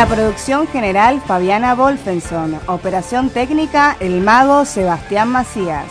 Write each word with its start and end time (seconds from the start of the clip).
La 0.02 0.08
producción 0.08 0.66
general, 0.66 1.22
Fabiana 1.28 1.76
Wolfenson. 1.76 2.60
Operación 2.66 3.30
técnica, 3.30 3.96
el 4.00 4.22
mago 4.22 4.66
Sebastián 4.66 5.30
Macías. 5.30 5.86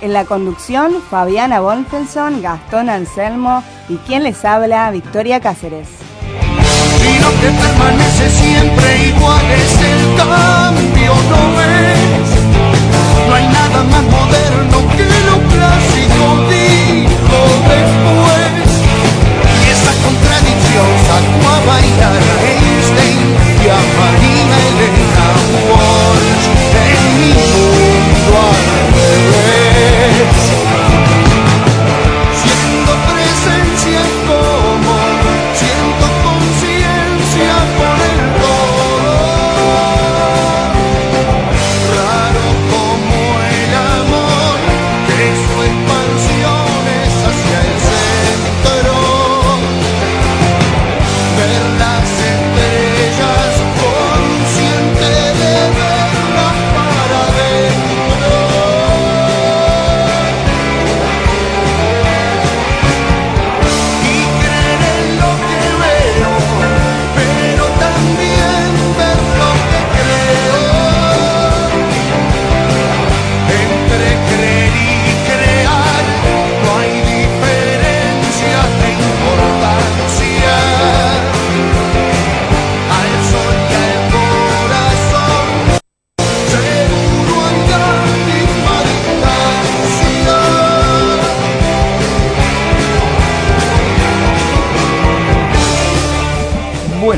En 0.00 0.12
la 0.12 0.24
conducción, 0.24 1.02
Fabiana 1.10 1.60
Wolfenson, 1.60 2.42
Gastón 2.42 2.88
Anselmo 2.88 3.64
y 3.88 3.96
quien 4.06 4.22
les 4.22 4.44
habla, 4.44 4.88
Victoria 4.92 5.40
Cáceres. 5.40 5.88
¿no 13.28 13.34
hay 13.34 13.48
nada 13.48 13.82
más 13.82 14.02
moderno 14.04 14.78
que 14.96 15.04
lo 15.26 15.36
clásico, 15.50 16.24
después. 17.66 18.70
Y 19.66 19.70
esa 19.70 19.92
contradicción 20.04 20.86
a 21.10 22.43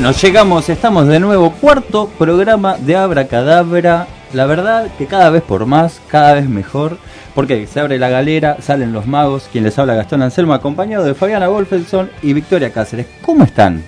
Bueno, 0.07 0.21
llegamos, 0.21 0.69
estamos 0.69 1.05
de 1.09 1.19
nuevo, 1.19 1.51
cuarto 1.51 2.07
programa 2.17 2.77
de 2.77 2.95
Abracadabra. 2.95 4.07
La 4.31 4.45
verdad 4.45 4.87
que 4.97 5.05
cada 5.05 5.29
vez 5.29 5.43
por 5.43 5.65
más, 5.65 5.99
cada 6.07 6.35
vez 6.35 6.47
mejor, 6.47 6.97
porque 7.35 7.67
se 7.67 7.81
abre 7.81 7.99
la 7.99 8.07
galera, 8.07 8.55
salen 8.61 8.93
los 8.93 9.05
magos, 9.05 9.49
quien 9.51 9.65
les 9.65 9.77
habla 9.77 9.95
Gastón 9.95 10.21
Anselmo, 10.21 10.53
acompañado 10.53 11.03
de 11.03 11.13
Fabiana 11.13 11.49
Wolfelson 11.49 12.09
y 12.21 12.31
Victoria 12.31 12.71
Cáceres. 12.71 13.05
¿Cómo 13.21 13.43
están? 13.43 13.83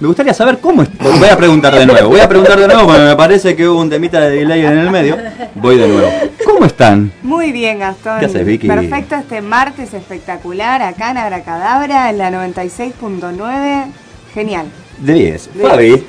Me 0.00 0.06
gustaría 0.08 0.32
saber 0.32 0.60
cómo 0.60 0.80
est- 0.82 0.92
Voy 0.98 1.28
a 1.28 1.36
preguntar 1.36 1.74
de 1.74 1.84
nuevo, 1.84 2.08
voy 2.08 2.20
a 2.20 2.28
preguntar 2.30 2.58
de 2.58 2.68
nuevo 2.68 2.86
porque 2.86 3.02
me 3.02 3.16
parece 3.16 3.54
que 3.54 3.68
hubo 3.68 3.78
un 3.82 3.90
temita 3.90 4.18
de 4.18 4.30
delay 4.30 4.64
en 4.64 4.78
el 4.78 4.90
medio. 4.90 5.18
Voy 5.56 5.76
de 5.76 5.88
nuevo. 5.88 6.08
¿Cómo 6.46 6.64
están? 6.64 7.12
Muy 7.22 7.52
bien, 7.52 7.80
Gastón. 7.80 8.18
¿Qué 8.20 8.24
haces, 8.24 8.46
Vicky? 8.46 8.66
Perfecto 8.66 9.14
este 9.16 9.42
martes 9.42 9.92
espectacular 9.92 10.80
acá 10.80 11.10
en 11.10 11.18
Abracadabra 11.18 12.08
en 12.08 12.16
la 12.16 12.30
96.9. 12.30 13.88
Genial. 14.34 14.66
De 14.98 15.12
10. 15.12 15.54
De 15.54 15.62
Fabi. 15.62 16.06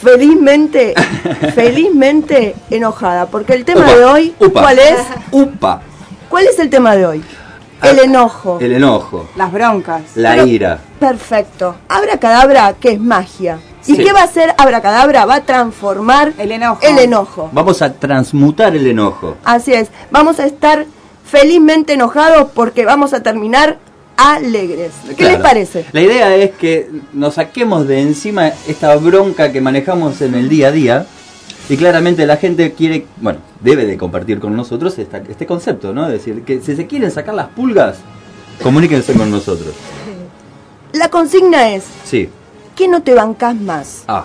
felizmente, 0.00 0.94
felizmente 1.54 2.54
enojada, 2.70 3.26
porque 3.26 3.54
el 3.54 3.64
tema 3.64 3.80
Upa, 3.82 3.94
de 3.96 4.04
hoy, 4.04 4.34
upa. 4.38 4.60
¿cuál 4.62 4.78
es? 4.78 4.98
Upa. 5.32 5.82
¿Cuál 6.28 6.46
es 6.46 6.58
el 6.58 6.70
tema 6.70 6.94
de 6.94 7.06
hoy? 7.06 7.24
El 7.82 7.98
Ah, 7.98 8.02
enojo. 8.02 8.58
El 8.60 8.72
enojo. 8.72 9.28
Las 9.36 9.52
broncas. 9.52 10.02
La 10.16 10.32
Pero- 10.32 10.46
ira. 10.46 10.78
Perfecto. 10.98 11.76
Abracadabra, 11.88 12.74
que 12.74 12.92
es 12.92 13.00
magia. 13.00 13.58
¿Y 13.86 13.94
Sí. 13.96 14.04
qué 14.04 14.12
va 14.12 14.20
a 14.20 14.24
hacer 14.24 14.52
Abracadabra? 14.58 15.24
Va 15.24 15.36
a 15.36 15.40
transformar 15.44 16.32
El 16.38 16.52
enojo. 16.52 16.80
el 16.82 16.98
enojo. 16.98 17.48
Vamos 17.52 17.80
a 17.80 17.92
transmutar 17.94 18.74
el 18.76 18.86
enojo. 18.86 19.36
Así 19.44 19.72
es. 19.72 19.88
Vamos 20.10 20.40
a 20.40 20.46
estar 20.46 20.86
felizmente 21.24 21.92
enojados 21.94 22.50
porque 22.52 22.84
vamos 22.84 23.12
a 23.14 23.22
terminar 23.22 23.78
alegres. 24.18 24.92
¿Qué 25.08 25.14
Claro. 25.14 25.32
les 25.34 25.42
parece? 25.42 25.86
La 25.92 26.02
idea 26.02 26.34
es 26.36 26.50
que 26.50 26.90
nos 27.14 27.34
saquemos 27.34 27.86
de 27.88 28.02
encima 28.02 28.48
esta 28.66 28.94
bronca 28.96 29.50
que 29.52 29.60
manejamos 29.62 30.20
en 30.20 30.34
el 30.34 30.48
día 30.50 30.68
a 30.68 30.72
día. 30.72 31.06
Y 31.70 31.76
claramente 31.76 32.26
la 32.26 32.36
gente 32.38 32.72
quiere, 32.72 33.06
bueno, 33.18 33.40
debe 33.60 33.84
de 33.86 33.96
compartir 33.98 34.40
con 34.40 34.56
nosotros 34.56 34.98
esta- 34.98 35.18
este 35.28 35.44
concepto, 35.46 35.92
¿no? 35.92 36.06
Es 36.06 36.12
decir, 36.12 36.42
que 36.42 36.60
si 36.60 36.74
se 36.74 36.86
quieren 36.86 37.10
sacar 37.10 37.34
las 37.34 37.48
pulgas, 37.48 37.98
comuníquense 38.62 39.12
con 39.12 39.30
nosotros. 39.30 39.74
La 40.92 41.10
consigna 41.10 41.68
es, 41.70 41.84
Sí. 42.04 42.28
¿qué 42.74 42.88
no 42.88 43.02
te 43.02 43.14
bancas 43.14 43.54
más? 43.54 44.02
Ah, 44.08 44.24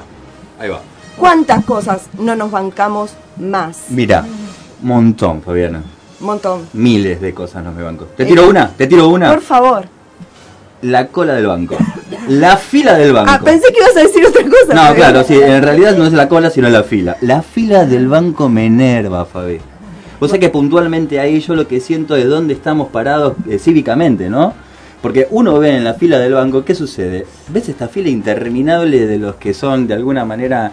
ahí 0.57 0.69
va. 0.69 0.81
¿Cuántas 1.17 1.65
cosas 1.65 2.03
no 2.17 2.35
nos 2.35 2.49
bancamos 2.49 3.11
más? 3.37 3.83
Mira, 3.89 4.25
montón, 4.81 5.41
Fabiana. 5.41 5.83
Montón. 6.23 6.67
Miles 6.73 7.21
de 7.21 7.33
cosas 7.33 7.63
no 7.63 7.71
me 7.71 7.83
banco. 7.83 8.05
¿Te 8.17 8.25
tiro 8.25 8.49
una? 8.49 8.69
¿Te 8.69 8.87
tiro 8.87 9.07
una? 9.09 9.31
Por 9.31 9.41
favor. 9.41 9.85
La 10.81 11.07
cola 11.07 11.35
del 11.35 11.47
banco. 11.47 11.77
La 12.27 12.57
fila 12.57 12.97
del 12.97 13.13
banco. 13.13 13.31
Ah, 13.33 13.39
pensé 13.43 13.67
que 13.71 13.79
ibas 13.79 13.95
a 13.95 14.01
decir 14.01 14.25
otra 14.25 14.43
cosa. 14.43 14.73
No, 14.73 14.95
claro, 14.95 15.23
sí, 15.23 15.35
en 15.35 15.61
realidad 15.61 15.95
no 15.95 16.05
es 16.05 16.13
la 16.13 16.27
cola, 16.27 16.49
sino 16.49 16.69
la 16.69 16.83
fila. 16.83 17.17
La 17.21 17.41
fila 17.41 17.85
del 17.85 18.07
banco 18.07 18.49
me 18.49 18.65
enerva, 18.65 19.25
Fabi. 19.25 19.59
O 20.19 20.27
sea 20.27 20.39
que 20.39 20.49
puntualmente 20.49 21.19
ahí 21.19 21.41
yo 21.41 21.53
lo 21.55 21.67
que 21.67 21.81
siento 21.81 22.15
es 22.15 22.27
dónde 22.27 22.53
estamos 22.53 22.89
parados 22.89 23.33
eh, 23.49 23.59
cívicamente, 23.59 24.29
¿no? 24.29 24.53
Porque 25.01 25.27
uno 25.31 25.59
ve 25.59 25.75
en 25.75 25.83
la 25.83 25.95
fila 25.95 26.17
del 26.17 26.33
banco, 26.33 26.63
¿qué 26.63 26.75
sucede? 26.75 27.25
¿Ves 27.49 27.67
esta 27.67 27.89
fila 27.89 28.07
interminable 28.07 29.05
de 29.05 29.17
los 29.17 29.35
que 29.35 29.53
son 29.53 29.85
de 29.85 29.95
alguna 29.95 30.23
manera, 30.23 30.71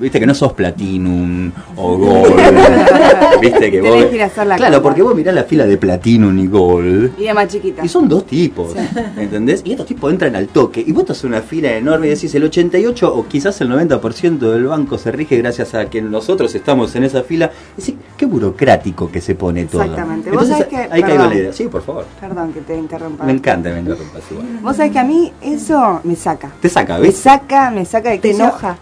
viste 0.00 0.18
que 0.20 0.26
no 0.26 0.34
sos 0.34 0.52
Platinum 0.54 1.50
o 1.76 1.96
Gold, 1.98 2.34
viste 3.40 3.70
que 3.70 3.80
vos... 3.80 4.04
Que 4.06 4.16
claro, 4.34 4.56
compra. 4.58 4.80
porque 4.82 5.02
vos 5.02 5.14
mirás 5.14 5.34
la 5.34 5.44
fila 5.44 5.66
de 5.66 5.76
Platinum 5.76 6.38
y 6.38 6.46
Gold 6.46 7.12
Y 7.18 7.24
de 7.24 7.34
más 7.34 7.48
chiquita. 7.48 7.84
y 7.84 7.88
son 7.88 8.08
dos 8.08 8.26
tipos, 8.26 8.74
¿entendés? 9.16 9.62
Y 9.64 9.72
estos 9.72 9.86
tipos 9.86 10.10
entran 10.12 10.34
al 10.36 10.48
toque. 10.48 10.82
Y 10.86 10.92
vos 10.92 11.02
estás 11.02 11.22
en 11.24 11.30
una 11.30 11.42
fila 11.42 11.72
enorme 11.72 12.06
y 12.06 12.10
decís, 12.10 12.34
el 12.34 12.44
88 12.44 13.14
o 13.14 13.26
quizás 13.26 13.60
el 13.60 13.68
90% 13.70 14.38
del 14.38 14.64
banco 14.66 14.98
se 14.98 15.10
rige 15.12 15.36
gracias 15.38 15.74
a 15.74 15.90
que 15.90 16.00
nosotros 16.02 16.54
estamos 16.54 16.94
en 16.96 17.04
esa 17.04 17.22
fila. 17.22 17.50
Y 17.76 17.80
decís, 17.80 17.94
qué 18.16 18.26
burocrático 18.26 19.10
que 19.10 19.20
se 19.20 19.34
pone 19.34 19.66
todo. 19.66 19.82
Exactamente. 19.82 20.30
Vos 20.30 20.46
sabés 20.48 20.66
que- 20.66 20.76
ahí 20.76 20.88
caigo 21.02 21.06
perdón. 21.08 21.28
la 21.30 21.34
idea. 21.36 21.52
Sí, 21.52 21.64
por 21.68 21.82
favor. 21.82 22.06
Perdón 22.20 22.52
que 22.52 22.60
te 22.60 22.76
interrumpa. 22.76 23.24
Me 23.24 23.32
encanta, 23.32 23.70
me 23.70 23.80
interrumpas 23.80 24.22
igual. 24.30 24.46
Vos 24.62 24.76
sabés 24.76 24.92
que 24.92 24.98
a 24.98 25.04
mí 25.04 25.32
eso 25.42 26.00
me 26.04 26.16
saca. 26.16 26.50
Te 26.60 26.68
saca, 26.68 26.94
Me 26.98 27.08
¿ves? 27.08 27.16
saca, 27.16 27.70
me 27.70 27.84
saca 27.84 28.10
de 28.10 28.18
Te 28.18 28.28
quicio. 28.30 28.44
enoja. 28.44 28.78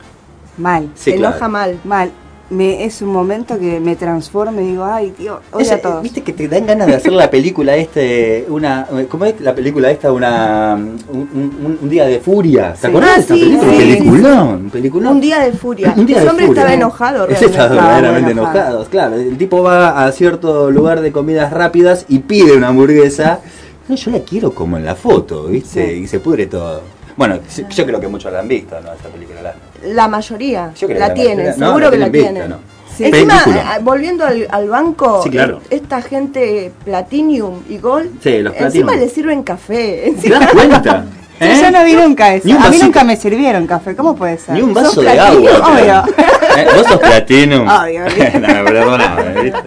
Mal. 0.58 0.88
Sí, 0.94 1.12
te 1.12 1.16
claro. 1.18 1.34
enoja 1.36 1.48
mal. 1.48 1.78
Mal. 1.84 2.10
Me, 2.50 2.84
es 2.84 3.00
un 3.00 3.08
momento 3.08 3.58
que 3.58 3.80
me 3.80 3.96
transforma 3.96 4.60
y 4.60 4.66
digo, 4.66 4.84
ay, 4.84 5.12
tío, 5.12 5.40
odio 5.50 5.62
Esa- 5.64 5.76
a 5.76 5.78
todos. 5.78 6.02
Viste 6.02 6.22
que 6.22 6.34
te 6.34 6.46
dan 6.46 6.66
ganas 6.66 6.86
de 6.86 6.94
hacer 6.94 7.12
la 7.12 7.30
película 7.30 7.74
este, 7.74 8.44
una, 8.50 8.86
¿cómo 9.08 9.24
es 9.24 9.40
la 9.40 9.54
película 9.54 9.90
esta? 9.90 10.12
Una, 10.12 10.74
un, 10.74 10.98
un- 11.10 11.78
un 11.80 11.88
día 11.88 12.04
de 12.04 12.20
furia. 12.20 12.74
¿Te 12.74 12.80
Sí. 12.82 12.86
acordás 12.88 13.10
Ah, 13.10 13.14
de 13.16 13.20
esta 13.22 13.34
sí, 13.34 13.40
película? 13.40 13.70
sí, 13.72 13.78
peliculón, 13.78 14.70
peliculón. 14.70 15.12
Un 15.14 15.20
día 15.22 15.40
de 15.40 15.52
furia. 15.52 15.94
Un 15.96 16.04
día 16.04 16.20
de 16.20 16.28
hombre 16.28 16.46
furia. 16.46 16.60
estaba 16.60 16.74
enojado, 16.74 17.26
realmente. 17.26 17.46
estaba 17.46 17.68
verdaderamente 17.74 18.30
enojado. 18.32 18.58
enojado, 18.58 18.84
claro. 18.90 19.16
El 19.16 19.38
tipo 19.38 19.62
va 19.62 20.04
a 20.04 20.12
cierto 20.12 20.70
lugar 20.70 21.00
de 21.00 21.12
comidas 21.12 21.50
rápidas 21.50 22.04
y 22.08 22.18
pide 22.20 22.52
una 22.56 22.68
hamburguesa. 22.68 23.40
No, 23.88 23.94
yo 23.96 24.10
la 24.10 24.18
quiero 24.20 24.54
como 24.54 24.76
en 24.76 24.84
la 24.84 24.94
foto, 24.94 25.44
¿viste? 25.46 25.96
Y 25.96 26.06
se 26.06 26.20
pudre 26.20 26.46
todo. 26.46 26.82
Bueno, 27.16 27.38
yo 27.70 27.86
creo 27.86 28.00
que 28.00 28.08
muchos 28.08 28.30
la 28.32 28.40
han 28.40 28.48
visto, 28.48 28.74
¿no? 28.82 28.92
Esta 28.92 29.08
película. 29.08 29.40
La, 29.40 29.54
La 29.86 30.08
mayoría 30.08 30.70
Yo 30.78 30.86
creo 30.86 30.98
la 31.00 31.06
que 31.06 31.08
la 31.08 31.14
tienen, 31.14 31.36
mayoría- 31.46 31.56
no, 31.60 31.66
seguro 31.66 31.90
que 31.90 31.96
la 31.98 32.10
tienen 32.10 32.12
vista, 32.12 32.30
tienen. 32.30 32.50
¿no? 32.50 32.74
Sí. 32.96 33.04
Encima, 33.06 33.42
Película. 33.42 33.76
eh, 33.76 33.80
volviendo 33.82 34.24
al, 34.24 34.46
al 34.50 34.68
banco, 34.68 35.20
Sí, 35.24 35.30
claro. 35.30 35.60
eh, 35.68 35.76
esta 35.76 36.00
gente 36.00 36.70
Platinum 36.84 37.62
y 37.68 37.78
Gold, 37.78 38.22
Sí, 38.22 38.38
los 38.40 38.52
encima 38.54 38.68
Platinum. 38.92 38.96
le 39.00 39.08
sirven 39.08 39.42
café. 39.42 39.74
¿Te 39.74 40.08
encima- 40.10 40.38
das 40.38 40.52
cuenta? 40.52 41.04
Yo 41.40 41.46
¿Eh? 41.48 41.58
ya 41.60 41.70
no 41.72 41.82
vi 41.84 41.94
nunca 41.94 42.32
eso. 42.32 42.48
A 42.56 42.70
mí 42.70 42.78
nunca 42.80 43.02
me 43.02 43.16
sirvieron 43.16 43.66
café. 43.66 43.96
¿Cómo 43.96 44.14
puede 44.14 44.38
ser? 44.38 44.54
Ni 44.54 44.62
un 44.62 44.72
vaso 44.72 45.02
de 45.02 45.18
agua. 45.18 45.50
obvio. 45.72 46.04
¿Eh? 46.56 46.66
¿Vos 46.76 46.86
sos 46.86 47.00
platinum? 47.00 47.66
Obvio, 47.68 48.02
no, 48.40 48.64
perdóname, 48.64 49.42
¿viste? 49.42 49.58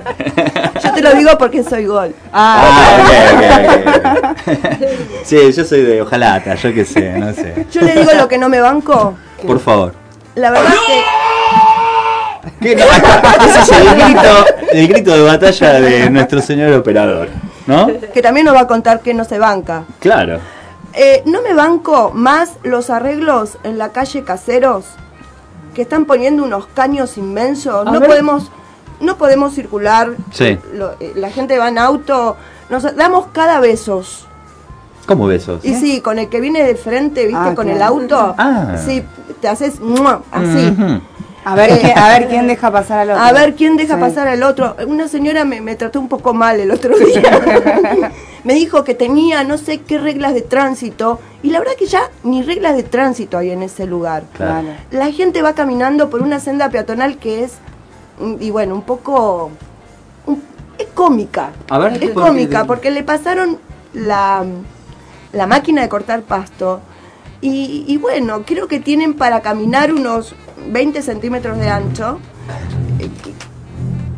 Yo 0.81 0.94
te 0.94 1.02
lo 1.02 1.14
digo 1.16 1.31
porque 1.38 1.64
soy 1.66 1.86
Gold. 1.86 2.14
Ah, 2.31 2.64
Ah, 2.64 3.84
ok, 3.84 3.86
ok, 3.86 4.48
ok. 4.48 4.88
Sí, 5.25 5.52
yo 5.52 5.66
soy 5.66 5.81
de 5.81 6.02
hojalata, 6.02 6.56
yo 6.56 6.74
qué 6.74 6.86
sé, 6.86 7.12
no 7.19 7.34
sé. 7.34 7.66
Yo 7.69 7.81
le 7.81 7.96
digo 7.96 8.12
lo 8.18 8.30
que 8.30 8.38
no 8.38 8.48
me 8.48 8.62
banco. 8.62 9.16
Por 9.46 9.60
favor. 9.60 9.94
La 10.38 10.51
verdad 10.51 10.72
que 10.86 11.04
¿Qué? 12.62 12.75
No, 12.75 12.84
ese 13.45 13.60
es 13.60 13.72
el 13.72 13.95
grito, 14.01 14.45
el 14.72 14.88
grito 14.88 15.12
de 15.12 15.22
batalla 15.22 15.74
de 15.80 16.10
nuestro 16.10 16.42
señor 16.42 16.74
operador, 16.74 17.28
¿no? 17.68 17.88
que 18.13 18.22
también 18.22 18.45
nos 18.45 18.56
va 18.56 18.62
a 18.62 18.68
contar 18.68 19.01
que 19.01 19.13
no 19.13 19.25
se 19.25 19.38
banca. 19.38 19.84
Claro. 20.00 20.39
Eh, 20.94 21.22
no 21.25 21.42
me 21.42 21.54
banco 21.54 22.12
más 22.13 22.54
los 22.63 22.89
arreglos 22.89 23.57
en 23.63 23.78
la 23.78 23.92
calle 23.92 24.24
Caseros 24.24 24.86
que 25.75 25.81
están 25.84 26.06
poniendo 26.06 26.44
unos 26.44 26.66
caños 26.68 27.18
inmensos. 27.18 27.86
A 27.86 27.92
no 27.92 28.00
ver. 28.00 28.10
podemos 28.10 28.50
no 29.00 29.18
podemos 29.18 29.54
circular. 29.54 30.12
Sí. 30.31 30.57
Lo- 30.74 30.94
eh, 31.00 31.12
la 31.16 31.30
gente 31.30 31.60
va 31.60 31.68
en 31.68 31.78
auto. 31.78 32.38
Nos 32.69 32.95
damos 32.95 33.28
cada 33.33 33.60
besos. 33.60 34.28
¿Cómo 35.07 35.25
besos? 35.25 35.65
Y 35.65 35.74
sí, 35.74 36.01
con 36.01 36.19
el 36.19 36.27
que 36.30 36.39
viene 36.42 36.63
de 36.63 36.75
frente, 36.75 37.25
¿viste? 37.25 37.39
Ah, 37.42 37.56
con 37.56 37.65
claro. 37.65 37.75
el 37.75 37.81
auto. 37.81 38.36
Ah. 38.38 38.75
Sí, 38.86 39.04
te 39.42 39.48
haces 39.48 39.80
¡mua! 39.80 40.21
así. 40.31 40.75
A, 41.45 41.56
ver, 41.56 41.94
a 41.95 42.09
ver 42.09 42.27
quién 42.27 42.45
deja 42.45 42.69
pasar 42.71 43.00
al 43.00 43.12
otro. 43.12 43.24
A 43.24 43.31
ver 43.31 43.56
quién 43.56 43.77
deja 43.77 43.95
Sí. 43.95 44.01
pasar 44.01 44.27
al 44.27 44.44
otro. 44.44 44.75
Una 44.86 45.07
señora 45.07 45.45
me, 45.45 45.62
me 45.62 45.75
trató 45.77 46.00
un 46.01 46.09
poco 46.09 46.33
mal 46.33 46.59
el 46.59 46.71
otro 46.71 46.94
día. 46.98 48.12
me 48.44 48.54
dijo 48.54 48.83
que 48.83 48.94
tenía 48.95 49.45
no 49.45 49.57
sé 49.57 49.80
qué 49.80 49.98
reglas 49.98 50.33
de 50.33 50.42
tránsito. 50.42 51.19
Y 51.44 51.51
la 51.51 51.59
verdad 51.59 51.75
que 51.80 51.86
ya 51.86 52.01
ni 52.24 52.44
reglas 52.44 52.75
de 52.75 52.83
tránsito 52.83 53.38
hay 53.38 53.51
en 53.51 53.63
ese 53.63 53.86
lugar. 53.86 54.24
Claro. 54.36 54.68
La 54.92 55.09
gente 55.13 55.42
va 55.42 55.54
caminando 55.54 56.09
por 56.09 56.21
una 56.21 56.42
senda 56.42 56.69
peatonal 56.69 57.18
que 57.18 57.45
es, 57.45 57.54
mm, 58.19 58.36
y 58.42 58.51
bueno, 58.51 58.75
un 58.75 58.81
poco... 58.81 59.50
un- 60.25 60.44
es 60.77 60.88
cómica. 60.94 61.51
A 61.69 61.77
ver, 61.77 61.94
es 61.94 62.00
¿por 62.00 62.07
qué? 62.09 62.13
cómica 62.30 62.65
porque 62.65 62.92
le 62.92 63.04
pasaron 63.04 63.57
la, 63.94 64.44
la 65.33 65.47
máquina 65.47 65.81
de 65.81 65.89
cortar 65.89 66.21
pasto. 66.21 66.81
Y, 67.41 67.85
y 67.88 67.97
bueno, 67.97 68.44
creo 68.45 68.68
que 68.68 68.79
tienen 68.79 69.13
para 69.13 69.41
caminar 69.41 69.94
unos 69.94 70.33
20 70.69 71.01
centímetros 71.01 71.57
de 71.59 71.69
ancho. 71.69 72.19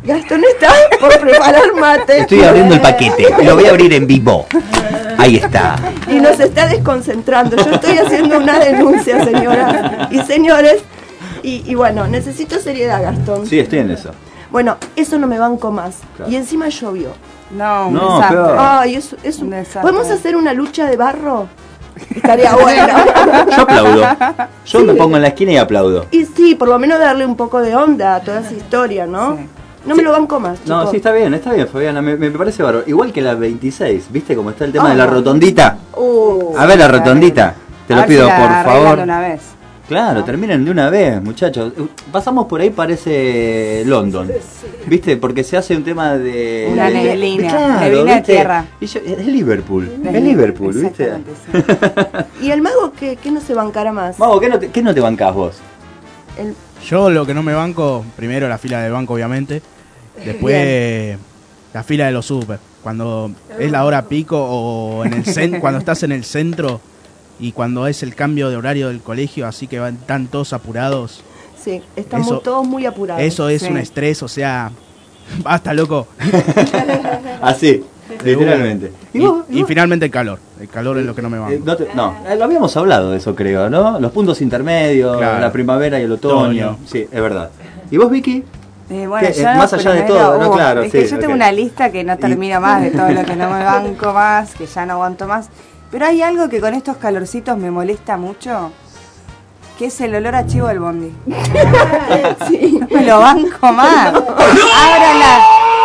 Gastón 0.02 0.42
está 0.44 0.72
por 0.98 1.20
preparar 1.20 1.74
mate. 1.78 2.20
Estoy 2.20 2.42
abriendo 2.42 2.74
el 2.74 2.80
paquete, 2.80 3.26
lo 3.44 3.54
voy 3.54 3.66
a 3.66 3.70
abrir 3.70 3.92
en 3.92 4.06
vivo. 4.06 4.46
Ahí 5.18 5.36
está. 5.36 5.76
Y 6.08 6.14
nos 6.14 6.40
está 6.40 6.66
desconcentrando. 6.66 7.56
Yo 7.56 7.72
estoy 7.72 7.98
haciendo 7.98 8.38
una 8.38 8.58
denuncia, 8.58 9.22
señoras 9.24 10.10
y 10.10 10.20
señores. 10.22 10.82
Y, 11.42 11.62
y 11.66 11.74
bueno, 11.74 12.06
necesito 12.06 12.58
seriedad, 12.58 13.02
Gastón. 13.02 13.46
Sí, 13.46 13.58
estoy 13.58 13.80
en 13.80 13.90
eso. 13.90 14.10
Bueno, 14.50 14.78
eso 14.96 15.18
no 15.18 15.26
me 15.26 15.38
banco 15.38 15.70
más. 15.70 15.98
Claro. 16.16 16.30
Y 16.30 16.36
encima 16.36 16.68
llovió. 16.70 17.10
No, 17.50 17.88
un 17.88 17.94
No, 17.94 18.16
desastre. 18.16 18.54
Ay, 18.58 18.94
es, 18.96 19.16
es 19.22 19.38
un... 19.38 19.44
Un 19.44 19.50
desastre. 19.50 19.82
¿Podemos 19.82 20.08
hacer 20.10 20.36
una 20.36 20.52
lucha 20.52 20.86
de 20.86 20.96
barro? 20.96 21.48
Estaría 22.14 22.54
bueno. 22.54 22.86
Yo 23.56 23.62
aplaudo. 23.62 24.02
Yo 24.64 24.80
me 24.84 24.94
pongo 24.94 25.16
en 25.16 25.22
la 25.22 25.28
esquina 25.28 25.52
y 25.52 25.56
aplaudo. 25.56 26.06
Y 26.10 26.24
sí, 26.24 26.54
por 26.54 26.68
lo 26.68 26.78
menos 26.78 26.98
darle 26.98 27.26
un 27.26 27.36
poco 27.36 27.60
de 27.60 27.74
onda 27.74 28.14
a 28.16 28.20
toda 28.20 28.40
esa 28.40 28.52
historia, 28.54 29.06
¿no? 29.06 29.36
Sí. 29.36 29.46
No 29.86 29.94
me 29.96 30.02
lo 30.02 30.12
banco 30.12 30.38
más. 30.38 30.58
No, 30.66 30.90
sí, 30.90 30.98
está 30.98 31.10
bien, 31.10 31.32
está 31.34 31.52
bien, 31.52 31.66
Fabiana. 31.66 32.02
Me, 32.02 32.14
me 32.16 32.30
parece 32.30 32.62
bárbaro. 32.62 32.84
Igual 32.86 33.12
que 33.12 33.22
la 33.22 33.34
26, 33.34 34.12
¿viste 34.12 34.36
cómo 34.36 34.50
está 34.50 34.64
el 34.66 34.72
tema 34.72 34.86
Ah. 34.86 34.90
de 34.90 34.96
la 34.96 35.06
rotondita? 35.06 35.78
Uh, 35.96 36.54
A 36.56 36.66
ver 36.66 36.78
la 36.78 36.88
rotondita. 36.88 37.54
Te 37.88 37.94
lo 37.96 38.04
pido, 38.06 38.24
si 38.24 38.28
la 38.30 38.62
por 38.64 38.72
favor. 38.72 38.98
una 39.00 39.20
vez. 39.20 39.40
Claro, 39.90 40.22
terminen 40.22 40.64
de 40.64 40.70
una 40.70 40.88
vez, 40.88 41.20
muchachos. 41.20 41.72
Uh, 41.76 41.88
Pasamos 42.12 42.46
por 42.46 42.60
ahí, 42.60 42.70
parece 42.70 43.82
London. 43.86 44.30
¿Viste? 44.86 45.16
Porque 45.16 45.42
se 45.42 45.56
hace 45.56 45.74
un 45.76 45.82
tema 45.82 46.16
de. 46.16 46.68
Una 46.72 46.86
de- 46.86 46.94
neblina, 46.94 47.48
claro, 47.48 47.80
neblina 47.80 48.14
de 48.14 48.20
tierra. 48.22 48.64
Y 48.80 48.86
yo- 48.86 49.00
es 49.04 49.26
Liverpool. 49.26 49.90
Es 50.04 50.14
Es 50.14 50.22
Liverpool, 50.22 50.74
¿viste? 50.74 51.10
Exactamente, 51.18 52.28
¿Y 52.40 52.52
el 52.52 52.62
mago 52.62 52.92
qué, 52.92 53.16
qué 53.16 53.32
no 53.32 53.40
se 53.40 53.52
bancará 53.52 53.92
más? 53.92 54.16
Mago, 54.20 54.38
¿qué 54.38 54.48
no, 54.48 54.60
te, 54.60 54.68
¿qué 54.68 54.80
no 54.80 54.94
te 54.94 55.00
bancás 55.00 55.34
vos? 55.34 55.56
El- 56.38 56.54
Yo 56.86 57.10
lo 57.10 57.26
que 57.26 57.34
no 57.34 57.42
me 57.42 57.52
banco, 57.52 58.04
primero 58.14 58.48
la 58.48 58.58
fila 58.58 58.80
del 58.82 58.92
banco, 58.92 59.14
obviamente. 59.14 59.60
Después 60.24 61.18
la 61.74 61.82
fila 61.82 62.06
de 62.06 62.12
los 62.12 62.26
super. 62.26 62.60
Cuando 62.80 63.32
es 63.58 63.68
la 63.72 63.84
hora 63.84 64.06
pico 64.06 64.38
o 64.40 65.04
en 65.04 65.14
el 65.14 65.58
cuando 65.60 65.80
estás 65.80 66.04
en 66.04 66.12
el 66.12 66.22
centro 66.24 66.80
y 67.40 67.52
cuando 67.52 67.86
es 67.86 68.02
el 68.02 68.14
cambio 68.14 68.50
de 68.50 68.56
horario 68.56 68.88
del 68.88 69.00
colegio, 69.00 69.46
así 69.46 69.66
que 69.66 69.78
van 69.78 69.96
tan 69.96 70.26
todos 70.26 70.52
apurados. 70.52 71.22
sí, 71.62 71.82
estamos 71.96 72.26
Eso- 72.26 72.40
todos 72.40 72.66
muy 72.66 72.86
apurados. 72.86 73.22
Eso 73.22 73.48
es 73.48 73.62
Sí. 73.62 73.68
un 73.68 73.76
estrés, 73.78 74.22
o 74.22 74.28
sea, 74.28 74.70
basta 75.42 75.72
loco. 75.74 76.06
Así, 77.42 77.82
literalmente. 78.24 78.92
Y, 79.12 79.20
vos? 79.20 79.44
y 79.48 79.64
finalmente 79.64 80.06
el 80.06 80.10
calor. 80.10 80.38
El 80.60 80.68
calor 80.68 80.98
es 80.98 81.06
lo 81.06 81.14
que 81.14 81.22
no 81.22 81.30
me 81.30 81.36
Eh, 81.38 81.58
banco. 81.58 81.84
no, 81.94 82.14
eh, 82.28 82.36
lo 82.36 82.44
habíamos 82.44 82.76
hablado 82.76 83.10
de 83.10 83.18
eso, 83.18 83.34
creo, 83.34 83.70
¿no? 83.70 83.98
Los 84.00 84.12
puntos 84.12 84.40
intermedios, 84.40 85.16
Claro. 85.16 85.40
la 85.40 85.52
primavera 85.52 85.98
y 86.00 86.04
el 86.04 86.12
otoño. 86.12 86.38
Otoño. 86.70 86.78
Sí, 86.86 87.06
es 87.10 87.22
verdad. 87.22 87.50
¿Y 87.90 87.96
vos, 87.96 88.10
Vicky? 88.10 88.44
Eh, 88.90 89.06
bueno, 89.06 89.28
Que, 89.28 89.40
eh, 89.40 89.44
más 89.44 89.72
allá 89.72 89.92
de 89.92 90.02
todo, 90.02 90.38
¿no? 90.38 90.50
uh, 90.50 90.52
Claro, 90.54 90.82
Es 90.82 90.90
que 90.92 91.06
yo 91.06 91.18
tengo 91.18 91.32
una 91.34 91.52
lista 91.52 91.92
que 91.92 92.02
no 92.02 92.16
termino 92.18 92.60
más 92.60 92.82
de 92.82 92.90
todo 92.90 93.08
lo 93.10 93.24
que 93.24 93.36
no 93.36 93.48
me 93.50 93.62
banco 93.62 94.12
más, 94.12 94.54
que 94.54 94.66
ya 94.66 94.84
no 94.84 94.94
aguanto 94.94 95.26
más. 95.28 95.48
Pero 95.90 96.06
hay 96.06 96.22
algo 96.22 96.48
que 96.48 96.60
con 96.60 96.74
estos 96.74 96.96
calorcitos 96.98 97.56
me 97.58 97.70
molesta 97.70 98.16
mucho, 98.16 98.70
que 99.78 99.86
es 99.86 100.00
el 100.00 100.14
olor 100.14 100.34
a 100.36 100.46
chivo 100.46 100.68
del 100.68 100.78
bondi. 100.80 101.12
Sí. 102.48 102.78
No 102.80 102.86
me 102.96 103.04
lo 103.04 103.18
banco 103.20 103.72
más. 103.72 104.08
Abran 104.08 105.18
la, 105.18 105.40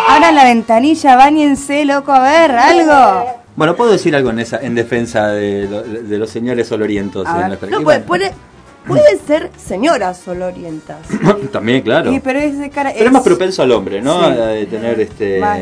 abran 0.09 0.35
la 0.35 0.43
ventanilla, 0.43 1.15
bañense, 1.15 1.85
loco, 1.85 2.11
a 2.11 2.19
ver, 2.21 2.51
algo. 2.51 3.25
Bueno, 3.55 3.75
puedo 3.75 3.91
decir 3.91 4.15
algo 4.15 4.31
en 4.31 4.39
esa 4.39 4.57
en 4.61 4.75
defensa 4.75 5.27
de, 5.27 5.67
lo- 5.69 5.81
de 5.83 6.17
los 6.17 6.29
señores 6.29 6.71
olorientos. 6.71 7.27
En 7.27 7.71
No, 7.71 7.81
puede, 7.81 7.99
puede, 8.01 8.33
puede 8.85 9.17
ser 9.25 9.49
señoras 9.57 10.17
solorientas. 10.17 10.97
También, 11.51 11.81
claro. 11.81 12.11
Sí, 12.11 12.19
pero 12.23 12.39
es 12.39 12.59
de 12.59 12.69
cara. 12.69 12.91
Pero 12.93 13.05
es 13.05 13.11
más 13.11 13.23
propenso 13.23 13.63
al 13.63 13.71
hombre, 13.71 14.01
¿no? 14.01 14.19
Sí. 14.19 14.25
A 14.39 14.69
tener 14.69 14.99
este. 14.99 15.39
Más 15.39 15.59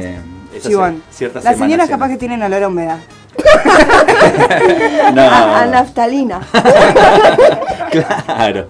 esa 0.55 0.69
chivón. 0.69 1.03
ciertas 1.12 1.43
Las 1.43 1.57
señoras 1.57 1.88
capaz 1.89 2.09
que 2.09 2.17
tienen 2.17 2.41
olor 2.41 2.63
a 2.63 2.67
humedad. 2.67 2.97
No. 5.13 5.21
A, 5.21 5.62
a 5.62 5.65
naftalina. 5.67 6.41
Claro. 7.93 8.65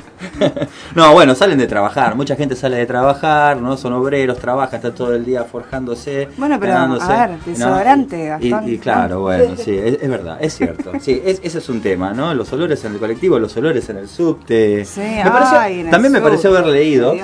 No, 0.96 1.14
bueno, 1.14 1.34
salen 1.34 1.58
de 1.58 1.66
trabajar. 1.66 2.14
Mucha 2.16 2.36
gente 2.36 2.58
sale 2.58 2.76
de 2.76 2.86
trabajar, 2.86 3.56
¿no? 3.56 3.78
Son 3.78 3.94
obreros, 3.94 4.38
trabajan, 4.38 4.76
están 4.76 4.94
todo 4.96 5.16
el 5.16 5.24
día 5.24 5.46
forjándose. 5.46 6.28
Bueno, 6.36 6.58
pero, 6.60 6.74
ganándose, 6.74 7.06
a 7.10 7.28
ver, 7.28 7.40
desodorante, 7.46 8.18
Y, 8.42 8.50
Gastón. 8.50 8.74
y 8.74 8.78
claro, 8.80 9.22
bueno, 9.22 9.56
sí, 9.58 9.78
es, 9.78 10.00
es 10.02 10.10
verdad, 10.10 10.38
es 10.42 10.54
cierto. 10.58 10.92
Sí, 11.00 11.22
es- 11.24 11.40
ese 11.42 11.60
es 11.60 11.70
un 11.70 11.82
tema, 11.82 12.12
¿no? 12.14 12.34
Los 12.34 12.52
olores 12.52 12.84
en 12.84 12.94
el 12.96 13.00
colectivo, 13.00 13.40
los 13.40 13.56
olores 13.56 13.88
en 13.90 13.98
el 14.00 14.10
subte. 14.10 14.84
Sí, 14.84 15.00
Me 15.00 15.32
pareció- 15.32 15.58
ay, 15.60 15.80
en 15.80 15.86
el 15.86 15.92
también 15.92 16.12
me 16.12 16.20
pareció 16.20 16.50
haber 16.50 16.66
leído. 16.66 17.16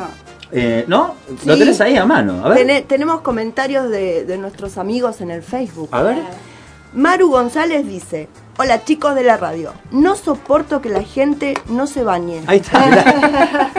Eh, 0.54 0.86
¿No? 0.88 1.16
Lo 1.46 1.54
Sí. 1.54 1.60
tenés 1.60 1.82
ahí 1.82 1.98
a 1.98 2.06
mano. 2.06 2.46
A 2.46 2.50
ver. 2.50 2.60
Tené- 2.66 2.86
tenemos 2.88 3.20
comentarios 3.22 3.90
de, 3.90 4.24
de 4.24 4.38
nuestros 4.38 4.78
amigos 4.78 5.20
en 5.20 5.32
el 5.32 5.44
Facebook. 5.44 5.90
A 5.92 6.02
ver. 6.02 6.18
Maru 6.94 7.30
González 7.30 7.86
dice, 7.86 8.28
hola 8.58 8.84
chicos 8.84 9.14
de 9.14 9.24
la 9.24 9.38
radio, 9.38 9.74
no 9.92 10.16
soporto 10.16 10.82
que 10.82 10.90
la 10.90 11.04
gente 11.04 11.54
no 11.68 11.86
se 11.86 12.04
bañe. 12.04 12.42
Ahí 12.48 12.58
está. 12.60 12.80
mirá. 12.88 13.72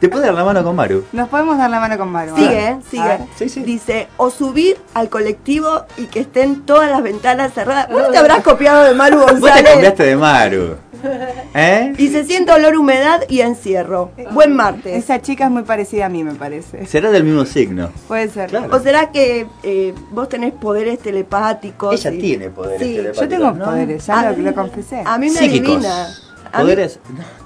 Te 0.00 0.08
puedo 0.08 0.24
dar 0.24 0.34
la 0.34 0.44
mano 0.44 0.64
con 0.64 0.74
Maru. 0.74 1.04
Nos 1.12 1.28
podemos 1.28 1.56
dar 1.58 1.70
la 1.70 1.78
mano 1.78 1.96
con 1.96 2.10
Maru. 2.10 2.34
Sigue, 2.34 2.48
A 2.58 2.70
¿eh? 2.70 2.74
ver. 2.74 2.82
sigue. 2.90 3.02
A 3.02 3.06
ver. 3.06 3.20
Sí, 3.36 3.48
sí. 3.48 3.62
Dice, 3.62 4.08
o 4.16 4.30
subir 4.30 4.78
al 4.94 5.08
colectivo 5.08 5.84
y 5.96 6.06
que 6.06 6.20
estén 6.20 6.62
todas 6.66 6.90
las 6.90 7.02
ventanas 7.02 7.52
cerradas. 7.54 7.88
¿Vos 7.88 8.10
te 8.10 8.18
habrás 8.18 8.42
copiado 8.42 8.82
de 8.84 8.94
Maru 8.94 9.18
Vos 9.18 9.26
te 9.26 9.32
González? 9.40 9.70
cambiaste 9.72 10.02
de 10.02 10.16
Maru. 10.16 10.76
¿Eh? 11.54 11.94
Y 11.98 12.08
se 12.08 12.24
siente 12.24 12.52
olor 12.52 12.76
humedad 12.76 13.22
y 13.28 13.40
encierro. 13.40 14.10
Buen 14.32 14.54
martes. 14.54 14.96
Esa 14.96 15.20
chica 15.22 15.44
es 15.46 15.50
muy 15.50 15.62
parecida 15.62 16.06
a 16.06 16.08
mí, 16.08 16.22
me 16.24 16.34
parece. 16.34 16.86
Será 16.86 17.10
del 17.10 17.24
mismo 17.24 17.44
signo. 17.44 17.90
Puede 18.08 18.28
ser. 18.28 18.50
Claro. 18.50 18.74
¿O 18.74 18.80
será 18.80 19.10
que 19.10 19.46
eh, 19.62 19.94
vos 20.12 20.28
tenés 20.28 20.52
poderes 20.52 20.98
telepáticos? 21.00 21.94
Ella 22.04 22.16
y- 22.16 22.18
tiene 22.20 22.50
poderes 22.50 22.80
Sí. 22.86 22.94
telepáticos. 22.96 23.22
Yo 23.22 23.28
tengo 23.28 23.50
¿no? 23.52 23.64
poderes, 23.64 24.06
ya 24.06 24.30
lo, 24.32 24.36
lo 24.38 24.54
confesé. 24.54 25.02
A 25.04 25.18
mí 25.18 25.30
me 25.30 25.38
Psíquicos. 25.38 25.68
adivina. 25.76 26.06
A 26.52 26.58
mí- 26.60 26.64
Poderes. 26.64 27.00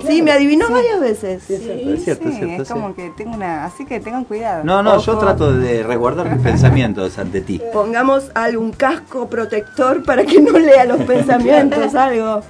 Sí, 0.07 0.23
me 0.23 0.30
adivinó 0.30 0.69
varias 0.71 1.00
veces. 1.00 1.42
Sí, 1.45 1.54
es 1.54 1.62
cierto, 1.62 1.90
es 1.90 2.04
cierto, 2.04 2.23
Sí, 2.25 2.28
es 2.30 2.37
cierto, 2.38 2.62
es 2.62 2.69
sí. 2.69 2.75
como 2.75 2.95
que 2.95 3.11
tengo 3.16 3.35
una... 3.35 3.64
Así 3.64 3.85
que 3.87 3.99
tengan 3.99 4.25
cuidado. 4.25 4.62
No, 4.62 4.83
no, 4.83 4.99
yo 5.00 5.16
trato 5.19 5.52
de 5.57 5.83
resguardar 5.83 6.30
mis 6.30 6.40
pensamientos 6.42 7.19
ante 7.19 7.40
ti. 7.40 7.61
Pongamos 7.73 8.30
algún 8.35 8.73
casco 8.73 9.28
protector 9.28 10.04
para 10.04 10.25
que 10.25 10.40
no 10.40 10.52
lea 10.59 10.85
los 10.85 11.00
pensamientos, 11.07 11.95
algo. 11.95 12.42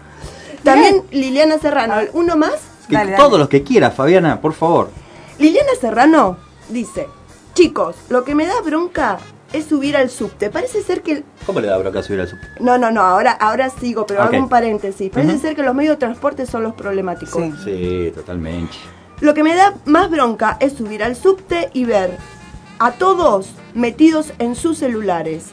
También 0.65 1.03
Liliana 1.11 1.59
Serrano, 1.59 1.95
uno 2.13 2.37
más. 2.37 2.61
Que 2.89 2.97
Dale, 2.97 3.13
dale. 3.13 3.23
todos 3.23 3.39
los 3.39 3.49
que 3.49 3.63
quieras, 3.63 3.95
Fabiana, 3.95 4.41
por 4.41 4.53
favor. 4.53 4.91
Liliana 5.39 5.71
Serrano 5.81 6.37
dice, 6.69 7.09
chicos, 7.55 7.97
lo 8.09 8.25
que 8.25 8.35
me 8.35 8.47
da 8.47 8.61
bronca 8.63 9.19
es 9.53 9.67
subir 9.67 9.97
al 9.97 10.11
subte. 10.11 10.51
Parece 10.51 10.83
ser 10.83 11.03
que... 11.03 11.25
¿Cómo 11.47 11.61
le 11.61 11.69
da 11.69 11.79
bronca 11.79 12.03
subir 12.03 12.21
al 12.21 12.29
sub? 12.29 12.39
No, 12.61 12.79
no, 12.79 12.91
no, 12.91 13.01
ahora, 13.03 13.33
ahora 13.33 13.71
sigo, 13.71 14.07
pero 14.07 14.23
hago 14.23 14.37
un 14.37 14.49
paréntesis. 14.49 15.11
Parece 15.11 15.39
ser 15.39 15.57
que 15.57 15.63
los 15.63 15.75
medios 15.75 15.95
de 15.95 15.99
transporte 15.99 16.47
son 16.47 16.63
los 16.63 16.75
problemáticos. 16.75 17.43
Sí. 17.43 17.53
Sí, 17.65 18.13
totalmente. 18.15 18.75
Lo 19.21 19.35
que 19.35 19.43
me 19.43 19.55
da 19.55 19.75
más 19.85 20.11
bronca 20.11 20.57
es 20.61 20.75
subir 20.75 21.03
al 21.03 21.15
subte 21.17 21.69
y 21.73 21.85
ver 21.85 22.17
a 22.79 22.93
todos 22.93 23.51
metidos 23.75 24.33
en 24.39 24.55
sus 24.55 24.79
celulares 24.79 25.51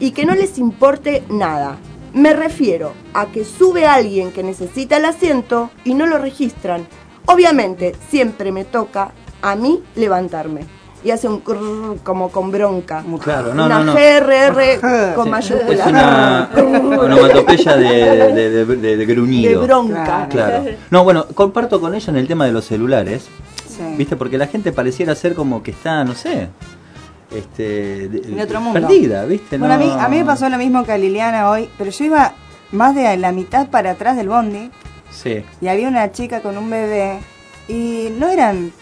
y 0.00 0.10
que 0.10 0.26
no 0.26 0.34
les 0.34 0.58
importe 0.58 1.22
nada. 1.28 1.76
Me 2.16 2.32
refiero 2.32 2.94
a 3.14 3.26
que 3.26 3.44
sube 3.44 3.86
alguien 3.86 4.32
que 4.32 4.42
necesita 4.42 4.96
el 4.96 5.04
asiento 5.04 5.70
y 5.84 5.92
no 5.94 6.06
lo 6.06 6.16
registran. 6.18 6.86
Obviamente, 7.26 7.94
siempre 8.08 8.52
me 8.52 8.64
toca 8.64 9.12
a 9.42 9.54
mí 9.54 9.82
levantarme. 9.94 10.62
Y 11.04 11.10
hace 11.10 11.28
un 11.28 11.40
crrr 11.40 11.98
como 12.02 12.30
con 12.30 12.50
bronca. 12.50 13.04
Claro, 13.22 13.52
no, 13.54 13.66
una 13.66 13.78
no, 13.80 13.84
no. 13.84 13.94
GRR 13.94 15.14
con 15.14 15.24
Sí, 15.26 15.30
mayúscula. 15.30 15.84
Es 15.84 15.86
una 15.86 16.50
onomatopeya 16.56 17.76
de, 17.76 18.32
de, 18.32 18.50
de, 18.50 18.64
de- 18.64 18.96
de 18.96 19.06
gruñido. 19.06 19.60
De 19.60 19.66
bronca. 19.66 20.26
Claro. 20.30 20.64
No, 20.90 21.04
bueno, 21.04 21.26
comparto 21.34 21.80
con 21.80 21.94
ella 21.94 22.10
en 22.10 22.16
el 22.16 22.26
tema 22.26 22.46
de 22.46 22.52
los 22.52 22.64
celulares. 22.64 23.26
Sí. 23.68 23.82
¿Viste? 23.98 24.16
Porque 24.16 24.38
la 24.38 24.46
gente 24.46 24.72
pareciera 24.72 25.14
ser 25.14 25.34
como 25.34 25.62
que 25.62 25.72
está, 25.72 26.02
no 26.02 26.14
sé, 26.14 26.48
este, 27.30 28.08
de- 28.08 28.32
En 28.32 28.40
otro 28.40 28.60
mundo. 28.60 28.80
perdida, 28.80 29.24
¿viste? 29.24 29.58
Bueno, 29.58 29.74
a, 29.74 29.78
mí, 29.78 29.90
a 29.90 30.08
mí 30.08 30.18
me 30.18 30.24
pasó 30.24 30.48
lo 30.48 30.58
mismo 30.58 30.84
que 30.84 30.92
a 30.92 30.98
Liliana 30.98 31.50
hoy, 31.50 31.68
pero 31.78 31.90
yo 31.90 32.04
iba 32.04 32.34
más 32.72 32.94
de 32.94 33.16
la 33.16 33.32
mitad 33.32 33.68
para 33.68 33.92
atrás 33.92 34.16
del 34.16 34.28
bondi 34.28 34.70
Sí. 35.10 35.44
y 35.60 35.68
había 35.68 35.88
una 35.88 36.12
chica 36.12 36.40
con 36.40 36.56
un 36.58 36.68
bebé 36.70 37.18
y 37.68 38.08
no 38.18 38.28
eran, 38.28 38.72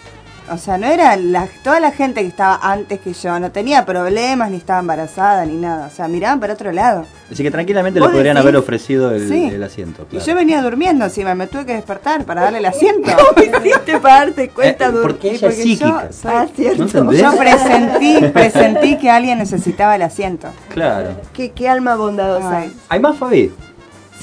o 0.50 0.58
sea, 0.58 0.78
no 0.78 0.86
era 0.86 1.16
la, 1.16 1.48
toda 1.62 1.80
la 1.80 1.90
gente 1.90 2.20
que 2.22 2.28
estaba 2.28 2.58
antes 2.62 3.00
que 3.00 3.12
yo, 3.12 3.38
no 3.40 3.50
tenía 3.50 3.84
problemas, 3.86 4.50
ni 4.50 4.56
estaba 4.58 4.80
embarazada, 4.80 5.44
ni 5.46 5.56
nada, 5.56 5.86
o 5.86 5.90
sea, 5.90 6.08
miraban 6.08 6.40
para 6.40 6.52
otro 6.54 6.70
lado. 6.72 7.06
Así 7.32 7.42
que 7.42 7.50
tranquilamente 7.50 7.98
le 7.98 8.06
¿Vos 8.06 8.14
podrían 8.14 8.34
decís? 8.34 8.44
haber 8.44 8.56
ofrecido 8.56 9.10
el, 9.12 9.28
Sí. 9.28 9.44
el 9.52 9.62
asiento. 9.62 10.06
Y 10.12 10.18
yo 10.18 10.34
venía 10.34 10.60
durmiendo 10.62 11.04
encima, 11.04 11.34
me 11.34 11.46
tuve 11.46 11.64
que 11.66 11.74
despertar 11.74 12.24
para 12.24 12.42
darle 12.42 12.58
el 12.58 12.66
asiento. 12.66 13.10
¿Cómo 13.16 13.46
hiciste 13.64 13.98
para 14.00 14.14
darte 14.26 14.48
cuenta? 14.50 14.88
Eh, 14.88 14.92
porque 15.02 15.28
ella 15.32 15.48
es 15.48 15.54
Porque 15.56 15.56
yo 15.56 15.62
psíquica. 15.62 16.08
soy- 16.12 16.30
Ah, 16.34 16.46
cierto. 16.54 16.78
¿No 16.78 16.84
entendés? 16.84 17.20
Yo 17.22 17.32
presentí, 17.38 18.18
presentí 18.32 18.98
que 18.98 19.10
alguien 19.10 19.38
necesitaba 19.38 19.96
el 19.96 20.02
asiento. 20.02 20.48
Claro. 20.72 21.10
Qué, 21.32 21.50
qué 21.52 21.68
alma 21.68 21.96
bondadosa. 21.96 22.58
Ay. 22.58 22.76
¿Hay 22.88 23.00
más, 23.00 23.16
Fabi? 23.16 23.52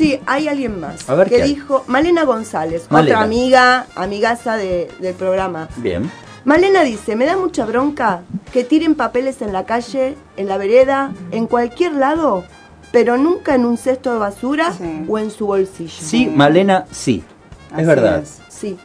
Sí, 0.02 0.20
hay 0.26 0.48
alguien 0.48 0.80
más. 0.80 1.08
A 1.08 1.14
ver, 1.14 1.30
que 1.30 1.36
¿qué 1.36 1.42
hay? 1.44 1.54
dijo 1.54 1.84
Malena 1.88 2.24
González, 2.24 2.88
Malena. 2.90 3.18
otra 3.18 3.24
amiga, 3.26 3.86
amigaza 3.96 4.56
de- 4.58 4.90
del 5.00 5.14
programa. 5.14 5.70
Bien. 5.78 6.10
Malena 6.44 6.82
dice, 6.82 7.16
me 7.16 7.26
da 7.28 7.38
mucha 7.38 7.66
bronca 7.66 8.22
que 8.52 8.64
tiren 8.64 8.96
papeles 8.96 9.44
en 9.44 9.54
la 9.54 9.66
calle, 9.66 10.16
en 10.38 10.48
la 10.48 10.58
vereda, 10.58 11.12
en 11.30 11.46
cualquier 11.46 11.92
lado, 11.94 12.44
pero 12.92 13.16
nunca 13.18 13.54
en 13.54 13.64
un 13.64 13.78
cesto 13.78 14.12
de 14.12 14.18
basura 14.18 14.74
Sí. 14.74 15.06
o 15.08 15.20
en 15.20 15.30
su 15.30 15.46
bolsillo. 15.46 15.94
Sí, 16.04 16.26
Malena, 16.26 16.86
sí. 16.90 17.24
Así 17.72 17.82
es 17.82 17.88
verdad. 17.88 18.24
es. 18.24 18.40
Sí. 18.50 18.80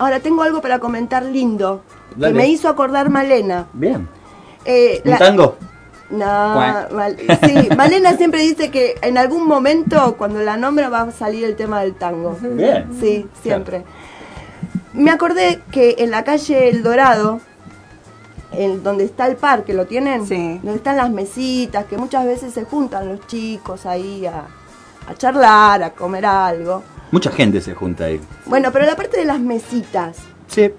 Ahora 0.00 0.18
tengo 0.18 0.42
algo 0.42 0.60
para 0.60 0.80
comentar 0.80 1.22
lindo, 1.22 1.82
Dale. 2.16 2.32
que 2.32 2.38
me 2.40 2.48
hizo 2.48 2.68
acordar 2.68 3.08
Malena. 3.08 3.68
Bien. 3.72 4.08
Eh, 4.64 5.00
¿Un 5.04 5.10
la- 5.12 5.18
tango? 5.18 5.56
No. 6.10 6.54
Mal- 6.90 7.16
sí, 7.44 7.68
Malena 7.76 8.16
siempre 8.16 8.40
dice 8.42 8.70
que 8.70 8.94
en 9.02 9.18
algún 9.18 9.46
momento, 9.46 10.16
cuando 10.16 10.40
la 10.40 10.56
nombra, 10.56 10.88
va 10.88 11.02
a 11.02 11.10
salir 11.10 11.44
el 11.44 11.56
tema 11.56 11.80
del 11.80 11.94
tango. 11.94 12.36
Bien. 12.40 12.86
Sí, 13.00 13.26
siempre. 13.42 13.84
Me 14.92 15.10
acordé 15.10 15.60
que 15.70 15.96
en 15.98 16.10
la 16.10 16.24
calle 16.24 16.68
El 16.68 16.82
Dorado, 16.82 17.40
en 18.52 18.82
donde 18.82 19.04
está 19.04 19.26
el 19.26 19.36
parque, 19.36 19.74
¿lo 19.74 19.86
tienen? 19.86 20.26
Sí. 20.26 20.58
Donde 20.62 20.76
están 20.76 20.96
las 20.96 21.10
mesitas, 21.10 21.84
que 21.86 21.98
muchas 21.98 22.24
veces 22.24 22.54
se 22.54 22.64
juntan 22.64 23.08
los 23.08 23.26
chicos 23.26 23.84
ahí 23.84 24.24
a, 24.26 24.44
a 25.08 25.14
charlar, 25.14 25.82
a 25.82 25.90
comer 25.90 26.24
algo. 26.24 26.82
Mucha 27.10 27.30
gente 27.30 27.60
se 27.60 27.74
junta 27.74 28.04
ahí. 28.04 28.20
Bueno, 28.46 28.70
pero 28.72 28.86
la 28.86 28.96
parte 28.96 29.18
de 29.18 29.24
las 29.24 29.38
mesitas, 29.40 30.16
Sí. 30.48 30.72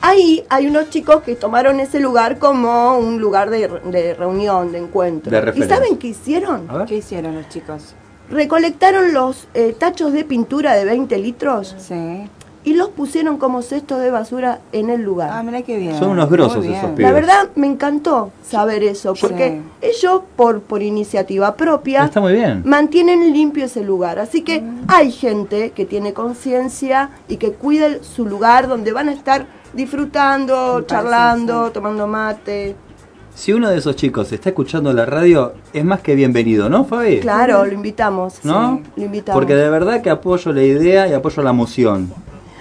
Ahí 0.00 0.44
hay 0.48 0.66
unos 0.66 0.90
chicos 0.90 1.22
que 1.22 1.34
tomaron 1.36 1.80
ese 1.80 2.00
lugar 2.00 2.38
como 2.38 2.98
un 2.98 3.20
lugar 3.20 3.50
de, 3.50 3.68
de 3.68 4.14
reunión, 4.14 4.72
de 4.72 4.78
encuentro. 4.78 5.30
De 5.30 5.52
¿Y 5.58 5.62
saben 5.64 5.96
qué 5.98 6.08
hicieron? 6.08 6.68
¿Qué 6.86 6.96
hicieron 6.96 7.34
los 7.34 7.48
chicos? 7.48 7.94
Recolectaron 8.30 9.12
los 9.12 9.48
eh, 9.54 9.74
tachos 9.78 10.12
de 10.12 10.24
pintura 10.24 10.74
de 10.74 10.84
20 10.84 11.18
litros 11.18 11.74
Sí. 11.78 12.28
y 12.62 12.74
los 12.74 12.90
pusieron 12.90 13.38
como 13.38 13.60
cestos 13.62 14.00
de 14.00 14.10
basura 14.12 14.60
en 14.70 14.88
el 14.88 15.02
lugar. 15.02 15.30
Ah, 15.32 15.42
mira 15.42 15.62
qué 15.62 15.76
bien. 15.76 15.98
Son 15.98 16.10
unos 16.10 16.30
grosos 16.30 16.64
esos 16.64 16.90
La 16.90 16.94
pibes. 16.94 17.12
verdad 17.12 17.48
me 17.56 17.66
encantó 17.66 18.30
saber 18.48 18.84
eso, 18.84 19.16
Sí. 19.16 19.20
porque 19.22 19.60
ellos 19.80 20.22
por, 20.36 20.60
por 20.60 20.80
iniciativa 20.80 21.56
propia 21.56 22.04
Está 22.04 22.20
muy 22.20 22.34
bien. 22.34 22.62
mantienen 22.64 23.32
limpio 23.32 23.64
ese 23.64 23.82
lugar. 23.82 24.20
Así 24.20 24.42
que 24.42 24.62
hay 24.86 25.10
gente 25.10 25.70
que 25.72 25.84
tiene 25.84 26.12
conciencia 26.12 27.10
y 27.28 27.36
que 27.38 27.50
cuida 27.52 27.88
su 28.02 28.26
lugar 28.26 28.68
donde 28.68 28.92
van 28.92 29.08
a 29.08 29.12
estar 29.12 29.46
disfrutando, 29.72 30.82
charlando, 30.82 31.66
sí. 31.66 31.72
tomando 31.72 32.06
mate. 32.06 32.76
Si 33.34 33.52
uno 33.52 33.70
de 33.70 33.78
esos 33.78 33.96
chicos 33.96 34.32
está 34.32 34.50
escuchando 34.50 34.92
la 34.92 35.06
radio, 35.06 35.54
es 35.72 35.84
más 35.84 36.00
que 36.00 36.14
bienvenido, 36.14 36.68
¿no, 36.68 36.84
Fabi? 36.84 37.20
Claro, 37.20 37.64
lo 37.64 37.72
invitamos. 37.72 38.44
¿No? 38.44 38.82
Sí, 38.84 38.90
lo 38.96 39.04
invitamos. 39.04 39.38
Porque 39.38 39.54
de 39.54 39.70
verdad 39.70 40.02
que 40.02 40.10
apoyo 40.10 40.52
la 40.52 40.62
idea 40.62 41.08
y 41.08 41.12
apoyo 41.12 41.42
la 41.42 41.52
moción. 41.52 42.12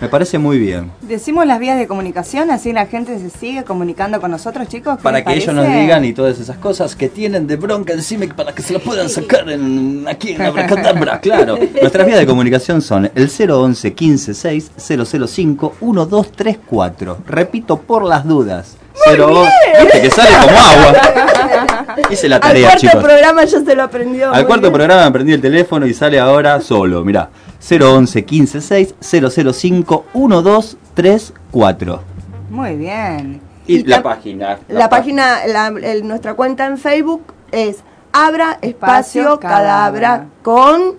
Me 0.01 0.07
parece 0.07 0.37
muy 0.37 0.57
bien. 0.57 0.91
Decimos 1.01 1.45
las 1.45 1.59
vías 1.59 1.77
de 1.77 1.85
comunicación, 1.85 2.51
así 2.51 2.71
la 2.71 2.85
gente 2.85 3.19
se 3.19 3.29
sigue 3.29 3.63
comunicando 3.65 4.21
con 4.21 4.31
nosotros, 4.31 4.67
chicos. 4.69 4.97
¿qué 4.97 5.03
Para 5.03 5.23
que 5.23 5.33
ellos 5.33 5.53
nos 5.53 5.67
digan 5.67 6.05
y 6.05 6.13
todas 6.13 6.39
esas 6.39 6.57
cosas 6.57 6.95
que 6.95 7.09
tienen 7.09 7.47
de 7.47 7.57
bronca 7.57 7.93
encima 7.93 8.25
para 8.35 8.53
que 8.53 8.61
se 8.61 8.73
lo 8.73 8.79
puedan 8.79 9.09
sacar 9.09 9.49
en, 9.49 10.05
aquí 10.07 10.31
en 10.31 10.41
Abracadabra, 10.41 11.19
claro. 11.21 11.57
Nuestras 11.81 12.07
vías 12.07 12.19
de 12.19 12.25
comunicación 12.25 12.81
son 12.81 13.11
el 13.13 13.29
011 13.29 13.93
15 13.93 14.33
6 14.33 14.71
005 14.77 15.75
1234. 15.81 17.17
Repito 17.27 17.77
por 17.77 18.05
las 18.05 18.25
dudas. 18.25 18.77
011 19.05 19.49
Viste 19.81 20.01
que 20.01 20.11
sale 20.11 20.29
como 20.41 20.57
agua. 20.57 21.95
Hice 22.09 22.29
la 22.29 22.37
Al 22.37 22.41
tarea, 22.41 22.67
cuarto 22.69 22.81
chicos. 22.87 23.03
programa 23.03 23.43
ya 23.45 23.59
se 23.61 23.75
lo 23.75 23.83
aprendió. 23.83 24.31
Al 24.33 24.45
cuarto 24.45 24.67
bien. 24.67 24.73
programa 24.73 25.05
aprendí 25.05 25.33
el 25.33 25.41
teléfono 25.41 25.85
y 25.85 25.93
sale 25.93 26.19
ahora 26.19 26.61
solo. 26.61 27.03
Mirá, 27.03 27.29
011 27.59 28.25
15 28.25 28.61
6 28.61 28.95
005 29.01 30.05
1234. 30.13 32.01
Muy 32.49 32.75
bien. 32.75 33.41
Y, 33.67 33.79
Y 33.79 33.83
la 33.83 33.99
tam- 33.99 34.03
página. 34.03 34.59
La 34.67 34.89
página, 34.89 35.45
la- 35.47 35.67
el- 35.67 36.07
nuestra 36.07 36.33
cuenta 36.33 36.65
en 36.65 36.77
Facebook 36.77 37.21
es 37.51 37.77
Abra 38.11 38.57
espacio 38.61 39.21
Espacio 39.21 39.39
cadabra 39.39 40.09
cadabra. 40.09 40.25
con 40.41 40.95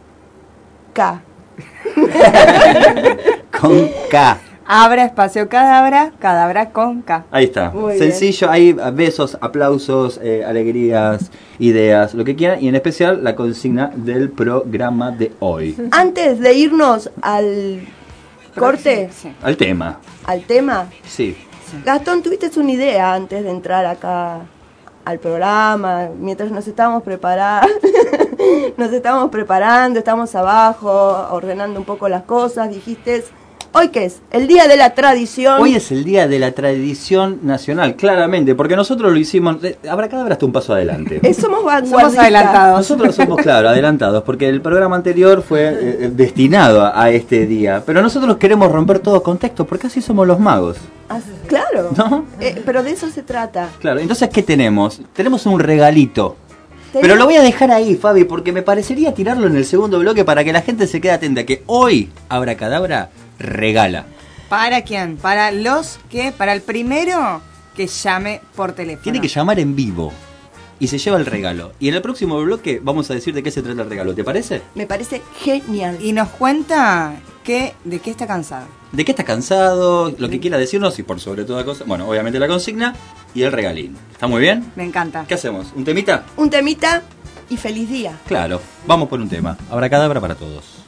K. 0.92 1.22
Con 3.60 3.88
K. 4.10 4.38
Abra 4.72 5.04
espacio 5.04 5.48
cadabra, 5.48 6.12
cadabra 6.20 6.70
con 6.70 7.02
K. 7.02 7.24
Ahí 7.32 7.46
está. 7.46 7.70
Muy 7.70 7.98
Sencillo, 7.98 8.48
hay 8.48 8.72
besos, 8.72 9.36
aplausos, 9.40 10.20
eh, 10.22 10.44
alegrías, 10.46 11.32
ideas, 11.58 12.14
lo 12.14 12.24
que 12.24 12.36
quieran. 12.36 12.62
Y 12.62 12.68
en 12.68 12.76
especial 12.76 13.24
la 13.24 13.34
consigna 13.34 13.90
del 13.96 14.30
programa 14.30 15.10
de 15.10 15.32
hoy. 15.40 15.76
Antes 15.90 16.38
de 16.38 16.54
irnos 16.54 17.10
al 17.20 17.80
corte, 18.56 19.10
Sí. 19.12 19.34
Al 19.42 19.56
tema. 19.56 19.98
al 20.24 20.42
tema, 20.44 20.86
Sí. 21.04 21.36
Gastón, 21.84 22.22
tuviste 22.22 22.48
una 22.60 22.70
idea 22.70 23.12
antes 23.12 23.42
de 23.42 23.50
entrar 23.50 23.84
acá 23.86 24.42
al 25.04 25.18
programa, 25.18 26.10
mientras 26.16 26.52
nos 26.52 26.68
estábamos 26.68 27.02
preparando, 27.02 27.66
nos 28.76 28.92
estábamos 28.92 29.30
preparando, 29.30 29.98
estamos 29.98 30.32
abajo, 30.36 30.90
ordenando 31.32 31.80
un 31.80 31.84
poco 31.84 32.08
las 32.08 32.22
cosas, 32.22 32.70
dijiste, 32.70 33.24
¿hoy 33.72 33.88
qué 33.88 34.04
es? 34.06 34.20
El 34.30 34.46
día 34.46 34.66
de 34.68 34.76
la 34.76 34.94
tradición. 34.94 35.60
Hoy 35.60 35.74
es 35.74 35.90
el 35.90 36.04
día 36.04 36.26
de 36.28 36.38
la 36.38 36.52
tradición 36.52 37.40
nacional, 37.42 37.96
claramente, 37.96 38.54
porque 38.54 38.76
nosotros 38.76 39.12
lo 39.12 39.18
hicimos. 39.18 39.62
eh, 39.64 39.76
Habrá 39.88 40.08
cada 40.08 40.24
vez 40.24 40.32
hasta 40.32 40.46
un 40.46 40.52
paso 40.52 40.74
adelante. 40.74 41.20
Eh, 41.30 41.34
somos 41.34 41.64
vanguardistas. 41.64 42.00
Somos 42.00 42.18
adelantados. 42.18 42.78
Nosotros 42.78 43.14
somos, 43.14 43.40
claro, 43.42 43.68
adelantados, 43.68 44.22
porque 44.24 44.48
el 44.48 44.60
programa 44.60 44.96
anterior 44.96 45.42
fue 45.42 45.68
eh, 45.68 46.10
destinado 46.12 46.82
a, 46.84 47.02
a 47.04 47.10
este 47.10 47.46
día. 47.46 47.82
Pero 47.86 48.02
nosotros 48.02 48.36
queremos 48.36 48.70
romper 48.72 48.98
todo 48.98 49.22
contexto, 49.22 49.66
porque 49.66 49.86
así 49.86 50.00
somos 50.02 50.26
los 50.26 50.38
magos. 50.40 50.76
Ah, 51.08 51.20
claro. 51.46 51.90
¿No? 51.96 52.24
Eh, 52.40 52.62
pero 52.64 52.82
de 52.82 52.90
eso 52.92 53.08
se 53.10 53.22
trata. 53.22 53.68
Claro, 53.80 54.00
entonces, 54.00 54.28
¿qué 54.30 54.42
tenemos? 54.42 55.00
Tenemos 55.12 55.44
un 55.46 55.58
regalito. 55.60 56.36
Pero 56.92 57.14
lo 57.14 57.24
voy 57.24 57.36
a 57.36 57.42
dejar 57.42 57.70
ahí, 57.70 57.94
Fabi, 57.94 58.24
porque 58.24 58.50
me 58.52 58.62
parecería 58.62 59.14
tirarlo 59.14 59.46
en 59.46 59.54
el 59.54 59.64
segundo 59.64 60.00
bloque 60.00 60.24
para 60.24 60.42
que 60.42 60.52
la 60.52 60.60
gente 60.60 60.88
se 60.88 61.00
quede 61.00 61.12
atenta, 61.12 61.44
que 61.46 61.62
hoy 61.66 62.10
Abracadabra 62.28 63.10
regala. 63.40 64.06
¿Para 64.48 64.82
quién? 64.82 65.16
Para 65.16 65.50
los 65.50 65.98
que, 66.10 66.32
para 66.32 66.52
el 66.52 66.60
primero 66.60 67.40
que 67.74 67.86
llame 67.86 68.40
por 68.54 68.72
teléfono. 68.72 69.02
Tiene 69.02 69.20
que 69.20 69.28
llamar 69.28 69.58
en 69.58 69.74
vivo 69.74 70.12
y 70.80 70.88
se 70.88 70.98
lleva 70.98 71.18
el 71.18 71.26
regalo. 71.26 71.72
Y 71.78 71.88
en 71.88 71.94
el 71.94 72.02
próximo 72.02 72.40
bloque 72.40 72.80
vamos 72.82 73.10
a 73.10 73.14
decir 73.14 73.34
de 73.34 73.42
qué 73.42 73.50
se 73.50 73.62
trata 73.62 73.82
el 73.82 73.88
regalo, 73.88 74.14
¿te 74.14 74.24
parece? 74.24 74.62
Me 74.74 74.86
parece 74.86 75.22
genial. 75.38 75.98
Y 76.02 76.12
nos 76.12 76.28
cuenta 76.30 77.14
que, 77.44 77.74
de 77.84 78.00
qué 78.00 78.10
está 78.10 78.26
cansado. 78.26 78.66
¿De 78.90 79.04
qué 79.04 79.12
está 79.12 79.24
cansado? 79.24 80.12
Lo 80.18 80.28
que 80.28 80.40
quiera 80.40 80.58
decirnos 80.58 80.98
y 80.98 81.04
por 81.04 81.20
sobre 81.20 81.44
toda 81.44 81.64
cosa, 81.64 81.84
bueno, 81.86 82.08
obviamente 82.08 82.40
la 82.40 82.48
consigna 82.48 82.94
y 83.34 83.42
el 83.42 83.52
regalín. 83.52 83.96
¿Está 84.10 84.26
muy 84.26 84.40
bien? 84.40 84.72
Me 84.74 84.84
encanta. 84.84 85.24
¿Qué 85.28 85.34
hacemos? 85.34 85.68
¿Un 85.76 85.84
temita? 85.84 86.24
Un 86.36 86.50
temita 86.50 87.02
y 87.48 87.56
feliz 87.56 87.88
día. 87.88 88.18
Claro, 88.26 88.60
vamos 88.86 89.08
por 89.08 89.20
un 89.20 89.28
tema. 89.28 89.56
Abracadabra 89.70 90.20
para 90.20 90.34
todos. 90.34 90.80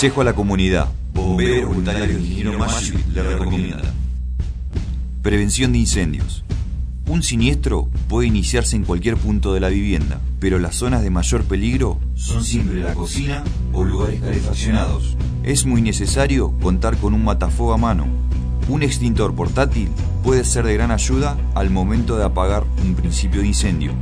Consejo 0.00 0.22
a 0.22 0.24
la 0.24 0.32
comunidad. 0.32 0.88
Bombero 1.12 1.68
voluntario 1.68 2.06
del 2.06 2.20
ingeniero 2.20 2.58
Maggi 2.58 2.94
le 3.12 3.22
recomienda. 3.22 3.82
Prevención 5.20 5.72
de 5.72 5.78
incendios. 5.78 6.42
Un 7.06 7.22
siniestro 7.22 7.86
puede 8.08 8.26
iniciarse 8.26 8.76
en 8.76 8.84
cualquier 8.84 9.18
punto 9.18 9.52
de 9.52 9.60
la 9.60 9.68
vivienda, 9.68 10.18
pero 10.38 10.58
las 10.58 10.76
zonas 10.76 11.02
de 11.02 11.10
mayor 11.10 11.44
peligro 11.44 12.00
son 12.14 12.42
siempre 12.42 12.80
la 12.80 12.94
cocina 12.94 13.44
o 13.74 13.84
lugares 13.84 14.22
calefaccionados. 14.22 15.18
Es 15.42 15.66
muy 15.66 15.82
necesario 15.82 16.58
contar 16.62 16.96
con 16.96 17.12
un 17.12 17.22
matafuego 17.22 17.74
a 17.74 17.76
mano. 17.76 18.06
Un 18.70 18.82
extintor 18.82 19.34
portátil 19.34 19.90
puede 20.24 20.46
ser 20.46 20.64
de 20.64 20.72
gran 20.72 20.92
ayuda 20.92 21.36
al 21.54 21.68
momento 21.68 22.16
de 22.16 22.24
apagar 22.24 22.64
un 22.82 22.94
principio 22.94 23.42
de 23.42 23.48
incendio. 23.48 23.92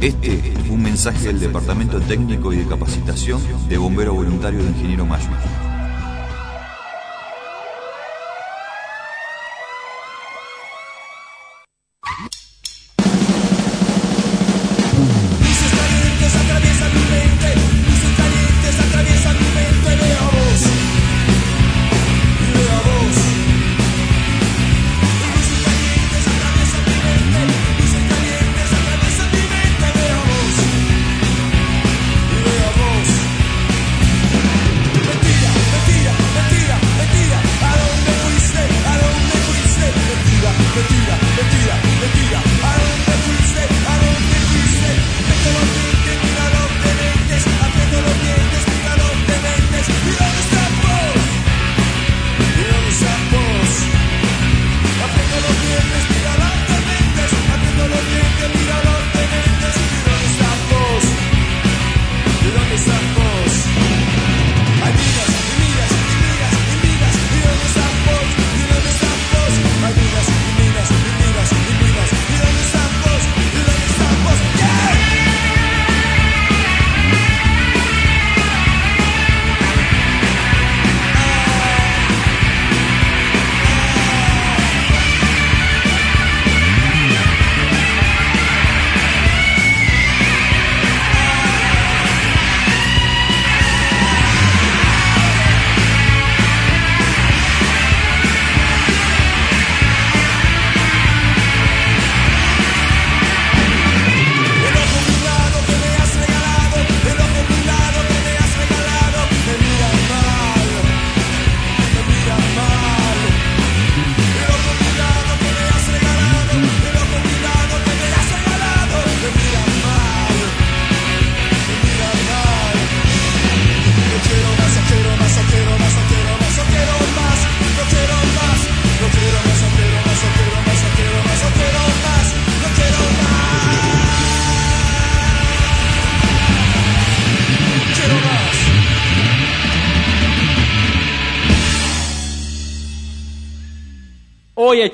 Este 0.00 0.52
es 0.52 0.70
un 0.70 0.80
mensaje 0.80 1.26
del 1.26 1.40
Departamento 1.40 2.00
Técnico 2.00 2.52
y 2.52 2.58
de 2.58 2.66
Capacitación 2.66 3.40
de 3.68 3.78
Bombero 3.78 4.14
Voluntario 4.14 4.62
de 4.62 4.68
Ingeniero 4.68 5.04
Mayo. 5.04 5.28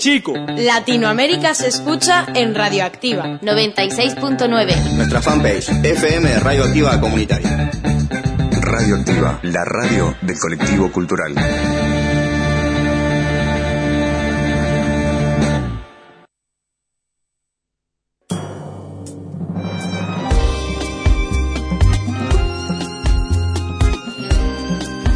Chico. 0.05 0.35
Latinoamérica 0.35 1.55
se 1.55 1.69
escucha 1.69 2.27
en 2.35 2.55
Radioactiva 2.55 3.41
96.9. 3.41 4.93
Nuestra 4.97 5.23
fanpage, 5.23 5.71
FM 5.83 6.41
Radioactiva 6.41 7.01
Comunitaria. 7.01 7.71
Radioactiva, 8.61 9.39
la 9.45 9.65
radio 9.65 10.15
del 10.21 10.39
colectivo 10.39 10.93
cultural. 10.93 11.35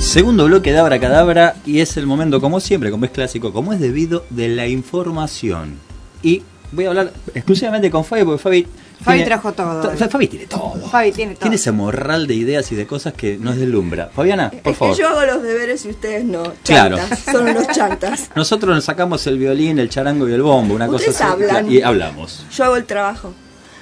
Segundo 0.08 0.46
bloque 0.46 0.72
de 0.72 0.78
Abracadabra 0.78 1.56
y 1.66 1.80
es 1.80 1.98
el 1.98 2.06
momento, 2.06 2.40
como 2.40 2.60
siempre, 2.60 2.90
como 2.90 3.04
es 3.04 3.10
clásico, 3.10 3.52
como 3.52 3.74
es 3.74 3.80
debido, 3.80 4.24
de 4.30 4.48
la 4.48 4.66
información. 4.66 5.74
Y 6.22 6.42
voy 6.72 6.86
a 6.86 6.88
hablar 6.88 7.12
exclusivamente 7.34 7.90
con 7.90 8.04
Fabi 8.06 8.24
porque 8.24 8.42
Fabi... 8.42 8.66
Fabi 9.02 9.18
tiene- 9.18 9.24
trajo 9.26 9.52
todo. 9.52 9.82
to- 9.90 10.08
Fabi 10.08 10.26
tiene 10.28 10.46
todo. 10.46 10.88
Fabi 10.90 11.12
tiene 11.12 11.34
todo. 11.34 11.42
Tiene 11.42 11.56
ese 11.56 11.72
morral 11.72 12.26
de 12.26 12.34
ideas 12.34 12.72
y 12.72 12.74
de 12.74 12.86
cosas 12.86 13.12
que 13.12 13.36
nos 13.36 13.56
deslumbra. 13.58 14.08
Fabiana, 14.12 14.50
por 14.50 14.72
Es 14.72 14.78
favor. 14.78 14.96
que 14.96 15.02
yo 15.02 15.08
hago 15.10 15.24
los 15.26 15.42
deberes 15.42 15.84
y 15.84 15.90
ustedes 15.90 16.24
no. 16.24 16.42
Claro. 16.64 16.96
Son 17.30 17.46
unos 17.46 17.68
chantas. 17.68 18.30
Nosotros 18.34 18.74
nos 18.74 18.84
sacamos 18.84 19.26
el 19.26 19.38
violín, 19.38 19.78
el 19.78 19.90
charango 19.90 20.26
y 20.26 20.32
el 20.32 20.40
bombo, 20.42 20.74
una 20.74 20.86
cosa 20.88 21.10
así. 21.10 21.22
hablan. 21.22 21.70
Y 21.70 21.82
hablamos. 21.82 22.46
Yo 22.56 22.64
hago 22.64 22.76
el 22.76 22.86
trabajo. 22.86 23.34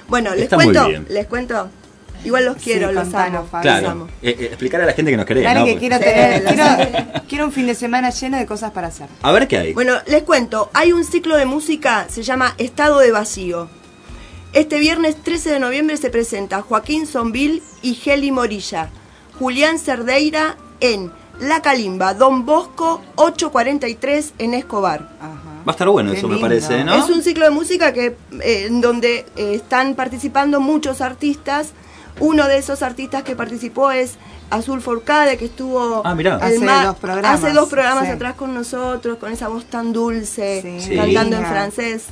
Bueno, 0.09 0.31
les 0.35 0.43
Está 0.43 0.55
cuento, 0.57 0.87
les 1.09 1.25
cuento. 1.25 1.69
Igual 2.23 2.45
los 2.45 2.57
quiero, 2.57 2.89
Sí, 2.89 2.95
los 2.95 3.13
amo. 3.13 3.47
Claro. 3.61 4.07
Eh, 4.21 4.35
eh, 4.39 4.45
explicar 4.47 4.81
a 4.81 4.85
la 4.85 4.93
gente 4.93 5.11
que 5.11 5.17
nos 5.17 5.25
querés, 5.25 5.53
¿no? 5.53 5.65
que 5.65 5.77
quiero 5.77 5.97
Sí, 5.97 6.03
tener, 6.03 6.43
quiero, 6.43 7.23
quiero 7.29 7.45
un 7.45 7.51
fin 7.51 7.67
de 7.67 7.75
semana 7.75 8.09
lleno 8.09 8.37
de 8.37 8.45
cosas 8.45 8.71
para 8.71 8.87
hacer. 8.87 9.07
A 9.21 9.31
ver 9.31 9.47
qué 9.47 9.57
hay. 9.57 9.73
Bueno, 9.73 9.93
les 10.07 10.23
cuento, 10.23 10.69
hay 10.73 10.93
un 10.93 11.03
ciclo 11.03 11.37
de 11.37 11.45
música, 11.45 12.07
se 12.09 12.23
llama 12.23 12.53
Estado 12.57 12.99
de 12.99 13.11
Vacío. 13.11 13.69
Este 14.53 14.79
viernes 14.79 15.15
13 15.23 15.51
de 15.51 15.59
noviembre 15.59 15.97
se 15.97 16.09
presenta 16.09 16.61
Joaquín 16.61 17.05
Zonville 17.05 17.61
y 17.81 17.93
Geli 17.95 18.31
Morilla, 18.31 18.89
Julián 19.37 19.77
Cerdeira 19.77 20.55
en 20.79 21.11
La 21.39 21.61
Calimba, 21.61 22.13
Don 22.13 22.45
Bosco 22.45 23.01
843 23.15 24.33
en 24.39 24.53
Escobar. 24.53 25.09
Va 25.67 25.71
a 25.71 25.71
estar 25.71 25.89
bueno 25.89 26.11
Qué 26.11 26.17
eso, 26.17 26.29
me 26.29 26.37
parece, 26.37 26.83
¿no? 26.85 26.95
Es 26.95 27.09
un 27.09 27.21
ciclo 27.21 27.43
de 27.43 27.51
música 27.51 27.91
que 27.91 28.15
eh, 28.41 28.65
en 28.67 28.79
donde 28.79 29.25
eh, 29.35 29.53
están 29.55 29.95
participando 29.95 30.61
muchos 30.61 31.01
artistas. 31.01 31.73
Uno 32.19 32.47
de 32.47 32.57
esos 32.57 32.81
artistas 32.81 33.23
que 33.23 33.35
participó 33.35 33.91
es 33.91 34.15
Azul 34.49 34.81
Forcade, 34.81 35.37
que 35.37 35.45
estuvo 35.45 36.01
Ah, 36.05 36.11
Hace 36.41 36.65
dos 36.65 36.95
programas, 36.97 37.43
hace 37.43 37.53
dos 37.53 37.69
programas 37.69 38.05
sí. 38.05 38.11
atrás 38.11 38.35
con 38.35 38.53
nosotros, 38.53 39.17
con 39.17 39.31
esa 39.31 39.49
voz 39.49 39.65
tan 39.65 39.93
dulce, 39.93 40.79
Sí. 40.79 40.95
cantando 40.95 41.35
en 41.37 41.45
francés. 41.45 42.05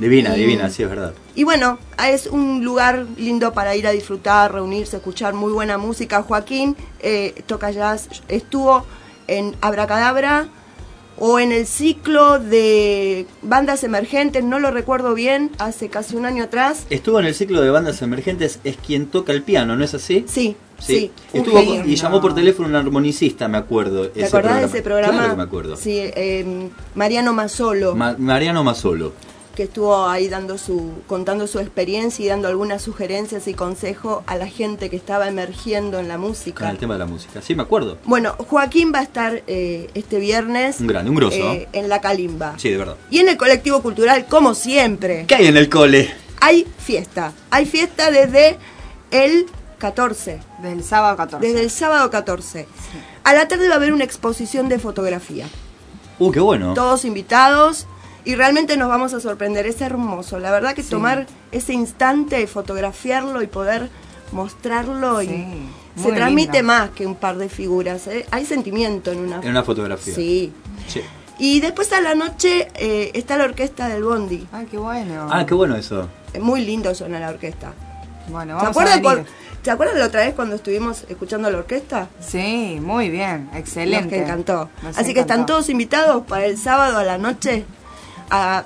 Divina, 0.00 0.36
Y- 0.36 0.40
divina, 0.40 0.70
sí, 0.70 0.82
es 0.82 0.88
verdad. 0.88 1.12
Y 1.34 1.44
bueno, 1.44 1.78
es 2.08 2.26
un 2.26 2.64
lugar 2.64 3.06
lindo 3.16 3.52
para 3.52 3.76
ir 3.76 3.86
a 3.86 3.90
disfrutar, 3.90 4.52
reunirse, 4.52 4.96
escuchar 4.96 5.34
muy 5.34 5.52
buena 5.52 5.78
música. 5.78 6.22
Joaquín 6.22 6.76
eh, 7.00 7.42
toca 7.46 7.70
jazz, 7.70 8.08
estuvo 8.28 8.84
en 9.28 9.54
Abracadabra 9.60 10.48
o 11.24 11.38
en 11.38 11.52
el 11.52 11.68
ciclo 11.68 12.40
de 12.40 13.26
bandas 13.42 13.84
emergentes, 13.84 14.42
no 14.42 14.58
lo 14.58 14.72
recuerdo 14.72 15.14
bien, 15.14 15.52
hace 15.58 15.88
casi 15.88 16.16
un 16.16 16.26
año 16.26 16.42
atrás. 16.42 16.84
Estuvo 16.90 17.20
en 17.20 17.26
el 17.26 17.34
ciclo 17.36 17.60
de 17.60 17.70
bandas 17.70 18.02
emergentes, 18.02 18.58
es 18.64 18.76
quien 18.76 19.06
toca 19.06 19.30
el 19.32 19.42
piano, 19.42 19.76
¿no 19.76 19.84
es 19.84 19.94
así? 19.94 20.24
Sí, 20.26 20.56
sí. 20.80 21.12
Estuvo 21.32 21.56
genio. 21.60 21.84
y 21.86 21.94
llamó 21.94 22.20
por 22.20 22.34
teléfono 22.34 22.68
un 22.68 22.74
armonicista, 22.74 23.46
me 23.46 23.56
acuerdo. 23.56 24.08
¿Te 24.08 24.24
acordás 24.24 24.62
de 24.62 24.66
ese 24.66 24.82
programa? 24.82 25.12
Claro 25.12 25.30
que 25.30 25.36
me 25.36 25.42
acuerdo. 25.44 25.76
Sí, 25.76 25.92
eh, 25.96 26.68
Mariano 26.96 27.32
Mazzolo. 27.32 27.94
Ma- 27.94 28.16
Mariano 28.18 28.64
Mazzolo. 28.64 29.12
Que 29.52 29.64
estuvo 29.64 30.06
ahí 30.06 30.28
dando 30.28 30.58
su, 30.58 30.90
contando 31.06 31.46
su 31.46 31.58
experiencia 31.60 32.24
y 32.24 32.28
dando 32.28 32.48
algunas 32.48 32.82
sugerencias 32.82 33.46
y 33.48 33.54
consejos 33.54 34.22
a 34.26 34.36
la 34.36 34.46
gente 34.46 34.90
que 34.90 34.96
estaba 34.96 35.28
emergiendo 35.28 35.98
en 35.98 36.08
la 36.08 36.18
música. 36.18 36.60
Con 36.64 36.68
el 36.70 36.78
tema 36.78 36.94
de 36.94 36.98
la 37.00 37.06
música. 37.06 37.42
Sí, 37.42 37.54
me 37.54 37.62
acuerdo. 37.62 37.98
Bueno, 38.04 38.34
Joaquín 38.38 38.92
va 38.94 39.00
a 39.00 39.02
estar 39.02 39.42
eh, 39.46 39.90
este 39.94 40.18
viernes 40.18 40.80
Un 40.80 40.86
grande, 40.86 41.10
un 41.10 41.16
grosso. 41.16 41.36
eh, 41.36 41.68
en 41.72 41.88
la 41.88 42.00
Calimba. 42.00 42.54
Sí, 42.58 42.70
de 42.70 42.76
verdad. 42.78 42.96
Y 43.10 43.18
en 43.18 43.28
el 43.28 43.36
colectivo 43.36 43.82
cultural, 43.82 44.26
como 44.26 44.54
siempre, 44.54 45.24
¿Qué 45.26 45.34
hay 45.36 45.46
en 45.46 45.56
el 45.56 45.68
cole? 45.68 46.12
hay 46.40 46.66
fiesta. 46.78 47.32
Hay 47.50 47.66
fiesta 47.66 48.10
desde 48.10 48.58
el 49.10 49.46
14. 49.78 50.40
Desde 50.62 50.72
el 50.76 50.84
sábado 50.84 51.16
14. 51.16 51.46
Desde 51.46 51.60
el 51.62 51.70
sábado 51.70 52.10
14. 52.10 52.66
A 53.24 53.34
la 53.34 53.46
tarde 53.48 53.68
va 53.68 53.74
a 53.74 53.76
haber 53.76 53.92
una 53.92 54.04
exposición 54.04 54.68
de 54.68 54.78
fotografía. 54.78 55.46
Uh, 56.18 56.30
qué 56.32 56.40
bueno. 56.40 56.74
Todos 56.74 57.04
invitados 57.04 57.86
y 58.24 58.34
realmente 58.34 58.76
nos 58.76 58.88
vamos 58.88 59.14
a 59.14 59.20
sorprender. 59.20 59.66
Es 59.66 59.80
hermoso. 59.80 60.38
La 60.38 60.50
verdad 60.50 60.74
que 60.74 60.82
Sí. 60.82 60.90
tomar 60.90 61.26
ese 61.50 61.72
instante, 61.72 62.46
fotografiarlo 62.46 63.42
y 63.42 63.46
poder 63.46 63.90
mostrarlo 64.32 65.22
y 65.22 65.28
se 65.96 66.12
transmite 66.12 66.58
lindo. 66.58 66.72
más 66.72 66.90
que 66.90 67.06
un 67.06 67.14
par 67.14 67.36
de 67.36 67.48
figuras. 67.48 68.06
¿eh? 68.06 68.26
Hay 68.30 68.46
sentimiento 68.46 69.12
en 69.12 69.18
una 69.20 69.36
En 69.42 69.50
una 69.50 69.62
fotografía. 69.62 70.14
Sí. 70.14 70.52
Sí. 70.88 71.02
Y 71.38 71.60
después 71.60 71.92
a 71.92 72.00
la 72.00 72.14
noche 72.14 72.68
eh, 72.76 73.10
está 73.14 73.36
la 73.36 73.44
orquesta 73.44 73.88
del 73.88 74.04
Bondi. 74.04 74.46
Ay, 74.52 74.66
qué 74.70 74.78
bueno. 74.78 75.28
Ah, 75.30 75.44
qué 75.46 75.54
bueno 75.54 75.76
eso. 75.76 76.08
Es 76.32 76.40
Muy 76.40 76.64
lindo 76.64 76.94
suena 76.94 77.18
la 77.20 77.30
orquesta. 77.30 77.72
Bueno, 78.28 78.56
¿Te 78.58 78.64
vamos 78.64 78.66
a 78.66 78.70
acuerdas, 78.70 79.02
venir. 79.02 79.24
por- 79.24 79.42
¿Te 79.62 79.70
acuerdas 79.70 79.96
la 79.96 80.06
otra 80.06 80.20
vez 80.22 80.34
cuando 80.34 80.56
estuvimos 80.56 81.04
escuchando 81.08 81.50
la 81.50 81.58
orquesta? 81.58 82.08
Sí, 82.20 82.78
muy 82.80 83.10
bien, 83.10 83.48
excelente. 83.54 84.02
Nos 84.04 84.10
que 84.12 84.18
encantó. 84.22 84.68
Nos 84.82 84.98
Así 84.98 85.14
que 85.14 85.20
están 85.20 85.46
todos 85.46 85.68
invitados 85.68 86.24
para 86.26 86.46
el 86.46 86.58
sábado 86.58 86.98
a 86.98 87.04
la 87.04 87.18
noche 87.18 87.64
a- 88.32 88.64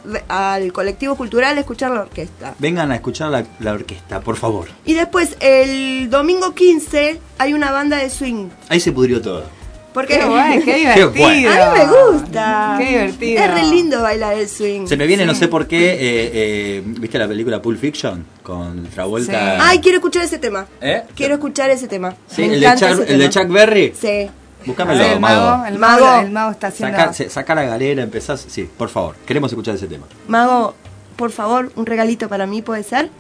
al 0.55 0.73
colectivo 0.73 1.17
cultural 1.17 1.57
a 1.57 1.61
escuchar 1.61 1.91
la 1.91 2.01
orquesta. 2.03 2.55
Vengan 2.59 2.91
a 2.93 2.95
escuchar 2.95 3.31
la, 3.31 3.45
la 3.61 3.73
orquesta, 3.73 4.21
por 4.21 4.37
favor. 4.37 4.69
Y 4.85 4.95
después, 4.95 5.37
el 5.41 6.09
domingo 6.09 6.55
15, 6.55 7.21
hay 7.39 7.53
una 7.53 7.71
banda 7.73 7.97
de 7.99 8.09
swing. 8.09 8.49
Ahí 8.69 8.81
se 8.81 8.93
pudrió 8.93 9.21
todo. 9.21 9.45
Porque 9.93 10.19
Qué 10.19 10.63
qué 10.63 10.65
Qué 10.65 10.75
divertido. 10.77 11.51
A 11.53 11.73
mí 11.73 11.79
me 11.79 12.13
gusta. 12.13 12.77
Qué 12.79 12.85
divertido. 12.87 13.43
Es 13.45 13.55
re 13.55 13.63
lindo 13.63 14.03
bailar 14.03 14.35
el 14.37 14.47
swing. 14.47 14.87
Se 14.87 14.95
me 14.97 15.07
viene, 15.07 15.25
no 15.25 15.35
sé 15.35 15.49
por 15.49 15.67
qué, 15.67 15.93
eh, 15.95 15.99
eh, 16.35 16.83
¿viste 16.85 17.19
la 17.19 17.27
película 17.27 17.63
Pulp 17.63 17.81
Fiction? 17.81 18.25
Con 18.43 18.85
Travolta. 18.89 19.67
Ay, 19.67 19.79
quiero 19.81 19.97
escuchar 19.97 20.25
ese 20.25 20.39
tema. 20.39 20.67
¿Eh? 20.83 21.03
Quiero 21.15 21.35
escuchar 21.37 21.71
ese 21.71 21.89
tema. 21.89 22.15
Sí, 22.29 22.43
Me 22.43 22.55
el 22.55 22.61
de, 22.61 22.67
Chuck, 22.75 22.83
ese 22.91 23.13
el 23.13 23.19
de 23.21 23.29
tema. 23.29 23.31
Chuck 23.31 23.49
Berry. 23.53 23.95
Sí. 23.99 24.29
Búscamelo, 24.67 25.05
el 25.05 25.21
mago. 25.21 25.41
mago, 25.51 25.67
el 25.67 25.79
mago, 25.79 26.05
Mago. 26.07 26.21
el 26.23 26.31
mago 26.33 26.51
está 26.51 26.67
haciendo. 26.69 26.97
Saca, 26.99 27.31
saca 27.31 27.55
la 27.55 27.63
galera, 27.65 28.03
empezás. 28.03 28.45
Sí, 28.49 28.69
por 28.77 28.89
favor, 28.89 29.15
queremos 29.27 29.51
escuchar 29.53 29.75
ese 29.77 29.87
tema. 29.87 30.07
Mago, 30.29 30.75
por 31.17 31.31
favor, 31.31 31.71
un 31.77 31.87
regalito 31.87 32.29
para 32.29 32.47
mí, 32.47 32.63
¿puede 32.63 32.83
ser? 32.83 33.11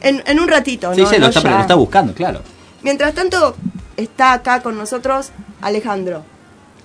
En, 0.00 0.22
en 0.26 0.40
un 0.40 0.48
ratito, 0.48 0.94
Sí, 0.94 1.02
¿no? 1.02 1.06
sí, 1.08 1.14
lo 1.16 1.20
No 1.22 1.26
está, 1.28 1.50
lo 1.50 1.60
está 1.60 1.74
buscando, 1.74 2.12
claro. 2.14 2.40
Mientras 2.82 3.14
tanto, 3.14 3.56
está 3.96 4.32
acá 4.32 4.60
con 4.62 4.76
nosotros 4.78 5.30
Alejandro. 5.60 6.22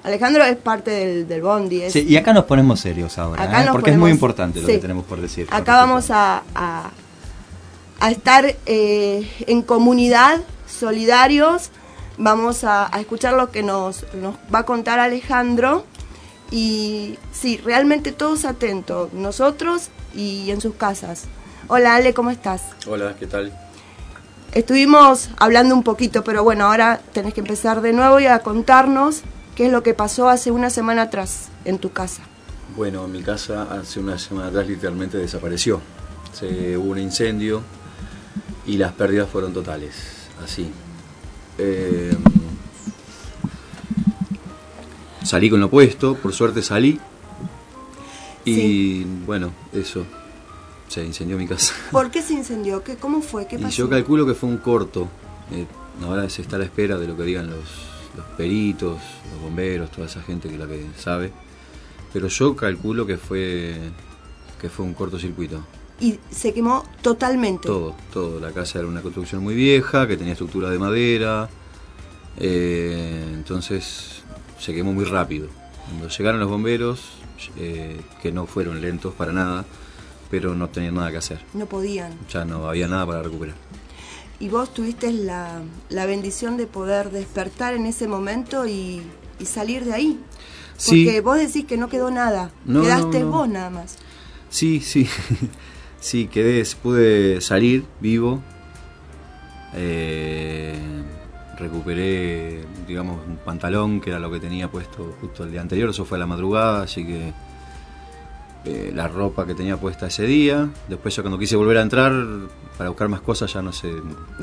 Alejandro 0.03 0.43
es 0.45 0.55
parte 0.57 0.89
del, 0.91 1.27
del 1.27 1.41
Bondi. 1.43 1.83
es- 1.83 1.93
Sí, 1.93 2.05
y 2.09 2.17
acá 2.17 2.33
nos 2.33 2.45
ponemos 2.45 2.79
serios 2.79 3.17
ahora, 3.19 3.43
Acá 3.43 3.61
¿eh? 3.61 3.65
nos 3.65 3.71
porque 3.73 3.91
es 3.91 3.97
muy 3.97 4.09
importante 4.11 4.59
lo 4.59 4.67
sí. 4.67 4.73
que 4.73 4.79
tenemos 4.79 5.05
por 5.05 5.21
decir. 5.21 5.47
Acá 5.51 5.75
vamos 5.75 6.09
a, 6.09 6.41
a, 6.55 6.89
a 7.99 8.11
estar 8.11 8.55
eh, 8.65 9.31
en 9.47 9.61
comunidad, 9.61 10.39
solidarios. 10.67 11.69
Vamos 12.23 12.63
a, 12.63 12.95
a 12.95 12.99
escuchar 12.99 13.33
lo 13.33 13.49
que 13.49 13.63
nos, 13.63 14.05
nos 14.13 14.35
va 14.53 14.59
a 14.59 14.63
contar 14.63 14.99
Alejandro. 14.99 15.85
Y 16.51 17.17
sí, 17.31 17.57
realmente 17.57 18.11
todos 18.11 18.45
atentos, 18.45 19.11
nosotros 19.11 19.89
y 20.13 20.51
en 20.51 20.61
sus 20.61 20.75
casas. 20.75 21.23
Hola 21.67 21.95
Ale, 21.95 22.13
¿cómo 22.13 22.29
estás? 22.29 22.61
Hola, 22.85 23.15
¿qué 23.17 23.25
tal? 23.25 23.51
Estuvimos 24.51 25.29
hablando 25.37 25.73
un 25.73 25.81
poquito, 25.81 26.23
pero 26.23 26.43
bueno, 26.43 26.65
ahora 26.65 27.01
tenés 27.11 27.33
que 27.33 27.39
empezar 27.39 27.81
de 27.81 27.91
nuevo 27.91 28.19
y 28.19 28.27
a 28.27 28.39
contarnos 28.39 29.21
qué 29.55 29.65
es 29.65 29.71
lo 29.71 29.81
que 29.81 29.95
pasó 29.95 30.29
hace 30.29 30.51
una 30.51 30.69
semana 30.69 31.03
atrás 31.03 31.47
en 31.65 31.79
tu 31.79 31.91
casa. 31.91 32.21
Bueno, 32.75 33.07
mi 33.07 33.23
casa 33.23 33.63
hace 33.71 33.99
una 33.99 34.19
semana 34.19 34.49
atrás 34.49 34.67
literalmente 34.67 35.17
desapareció. 35.17 35.81
Se, 36.33 36.77
hubo 36.77 36.91
un 36.91 36.99
incendio 36.99 37.63
y 38.67 38.77
las 38.77 38.91
pérdidas 38.91 39.27
fueron 39.27 39.53
totales, 39.53 39.95
así. 40.43 40.71
Eh, 41.63 42.15
salí 45.23 45.49
con 45.49 45.59
lo 45.59 45.69
puesto, 45.69 46.15
por 46.15 46.33
suerte 46.33 46.61
salí. 46.63 46.99
Y 48.43 49.03
bueno, 49.03 49.51
eso, 49.71 50.03
se 50.87 51.05
incendió 51.05 51.37
mi 51.37 51.47
casa. 51.47 51.73
¿Por 51.91 52.09
qué 52.09 52.21
se 52.23 52.33
incendió? 52.33 52.83
¿Qué, 52.83 52.95
¿Cómo 52.95 53.21
fue? 53.21 53.45
¿Qué 53.47 53.57
Y 53.57 53.59
pasó? 53.59 53.75
yo 53.75 53.89
calculo 53.89 54.25
que 54.25 54.33
fue 54.33 54.49
un 54.49 54.57
corto. 54.57 55.07
Eh, 55.51 55.65
ahora 56.03 56.27
se 56.29 56.41
está 56.41 56.55
a 56.55 56.59
la 56.59 56.65
espera 56.65 56.97
de 56.97 57.07
lo 57.07 57.15
que 57.15 57.23
digan 57.23 57.47
los, 57.47 57.59
los 58.17 58.25
peritos, 58.37 58.97
los 59.31 59.41
bomberos, 59.41 59.91
toda 59.91 60.07
esa 60.07 60.21
gente 60.23 60.49
que 60.49 60.57
la 60.57 60.65
que 60.65 60.87
sabe. 60.97 61.31
Pero 62.11 62.27
yo 62.27 62.55
calculo 62.55 63.05
que 63.05 63.17
fue 63.17 63.75
que 64.59 64.69
fue 64.69 64.85
un 64.85 64.93
cortocircuito. 64.93 65.63
Y 66.01 66.19
se 66.31 66.53
quemó 66.53 66.83
totalmente. 67.01 67.67
Todo, 67.67 67.95
todo. 68.11 68.39
La 68.41 68.51
casa 68.51 68.79
era 68.79 68.87
una 68.89 69.01
construcción 69.01 69.41
muy 69.43 69.55
vieja, 69.55 70.07
que 70.07 70.17
tenía 70.17 70.33
estructura 70.33 70.69
de 70.69 70.77
madera. 70.79 71.49
eh, 72.37 73.29
entonces 73.33 74.23
se 74.59 74.73
quemó 74.73 74.93
muy 74.93 75.05
rápido. 75.05 75.47
Cuando 75.87 76.07
llegaron 76.09 76.39
los 76.39 76.49
bomberos, 76.49 77.01
eh, 77.57 77.99
que 78.21 78.31
no 78.31 78.45
fueron 78.45 78.81
lentos 78.81 79.13
para 79.13 79.31
nada, 79.33 79.65
pero 80.29 80.55
no 80.55 80.69
tenían 80.69 80.95
nada 80.95 81.11
que 81.11 81.17
hacer. 81.17 81.39
No 81.53 81.65
podían. 81.65 82.13
Ya 82.31 82.45
no 82.45 82.67
había 82.67 82.87
nada 82.87 83.05
para 83.05 83.23
recuperar. 83.23 83.55
Y 84.39 84.49
vos 84.49 84.73
tuviste 84.73 85.11
la, 85.11 85.61
la 85.89 86.05
bendición 86.07 86.57
de 86.57 86.65
poder 86.67 87.11
despertar 87.11 87.73
en 87.75 87.85
ese 87.85 88.07
momento 88.07 88.65
y, 88.67 89.01
y 89.39 89.45
salir 89.45 89.85
de 89.85 89.93
ahí. 89.93 90.19
Sí. 90.77 91.05
Porque 91.05 91.21
vos 91.21 91.37
decís 91.37 91.65
que 91.65 91.77
no 91.77 91.89
quedó 91.89 92.09
nada. 92.09 92.51
No, 92.65 92.81
Quedaste 92.81 93.19
no, 93.19 93.25
no. 93.25 93.31
vos 93.31 93.49
nada 93.49 93.69
más. 93.69 93.97
Sí, 94.49 94.79
sí. 94.79 95.07
Sí, 96.01 96.27
quedé, 96.27 96.63
pude 96.81 97.39
salir 97.41 97.85
vivo. 98.01 98.41
Eh, 99.73 100.75
recuperé, 101.57 102.65
digamos, 102.87 103.25
un 103.25 103.37
pantalón 103.37 104.01
que 104.01 104.09
era 104.09 104.19
lo 104.19 104.31
que 104.31 104.39
tenía 104.39 104.67
puesto 104.69 105.15
justo 105.21 105.43
el 105.43 105.51
día 105.51 105.61
anterior. 105.61 105.89
Eso 105.91 106.03
fue 106.03 106.17
a 106.17 106.19
la 106.19 106.27
madrugada, 106.27 106.83
así 106.83 107.05
que 107.05 107.33
eh, 108.65 108.91
la 108.93 109.07
ropa 109.07 109.45
que 109.45 109.53
tenía 109.55 109.77
puesta 109.77 110.07
ese 110.07 110.25
día. 110.25 110.69
Después, 110.89 111.15
yo 111.15 111.23
cuando 111.23 111.37
quise 111.39 111.55
volver 111.55 111.77
a 111.77 111.81
entrar 111.83 112.11
para 112.77 112.89
buscar 112.89 113.07
más 113.07 113.21
cosas, 113.21 113.53
ya 113.53 113.61
no 113.61 113.71
sé. 113.71 113.91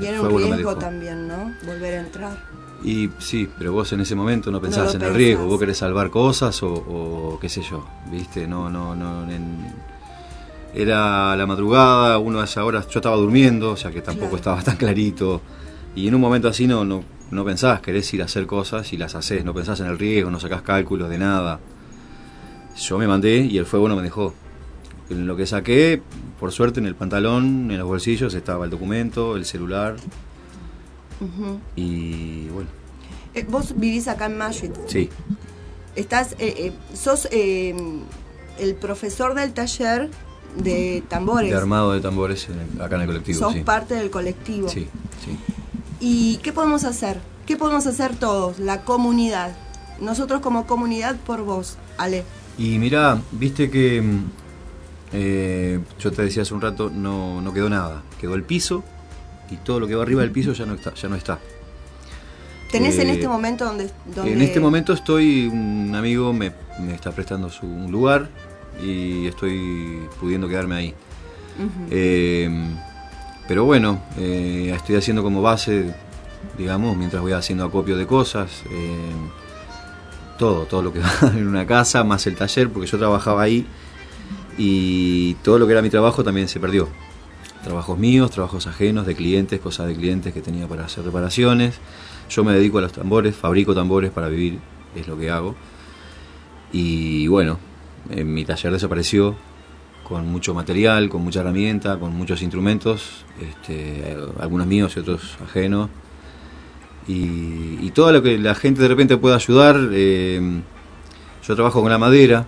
Y 0.01 0.07
era 0.07 0.23
un 0.23 0.29
riesgo 0.38 0.77
también, 0.77 1.27
¿no? 1.29 1.53
Volver 1.66 1.94
a 1.94 2.01
entrar. 2.01 2.38
Y 2.85 3.11
sí, 3.18 3.51
pero 3.59 3.73
vos 3.73 3.92
en 3.92 4.01
ese 4.03 4.14
momento 4.14 4.53
no 4.53 4.61
pensabas 4.61 4.94
en 4.94 5.03
el 5.03 5.09
pensás. 5.09 5.16
riesgo, 5.18 5.47
vos 5.47 5.59
querés 5.59 5.79
salvar 5.79 6.11
cosas 6.11 6.62
o, 6.62 6.73
o 6.73 7.38
qué 7.40 7.49
sé 7.49 7.62
yo, 7.62 7.85
¿viste? 8.12 8.47
No, 8.47 8.71
no, 8.71 8.94
no. 8.94 9.29
en- 9.29 9.88
era 10.74 11.35
la 11.37 11.46
madrugada, 11.46 12.18
uno 12.18 12.40
a 12.40 12.44
esa 12.44 12.64
hora, 12.64 12.81
yo 12.88 12.98
estaba 13.00 13.16
durmiendo, 13.16 13.72
o 13.72 13.76
sea 13.76 13.90
que 13.90 14.00
tampoco 14.02 14.31
Claro. 14.31 14.37
estaba 14.37 14.62
tan 14.62 14.76
clarito. 14.76 15.40
Y 15.94 16.07
en 16.09 16.14
un 16.14 16.20
momento 16.20 16.48
así 16.48 16.66
no, 16.66 16.85
no, 16.85 17.02
no 17.31 17.44
pensás, 17.44 17.81
querés 17.81 18.12
ir 18.14 18.22
a 18.22 18.26
hacer 18.26 18.46
cosas 18.46 18.92
y 18.92 18.96
las 18.96 19.14
haces, 19.14 19.44
no 19.44 19.54
pensás 19.54 19.81
en 19.81 19.87
el 19.87 19.98
riesgo, 19.98 20.31
no 20.31 20.38
sacás 20.40 20.62
cálculos 20.62 21.09
de 21.09 21.18
nada. 21.18 21.59
Yo 22.78 22.98
me 22.98 23.09
mandé 23.09 23.38
y 23.38 23.59
el 23.59 23.66
fuego 23.66 23.88
no 23.88 23.96
me 23.96 24.02
dejó. 24.02 24.35
En 25.11 25.26
lo 25.26 25.37
que 25.37 25.46
saqué, 25.46 26.02
por 26.38 26.52
suerte 26.52 26.81
en 26.81 26.87
el 26.87 26.94
pantalón, 26.94 27.70
en 27.70 27.78
los 27.78 27.88
bolsillos 27.88 28.35
estaba 28.35 28.64
el 28.66 28.70
documento, 28.70 29.37
el 29.37 29.44
celular 29.46 29.96
y 31.76 32.48
bueno, 32.48 32.68
Eh, 33.35 33.44
vos 33.48 33.74
vivís 33.76 34.07
acá 34.09 34.26
en 34.26 34.38
Mashuit. 34.38 34.72
sí. 34.87 35.09
Estás, 35.96 36.33
eh, 36.38 36.54
eh, 36.59 36.72
sos 36.94 37.26
eh, 37.33 37.74
el 38.61 38.74
profesor 38.76 39.35
del 39.35 39.52
taller 39.52 40.11
de 40.56 41.02
tambores. 41.08 41.50
De 41.50 41.56
armado 41.56 41.92
de 41.92 42.00
tambores 42.00 42.48
en 42.48 42.61
el- 42.61 42.82
acá 42.82 42.96
en 42.96 43.02
el 43.02 43.06
colectivo, 43.08 43.38
Sos 43.38 43.52
sí. 43.54 43.61
parte 43.61 43.94
del 43.94 44.11
colectivo. 44.11 44.68
Sí, 44.68 44.88
sí. 45.24 45.37
¿Y 46.00 46.37
qué 46.38 46.52
podemos 46.52 46.84
hacer? 46.84 47.18
¿Qué 47.46 47.56
podemos 47.56 47.87
hacer 47.87 48.16
todos? 48.16 48.58
La 48.58 48.82
comunidad. 48.82 49.56
Nosotros 50.00 50.40
como 50.40 50.66
comunidad 50.66 51.16
por 51.16 51.42
vos, 51.42 51.76
Ale. 51.96 52.24
Y 52.56 52.78
mirá, 52.78 53.20
viste 53.32 53.70
que 53.70 54.00
mm, 54.02 54.24
eh, 55.12 55.80
yo 55.98 56.12
te 56.12 56.22
decía 56.22 56.42
hace 56.42 56.54
un 56.54 56.61
rato, 56.61 56.90
no, 56.94 57.40
no 57.40 57.52
quedó 57.52 57.68
nada. 57.68 58.02
Quedó 58.20 58.34
el 58.34 58.42
piso 58.44 58.84
y 59.50 59.56
todo 59.56 59.80
lo 59.80 59.87
que 59.87 59.94
va 59.94 60.02
arriba 60.02 60.20
del 60.22 60.30
piso 60.30 60.52
ya 60.52 60.66
no 60.66 60.74
está. 60.74 60.94
Ya 60.94 61.08
no 61.08 61.16
está. 61.16 61.38
¿Tenés 62.70 62.98
en 62.98 63.08
Eh, 63.08 63.12
este 63.14 63.28
momento 63.28 63.64
donde, 63.64 63.90
donde 64.14 64.32
En 64.32 64.42
este 64.42 64.61
momento 64.61 64.92
estoy, 64.92 65.46
un 65.46 65.94
amigo 65.94 66.32
me, 66.34 66.52
me 66.80 66.94
está 66.94 67.12
prestando 67.12 67.48
su, 67.48 67.64
un 67.66 67.90
lugar 67.90 68.28
y 68.83 69.27
estoy 69.27 70.01
pudiendo 70.21 70.49
quedarme 70.49 70.75
ahí. 70.77 70.95
Eh, 71.91 72.49
pero 73.49 73.64
bueno, 73.64 74.03
eh, 74.17 74.73
estoy 74.77 74.97
haciendo 74.97 75.23
como 75.23 75.43
base, 75.43 75.95
digamos, 76.57 76.97
mientras 76.97 77.23
voy 77.23 77.33
haciendo 77.33 77.64
acopio 77.64 77.97
de 77.97 78.07
cosas. 78.07 78.62
eh, 78.71 79.11
todo, 80.38 80.67
todo 80.67 80.83
lo 80.83 80.93
que 80.93 81.01
va 81.01 81.33
en 81.35 81.47
una 81.47 81.67
casa, 81.67 82.05
más 82.05 82.27
el 82.27 82.37
taller, 82.37 82.71
porque 82.71 82.88
yo 82.88 82.97
trabajaba 82.97 83.43
ahí 83.43 83.67
y 84.57 85.35
todo 85.43 85.59
lo 85.59 85.67
que 85.67 85.73
era 85.73 85.83
mi 85.83 85.91
trabajo 85.91 86.25
también 86.25 86.49
se 86.49 86.61
perdió. 86.61 86.88
Trabajos 87.62 87.99
míos, 87.99 88.31
trabajos 88.31 88.67
ajenos, 88.67 89.05
de 89.05 89.14
clientes, 89.14 89.61
cosas 89.61 89.88
de 89.88 89.95
clientes 89.95 90.33
que 90.33 90.41
tenía 90.41 90.67
para 90.67 90.85
hacer 90.85 91.05
reparaciones. 91.05 91.79
Yo 92.31 92.45
me 92.45 92.53
dedico 92.53 92.79
a 92.79 92.83
los 92.83 92.93
tambores, 92.93 93.35
fabrico 93.35 93.75
tambores 93.75 94.11
para 94.11 94.29
vivir, 94.29 94.59
es 94.95 95.07
lo 95.09 95.19
que 95.19 95.31
hago. 95.31 95.55
Y 96.73 97.27
bueno, 97.27 97.59
en 98.11 98.32
mi 98.32 98.44
taller 98.44 98.72
desapareció 98.72 99.34
con 100.04 100.26
mucho 100.26 100.54
material, 100.54 101.08
con 101.11 101.22
mucha 101.22 101.40
herramienta, 101.40 101.98
con 101.98 102.14
muchos 102.16 102.40
instrumentos, 102.42 103.24
este, 103.40 104.16
algunos 104.40 104.66
míos 104.66 104.94
y 104.96 105.00
otros 105.00 105.37
ajenos. 105.44 105.90
Y, 107.06 107.78
y 107.80 107.90
todo 107.94 108.12
lo 108.12 108.22
que 108.22 108.38
la 108.38 108.54
gente 108.54 108.82
de 108.82 108.88
repente 108.88 109.16
pueda 109.16 109.37
ayudar. 109.37 109.76
eh, 109.92 110.61
yo 111.46 111.54
trabajo 111.54 111.80
con 111.82 111.90
la 111.90 111.98
madera. 111.98 112.44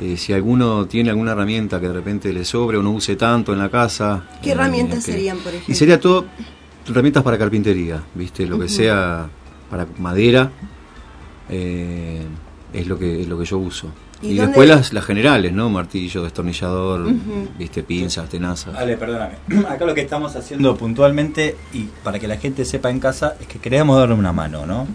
eh, 0.00 0.16
si 0.16 0.32
alguno 0.32 0.86
tiene 0.86 1.10
alguna 1.10 1.32
herramienta 1.32 1.80
que 1.80 1.88
de 1.88 1.92
repente 1.94 2.32
le 2.32 2.44
sobre 2.44 2.76
o 2.78 2.82
no 2.84 2.90
use 2.92 3.16
tanto 3.16 3.52
en 3.52 3.58
la 3.58 3.68
casa. 3.68 4.24
¿Qué 4.42 4.50
eh, 4.50 4.52
herramientas 4.52 5.04
que- 5.04 5.12
serían, 5.12 5.38
por 5.38 5.48
ejemplo? 5.48 5.72
Y 5.72 5.76
sería 5.76 5.98
todo 5.98 6.24
herramientas 6.88 7.22
para 7.24 7.36
carpintería, 7.36 8.02
¿viste? 8.14 8.46
Lo 8.46 8.58
que 8.58 8.68
sea 8.68 9.28
para 9.68 9.86
madera 9.98 10.50
eh, 11.50 12.22
es 12.72 12.86
lo 12.86 12.96
que 12.98 13.22
es 13.22 13.28
lo 13.28 13.38
que 13.38 13.44
yo 13.44 13.58
uso. 13.58 13.88
¿Y 14.20 14.32
Y, 14.32 14.34
después 14.38 14.68
las, 14.68 14.92
las 14.92 15.04
generales, 15.04 15.52
¿no? 15.52 15.70
Martillo, 15.70 16.22
destornillador, 16.24 17.02
Ujú. 17.02 17.48
viste, 17.58 17.82
pinzas, 17.82 18.28
tenazas. 18.28 18.74
Ale, 18.74 18.96
perdóname. 18.96 19.34
Acá 19.68 19.84
lo 19.84 19.94
que 19.94 20.00
estamos 20.00 20.34
haciendo 20.34 20.76
puntualmente 20.76 21.56
y 21.72 21.84
para 22.02 22.18
que 22.18 22.26
la 22.26 22.36
gente 22.36 22.64
sepa 22.64 22.90
en 22.90 22.98
casa 23.00 23.36
es 23.40 23.46
que 23.46 23.58
queremos 23.58 23.96
darle 23.98 24.14
una 24.14 24.32
mano, 24.32 24.66
¿no? 24.66 24.86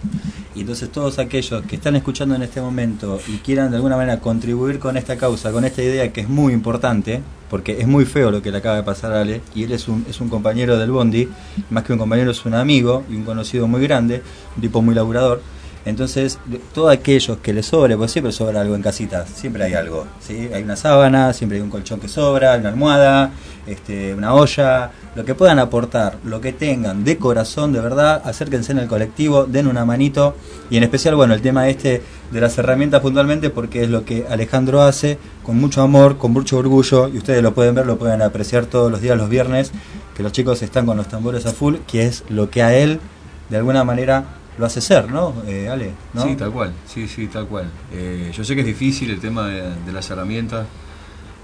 Y 0.55 0.61
entonces 0.61 0.91
todos 0.91 1.17
aquellos 1.17 1.63
que 1.63 1.75
están 1.77 1.95
escuchando 1.95 2.35
en 2.35 2.43
este 2.43 2.61
momento 2.61 3.19
y 3.27 3.37
quieran 3.37 3.71
de 3.71 3.77
alguna 3.77 3.95
manera 3.97 4.19
contribuir 4.19 4.77
con 4.77 4.97
esta 4.97 5.17
causa, 5.17 5.51
con 5.51 5.65
esta 5.65 5.81
idea 5.81 6.11
que 6.13 6.21
es 6.21 6.29
muy 6.29 6.53
importante, 6.53 7.21
porque 7.49 7.79
es 7.79 7.87
muy 7.87 8.05
feo 8.05 8.29
lo 8.29 8.41
que 8.41 8.51
le 8.51 8.57
acaba 8.59 8.75
de 8.75 8.83
pasar 8.83 9.13
a 9.13 9.21
Ale, 9.21 9.41
y 9.55 9.63
él 9.63 9.71
es 9.71 9.87
un, 9.87 10.05
es 10.07 10.21
un 10.21 10.29
compañero 10.29 10.77
del 10.77 10.91
Bondi, 10.91 11.27
más 11.71 11.83
que 11.83 11.93
un 11.93 11.99
compañero 11.99 12.29
es 12.29 12.45
un 12.45 12.53
amigo 12.53 13.03
y 13.09 13.15
un 13.15 13.23
conocido 13.23 13.67
muy 13.67 13.81
grande, 13.81 14.21
un 14.55 14.61
tipo 14.61 14.81
muy 14.81 14.93
laburador. 14.93 15.41
Entonces, 15.85 16.39
todos 16.73 16.91
aquellos 16.91 17.37
que 17.39 17.51
les 17.51 17.65
sobre, 17.65 17.97
pues 17.97 18.11
siempre 18.11 18.31
sobra 18.31 18.61
algo 18.61 18.75
en 18.75 18.81
casita, 18.81 19.25
siempre 19.25 19.65
hay 19.65 19.73
algo, 19.73 20.07
¿sí? 20.21 20.49
Hay 20.53 20.63
una 20.63 20.77
sábana, 20.77 21.33
siempre 21.33 21.57
hay 21.57 21.61
un 21.61 21.69
colchón 21.69 21.99
que 21.99 22.07
sobra, 22.07 22.55
una 22.55 22.69
almohada, 22.69 23.31
este, 23.67 24.13
una 24.13 24.33
olla, 24.33 24.91
lo 25.15 25.25
que 25.25 25.35
puedan 25.35 25.59
aportar, 25.59 26.17
lo 26.23 26.39
que 26.39 26.53
tengan 26.53 27.03
de 27.03 27.17
corazón, 27.17 27.73
de 27.73 27.81
verdad, 27.81 28.21
acérquense 28.23 28.71
en 28.71 28.79
el 28.79 28.87
colectivo, 28.87 29.45
den 29.45 29.67
una 29.67 29.83
manito, 29.83 30.35
y 30.69 30.77
en 30.77 30.83
especial, 30.83 31.15
bueno, 31.15 31.33
el 31.33 31.41
tema 31.41 31.67
este 31.67 32.01
de 32.31 32.41
las 32.41 32.57
herramientas 32.57 33.01
puntualmente, 33.01 33.49
porque 33.49 33.83
es 33.83 33.89
lo 33.89 34.05
que 34.05 34.25
Alejandro 34.29 34.81
hace 34.83 35.17
con 35.43 35.57
mucho 35.57 35.81
amor, 35.81 36.17
con 36.17 36.31
mucho 36.31 36.57
orgullo, 36.57 37.09
y 37.09 37.17
ustedes 37.17 37.43
lo 37.43 37.53
pueden 37.53 37.75
ver, 37.75 37.85
lo 37.85 37.97
pueden 37.97 38.21
apreciar 38.21 38.67
todos 38.67 38.89
los 38.89 39.01
días, 39.01 39.17
los 39.17 39.27
viernes, 39.27 39.71
que 40.15 40.23
los 40.23 40.31
chicos 40.31 40.61
están 40.61 40.85
con 40.85 40.95
los 40.95 41.07
tambores 41.07 41.45
a 41.45 41.51
full, 41.51 41.75
que 41.87 42.05
es 42.05 42.23
lo 42.29 42.49
que 42.49 42.63
a 42.63 42.73
él, 42.73 43.01
de 43.49 43.57
alguna 43.57 43.83
manera, 43.83 44.23
lo 44.57 44.65
hace 44.65 44.81
ser, 44.81 45.09
¿no, 45.11 45.33
eh, 45.47 45.69
Ale? 45.69 45.91
Sí, 46.17 46.35
tal 46.35 46.51
cual, 46.51 46.73
sí, 46.87 47.07
sí, 47.07 47.27
tal 47.27 47.47
cual. 47.47 47.69
Eh, 47.91 48.31
yo 48.33 48.43
sé 48.43 48.55
que 48.55 48.61
es 48.61 48.67
difícil 48.67 49.09
el 49.09 49.19
tema 49.19 49.47
de, 49.47 49.75
de 49.85 49.91
las 49.91 50.09
herramientas, 50.09 50.65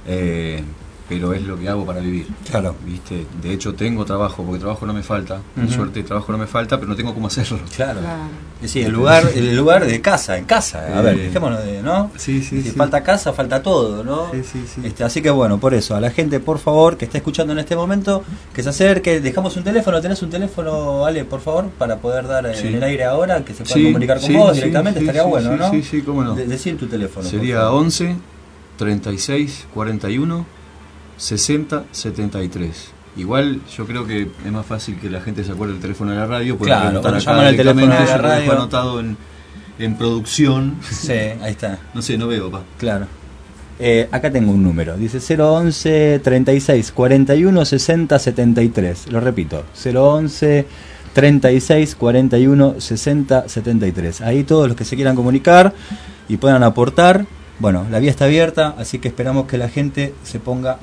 eh, 0.08 0.64
pero 1.10 1.34
es 1.34 1.42
lo 1.42 1.58
que 1.60 1.68
hago 1.68 1.86
para 1.86 2.00
vivir. 2.00 2.28
Claro. 2.50 2.76
¿Viste? 2.86 3.26
De 3.42 3.52
hecho, 3.52 3.74
tengo 3.74 4.06
trabajo, 4.06 4.44
porque 4.44 4.60
trabajo 4.60 4.86
no 4.86 4.94
me 4.94 5.02
falta. 5.04 5.40
Por 5.56 5.64
Ujú. 5.66 5.74
suerte, 5.74 6.04
trabajo 6.04 6.32
no 6.32 6.38
me 6.38 6.46
falta, 6.48 6.78
pero 6.78 6.88
no 6.88 6.96
tengo 6.96 7.14
cómo 7.16 7.28
hacerlo. 7.28 7.60
Claro. 7.76 8.00
Sí, 8.64 8.82
el 8.82 8.92
lugar, 8.92 9.24
el 9.34 9.56
lugar 9.56 9.86
de 9.86 10.02
casa, 10.02 10.38
en 10.38 10.44
casa. 10.46 10.80
A 10.82 11.00
Eh, 11.00 11.04
ver, 11.04 11.18
dejémonos 11.18 11.64
de, 11.64 11.82
¿no? 11.82 12.12
Sí, 12.18 12.42
sí, 12.44 12.62
Si 12.62 12.72
sí. 12.72 12.76
falta 12.78 13.02
casa, 13.04 13.32
falta 13.34 13.64
todo, 13.64 14.04
¿no? 14.04 14.30
Sí, 14.32 14.42
sí, 14.44 14.64
sí. 14.76 14.82
Este, 14.84 15.04
así 15.04 15.22
que 15.22 15.30
bueno, 15.30 15.60
por 15.60 15.74
eso, 15.74 15.96
a 15.96 16.02
la 16.02 16.12
gente, 16.12 16.40
por 16.42 16.60
favor, 16.60 16.98
que 16.98 17.06
está 17.06 17.18
escuchando 17.18 17.54
en 17.54 17.60
este 17.60 17.76
momento, 17.76 18.22
que 18.54 18.62
se 18.62 18.70
acerque, 18.70 19.22
dejamos 19.22 19.56
un 19.58 19.64
teléfono, 19.64 20.00
¿tenés 20.02 20.22
un 20.22 20.30
teléfono, 20.30 21.06
Ale, 21.06 21.24
por 21.26 21.40
favor, 21.40 21.70
para 21.70 21.98
poder 21.98 22.28
dar 22.28 22.46
eh, 22.48 22.54
Sí. 22.56 22.68
en 22.68 22.76
el 22.76 22.84
aire 22.84 23.06
ahora, 23.06 23.44
que 23.46 23.54
se 23.54 23.64
pueda 23.64 23.76
Sí, 23.76 23.84
comunicar 23.86 24.20
con 24.20 24.28
sí, 24.28 24.36
vos 24.36 24.50
sí, 24.52 24.56
directamente, 24.58 25.00
sí, 25.00 25.06
estaría 25.06 25.24
sí, 25.24 25.30
bueno, 25.30 25.52
sí, 25.52 25.56
¿no? 25.58 25.72
sí, 25.72 25.84
sí, 25.84 26.02
cómo 26.02 26.24
no. 26.24 26.36
De- 26.36 26.46
decir 26.46 26.78
tu 26.78 26.88
teléfono. 26.88 27.28
Sería 27.28 27.62
favor. 27.62 27.80
11 27.84 28.16
36 28.78 29.68
41 29.74 30.46
60 31.20 31.84
73. 31.92 32.92
Igual 33.18 33.62
yo 33.76 33.86
creo 33.86 34.08
que 34.08 34.30
es 34.46 34.52
más 34.52 34.66
fácil 34.66 34.98
que 34.98 35.10
la 35.10 35.20
gente 35.22 35.44
se 35.44 35.52
acuerde 35.52 35.74
del 35.74 35.82
teléfono 35.82 36.12
de 36.12 36.18
la 36.18 36.26
radio. 36.26 36.58
puede 36.58 36.72
Claro, 36.72 37.00
acá 37.00 37.20
llaman 37.20 37.46
al 37.46 37.58
teléfono 37.58 37.94
de 37.94 38.00
la 38.00 38.06
yo 38.06 38.18
radio. 38.18 38.46
Fue 38.46 38.56
anotado 38.56 39.00
en, 39.00 39.18
en 39.78 39.96
producción. 39.96 40.78
Sí, 40.90 41.12
ahí 41.12 41.52
está. 41.52 41.80
No 41.94 42.02
sé, 42.02 42.18
no 42.18 42.28
veo, 42.28 42.50
pa. 42.50 42.64
Claro. 42.78 43.08
Eh, 43.82 44.08
acá 44.12 44.30
tengo 44.30 44.52
un 44.52 44.62
número, 44.62 44.98
dice 44.98 45.20
011 45.20 46.20
36 46.22 46.92
41 46.92 47.66
60 47.66 48.20
73. 48.20 49.12
Lo 49.12 49.22
repito, 49.22 49.64
011 49.74 50.66
36 51.14 51.96
41 51.96 52.76
60 52.80 53.48
73. 53.48 54.22
Ahí 54.22 54.44
todos 54.44 54.68
los 54.68 54.78
que 54.78 54.86
se 54.86 54.96
quieran 54.96 55.16
comunicar 55.16 55.74
y 56.28 56.38
puedan 56.38 56.64
aportar. 56.64 57.26
Bueno, 57.60 57.86
la 57.90 58.00
vía 58.00 58.12
está 58.12 58.26
abierta, 58.26 58.76
así 58.78 59.00
que 59.00 59.10
esperamos 59.10 59.48
que 59.48 59.58
la 59.58 59.70
gente 59.70 60.14
se 60.24 60.40
ponga 60.40 60.80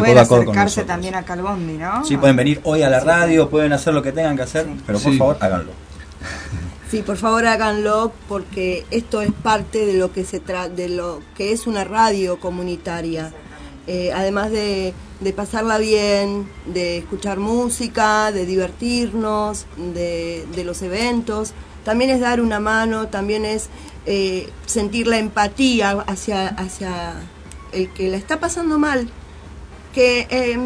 Pueden 0.00 0.18
a 0.18 0.26
con 0.26 0.40
acercarse 0.42 0.84
también 0.84 1.14
acá 1.14 1.32
al 1.34 1.42
Bondi, 1.42 1.74
¿no? 1.74 2.04
Sí, 2.04 2.16
pueden 2.16 2.36
venir 2.36 2.60
hoy 2.64 2.82
a 2.82 2.90
la 2.90 3.00
radio, 3.00 3.48
pueden 3.48 3.72
hacer 3.72 3.94
lo 3.94 4.02
que 4.02 4.12
tengan 4.12 4.36
que 4.36 4.42
hacer, 4.42 4.66
pero 4.86 4.98
por 4.98 5.12
Sí. 5.12 5.18
favor 5.18 5.36
háganlo. 5.40 5.72
Sí, 6.90 7.02
por 7.02 7.16
favor 7.16 7.44
háganlo 7.46 8.12
porque 8.28 8.86
esto 8.92 9.20
es 9.20 9.32
parte 9.32 9.84
de 9.84 9.94
lo 9.94 10.12
que 10.12 10.24
se 10.24 10.38
tra 10.38 10.68
de 10.68 10.88
lo 10.88 11.20
que 11.36 11.52
es 11.52 11.66
una 11.66 11.82
radio 11.82 12.38
comunitaria. 12.38 13.32
Eh, 13.88 14.12
además 14.14 14.52
de, 14.52 14.94
de 15.18 15.32
pasarla 15.32 15.78
bien, 15.78 16.48
de 16.66 16.98
escuchar 16.98 17.38
música, 17.40 18.30
de 18.30 18.46
divertirnos, 18.46 19.66
de, 19.76 20.46
de 20.54 20.62
los 20.64 20.82
eventos, 20.82 21.52
también 21.84 22.10
es 22.10 22.20
dar 22.20 22.40
una 22.40 22.60
mano, 22.60 23.08
también 23.08 23.44
es 23.44 23.68
eh, 24.06 24.48
sentir 24.66 25.06
la 25.08 25.18
empatía 25.18 26.04
hacia, 26.06 26.46
hacia 26.48 27.14
el 27.72 27.88
que 27.92 28.08
la 28.08 28.18
está 28.18 28.38
pasando 28.38 28.78
mal. 28.78 29.08
Que 29.94 30.26
eh, 30.30 30.58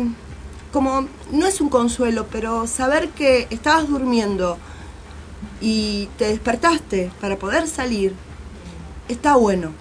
como 0.72 1.06
no 1.32 1.46
es 1.46 1.60
un 1.60 1.68
consuelo, 1.68 2.26
pero 2.30 2.66
saber 2.66 3.10
que 3.10 3.46
estabas 3.50 3.88
durmiendo 3.88 4.58
y 5.60 6.08
te 6.18 6.26
despertaste 6.28 7.10
para 7.20 7.36
poder 7.36 7.66
salir, 7.68 8.14
está 9.08 9.36
bueno. 9.36 9.72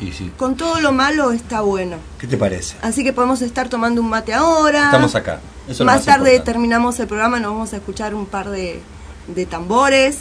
Y 0.00 0.10
sí. 0.12 0.32
Con 0.36 0.56
todo 0.56 0.80
lo 0.80 0.92
malo 0.92 1.32
está 1.32 1.60
bueno. 1.60 1.96
¿Qué 2.18 2.26
te 2.26 2.36
parece? 2.36 2.76
Así 2.82 3.04
que 3.04 3.12
podemos 3.12 3.40
estar 3.40 3.68
tomando 3.68 4.00
un 4.00 4.08
mate 4.08 4.34
ahora. 4.34 4.86
Estamos 4.86 5.14
acá. 5.14 5.40
Eso 5.68 5.84
más, 5.84 5.96
más 5.96 6.04
tarde 6.04 6.30
importante. 6.32 6.52
terminamos 6.52 6.98
el 6.98 7.06
programa, 7.06 7.38
nos 7.38 7.52
vamos 7.52 7.72
a 7.72 7.76
escuchar 7.76 8.14
un 8.14 8.26
par 8.26 8.50
de, 8.50 8.80
de 9.28 9.46
tambores. 9.46 10.18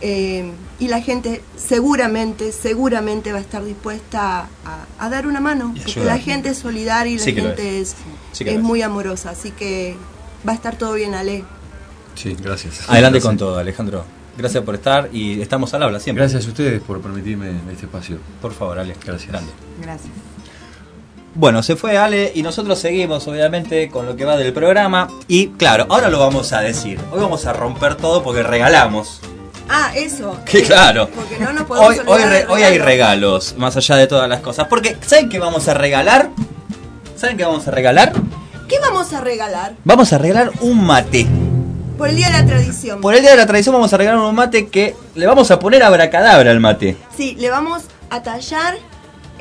eh, 0.00 0.50
y 0.78 0.88
la 0.88 1.00
gente 1.00 1.42
seguramente, 1.56 2.52
seguramente 2.52 3.32
va 3.32 3.38
a 3.38 3.40
estar 3.40 3.64
dispuesta 3.64 4.48
a, 4.64 4.86
a 4.98 5.08
dar 5.10 5.26
una 5.26 5.40
mano. 5.40 5.74
Porque 5.76 6.04
la 6.04 6.18
gente 6.18 6.50
es 6.50 6.58
solidaria 6.58 7.12
y 7.12 7.18
la 7.18 7.24
Sí 7.24 7.34
gente 7.34 7.80
es, 7.80 7.94
Sí 8.32 8.44
muy 8.58 8.82
amorosa. 8.82 9.30
Así 9.30 9.50
que 9.50 9.96
va 10.46 10.52
a 10.52 10.54
estar 10.54 10.76
todo 10.76 10.94
bien, 10.94 11.14
Ale. 11.14 11.44
Sí, 12.14 12.36
gracias. 12.40 12.80
Adelante 12.88 13.18
Gracias. 13.18 13.24
con 13.24 13.36
todo, 13.36 13.58
Alejandro. 13.58 14.04
Gracias 14.36 14.64
por 14.64 14.74
estar 14.74 15.10
y 15.12 15.40
estamos 15.40 15.72
al 15.74 15.82
habla 15.82 16.00
siempre. 16.00 16.22
Gracias 16.24 16.46
a 16.46 16.48
ustedes 16.48 16.80
por 16.80 17.00
permitirme 17.00 17.50
este 17.70 17.86
espacio. 17.86 18.18
Por 18.40 18.52
favor, 18.52 18.78
Ale. 18.78 18.96
Gracias. 19.04 19.30
Grande. 19.30 19.52
Gracias. 19.80 20.10
Bueno, 21.34 21.62
se 21.62 21.76
fue 21.76 21.96
Ale 21.96 22.32
y 22.34 22.42
nosotros 22.42 22.78
seguimos 22.78 23.26
obviamente 23.26 23.88
con 23.88 24.04
lo 24.04 24.16
que 24.16 24.24
va 24.24 24.36
del 24.36 24.52
programa. 24.52 25.08
Y 25.28 25.48
claro, 25.48 25.86
ahora 25.88 26.08
lo 26.10 26.18
vamos 26.18 26.52
a 26.52 26.60
decir. 26.60 26.98
Hoy 27.10 27.20
vamos 27.20 27.46
a 27.46 27.52
romper 27.52 27.94
todo 27.94 28.22
porque 28.22 28.42
regalamos. 28.42 29.20
Ah, 29.68 29.92
eso. 29.94 30.38
Que 30.44 30.62
claro. 30.62 31.08
Porque 31.14 31.38
no 31.38 31.52
nos 31.52 31.64
podemos 31.64 31.88
Hoy, 31.90 32.00
hoy, 32.06 32.22
re- 32.24 32.46
hoy 32.48 32.62
hay 32.62 32.78
regalo. 32.78 32.84
regalos, 32.84 33.54
más 33.56 33.76
allá 33.76 33.96
de 33.96 34.06
todas 34.06 34.28
las 34.28 34.40
cosas. 34.40 34.66
Porque, 34.68 34.96
¿saben 35.06 35.28
qué 35.28 35.38
vamos 35.38 35.68
a 35.68 35.74
regalar? 35.74 36.30
¿Saben 37.16 37.36
qué 37.36 37.44
vamos 37.44 37.66
a 37.68 37.70
regalar? 37.70 38.12
¿Qué 38.68 38.78
vamos 38.80 39.12
a 39.12 39.20
regalar? 39.20 39.74
Vamos 39.84 40.12
a 40.12 40.18
regalar 40.18 40.50
un 40.60 40.84
mate. 40.84 41.26
Por 41.98 42.08
el 42.08 42.16
Día 42.16 42.26
de 42.28 42.32
la 42.32 42.46
Tradición. 42.46 43.00
Por 43.00 43.14
el 43.14 43.20
día 43.20 43.30
de 43.32 43.36
la 43.36 43.46
tradición 43.46 43.74
vamos 43.74 43.92
a 43.92 43.96
regalar 43.96 44.18
un 44.20 44.34
mate 44.34 44.66
que 44.68 44.96
le 45.14 45.26
vamos 45.26 45.50
a 45.50 45.58
poner 45.58 45.82
abracadabra 45.82 46.50
al 46.50 46.58
mate. 46.58 46.96
Sí, 47.16 47.36
le 47.38 47.48
vamos 47.50 47.82
a 48.10 48.22
tallar 48.22 48.76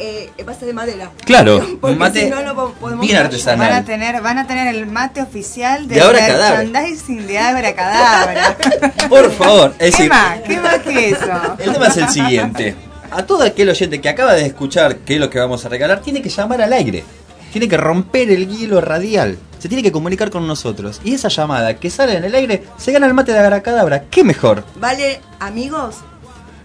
eh, 0.01 0.43
base 0.45 0.65
de 0.65 0.73
madera. 0.73 1.11
Claro, 1.25 1.59
Porque 1.81 1.93
un 1.93 1.97
mate 1.99 2.23
si 2.25 2.29
no, 2.29 2.41
no 2.43 2.55
po- 2.55 2.73
podemos 2.79 3.05
bien 3.05 3.17
artesanal. 3.17 3.69
Van 3.69 3.77
a 3.77 3.85
tener, 3.85 4.21
van 4.21 4.37
a 4.39 4.47
tener 4.47 4.67
el 4.75 4.85
mate 4.87 5.21
oficial 5.21 5.87
De 5.87 5.95
de 5.95 6.01
merchandising 6.01 7.27
de 7.27 7.37
Abracadabra. 7.39 8.57
Por 9.09 9.31
favor, 9.31 9.73
es 9.79 9.95
¿Qué 9.95 10.03
decir, 10.03 10.09
más? 10.09 10.39
¿Qué 10.41 10.59
más 10.59 10.77
que 10.79 11.09
eso? 11.09 11.55
El 11.59 11.73
tema 11.73 11.87
es 11.87 11.97
el 11.97 12.09
siguiente. 12.09 12.75
A 13.11 13.23
todo 13.25 13.43
aquel 13.43 13.69
oyente 13.69 13.99
que 13.99 14.09
acaba 14.09 14.33
de 14.33 14.45
escuchar 14.45 14.97
qué 14.97 15.15
es 15.15 15.19
lo 15.19 15.29
que 15.29 15.37
vamos 15.39 15.65
a 15.65 15.69
regalar, 15.69 16.01
tiene 16.01 16.21
que 16.21 16.29
llamar 16.29 16.61
al 16.61 16.71
aire. 16.73 17.03
Tiene 17.51 17.67
que 17.67 17.75
romper 17.75 18.31
el 18.31 18.47
hielo 18.47 18.79
radial. 18.79 19.37
Se 19.59 19.67
tiene 19.67 19.83
que 19.83 19.91
comunicar 19.91 20.29
con 20.31 20.47
nosotros. 20.47 21.01
Y 21.03 21.13
esa 21.15 21.27
llamada 21.27 21.75
que 21.75 21.89
sale 21.89 22.15
en 22.15 22.23
el 22.23 22.33
aire 22.33 22.63
se 22.77 22.93
gana 22.93 23.05
el 23.07 23.13
mate 23.13 23.33
de 23.33 23.39
Abracadabra. 23.39 24.03
¿Qué 24.09 24.23
mejor? 24.23 24.63
¿Vale, 24.79 25.19
amigos? 25.41 25.97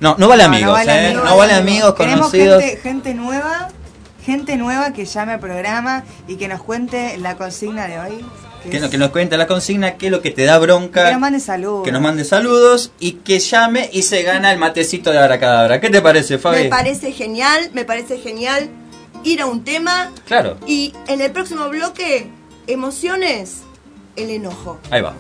No, 0.01 0.15
no 0.19 0.29
vale 0.29 0.43
No, 0.45 0.49
no 0.51 0.55
amigos, 0.57 0.73
vale 0.75 0.93
¿eh? 0.93 1.07
amigos. 1.09 1.25
No 1.25 1.37
vale 1.37 1.53
amigos 1.55 1.95
Queremos 1.95 2.21
conocidos. 2.31 2.63
gente, 2.63 2.81
gente 2.83 3.15
nueva, 3.15 3.69
gente 4.25 4.57
nueva 4.57 4.93
que 4.93 5.05
llame 5.05 5.33
al 5.33 5.41
programa 5.41 6.05
y 6.29 6.37
que 6.37 6.49
nos 6.49 6.63
cuente 6.63 7.17
la 7.19 7.37
consigna 7.37 7.87
de 7.87 7.99
hoy. 7.99 8.25
Que, 8.71 8.81
no- 8.81 8.91
que 8.91 8.99
nos 8.99 9.11
cuente 9.11 9.37
la 9.37 9.47
consigna, 9.47 9.95
qué 9.95 10.07
es 10.07 10.13
lo 10.13 10.21
que 10.21 10.33
te 10.33 10.45
da 10.45 10.59
bronca. 10.59 11.05
Que 11.07 11.13
nos 11.13 11.21
mande 11.21 11.39
saludos. 11.41 11.85
que 11.85 11.93
nos 11.93 12.03
mande 12.03 12.25
saludos 12.25 12.91
y 12.99 13.13
que 13.13 13.39
llame 13.39 13.89
y 13.93 14.03
se 14.03 14.23
gana 14.25 14.51
el 14.53 14.59
matecito 14.59 15.13
de 15.13 15.19
Abracadabra. 15.19 15.81
¿Qué 15.81 15.89
te 15.89 16.03
parece, 16.03 16.39
Fabi? 16.39 16.65
Me 16.65 16.69
parece 16.69 17.13
genial, 17.13 17.71
me 17.75 17.85
parece 17.85 18.19
genial 18.19 18.69
ir 19.23 19.41
a 19.41 19.47
un 19.47 19.63
tema 19.65 20.11
Claro, 20.27 20.57
y 20.67 20.93
en 21.07 21.21
el 21.21 21.31
próximo 21.31 21.69
bloque, 21.69 22.29
emociones, 22.67 23.63
el 24.17 24.31
enojo. 24.31 24.79
ahí 24.91 25.01
va. 25.01 25.15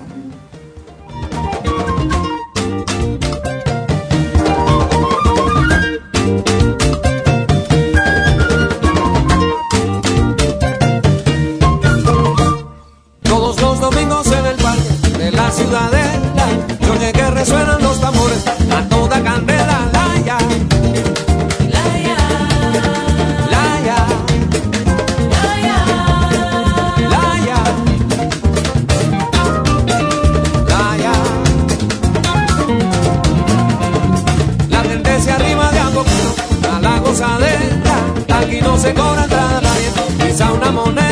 Se 38.79 38.93
cobra 38.93 39.25
entrada 39.25 39.61
nadie, 39.61 39.91
quizá 40.19 40.53
una 40.53 40.71
moneda 40.71 41.06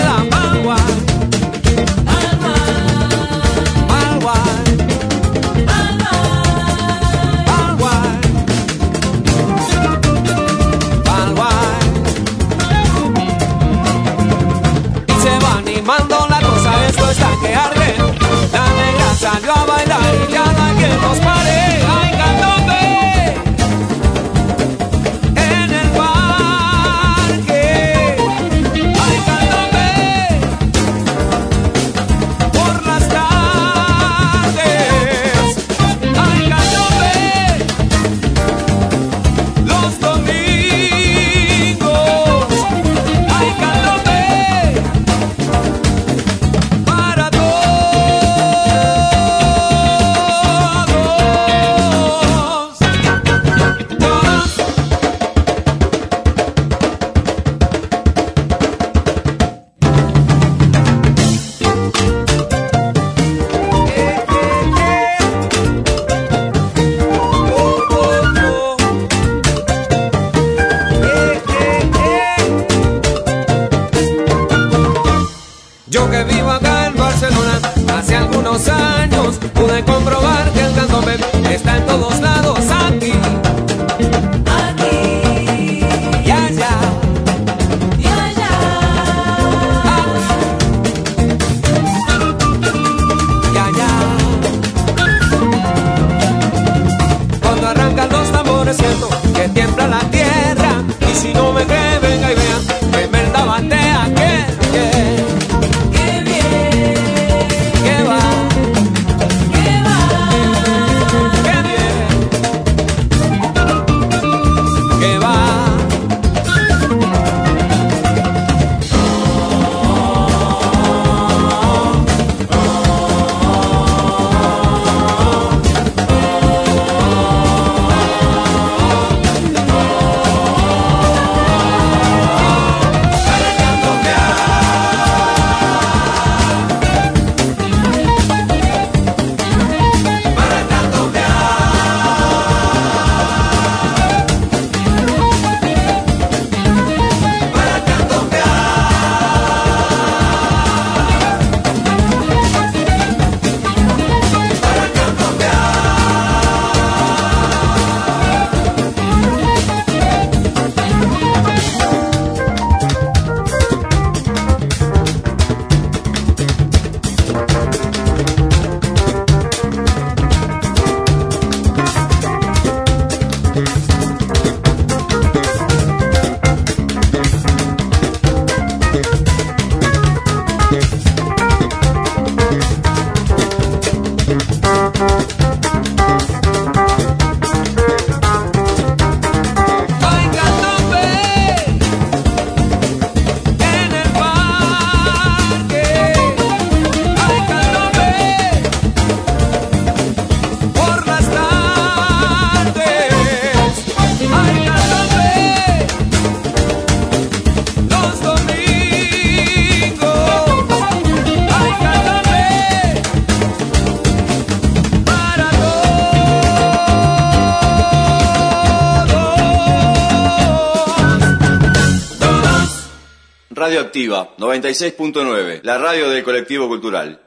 Colectiva 223.94 224.34
96.9, 224.38 225.60
la 225.62 225.78
radio 225.78 226.10
del 226.10 226.24
colectivo 226.24 226.66
cultural. 226.66 227.20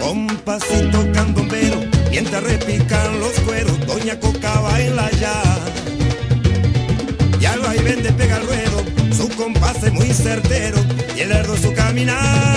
Compasito 0.00 1.12
candombero, 1.12 1.76
mientras 2.10 2.42
repican 2.44 3.20
los 3.20 3.38
cueros, 3.40 3.86
Doña 3.86 4.18
Coca 4.18 4.58
baila 4.60 5.10
ya. 5.20 5.42
Ya 7.40 7.56
lo 7.56 7.68
ahí 7.68 7.82
vende, 7.82 8.10
pega 8.14 8.38
el 8.38 8.46
ruedo, 8.46 8.84
su 9.12 9.28
compás 9.36 9.82
es 9.82 9.92
muy 9.92 10.14
certero 10.14 10.78
y 11.14 11.20
el 11.20 11.32
erdo 11.32 11.54
su 11.58 11.74
caminar. 11.74 12.47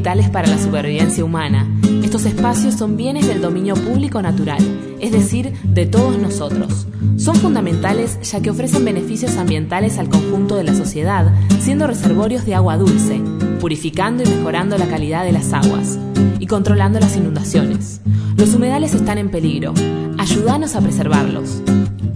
Vitales 0.00 0.30
para 0.30 0.48
la 0.48 0.56
supervivencia 0.56 1.22
humana. 1.22 1.68
Estos 2.02 2.24
espacios 2.24 2.72
son 2.72 2.96
bienes 2.96 3.26
del 3.26 3.42
dominio 3.42 3.74
público 3.74 4.22
natural, 4.22 4.62
es 4.98 5.12
decir, 5.12 5.52
de 5.62 5.84
todos 5.84 6.16
nosotros. 6.16 6.86
Son 7.18 7.36
fundamentales 7.36 8.18
ya 8.22 8.40
que 8.40 8.48
ofrecen 8.48 8.86
beneficios 8.86 9.36
ambientales 9.36 9.98
al 9.98 10.08
conjunto 10.08 10.56
de 10.56 10.64
la 10.64 10.74
sociedad, 10.74 11.34
siendo 11.60 11.86
reservorios 11.86 12.46
de 12.46 12.54
agua 12.54 12.78
dulce, 12.78 13.20
purificando 13.60 14.22
y 14.22 14.26
mejorando 14.26 14.78
la 14.78 14.86
calidad 14.86 15.22
de 15.22 15.32
las 15.32 15.52
aguas 15.52 15.98
y 16.38 16.46
controlando 16.46 16.98
las 16.98 17.18
inundaciones. 17.18 18.00
Los 18.38 18.54
humedales 18.54 18.94
están 18.94 19.18
en 19.18 19.30
peligro. 19.30 19.74
Ayúdanos 20.16 20.76
a 20.76 20.80
preservarlos. 20.80 21.60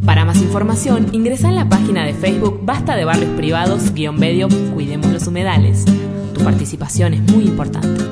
Para 0.06 0.24
más 0.24 0.40
información, 0.40 1.08
ingresa 1.12 1.50
en 1.50 1.56
la 1.56 1.68
página 1.68 2.06
de 2.06 2.14
Facebook 2.14 2.60
Basta 2.62 2.96
de 2.96 3.04
Barrios 3.04 3.36
Privados, 3.36 3.92
guion 3.92 4.18
medio, 4.18 4.48
Cuidemos 4.72 5.12
los 5.12 5.26
Humedales. 5.26 5.84
Tu 6.34 6.42
participación 6.42 7.14
es 7.14 7.22
muy 7.32 7.44
importante. 7.44 8.04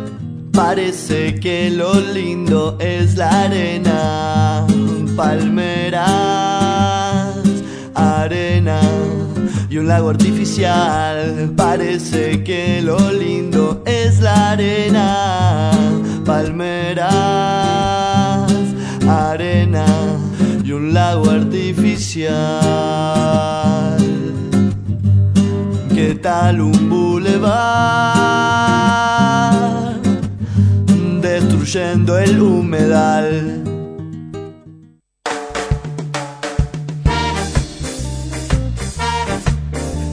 Parece 0.53 1.35
que 1.35 1.71
lo 1.71 2.01
lindo 2.01 2.77
es 2.79 3.17
la 3.17 3.45
arena, 3.45 4.67
palmeras, 5.17 6.05
arena 7.95 8.81
y 9.69 9.79
un 9.79 9.89
lago 9.89 10.11
artificial. 10.11 11.53
Parece 11.57 12.45
que 12.45 12.81
lo 12.83 13.11
lindo 13.11 13.83
es 13.87 14.21
la 14.21 14.53
arena, 14.53 15.73
palmeras, 16.25 17.11
arena 19.09 19.87
y 20.65 20.73
un 20.73 20.93
lago 20.95 21.31
artificial. 21.31 22.33
¿Qué 25.95 26.15
tal 26.15 26.61
un 26.61 26.89
bulevar 27.43 27.83
destruyendo 31.21 32.19
el 32.19 32.41
humedal? 32.41 33.62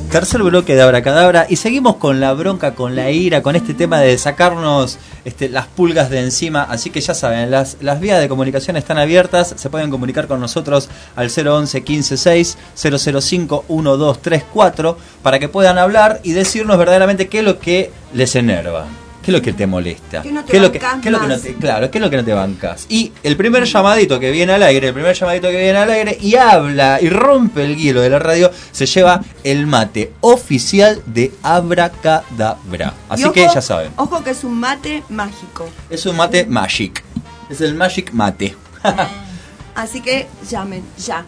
Tercer 0.10 0.42
bloque 0.42 0.76
de 0.76 0.82
Abracadabra 0.82 1.46
y 1.48 1.58
seguimos 1.58 1.98
con 1.98 2.20
la 2.20 2.34
bronca, 2.34 2.74
con 2.74 2.96
la 2.96 3.12
ira, 3.12 3.44
con 3.44 3.56
este 3.56 3.76
tema 3.76 4.00
de 4.00 4.18
sacarnos 4.18 4.98
este, 5.24 5.50
las 5.50 5.68
pulgas 5.68 6.10
de 6.10 6.20
encima. 6.20 6.64
Así 6.64 6.90
que 6.90 7.00
ya 7.00 7.14
saben, 7.14 7.52
las, 7.52 7.78
las 7.80 8.00
vías 8.00 8.20
de 8.20 8.28
comunicación 8.28 8.76
están 8.76 8.98
abiertas. 8.98 9.54
Se 9.56 9.70
pueden 9.70 9.92
comunicar 9.92 10.26
con 10.26 10.40
nosotros 10.40 10.90
al 11.16 11.28
011 11.30 11.84
156 11.86 12.58
005 12.76 13.66
1234 13.70 14.98
para 15.22 15.38
que 15.38 15.48
puedan 15.48 15.78
hablar 15.78 16.22
y 16.24 16.32
decirnos 16.32 16.80
verdaderamente 16.80 17.28
qué 17.28 17.40
es 17.40 17.46
lo 17.46 17.60
que 17.60 17.92
les 18.12 18.36
enerva. 18.36 18.88
¿Qué 19.22 19.32
es 19.32 19.38
lo 19.38 19.42
que 19.42 19.52
te 19.54 19.68
molesta? 19.68 20.22
¿Qué 20.22 20.32
no 20.32 20.44
te 20.46 20.52
¿Qué 20.52 20.58
es 20.58 20.64
lo 20.64 20.72
que, 20.72 20.80
qué 20.80 20.86
es 20.88 21.12
lo 21.12 21.20
que 21.20 21.28
no 21.28 21.38
te- 21.40 21.54
claro, 21.56 21.92
¿qué 21.92 21.98
es 21.98 22.02
lo 22.02 22.10
que 22.10 22.18
no 22.18 22.24
te 22.24 22.34
bancas? 22.34 22.86
Y 22.90 23.12
el 23.22 23.36
primer 23.36 23.66
llamadito 23.66 24.20
que 24.20 24.32
viene 24.32 24.54
al 24.54 24.64
aire, 24.64 24.88
el 24.88 24.94
primer 24.94 25.14
llamadito 25.16 25.50
que 25.50 25.58
viene 25.60 25.78
al 25.78 25.90
aire 25.92 26.18
y 26.22 26.36
habla 26.36 27.00
y 27.02 27.10
rompe 27.10 27.66
el 27.66 27.76
hielo 27.76 28.02
de 28.02 28.10
la 28.10 28.20
radio, 28.20 28.50
se 28.72 28.86
lleva 28.86 29.22
el 29.44 29.68
mate 29.68 30.14
oficial 30.22 31.02
de 31.06 31.34
Abracadabra. 31.44 32.94
Así 33.10 33.30
que 33.32 33.48
ya 33.54 33.62
saben, 33.62 33.92
Ojo 33.98 34.24
que 34.24 34.30
es 34.32 34.44
un 34.44 34.60
mate 34.60 35.04
mágico. 35.10 35.70
es 35.90 36.06
un 36.06 36.16
mate 36.16 36.46
magic. 36.46 37.04
Es 37.50 37.62
el 37.62 37.76
magic 37.76 38.12
mate. 38.14 38.56
Así 39.76 40.02
que 40.02 40.28
llamen 40.50 40.84
ya. 40.98 41.26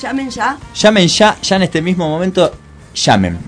Llamen 0.00 0.30
ya. 0.30 0.56
Llamen 0.74 1.08
ya, 1.08 1.36
ya 1.42 1.56
en 1.56 1.62
este 1.62 1.80
mismo 1.82 2.08
momento, 2.08 2.52
llamen. 2.94 3.38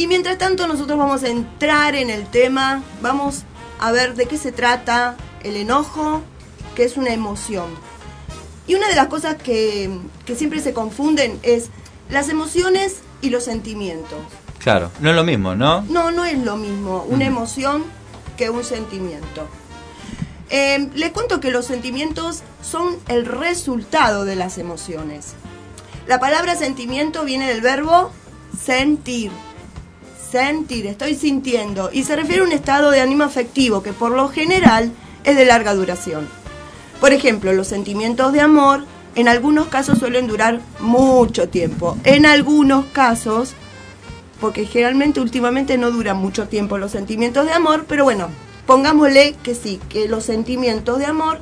Y 0.00 0.06
mientras 0.06 0.38
tanto 0.38 0.66
nosotros 0.66 0.96
vamos 0.96 1.24
a 1.24 1.28
entrar 1.28 1.94
en 1.94 2.08
el 2.08 2.24
tema, 2.24 2.82
vamos 3.02 3.42
a 3.78 3.92
ver 3.92 4.14
de 4.14 4.24
qué 4.24 4.38
se 4.38 4.50
trata 4.50 5.14
el 5.42 5.56
enojo, 5.56 6.22
que 6.74 6.84
es 6.84 6.96
una 6.96 7.10
emoción. 7.10 7.66
Y 8.66 8.76
una 8.76 8.88
de 8.88 8.94
las 8.94 9.08
cosas 9.08 9.36
que, 9.36 9.90
que 10.24 10.36
siempre 10.36 10.60
se 10.60 10.72
confunden 10.72 11.38
es 11.42 11.68
las 12.08 12.30
emociones 12.30 13.00
y 13.20 13.28
los 13.28 13.44
sentimientos. 13.44 14.20
Claro, 14.58 14.90
no 15.00 15.10
es 15.10 15.16
lo 15.16 15.22
mismo, 15.22 15.54
¿no? 15.54 15.82
No, 15.82 16.10
no 16.10 16.24
es 16.24 16.38
lo 16.38 16.56
mismo 16.56 17.04
una 17.06 17.26
emoción 17.26 17.84
que 18.38 18.48
un 18.48 18.64
sentimiento. 18.64 19.48
Eh, 20.48 20.88
les 20.94 21.10
cuento 21.10 21.40
que 21.40 21.50
los 21.50 21.66
sentimientos 21.66 22.42
son 22.62 22.96
el 23.08 23.26
resultado 23.26 24.24
de 24.24 24.36
las 24.36 24.56
emociones. 24.56 25.34
La 26.06 26.18
palabra 26.18 26.56
sentimiento 26.56 27.22
viene 27.22 27.46
del 27.46 27.60
verbo 27.60 28.12
sentir. 28.58 29.30
Sentir, 30.30 30.86
estoy 30.86 31.14
sintiendo. 31.14 31.90
Y 31.92 32.04
se 32.04 32.14
refiere 32.14 32.42
a 32.42 32.44
un 32.44 32.52
estado 32.52 32.90
de 32.90 33.00
ánimo 33.00 33.24
afectivo 33.24 33.82
que 33.82 33.92
por 33.92 34.12
lo 34.12 34.28
general 34.28 34.92
es 35.24 35.36
de 35.36 35.44
larga 35.44 35.74
duración. 35.74 36.28
Por 37.00 37.12
ejemplo, 37.12 37.52
los 37.52 37.66
sentimientos 37.66 38.32
de 38.32 38.40
amor 38.40 38.84
en 39.16 39.26
algunos 39.26 39.66
casos 39.66 39.98
suelen 39.98 40.28
durar 40.28 40.60
mucho 40.78 41.48
tiempo. 41.48 41.96
En 42.04 42.26
algunos 42.26 42.86
casos, 42.86 43.54
porque 44.40 44.66
generalmente 44.66 45.20
últimamente 45.20 45.78
no 45.78 45.90
duran 45.90 46.18
mucho 46.18 46.46
tiempo 46.46 46.78
los 46.78 46.92
sentimientos 46.92 47.46
de 47.46 47.52
amor, 47.52 47.86
pero 47.88 48.04
bueno, 48.04 48.28
pongámosle 48.66 49.34
que 49.42 49.56
sí, 49.56 49.80
que 49.88 50.08
los 50.08 50.24
sentimientos 50.24 51.00
de 51.00 51.06
amor 51.06 51.40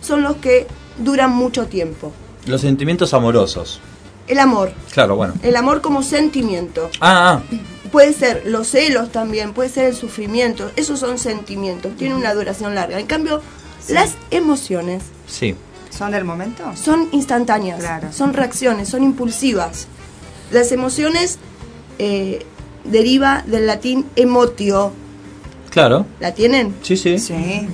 son 0.00 0.22
los 0.22 0.36
que 0.36 0.68
duran 0.98 1.32
mucho 1.32 1.66
tiempo. 1.66 2.12
Los 2.46 2.60
sentimientos 2.60 3.12
amorosos. 3.12 3.80
El 4.28 4.38
amor, 4.38 4.72
Claro, 4.92 5.16
bueno. 5.16 5.34
el 5.42 5.56
amor 5.56 5.80
como 5.80 6.02
sentimiento. 6.02 6.88
Ah, 7.00 7.42
ah, 7.50 7.56
Puede 7.90 8.12
ser 8.12 8.42
los 8.46 8.68
celos 8.68 9.10
también, 9.10 9.52
puede 9.52 9.68
ser 9.68 9.86
el 9.86 9.96
sufrimiento, 9.96 10.70
esos 10.76 11.00
son 11.00 11.18
sentimientos, 11.18 11.96
tienen 11.96 12.16
una 12.16 12.32
duración 12.34 12.74
larga. 12.76 13.00
En 13.00 13.06
cambio, 13.06 13.42
las 13.88 14.14
emociones 14.30 15.02
sí. 15.26 15.56
¿Son 15.90 16.12
del 16.12 16.22
momento? 16.24 16.62
son 16.76 17.08
instantáneas, 17.10 17.82
son 18.14 18.32
reacciones, 18.32 18.88
son 18.88 19.02
impulsivas. 19.02 19.88
Las 20.52 20.70
emociones 20.70 21.38
eh, 21.98 22.46
deriva 22.84 23.42
del 23.46 23.66
latín 23.66 24.06
emotio. 24.14 24.92
Claro. 25.70 26.06
¿La 26.20 26.32
tienen? 26.32 26.74
Sí, 26.82 26.96
sí. 26.96 27.10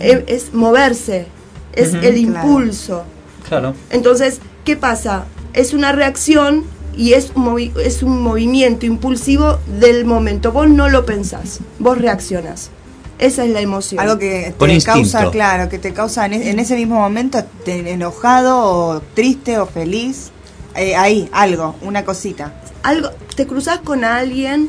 E- 0.00 0.24
Es, 0.26 0.54
moverse, 0.54 1.26
es 1.74 1.92
el 1.92 2.00
Claro. 2.00 2.16
impulso. 2.16 3.04
Claro. 3.46 3.74
Entonces, 3.90 4.40
¿qué 4.64 4.76
pasa? 4.76 5.26
Es 5.56 5.74
una 5.74 5.90
reacción 5.90 6.64
y 6.96 7.14
es 7.14 7.32
un, 7.34 7.44
movi- 7.46 7.76
es 7.80 8.02
un 8.04 8.22
movimiento 8.22 8.86
impulsivo 8.86 9.58
del 9.80 10.04
momento. 10.04 10.52
Vos 10.52 10.68
no 10.68 10.88
lo 10.88 11.04
pensás, 11.04 11.58
vos 11.80 11.98
reaccionás. 11.98 12.70
Esa 13.18 13.44
es 13.44 13.50
la 13.50 13.60
emoción. 13.60 13.98
Algo 14.00 14.18
que 14.18 14.54
te 14.82 14.84
causa, 14.84 15.18
claro, 15.32 15.68
que 15.70 15.78
te 15.78 15.92
causa 15.94 16.26
en, 16.26 16.34
en 16.34 16.58
ese 16.58 16.76
mismo 16.76 16.96
momento 16.96 17.42
te- 17.64 17.90
enojado 17.92 18.58
o 18.62 19.00
triste 19.14 19.58
o 19.58 19.66
feliz. 19.66 20.30
Eh, 20.74 20.94
ahí, 20.94 21.28
algo, 21.32 21.74
una 21.80 22.04
cosita. 22.04 22.52
Algo, 22.82 23.08
te 23.34 23.46
cruzás 23.46 23.78
con 23.80 24.04
alguien, 24.04 24.68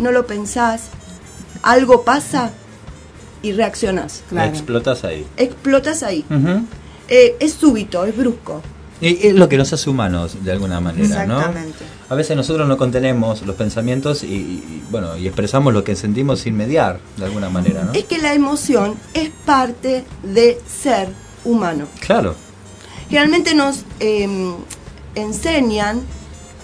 no 0.00 0.10
lo 0.10 0.26
pensás, 0.26 0.88
algo 1.62 2.02
pasa 2.02 2.50
y 3.42 3.52
reaccionás. 3.52 4.22
Explotas 4.50 5.04
ahí. 5.04 5.24
Explotas 5.36 6.02
ahí. 6.02 6.24
Eh, 7.08 7.36
es 7.38 7.52
súbito, 7.52 8.04
es 8.04 8.16
brusco. 8.16 8.60
Y 9.00 9.26
es 9.26 9.34
lo 9.34 9.48
que 9.48 9.58
nos 9.58 9.72
hace 9.72 9.90
humanos, 9.90 10.38
de 10.42 10.52
alguna 10.52 10.80
manera, 10.80 11.26
¿no? 11.26 11.38
Exactamente. 11.38 11.84
A 12.08 12.14
veces 12.14 12.36
nosotros 12.36 12.66
no 12.66 12.78
contenemos 12.78 13.42
los 13.42 13.56
pensamientos 13.56 14.22
y, 14.22 14.26
y, 14.26 14.82
bueno, 14.90 15.16
y 15.16 15.26
expresamos 15.26 15.74
lo 15.74 15.84
que 15.84 15.96
sentimos 15.96 16.40
sin 16.40 16.56
mediar, 16.56 17.00
de 17.16 17.26
alguna 17.26 17.50
manera, 17.50 17.84
¿no? 17.84 17.92
Es 17.92 18.04
que 18.04 18.18
la 18.18 18.32
emoción 18.32 18.94
es 19.12 19.30
parte 19.44 20.04
de 20.22 20.58
ser 20.66 21.08
humano. 21.44 21.86
Claro. 22.00 22.34
Generalmente 23.08 23.54
nos 23.54 23.84
eh, 24.00 24.54
enseñan 25.14 26.00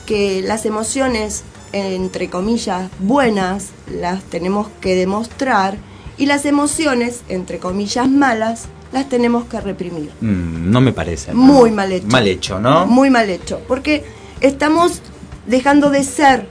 que 0.07 0.43
las 0.43 0.67
emociones, 0.67 1.45
entre 1.73 2.29
comillas, 2.29 2.91
buenas, 2.99 3.69
las 3.91 4.23
tenemos 4.25 4.69
que 4.81 4.95
demostrar 4.95 5.77
y 6.19 6.27
las 6.27 6.45
emociones, 6.45 7.23
entre 7.29 7.59
comillas, 7.59 8.09
malas, 8.09 8.67
las 8.93 9.09
tenemos 9.09 9.45
que 9.47 9.61
reprimir. 9.61 10.11
Mm, 10.21 10.71
no 10.71 10.81
me 10.81 10.93
parece. 10.93 11.33
Muy 11.33 11.71
mal 11.71 11.91
hecho. 11.93 12.07
Mal 12.07 12.29
hecho, 12.29 12.61
¿no? 12.61 12.87
Muy 12.87 13.11
mal 13.11 13.29
hecho, 13.31 13.61
porque 13.67 14.05
estamos 14.41 15.01
dejando 15.47 15.91
de 15.91 16.05
ser. 16.05 16.47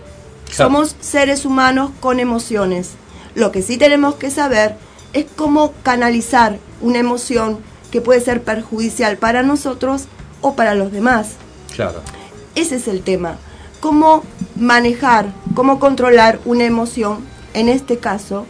Claro. 0.45 0.71
Somos 0.71 0.95
seres 0.99 1.45
humanos 1.45 1.91
con 1.99 2.19
emociones. 2.19 2.91
Lo 3.35 3.51
que 3.51 3.61
sí 3.61 3.77
tenemos 3.77 4.15
que 4.15 4.29
saber 4.29 4.75
es 5.13 5.25
cómo 5.35 5.73
canalizar 5.83 6.57
una 6.81 6.99
emoción 6.99 7.59
que 7.91 8.01
puede 8.01 8.21
ser 8.21 8.43
perjudicial 8.43 9.17
para 9.17 9.43
nosotros 9.43 10.05
o 10.41 10.55
para 10.55 10.75
los 10.75 10.91
demás. 10.91 11.33
Claro. 11.75 12.01
Ese 12.55 12.75
es 12.75 12.87
el 12.87 13.01
tema. 13.01 13.37
Cómo 13.79 14.23
manejar, 14.55 15.27
cómo 15.55 15.79
controlar 15.79 16.39
una 16.45 16.65
emoción, 16.65 17.19
en 17.53 17.69
este 17.69 17.97
caso, 17.97 18.45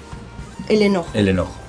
el 0.69 0.81
enojo. 0.81 1.09
El 1.13 1.27
enojo. 1.27 1.60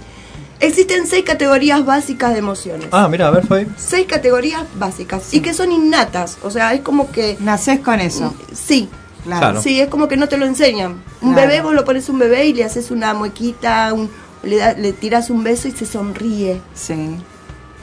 Existen 0.62 1.06
seis 1.06 1.24
categorías 1.24 1.84
básicas 1.84 2.32
de 2.32 2.38
emociones. 2.38 2.88
Ah, 2.92 3.08
mira, 3.08 3.26
a 3.26 3.30
ver, 3.30 3.46
fue. 3.46 3.66
Seis 3.76 4.06
categorías 4.06 4.62
básicas 4.76 5.34
y 5.34 5.40
que 5.40 5.52
son 5.54 5.72
innatas, 5.72 6.38
o 6.42 6.50
sea, 6.50 6.72
es 6.72 6.80
como 6.82 7.10
que... 7.10 7.36
Naces 7.40 7.80
con 7.80 8.00
eso. 8.00 8.32
Sí. 8.54 8.88
Claro. 9.24 9.60
Sí, 9.60 9.80
es 9.80 9.88
como 9.88 10.08
que 10.08 10.16
no 10.16 10.28
te 10.28 10.36
lo 10.36 10.46
enseñan. 10.46 11.02
Un 11.20 11.32
Claro. 11.34 11.48
bebé, 11.48 11.62
vos 11.62 11.74
lo 11.74 11.84
pones 11.84 12.08
un 12.08 12.18
bebé 12.18 12.46
y 12.46 12.54
le 12.54 12.64
haces 12.64 12.90
una 12.90 13.12
muequita, 13.14 13.92
un- 13.92 14.10
le, 14.42 14.56
da- 14.56 14.72
le 14.74 14.92
tiras 14.92 15.30
un 15.30 15.44
beso 15.44 15.68
y 15.68 15.72
se 15.72 15.84
sonríe. 15.86 16.60
Sí. 16.74 17.16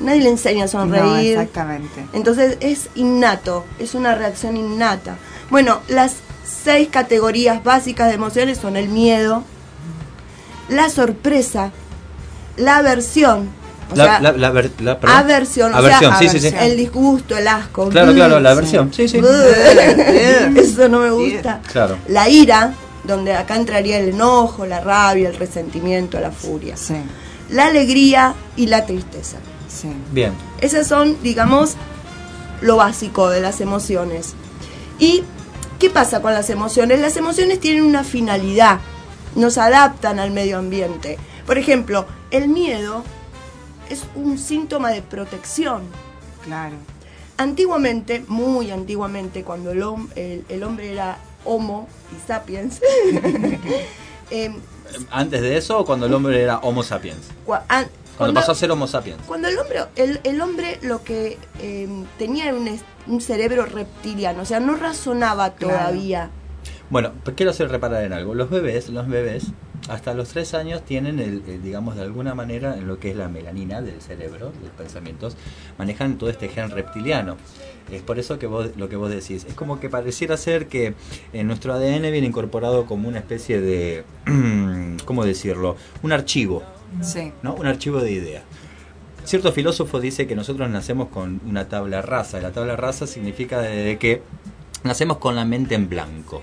Nadie 0.01 0.21
le 0.21 0.29
enseña 0.29 0.63
a 0.63 0.65
No, 0.67 0.71
sonreír. 0.71 1.31
exactamente. 1.37 2.05
Entonces 2.13 2.57
es 2.61 2.89
innato, 2.95 3.65
es 3.79 3.93
una 3.93 4.15
reacción 4.15 4.55
innata. 4.57 5.17
Bueno, 5.49 5.79
las 5.89 6.15
seis 6.45 6.87
categorías 6.89 7.61
básicas 7.63 8.07
de 8.07 8.15
emociones 8.15 8.57
son 8.57 8.75
el 8.77 8.87
miedo, 8.89 9.43
la 10.69 10.89
sorpresa, 10.89 11.71
la 12.59 12.77
aversión, 12.77 13.49
o 13.91 13.95
La, 13.95 14.03
sea, 14.05 14.19
la, 14.21 14.31
la, 14.33 14.51
ver- 14.51 14.71
la- 14.81 14.99
perdón. 14.99 15.17
aversión, 15.17 15.73
o 15.73 15.77
Aversión, 15.77 16.17
sea, 16.19 16.29
sí, 16.29 16.39
sí, 16.39 16.49
sí. 16.49 16.55
el 16.59 16.77
disgusto, 16.77 17.35
el 17.37 17.47
asco. 17.47 17.89
Claro, 17.89 18.13
claro, 18.13 18.39
la 18.39 18.51
aversión, 18.51 18.93
sí, 18.93 19.07
sí. 19.07 19.17
Eso 20.55 20.89
no 20.89 20.99
me 20.99 21.09
gusta. 21.11 21.61
Claro. 21.71 21.97
La 22.07 22.29
ira, 22.29 22.73
donde 23.03 23.33
acá 23.33 23.55
entraría 23.55 23.99
el 23.99 24.09
enojo, 24.09 24.65
la 24.65 24.79
rabia, 24.81 25.29
el 25.29 25.35
resentimiento, 25.35 26.19
la 26.19 26.31
furia. 26.31 26.75
La 27.49 27.67
alegría 27.67 28.35
y 28.55 28.67
la 28.67 28.85
tristeza. 28.85 29.37
Bien. 30.11 30.33
Esas 30.61 30.87
son, 30.87 31.17
digamos, 31.23 31.75
lo 32.61 32.75
básico 32.75 33.29
de 33.29 33.41
las 33.41 33.61
emociones. 33.61 34.33
¿Y 34.99 35.23
qué 35.79 35.89
pasa 35.89 36.21
con 36.21 36.33
las 36.33 36.49
emociones? 36.49 36.99
Las 36.99 37.15
emociones 37.17 37.59
tienen 37.59 37.83
una 37.83 38.03
finalidad, 38.03 38.79
nos 39.35 39.57
adaptan 39.57 40.19
al 40.19 40.31
medio 40.31 40.57
ambiente. 40.57 41.17
Por 41.45 41.57
ejemplo, 41.57 42.05
el 42.31 42.47
miedo 42.49 43.03
es 43.89 44.03
un 44.15 44.37
síntoma 44.37 44.91
de 44.91 45.01
protección. 45.01 45.83
Claro. 46.43 46.75
Antiguamente, 47.37 48.23
muy 48.27 48.69
antiguamente, 48.71 49.43
cuando 49.43 49.71
el, 49.71 49.81
hom- 49.81 50.09
el- 50.15 50.45
el 50.49 50.63
hombre 50.63 50.91
era 50.91 51.17
homo 51.45 51.87
y 52.15 52.27
sapiens, 52.27 52.81
em, 54.31 54.55
¿Antes 55.11 55.41
de 55.41 55.55
eso 55.57 55.79
o 55.79 55.85
cuando 55.85 56.07
el 56.07 56.13
hombre 56.13 56.41
era 56.41 56.57
Homo 56.59 56.81
sapiens? 56.83 57.19
cua- 57.45 57.61
an- 57.67 57.87
Cuando 58.17 58.33
pasó 58.33 58.51
a 58.53 58.55
ser 58.55 58.71
Homo 58.71 58.87
sapiens. 58.87 59.21
Cuando 59.27 59.47
el 59.47 59.57
hombre, 59.57 59.79
el, 59.95 60.19
el 60.23 60.41
hombre 60.41 60.79
lo 60.81 61.03
que 61.03 61.37
eh, 61.59 61.87
tenía 62.17 62.45
era 62.49 62.55
un, 63.07 63.21
cerebro 63.21 63.65
reptiliano, 63.67 64.41
o 64.41 64.45
sea, 64.45 64.59
no 64.59 64.75
razonaba 64.75 65.53
Claro. 65.53 65.75
todavía. 65.77 66.29
Bueno, 66.89 67.11
pues 67.23 67.35
quiero 67.37 67.51
hacer 67.51 67.69
reparar 67.69 68.03
en 68.03 68.13
algo. 68.13 68.33
Los 68.33 68.49
bebés, 68.49 68.89
los 68.89 69.07
bebés, 69.07 69.45
hasta 69.89 70.13
los 70.13 70.29
tres 70.29 70.53
años 70.53 70.83
tienen, 70.85 71.19
el, 71.19 71.43
el, 71.47 71.61
digamos, 71.63 71.95
de 71.95 72.03
alguna 72.03 72.35
manera, 72.35 72.77
en 72.77 72.87
lo 72.87 72.99
que 72.99 73.11
es 73.11 73.15
la 73.17 73.27
melanina 73.27 73.81
del 73.81 74.01
cerebro, 74.01 74.51
de 74.51 74.61
los 74.67 74.71
pensamientos, 74.77 75.35
manejan 75.77 76.17
todo 76.17 76.29
este 76.29 76.47
gen 76.49 76.69
reptiliano. 76.71 77.37
Es 77.91 78.01
por 78.03 78.19
eso 78.19 78.37
que 78.39 78.45
vos, 78.47 78.69
lo 78.77 78.87
que 78.87 78.95
vos 78.95 79.09
decís. 79.09 79.45
Es 79.45 79.53
como 79.55 79.79
que 79.79 79.89
pareciera 79.89 80.37
ser 80.37 80.67
que 80.67 80.93
en 81.33 81.47
nuestro 81.47 81.73
ADN 81.73 82.03
viene 82.11 82.27
incorporado 82.27 82.85
como 82.85 83.07
una 83.07 83.17
especie 83.19 83.59
de, 83.59 84.03
¿cómo 85.05 85.25
decirlo? 85.25 85.75
Un 86.03 86.11
archivo, 86.11 86.63
Sí. 87.01 87.31
¿no? 87.43 87.53
Un 87.55 87.67
archivo 87.67 87.99
de 87.99 88.11
ideas. 88.11 88.43
Cierto 89.23 89.51
filósofo 89.51 89.99
dice 89.99 90.25
que 90.25 90.35
nosotros 90.35 90.69
nacemos 90.69 91.09
con 91.09 91.39
una 91.45 91.67
tabla 91.67 92.01
rasa. 92.01 92.39
La 92.41 92.51
tabla 92.51 92.75
rasa 92.75 93.05
significa 93.05 93.61
de 93.61 93.97
que 93.99 94.23
nacemos 94.83 95.17
con 95.17 95.35
la 95.35 95.45
mente 95.45 95.75
en 95.75 95.87
blanco. 95.89 96.41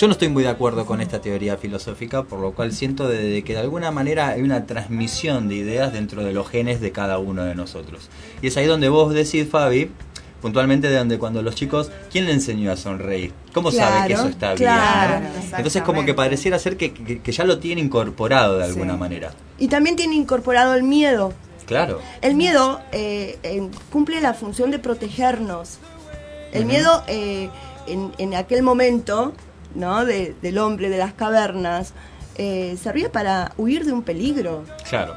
Yo 0.00 0.06
no 0.06 0.12
estoy 0.12 0.30
muy 0.30 0.44
de 0.44 0.48
acuerdo 0.48 0.86
con 0.86 1.02
esta 1.02 1.20
teoría 1.20 1.58
filosófica, 1.58 2.22
por 2.22 2.40
lo 2.40 2.52
cual 2.52 2.72
siento 2.72 3.06
de, 3.06 3.44
que 3.44 3.52
de 3.52 3.58
alguna 3.58 3.90
manera 3.90 4.28
hay 4.28 4.40
una 4.40 4.64
transmisión 4.64 5.46
de 5.46 5.56
ideas 5.56 5.92
dentro 5.92 6.24
de 6.24 6.32
los 6.32 6.48
genes 6.48 6.80
de 6.80 6.90
cada 6.90 7.18
uno 7.18 7.44
de 7.44 7.54
nosotros. 7.54 8.08
Y 8.40 8.46
es 8.46 8.56
ahí 8.56 8.64
donde 8.64 8.88
vos 8.88 9.12
decís, 9.12 9.46
Fabi, 9.50 9.90
puntualmente 10.40 10.88
de 10.88 10.96
donde 10.96 11.18
cuando 11.18 11.42
los 11.42 11.54
chicos, 11.54 11.90
¿quién 12.10 12.24
le 12.24 12.32
enseñó 12.32 12.72
a 12.72 12.78
sonreír? 12.78 13.34
¿Cómo 13.52 13.70
sabe 13.70 14.06
que 14.06 14.14
eso 14.14 14.28
está 14.28 14.54
claro, 14.54 15.20
bien? 15.20 15.32
¿no? 15.50 15.56
Entonces 15.58 15.82
como 15.82 16.06
que 16.06 16.14
pareciera 16.14 16.58
ser 16.58 16.78
que, 16.78 16.94
que- 16.94 17.20
que 17.20 17.32
ya 17.32 17.44
lo 17.44 17.58
tiene 17.58 17.82
incorporado 17.82 18.56
de 18.56 18.64
alguna 18.64 18.96
manera. 18.96 19.32
Y 19.58 19.68
también 19.68 19.96
tiene 19.96 20.14
incorporado 20.14 20.72
el 20.76 20.82
miedo. 20.82 21.34
Claro. 21.66 22.00
El 22.22 22.36
miedo 22.36 22.80
eh, 22.92 23.38
eh, 23.42 23.68
cumple 23.92 24.22
la 24.22 24.32
función 24.32 24.70
de 24.70 24.78
protegernos. 24.78 25.76
El 26.54 26.64
miedo 26.64 27.04
eh, 27.06 27.50
en, 27.86 28.12
en 28.16 28.34
aquel 28.34 28.62
momento 28.62 29.34
¿no? 29.74 30.04
de- 30.04 30.34
del 30.42 30.58
hombre 30.58 30.88
de 30.88 30.98
las 30.98 31.12
cavernas 31.14 31.92
eh, 32.36 32.76
servía 32.82 33.10
para 33.12 33.52
huir 33.56 33.84
de 33.84 33.92
un 33.92 34.02
peligro. 34.02 34.64
Claro. 34.88 35.14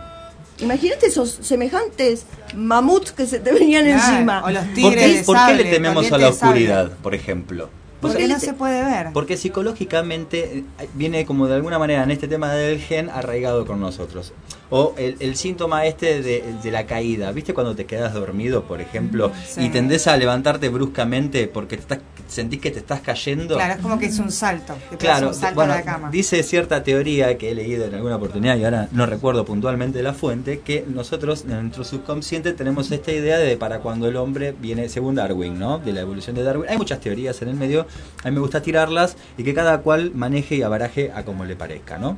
Imagínate 0.59 1.07
esos 1.07 1.31
semejantes 1.41 2.25
mamuts 2.55 3.11
que 3.11 3.25
se 3.25 3.39
te 3.39 3.51
venían 3.51 3.85
Claro, 3.85 4.11
encima. 4.13 4.43
o 4.45 4.49
los 4.51 4.63
¿Por 4.65 4.73
tigres 4.73 5.03
qué, 5.05 5.17
de 5.19 5.23
por 5.23 5.37
qué 5.47 5.53
le 5.55 5.63
tememos 5.65 6.11
a 6.11 6.17
la 6.17 6.29
oscuridad, 6.29 6.91
por 7.01 7.15
ejemplo? 7.15 7.69
Porque 8.01 8.27
no 8.27 8.37
se 8.39 8.53
puede 8.53 8.83
ver. 8.83 9.07
Porque 9.13 9.37
psicológicamente 9.37 10.63
eh, 10.79 10.89
viene 10.93 11.25
como 11.25 11.47
de 11.47 11.55
alguna 11.55 11.79
manera 11.79 12.03
en 12.03 12.11
este 12.11 12.27
tema 12.27 12.51
del 12.51 12.79
gen 12.79 13.09
arraigado 13.09 13.65
con 13.65 13.79
nosotros. 13.79 14.33
O 14.69 14.93
el, 14.97 15.15
el 15.21 15.35
síntoma 15.37 15.85
este 15.85 16.21
de, 16.21 16.43
de 16.61 16.71
la 16.71 16.85
caída. 16.85 17.31
¿Viste 17.31 17.53
cuando 17.53 17.75
te 17.75 17.85
quedas 17.85 18.13
dormido, 18.13 18.63
por 18.63 18.81
ejemplo, 18.81 19.31
Sí. 19.47 19.61
y 19.65 19.69
tendés 19.69 20.07
a 20.07 20.17
levantarte 20.17 20.67
bruscamente 20.69 21.47
porque 21.47 21.77
te 21.77 21.81
estás- 21.83 21.99
sentís 22.27 22.59
que 22.59 22.71
te 22.71 22.79
estás 22.79 23.01
cayendo? 23.01 23.55
Claro, 23.55 23.73
es 23.73 23.79
como 23.79 23.99
que 23.99 24.07
es 24.07 24.19
un 24.19 24.31
salto. 24.31 24.75
Te 24.89 24.97
Claro, 24.97 25.29
un 25.29 25.33
salto 25.33 25.55
bueno, 25.55 25.73
a 25.73 25.77
la 25.77 25.83
cama. 25.83 26.09
dice 26.09 26.41
cierta 26.43 26.83
teoría 26.83 27.37
que 27.37 27.51
he 27.51 27.55
leído 27.55 27.85
en 27.85 27.95
alguna 27.95 28.15
oportunidad 28.15 28.57
y 28.57 28.63
ahora 28.65 28.87
no 28.91 29.05
recuerdo 29.05 29.45
puntualmente 29.45 30.01
la 30.03 30.13
fuente, 30.13 30.59
que 30.59 30.85
nosotros 30.87 31.45
en 31.47 31.61
nuestro 31.61 31.83
subconsciente 31.83 32.53
tenemos 32.53 32.91
esta 32.91 33.11
idea 33.11 33.37
de 33.37 33.57
para 33.57 33.79
cuando 33.79 34.07
el 34.07 34.15
hombre 34.15 34.55
viene, 34.59 34.89
según 34.89 35.15
Darwin, 35.15 35.57
¿no? 35.57 35.79
De 35.79 35.93
la 35.93 36.01
evolución 36.01 36.35
de 36.35 36.43
Darwin. 36.43 36.69
Hay 36.69 36.77
muchas 36.77 36.99
teorías 36.99 37.41
en 37.41 37.49
el 37.49 37.55
medio, 37.55 37.87
a 38.23 38.29
mí 38.29 38.35
me 38.35 38.41
gusta 38.41 38.61
tirarlas 38.61 39.15
y 39.37 39.43
que 39.43 39.53
cada 39.53 39.79
cual 39.81 40.11
maneje 40.13 40.55
y 40.55 40.61
abaraje 40.61 41.11
a 41.13 41.23
como 41.23 41.45
le 41.45 41.55
parezca, 41.55 41.97
¿no? 41.97 42.17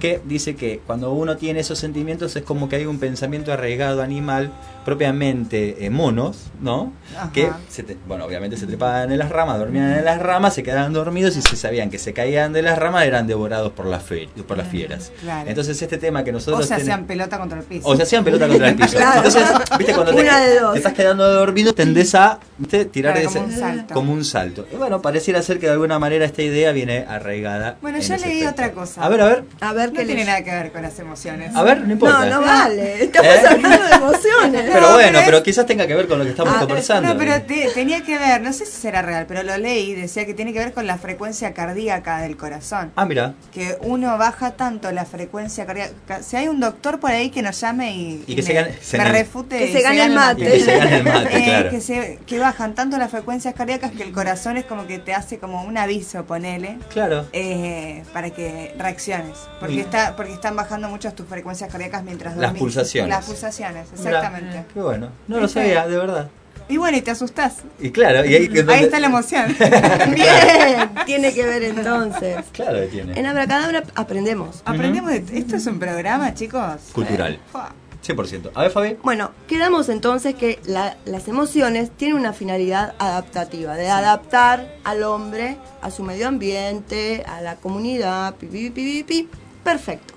Que 0.00 0.20
dice 0.24 0.56
que 0.56 0.80
cuando 0.86 1.12
uno 1.12 1.36
tiene 1.36 1.60
esos 1.60 1.78
sentimientos 1.78 2.36
es 2.36 2.42
como 2.42 2.68
que 2.68 2.76
hay 2.76 2.86
un 2.86 2.98
pensamiento 2.98 3.52
arraigado 3.52 4.02
animal 4.02 4.52
propiamente 4.86 5.84
eh, 5.84 5.90
monos, 5.90 6.44
¿no? 6.60 6.92
Ajá. 7.16 7.30
Que, 7.32 7.50
se 7.68 7.82
te- 7.82 7.96
bueno, 8.06 8.24
obviamente 8.24 8.56
se 8.56 8.66
trepaban 8.66 9.12
en 9.12 9.18
las 9.18 9.28
ramas, 9.30 9.58
dormían 9.58 9.92
en 9.98 10.04
las 10.04 10.18
ramas, 10.20 10.54
se 10.54 10.62
quedaban 10.62 10.92
dormidos 10.92 11.36
y 11.36 11.42
se 11.42 11.56
sabían 11.56 11.90
que 11.90 11.98
se 11.98 12.12
caían 12.12 12.52
de 12.52 12.62
las 12.62 12.78
ramas 12.78 13.04
eran 13.04 13.26
devorados 13.26 13.72
por 13.72 13.86
las, 13.86 14.02
fe- 14.02 14.28
por 14.48 14.56
las 14.56 14.68
fieras. 14.68 15.12
Claro. 15.20 15.48
Entonces 15.50 15.80
este 15.82 15.98
tema 15.98 16.24
que 16.24 16.30
o 16.30 16.32
nosotros 16.34 16.62
se 16.66 16.74
tenemos- 16.74 16.82
hacían 16.82 17.06
pelota 17.06 17.38
contra 17.38 17.58
el 17.58 17.64
piso. 17.64 17.88
o 17.88 17.96
se 17.96 18.02
hacían 18.04 18.24
pelota 18.24 18.48
contra 18.48 18.68
el 18.68 18.76
piso. 18.76 18.96
Claro. 18.96 19.16
Entonces, 19.18 19.42
viste, 19.78 19.92
cuando 19.92 20.14
te, 20.14 20.76
estás 20.78 20.92
quedando 20.94 21.28
dormido, 21.34 21.74
tendés 21.74 22.14
a 22.14 22.38
¿viste? 22.56 22.84
tirar 22.86 23.12
Claro, 23.14 23.28
ese, 23.28 23.38
como 23.38 23.46
un 23.52 23.58
salto. 23.60 23.94
como 23.94 24.12
un 24.12 24.24
salto. 24.24 24.66
Y 24.72 24.76
bueno, 24.76 25.02
pareciera 25.02 25.42
ser 25.42 25.58
que 25.58 25.66
de 25.66 25.72
alguna 25.72 25.98
manera 25.98 26.24
esta 26.24 26.42
idea 26.42 26.72
viene 26.72 27.04
arraigada. 27.08 27.76
Bueno, 27.82 27.98
en 27.98 28.04
yo 28.04 28.14
ese 28.14 28.26
leí 28.26 28.42
aspecto. 28.44 28.52
otra 28.62 28.72
cosa. 28.72 29.02
A 29.04 29.08
ver, 29.08 29.20
a 29.20 29.26
ver. 29.26 29.44
A 29.60 29.72
ver 29.72 29.88
no 29.92 29.98
qué 29.98 30.04
tiene 30.06 30.20
les- 30.20 30.26
nada 30.26 30.42
que 30.42 30.50
ver 30.52 30.72
con 30.72 30.82
las 30.82 30.98
emociones. 30.98 31.54
A 31.54 31.62
ver, 31.62 31.80
no 31.82 31.92
importa. 31.92 32.26
No, 32.26 32.40
no 32.40 32.46
vale. 32.46 33.04
Estamos 33.04 33.28
¿Eh? 33.34 33.40
hablando 33.50 33.84
de 33.84 33.92
emociones. 33.94 34.75
Pero 34.76 34.88
No, 34.88 34.94
bueno, 34.94 35.20
pero 35.24 35.42
quizás 35.42 35.66
tenga 35.66 35.86
que 35.86 35.94
ver 35.94 36.06
con 36.06 36.18
lo 36.18 36.24
que 36.24 36.30
estamos 36.30 36.54
Ah, 36.56 36.60
conversando. 36.60 37.12
No, 37.12 37.18
pero 37.18 37.42
te- 37.42 37.70
tenía 37.74 38.02
que 38.02 38.18
ver, 38.18 38.40
no 38.40 38.52
sé 38.52 38.66
si 38.66 38.72
será 38.72 39.02
real, 39.02 39.26
pero 39.26 39.42
lo 39.42 39.56
leí, 39.58 39.94
decía 39.94 40.24
que 40.26 40.34
tiene 40.34 40.52
que 40.52 40.58
ver 40.58 40.72
con 40.72 40.86
la 40.86 40.98
frecuencia 40.98 41.52
cardíaca 41.54 42.20
del 42.20 42.36
corazón. 42.36 42.92
Ah, 42.96 43.04
mira. 43.04 43.34
Que 43.52 43.76
uno 43.82 44.16
baja 44.18 44.52
tanto 44.52 44.90
la 44.92 45.04
frecuencia 45.04 45.66
cardíaca. 45.66 46.22
Si 46.22 46.36
hay 46.36 46.48
un 46.48 46.60
doctor 46.60 47.00
por 47.00 47.10
ahí 47.10 47.30
que 47.30 47.42
nos 47.42 47.60
llame 47.60 47.94
y, 47.96 48.24
Y 48.26 48.36
que 48.36 48.42
se 48.42 48.54
me, 48.54 48.60
gane- 48.60 48.78
se 48.80 48.98
me 48.98 49.04
gane- 49.04 49.18
refute. 49.18 49.58
Que 49.58 49.72
se 49.72 49.82
gane 49.82 50.04
el 50.04 50.12
mate. 50.12 50.42
Y 50.42 50.52
que 50.52 50.60
se 50.60 50.76
gane 50.78 50.96
el 50.98 51.04
mate, 51.04 51.28
Eh, 51.38 51.44
claro. 51.44 51.70
que, 51.70 51.80
se- 51.80 52.18
que 52.26 52.38
bajan 52.38 52.74
tanto 52.74 52.96
las 52.98 53.10
frecuencias 53.10 53.54
cardíacas 53.54 53.92
que 53.92 54.02
el 54.02 54.12
corazón 54.12 54.56
es 54.56 54.64
como 54.64 54.86
que 54.86 54.98
te 54.98 55.14
hace 55.14 55.38
como 55.38 55.62
un 55.62 55.76
aviso, 55.78 56.24
ponele. 56.24 56.78
Claro. 56.92 57.26
eh, 57.32 58.02
para 58.12 58.30
que 58.30 58.74
reacciones. 58.78 59.36
Porque, 59.60 59.74
Muy- 59.74 59.82
está, 59.82 60.16
porque 60.16 60.32
están 60.32 60.56
bajando 60.56 60.88
mucho 60.88 61.12
tus 61.12 61.26
frecuencias 61.26 61.70
cardíacas 61.70 62.02
mientras 62.04 62.34
Las 62.36 62.42
dormís. 62.48 62.60
pulsaciones. 62.60 63.08
Las 63.10 63.24
pulsaciones, 63.24 63.86
exactamente. 63.92 64.64
Qué 64.72 64.80
bueno. 64.80 65.08
No 65.28 65.40
lo 65.40 65.48
sabía, 65.48 65.86
de 65.86 65.96
verdad. 65.96 66.28
Y 66.68 66.78
bueno, 66.78 66.98
y 66.98 67.00
te 67.02 67.12
asustás. 67.12 67.58
Y 67.78 67.90
claro, 67.90 68.24
y 68.24 68.34
ahí, 68.34 68.50
Ahí 68.68 68.84
está 68.84 68.98
la 68.98 69.06
emoción. 69.06 69.54
Bien, 70.14 70.90
tiene 71.06 71.32
que 71.32 71.44
ver 71.44 71.62
entonces. 71.62 72.44
Claro 72.52 72.80
que 72.80 72.86
tiene. 72.88 73.18
En 73.18 73.26
Abracadabra 73.26 73.84
aprendemos. 73.94 74.62
Aprendemos 74.64 75.10
de 75.10 75.24
esto 75.38 75.56
es 75.56 75.66
un 75.66 75.78
programa, 75.78 76.34
chicos. 76.34 76.80
Cultural. 76.92 77.38
Fua. 77.52 77.72
100%. 78.04 78.50
A 78.54 78.62
ver, 78.62 78.70
Fabi. 78.70 78.96
Bueno, 79.02 79.32
quedamos 79.48 79.88
entonces 79.88 80.34
que 80.36 80.60
la- 80.66 80.96
las 81.06 81.26
emociones 81.28 81.90
tienen 81.90 82.16
una 82.16 82.32
finalidad 82.32 82.94
adaptativa, 82.98 83.74
de 83.74 83.88
adaptar 83.88 84.76
al 84.84 85.02
hombre 85.02 85.56
a 85.82 85.90
su 85.90 86.04
medio 86.04 86.28
ambiente, 86.28 87.24
a 87.26 87.40
la 87.40 87.56
comunidad, 87.56 88.34
pi, 88.36 88.46
pi, 88.46 88.70
pi, 88.70 89.02
pi, 89.02 89.02
pi. 89.04 89.28
perfecto. 89.64 90.14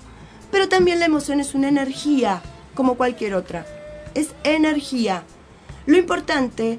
Pero 0.52 0.68
también 0.68 0.98
la 1.00 1.06
emoción 1.06 1.40
es 1.40 1.54
una 1.54 1.68
energía, 1.68 2.42
como 2.74 2.94
cualquier 2.94 3.34
otra. 3.34 3.66
Es 4.14 4.30
energía. 4.44 5.24
Lo 5.86 5.96
importante 5.96 6.78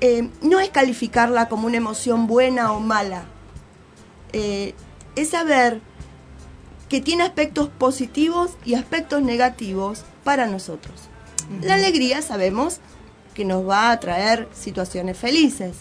eh, 0.00 0.28
no 0.42 0.58
es 0.60 0.70
calificarla 0.70 1.48
como 1.48 1.66
una 1.66 1.76
emoción 1.76 2.26
buena 2.26 2.72
o 2.72 2.80
mala. 2.80 3.24
Eh, 4.32 4.74
es 5.16 5.30
saber 5.30 5.80
que 6.88 7.00
tiene 7.00 7.22
aspectos 7.22 7.68
positivos 7.68 8.52
y 8.64 8.74
aspectos 8.74 9.22
negativos 9.22 10.04
para 10.24 10.46
nosotros. 10.46 10.94
La 11.62 11.74
alegría 11.74 12.22
sabemos 12.22 12.78
que 13.34 13.44
nos 13.44 13.68
va 13.68 13.90
a 13.90 14.00
traer 14.00 14.48
situaciones 14.54 15.16
felices. 15.18 15.76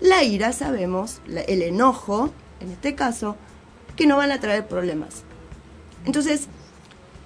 La 0.00 0.22
ira 0.24 0.52
sabemos, 0.52 1.20
la- 1.26 1.40
el 1.42 1.62
enojo, 1.62 2.30
en 2.60 2.70
este 2.70 2.94
caso, 2.94 3.36
que 3.96 4.06
nos 4.06 4.16
van 4.18 4.32
a 4.32 4.40
traer 4.40 4.66
problemas. 4.66 5.22
Entonces, 6.06 6.46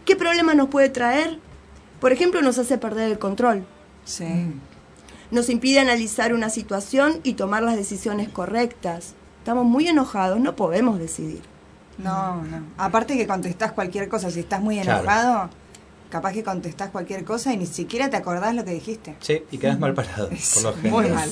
¿qué 0.05 0.17
problema 0.17 0.55
nos 0.55 0.69
puede 0.69 0.89
traer? 0.89 1.39
Por 2.05 2.13
ejemplo, 2.13 2.43
nos 2.43 2.59
hace 2.59 2.77
perder 2.77 3.11
el 3.11 3.19
control. 3.19 3.65
Nos 5.31 5.49
impide 5.49 5.81
analizar 5.81 6.35
una 6.35 6.51
situación 6.51 7.21
y 7.23 7.33
tomar 7.33 7.63
las 7.63 7.77
decisiones 7.77 8.29
correctas. 8.29 9.15
Estamos 9.39 9.65
muy 9.65 9.89
enojados, 9.89 10.39
no 10.39 10.55
podemos 10.55 10.99
decidir. 10.99 11.41
No, 11.97 12.43
no. 12.43 12.61
Aparte 12.77 13.17
que 13.17 13.27
contestás 13.27 13.73
cualquier 13.73 14.11
cosa, 14.11 14.31
si 14.31 14.41
estás 14.41 14.61
muy 14.61 14.79
Claro. 14.83 15.01
enojado, 15.01 15.49
capaz 16.11 16.35
que 16.35 16.45
contestás 16.45 16.91
cualquier 16.91 17.25
cosa 17.25 17.55
y 17.55 17.57
ni 17.57 17.65
siquiera 17.65 18.11
te 18.11 18.19
acordás 18.19 18.55
lo 18.55 18.67
que 18.67 18.73
dijiste. 18.73 19.17
Sí, 19.21 19.43
y 19.51 19.57
quedas 19.57 19.79
mal 19.79 19.95
parado. 19.95 20.29
Por 20.55 20.63
lo 20.63 20.75
general. 20.75 20.91
Muy 20.93 21.09
mal. 21.09 21.31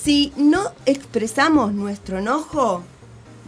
Si 0.00 0.32
no 0.36 0.70
expresamos 0.86 1.72
nuestro 1.72 2.18
enojo, 2.20 2.84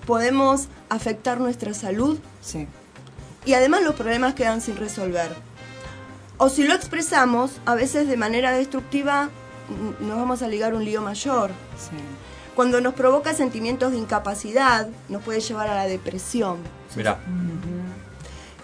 podemos 0.08 0.66
afectar 0.88 1.38
nuestra 1.38 1.72
salud 1.72 2.18
Sí. 2.42 2.66
y 3.46 3.52
además 3.52 3.82
los 3.84 3.94
problemas 3.94 4.34
quedan 4.34 4.60
sin 4.60 4.76
resolver. 4.76 5.48
O 6.42 6.48
si 6.48 6.66
lo 6.66 6.72
expresamos, 6.72 7.50
a 7.66 7.74
veces 7.74 8.08
de 8.08 8.16
manera 8.16 8.52
destructiva, 8.52 9.28
nos 10.00 10.16
vamos 10.16 10.40
a 10.40 10.48
ligar 10.48 10.72
un 10.72 10.82
lío 10.86 11.02
mayor. 11.02 11.50
Cuando 12.54 12.80
nos 12.80 12.94
provoca 12.94 13.34
sentimientos 13.34 13.92
de 13.92 13.98
incapacidad, 13.98 14.88
nos 15.10 15.22
puede 15.22 15.40
llevar 15.40 15.68
a 15.68 15.74
la 15.74 15.84
depresión. 15.84 16.56
Mirá. 16.96 17.18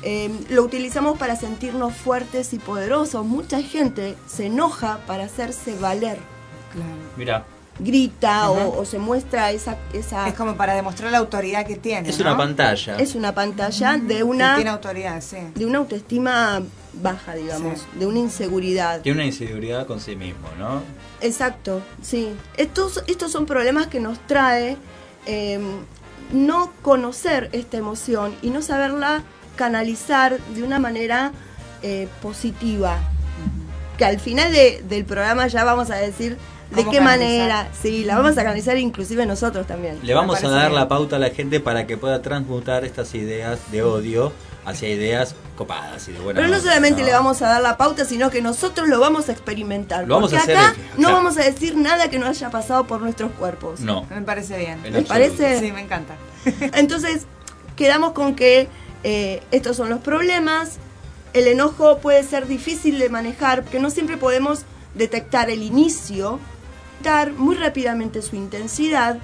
Eh, 0.01 0.31
lo 0.49 0.62
utilizamos 0.62 1.18
para 1.18 1.37
sentirnos 1.37 1.95
fuertes 1.95 2.55
y 2.55 2.59
poderosos. 2.59 3.27
Mucha 3.27 3.61
gente 3.61 4.16
se 4.27 4.47
enoja 4.47 5.01
para 5.07 5.24
hacerse 5.24 5.77
valer. 5.79 6.18
Mirá. 7.18 7.45
Grita 7.79 8.49
o, 8.51 8.81
o 8.81 8.87
se 8.87 8.99
muestra 8.99 9.51
esa, 9.51 9.77
esa... 9.93 10.27
Es 10.29 10.33
como 10.33 10.57
para 10.57 10.74
demostrar 10.74 11.12
la 11.12 11.18
autoridad 11.18 11.66
que 11.66 11.77
tiene. 11.77 12.09
Es 12.09 12.18
¿no? 12.18 12.24
una 12.24 12.39
pantalla. 12.39 12.97
Es 12.97 13.14
una 13.14 13.35
pantalla 13.35 13.99
de 13.99 14.16
Que 14.16 14.24
una, 14.24 14.55
tiene 14.55 14.70
autoridad, 14.70 15.20
sí. 15.20 15.37
de 15.55 15.66
una 15.66 15.77
autoestima 15.77 16.62
baja, 17.03 17.34
digamos, 17.34 17.80
Sí. 17.80 17.99
de 17.99 18.07
una 18.07 18.18
inseguridad. 18.18 19.01
Tiene 19.03 19.18
una 19.18 19.26
inseguridad 19.26 19.86
con 19.86 20.01
sí 20.01 20.16
mismo, 20.16 20.49
¿no? 20.59 20.82
Exacto, 21.20 21.82
sí. 22.03 22.28
Estos, 22.57 23.03
estos 23.07 23.32
son 23.32 23.47
problemas 23.47 23.86
que 23.86 24.01
nos 24.01 24.18
trae 24.26 24.76
eh, 25.26 25.59
no 26.32 26.72
conocer 26.82 27.49
esta 27.53 27.76
emoción 27.76 28.34
y 28.42 28.51
no 28.51 28.62
saberla 28.62 29.22
canalizar 29.57 30.38
de 30.55 30.62
una 30.62 30.78
manera 30.78 31.32
eh, 31.82 32.09
positiva. 32.22 32.99
Que 33.99 34.05
al 34.05 34.18
final 34.20 34.53
de- 34.53 34.82
del 34.88 35.05
programa 35.05 35.47
ya 35.47 35.64
vamos 35.64 35.90
a 35.90 35.97
decir 35.97 36.36
de 36.70 36.76
¿Cómo 36.82 36.90
qué 36.90 36.99
canalizar? 36.99 37.49
manera, 37.49 37.68
sí, 37.80 38.05
la 38.05 38.16
vamos 38.16 38.32
a 38.36 38.42
canalizar 38.42 38.76
inclusive 38.76 39.24
nosotros 39.24 39.66
también. 39.66 39.99
Le 40.03 40.14
vamos 40.14 40.42
a 40.42 40.49
dar 40.49 40.70
bien. 40.70 40.74
la 40.74 40.88
pauta 40.88 41.16
a 41.16 41.18
la 41.18 41.30
gente 41.30 41.61
para 41.61 41.86
que 41.86 41.97
pueda 41.97 42.22
transmutar 42.22 42.84
estas 42.84 43.14
ideas 43.14 43.59
de 43.70 43.82
odio 43.82 44.32
hacia 44.66 44.90
ideas 44.90 45.34
copadas 45.56 46.06
y 46.08 46.12
de 46.12 46.18
buena 46.18 46.38
Pero 46.38 46.48
no 46.48 46.56
onda, 46.56 46.68
solamente 46.68 47.00
¿no? 47.00 47.06
le 47.06 47.12
vamos 47.14 47.40
a 47.40 47.46
dar 47.48 47.62
la 47.62 47.76
pauta, 47.78 48.04
sino 48.04 48.28
que 48.30 48.42
nosotros 48.42 48.88
lo 48.88 49.00
vamos 49.00 49.28
a 49.28 49.32
experimentar. 49.32 50.06
Lo 50.06 50.16
vamos 50.16 50.30
porque 50.32 50.40
a 50.40 50.42
hacer 50.42 50.56
acá 50.58 50.74
en- 50.96 51.02
no 51.02 51.12
vamos 51.12 51.38
a 51.38 51.42
decir 51.44 51.76
nada 51.76 52.10
que 52.10 52.18
no 52.18 52.26
haya 52.26 52.50
pasado 52.50 52.86
por 52.86 53.00
nuestros 53.00 53.32
cuerpos. 53.32 53.80
No. 53.80 54.04
Me 54.10 54.20
parece 54.22 54.58
bien. 54.58 54.80
En 54.84 54.92
¿Les 54.92 55.08
absoluto. 55.10 55.36
parece? 55.38 55.60
Sí, 55.60 55.72
me 55.72 55.80
encanta. 55.80 56.16
Entonces, 56.74 57.26
quedamos 57.76 58.12
con 58.12 58.34
que 58.34 58.68
eh, 59.04 59.42
estos 59.52 59.76
son 59.76 59.88
los 59.88 60.00
problemas. 60.00 60.78
El 61.32 61.46
enojo 61.46 61.98
puede 61.98 62.22
ser 62.24 62.46
difícil 62.46 62.98
de 62.98 63.08
manejar 63.08 63.62
porque 63.62 63.78
no 63.78 63.90
siempre 63.90 64.16
podemos 64.16 64.62
detectar 64.94 65.48
el 65.50 65.62
inicio, 65.62 66.40
dar 67.04 67.32
muy 67.32 67.54
rápidamente 67.54 68.20
su 68.22 68.34
intensidad. 68.36 69.18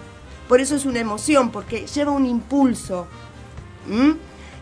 Por 0.49 0.61
eso 0.61 0.76
es 0.76 0.84
una 0.84 1.01
emoción, 1.01 1.51
porque 1.51 1.86
lleva 1.86 2.12
un 2.12 2.26
impulso. 2.26 3.07
¿Mm? 3.88 4.12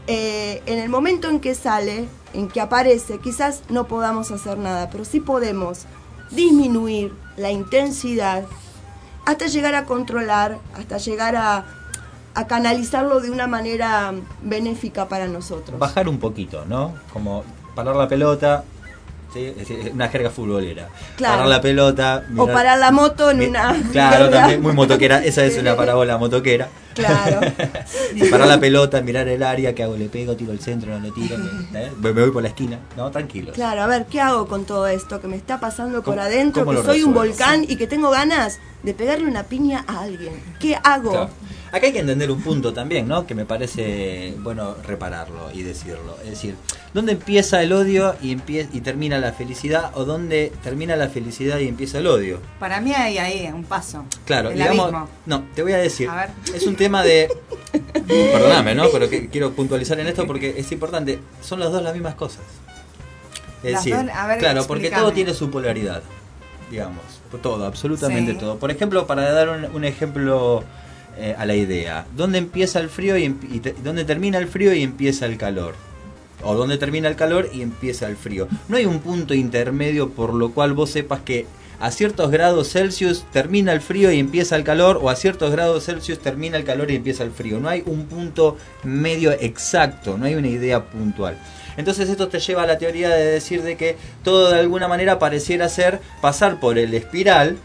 Eh, 0.06 0.62
en 0.66 0.78
el 0.78 0.88
momento 0.88 1.28
en 1.28 1.40
que 1.40 1.54
sale, 1.54 2.08
en 2.34 2.48
que 2.48 2.60
aparece, 2.60 3.18
quizás 3.18 3.62
no 3.68 3.86
podamos 3.86 4.30
hacer 4.30 4.58
nada, 4.58 4.88
pero 4.90 5.04
sí 5.04 5.20
podemos 5.20 5.80
disminuir 6.30 7.12
la 7.36 7.50
intensidad 7.50 8.44
hasta 9.26 9.46
llegar 9.46 9.74
a 9.74 9.84
controlar, 9.84 10.58
hasta 10.76 10.98
llegar 10.98 11.36
a, 11.36 11.64
a 12.34 12.46
canalizarlo 12.46 13.20
de 13.20 13.30
una 13.30 13.46
manera 13.46 14.12
benéfica 14.42 15.08
para 15.08 15.26
nosotros. 15.28 15.78
Bajar 15.78 16.08
un 16.08 16.18
poquito, 16.18 16.64
¿no? 16.66 16.94
Como 17.12 17.44
parar 17.74 17.94
la 17.96 18.08
pelota, 18.08 18.64
una 19.92 20.08
jerga 20.08 20.30
futbolera. 20.30 20.88
Claro. 21.16 21.34
Parar 21.34 21.48
la 21.48 21.60
pelota. 21.60 22.24
o 22.36 22.46
parar 22.46 22.78
la 22.78 22.90
moto 22.90 23.30
en 23.30 23.38
mi- 23.38 23.46
una... 23.46 23.76
Claro, 23.92 24.24
¿verdad? 24.24 24.30
también 24.40 24.62
muy 24.62 24.72
motoquera. 24.72 25.24
Esa 25.24 25.44
es 25.44 25.56
una 25.58 25.76
parábola 25.76 26.18
motoquera. 26.18 26.68
Claro. 26.94 27.40
Parar 28.30 28.48
la 28.48 28.60
pelota, 28.60 29.00
mirar 29.00 29.28
el 29.28 29.42
área, 29.42 29.74
¿qué 29.74 29.82
hago? 29.82 29.96
¿Le 29.96 30.08
pego, 30.08 30.36
tiro 30.36 30.52
el 30.52 30.60
centro, 30.60 30.98
no 30.98 31.06
lo 31.08 31.12
tiro? 31.14 31.36
¿Me, 31.38 31.84
eh? 31.86 31.90
me 32.00 32.12
voy 32.12 32.30
por 32.30 32.42
la 32.42 32.48
esquina? 32.48 32.78
No, 32.96 33.10
tranquilo. 33.10 33.52
Claro, 33.52 33.82
a 33.82 33.86
ver, 33.86 34.06
¿qué 34.06 34.20
hago 34.20 34.46
con 34.46 34.64
todo 34.64 34.86
esto 34.86 35.20
que 35.20 35.28
me 35.28 35.36
está 35.36 35.60
pasando 35.60 36.02
por 36.02 36.14
¿Cómo- 36.14 36.26
adentro? 36.26 36.66
Que 36.68 36.82
soy 36.82 37.02
un 37.02 37.14
volcán 37.14 37.64
y 37.68 37.76
que 37.76 37.86
tengo 37.86 38.10
ganas 38.10 38.58
de 38.82 38.94
pegarle 38.94 39.26
una 39.26 39.44
piña 39.44 39.84
a 39.86 40.00
alguien. 40.00 40.32
¿Qué 40.58 40.76
hago? 40.82 41.10
Claro. 41.10 41.30
Acá 41.72 41.86
hay 41.86 41.92
que 41.92 42.00
entender 42.00 42.30
un 42.30 42.42
punto 42.42 42.72
también, 42.72 43.06
¿no? 43.06 43.26
Que 43.26 43.34
me 43.34 43.44
parece 43.44 44.34
bueno 44.38 44.74
repararlo 44.84 45.50
y 45.54 45.62
decirlo. 45.62 46.16
Es 46.24 46.30
decir, 46.30 46.56
¿dónde 46.92 47.12
empieza 47.12 47.62
el 47.62 47.72
odio 47.72 48.16
y, 48.20 48.34
empie- 48.36 48.68
y 48.72 48.80
termina 48.80 49.18
la 49.18 49.32
felicidad? 49.32 49.92
¿O 49.94 50.04
dónde 50.04 50.52
termina 50.64 50.96
la 50.96 51.08
felicidad 51.08 51.58
y 51.60 51.68
empieza 51.68 51.98
el 51.98 52.08
odio? 52.08 52.40
Para 52.58 52.80
mí 52.80 52.92
hay 52.92 53.18
ahí 53.18 53.48
un 53.54 53.62
paso. 53.64 54.04
Claro, 54.24 54.50
El 54.50 54.56
digamos. 54.58 54.86
abismo. 54.86 55.08
No, 55.26 55.44
te 55.54 55.62
voy 55.62 55.72
a 55.72 55.78
decir. 55.78 56.08
A 56.08 56.16
ver. 56.16 56.30
Es 56.54 56.66
un 56.66 56.74
tema 56.74 57.04
de. 57.04 57.28
Perdóname, 58.08 58.74
¿no? 58.74 58.88
Pero 58.92 59.08
que 59.08 59.28
quiero 59.28 59.52
puntualizar 59.52 59.98
en 60.00 60.06
esto 60.08 60.26
porque 60.26 60.54
es 60.58 60.70
importante. 60.72 61.20
Son 61.40 61.60
las 61.60 61.70
dos 61.70 61.82
las 61.82 61.92
mismas 61.94 62.14
cosas. 62.16 62.42
Es 63.62 63.72
Las 63.72 63.84
decir, 63.84 63.94
dos- 64.06 64.14
a 64.14 64.26
ver, 64.26 64.38
claro, 64.38 64.66
porque 64.66 64.90
todo 64.90 65.12
tiene 65.12 65.34
su 65.34 65.50
polaridad. 65.50 66.02
Digamos. 66.70 67.02
Todo, 67.42 67.64
absolutamente 67.64 68.32
Sí. 68.32 68.38
todo. 68.38 68.58
Por 68.58 68.70
ejemplo, 68.72 69.06
para 69.06 69.30
dar 69.32 69.48
un, 69.50 69.64
un 69.66 69.84
ejemplo 69.84 70.64
eh, 71.16 71.34
a 71.36 71.46
la 71.46 71.54
idea. 71.54 72.06
¿Dónde 72.16 72.38
empieza 72.38 72.80
el 72.80 72.88
frío 72.88 73.16
y, 73.16 73.24
y 73.24 73.62
dónde 73.82 74.04
termina 74.04 74.38
el 74.38 74.48
frío 74.48 74.72
y 74.72 74.82
empieza 74.82 75.26
el 75.26 75.36
calor? 75.36 75.74
O 76.42 76.54
dónde 76.54 76.78
termina 76.78 77.08
el 77.08 77.16
calor 77.16 77.50
y 77.52 77.62
empieza 77.62 78.06
el 78.08 78.16
frío. 78.16 78.48
No 78.68 78.76
hay 78.76 78.86
un 78.86 79.00
punto 79.00 79.34
intermedio 79.34 80.10
por 80.10 80.32
lo 80.32 80.52
cual 80.52 80.72
vos 80.72 80.90
sepas 80.90 81.20
que 81.20 81.46
a 81.80 81.90
ciertos 81.90 82.30
grados 82.30 82.70
Celsius 82.70 83.24
termina 83.32 83.72
el 83.72 83.80
frío 83.80 84.12
y 84.12 84.18
empieza 84.18 84.54
el 84.54 84.64
calor, 84.64 85.00
o 85.02 85.08
a 85.08 85.16
ciertos 85.16 85.50
grados 85.50 85.86
Celsius 85.86 86.18
termina 86.18 86.58
el 86.58 86.64
calor 86.64 86.90
y 86.90 86.96
empieza 86.96 87.24
el 87.24 87.30
frío. 87.30 87.58
No 87.58 87.70
hay 87.70 87.82
un 87.86 88.04
punto 88.04 88.58
medio 88.84 89.32
exacto, 89.32 90.18
no 90.18 90.26
hay 90.26 90.34
una 90.34 90.48
idea 90.48 90.84
puntual. 90.84 91.38
Entonces 91.78 92.10
esto 92.10 92.28
te 92.28 92.38
lleva 92.38 92.64
a 92.64 92.66
la 92.66 92.76
teoría 92.76 93.08
de 93.08 93.24
decir 93.24 93.62
de 93.62 93.78
que 93.78 93.96
todo 94.22 94.50
de 94.50 94.60
alguna 94.60 94.88
manera 94.88 95.18
pareciera 95.18 95.70
ser 95.70 96.00
pasar 96.20 96.60
por 96.60 96.76
el 96.76 96.92
espiral, 96.92 97.56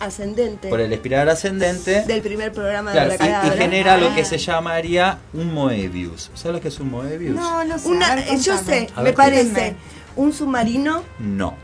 Ascendente. 0.00 0.68
por 0.68 0.80
el 0.80 0.92
espiral 0.92 1.28
ascendente, 1.28 2.02
Del 2.02 2.20
primer 2.20 2.52
programa 2.52 2.92
Claro, 2.92 3.10
de 3.10 3.16
y- 3.16 3.18
la 3.18 3.24
y, 3.24 3.28
cadabra. 3.30 3.56
genera 3.56 3.96
lo 3.96 4.14
que 4.14 4.22
Ah. 4.22 4.24
se 4.24 4.38
llamaría 4.38 5.18
un 5.32 5.52
Moebius. 5.54 6.30
¿Sabes 6.34 6.56
lo 6.56 6.60
que 6.60 6.68
es 6.68 6.78
un 6.80 6.90
Moebius? 6.90 7.34
No, 7.36 7.64
no 7.64 7.78
sé. 7.78 7.88
Una, 7.88 8.12
a 8.12 8.14
ver, 8.16 8.26
yo 8.40 8.58
sé, 8.58 8.88
me 9.02 9.12
parece. 9.12 9.76
Un 10.16 10.32
submarino. 10.32 11.02
No. 11.18 11.54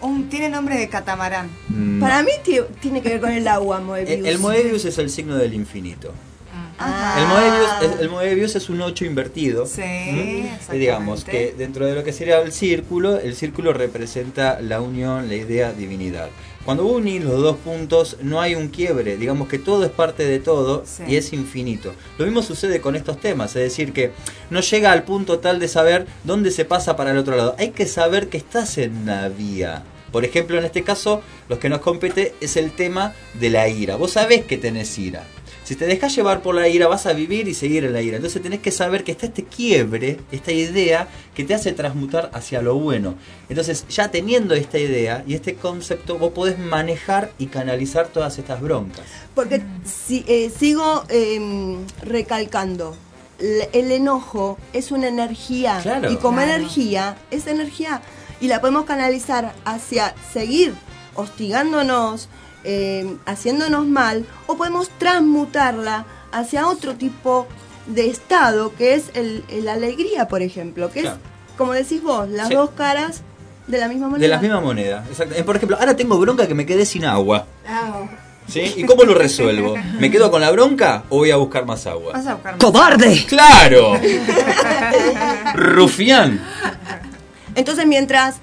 Un, 0.00 0.28
tiene 0.28 0.48
nombre 0.48 0.76
de 0.76 0.88
catamarán. 0.88 1.50
No. 1.68 2.00
Para 2.00 2.22
mí 2.22 2.30
ti- 2.44 2.60
tiene 2.80 3.02
que 3.02 3.08
ver 3.10 3.20
con 3.20 3.30
el 3.32 3.46
agua, 3.48 3.80
Moebius. 3.80 4.18
El, 4.18 4.26
el 4.26 4.38
Moebius 4.38 4.84
es 4.84 4.98
el 4.98 5.10
signo 5.10 5.36
del 5.36 5.54
infinito. 5.54 6.12
Ah. 6.80 7.16
El 7.18 7.26
Moebius, 7.26 7.94
es, 7.96 8.00
el 8.02 8.08
Moebius 8.08 8.54
es 8.54 8.68
un 8.70 8.80
8 8.80 9.04
invertido. 9.04 9.66
Sí, 9.66 9.82
¿Mm? 9.82 10.74
Y 10.74 10.78
digamos 10.78 11.24
que 11.24 11.52
dentro 11.58 11.84
de 11.86 11.94
lo 11.96 12.04
que 12.04 12.12
sería 12.12 12.38
el 12.40 12.52
círculo, 12.52 13.18
el 13.18 13.34
círculo 13.34 13.72
representa 13.72 14.60
la 14.60 14.80
unión, 14.80 15.28
la 15.28 15.34
idea, 15.34 15.72
divinidad. 15.72 16.28
Cuando 16.68 16.84
vos 16.84 16.96
unís 16.98 17.24
los 17.24 17.40
dos 17.40 17.56
puntos, 17.56 18.18
no 18.20 18.42
hay 18.42 18.54
un 18.54 18.68
quiebre, 18.68 19.16
digamos 19.16 19.48
que 19.48 19.58
todo 19.58 19.86
es 19.86 19.90
parte 19.90 20.26
de 20.26 20.38
todo 20.38 20.82
Sí. 20.84 21.02
y 21.08 21.16
es 21.16 21.32
infinito. 21.32 21.94
Lo 22.18 22.26
mismo 22.26 22.42
sucede 22.42 22.82
con 22.82 22.94
estos 22.94 23.18
temas, 23.18 23.56
es 23.56 23.62
decir, 23.62 23.94
que 23.94 24.10
no 24.50 24.60
llega 24.60 24.92
al 24.92 25.04
punto 25.04 25.38
tal 25.38 25.60
de 25.60 25.66
saber 25.68 26.06
dónde 26.24 26.50
se 26.50 26.66
pasa 26.66 26.94
para 26.94 27.12
el 27.12 27.16
otro 27.16 27.36
lado. 27.38 27.56
Hay 27.58 27.70
que 27.70 27.86
saber 27.86 28.28
que 28.28 28.36
estás 28.36 28.76
en 28.76 28.94
una 28.98 29.30
vía. 29.30 29.82
Por 30.12 30.26
ejemplo, 30.26 30.58
en 30.58 30.66
este 30.66 30.82
caso, 30.82 31.22
los 31.48 31.58
que 31.58 31.70
nos 31.70 31.80
compete 31.80 32.34
es 32.42 32.58
el 32.58 32.70
tema 32.70 33.14
de 33.40 33.48
la 33.48 33.66
ira. 33.70 33.96
Vos 33.96 34.10
sabés 34.10 34.44
que 34.44 34.58
tenés 34.58 34.98
ira. 34.98 35.24
Si 35.68 35.76
te 35.76 35.84
dejas 35.84 36.16
llevar 36.16 36.40
por 36.40 36.54
la 36.54 36.66
ira, 36.66 36.88
vas 36.88 37.04
a 37.04 37.12
vivir 37.12 37.46
y 37.46 37.52
seguir 37.52 37.84
en 37.84 37.92
la 37.92 38.00
ira. 38.00 38.16
Entonces 38.16 38.40
tenés 38.40 38.60
que 38.60 38.70
saber 38.70 39.04
que 39.04 39.12
está 39.12 39.26
este 39.26 39.44
quiebre, 39.44 40.16
esta 40.32 40.50
idea 40.50 41.08
que 41.34 41.44
te 41.44 41.52
hace 41.52 41.72
transmutar 41.72 42.30
hacia 42.32 42.62
lo 42.62 42.76
bueno. 42.76 43.16
Entonces, 43.50 43.86
ya 43.86 44.10
teniendo 44.10 44.54
esta 44.54 44.78
idea 44.78 45.22
y 45.26 45.34
este 45.34 45.56
concepto, 45.56 46.16
vos 46.16 46.32
podés 46.32 46.58
manejar 46.58 47.32
y 47.38 47.48
canalizar 47.48 48.08
todas 48.08 48.38
estas 48.38 48.62
broncas. 48.62 49.04
Porque 49.34 49.60
si, 49.84 50.24
eh, 50.26 50.50
sigo 50.58 51.04
eh, 51.10 51.76
recalcando. 52.00 52.96
El 53.38 53.92
enojo 53.92 54.56
es 54.72 54.90
una 54.90 55.08
energía. 55.08 55.80
Claro. 55.82 56.10
Y 56.10 56.16
como 56.16 56.38
Claro. 56.38 56.54
energía, 56.54 57.18
es 57.30 57.46
energía. 57.46 58.00
Y 58.40 58.48
la 58.48 58.62
podemos 58.62 58.86
canalizar 58.86 59.54
hacia 59.66 60.14
seguir 60.32 60.72
hostigándonos, 61.14 62.30
eh, 62.70 63.16
haciéndonos 63.24 63.86
mal, 63.86 64.26
o 64.46 64.56
podemos 64.58 64.90
transmutarla 64.98 66.04
hacia 66.32 66.66
otro 66.68 66.94
tipo 66.96 67.46
de 67.86 68.10
estado, 68.10 68.74
que 68.76 68.92
es 68.94 69.04
el, 69.14 69.42
el- 69.48 69.64
la 69.64 69.72
alegría, 69.72 70.28
por 70.28 70.42
ejemplo, 70.42 70.90
que 70.90 71.00
Claro. 71.00 71.16
es, 71.16 71.56
como 71.56 71.72
decís 71.72 72.02
vos, 72.02 72.28
las 72.28 72.48
Sí. 72.48 72.54
dos 72.54 72.68
caras 72.76 73.22
de 73.66 73.78
la 73.78 73.88
misma 73.88 74.08
moneda. 74.08 74.22
De 74.22 74.28
la 74.28 74.38
misma 74.40 74.60
moneda. 74.60 75.04
Exacto. 75.08 75.34
Eh, 75.34 75.42
Por 75.44 75.56
ejemplo, 75.56 75.78
ahora 75.80 75.96
tengo 75.96 76.18
bronca 76.18 76.46
que 76.46 76.54
me 76.54 76.66
quedé 76.66 76.84
sin 76.84 77.06
agua. 77.06 77.46
Ah, 77.66 78.02
¿Sí? 78.46 78.60
¿Y 78.76 78.84
cómo 78.84 79.04
lo 79.04 79.14
resuelvo? 79.14 79.74
¿Me 80.00 80.10
quedo 80.10 80.30
con 80.30 80.40
la 80.42 80.50
bronca 80.50 81.04
o 81.08 81.18
voy 81.18 81.30
a 81.30 81.36
buscar 81.36 81.64
más 81.66 81.86
agua? 81.86 82.12
vas 82.14 82.26
a 82.26 82.34
buscar 82.34 82.52
más. 82.52 82.60
¡Cobarde! 82.64 83.24
¡Claro! 83.26 83.92
¡Rufián! 85.54 86.40
Entonces, 87.54 87.86
mientras 87.86 88.36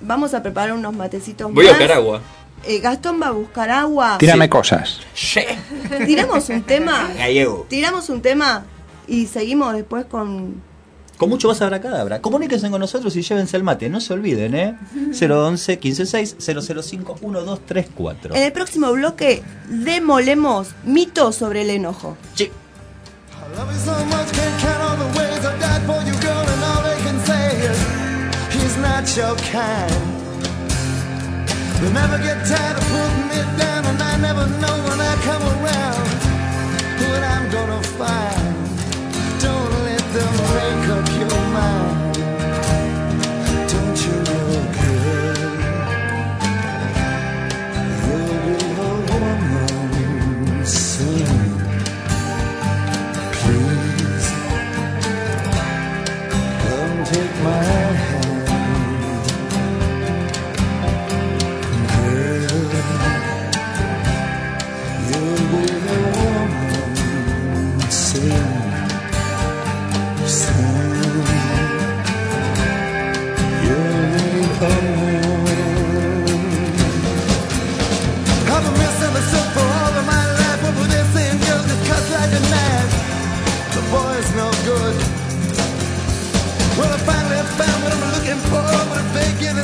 vamos 0.00 0.34
a 0.34 0.42
preparar 0.42 0.72
unos 0.72 0.94
matecitos 0.94 1.52
Voy 1.52 1.66
a 1.66 1.70
más, 1.70 1.78
buscar 1.78 1.96
agua. 1.96 2.20
Eh, 2.64 2.80
Gastón 2.80 3.20
va 3.20 3.28
a 3.28 3.32
buscar 3.32 3.70
agua. 3.70 4.18
Tírame 4.18 4.48
cosas. 4.48 5.00
Tiramos 6.06 6.48
un 6.48 6.62
tema. 6.62 7.10
Gallego. 7.16 7.66
Tiramos 7.68 8.08
un 8.08 8.22
tema 8.22 8.64
y 9.06 9.26
seguimos 9.26 9.74
después 9.74 10.04
con. 10.06 10.62
Con 11.16 11.28
mucho 11.28 11.48
más 11.48 11.60
abracadabra. 11.60 12.22
Comuníquense 12.22 12.70
con 12.70 12.80
nosotros 12.80 13.14
y 13.14 13.22
llévense 13.22 13.56
el 13.56 13.62
mate. 13.62 13.90
No 13.90 14.00
se 14.00 14.14
olviden, 14.14 14.54
¿eh? 14.54 14.74
011 15.12 15.76
156 15.76 16.36
005 16.38 17.16
1234. 17.20 18.34
En 18.34 18.42
el 18.42 18.52
próximo 18.52 18.90
bloque 18.92 19.42
demolemos 19.68 20.68
mitos 20.84 21.36
sobre 21.36 21.62
el 21.62 21.70
enojo. 21.70 22.16
Sí. 22.34 22.50
They 31.80 31.90
never 31.92 32.18
get 32.18 32.46
tired 32.46 32.76
of 32.76 32.84
putting 32.92 33.28
me 33.28 33.40
down, 33.56 33.86
and 33.86 34.02
I 34.02 34.16
never 34.18 34.46
know 34.60 34.79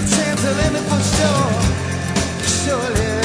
the 0.01 0.17
chance 0.17 0.45
of 0.45 0.59
for 0.89 1.01
sure. 1.17 2.77
Surely. 2.79 3.16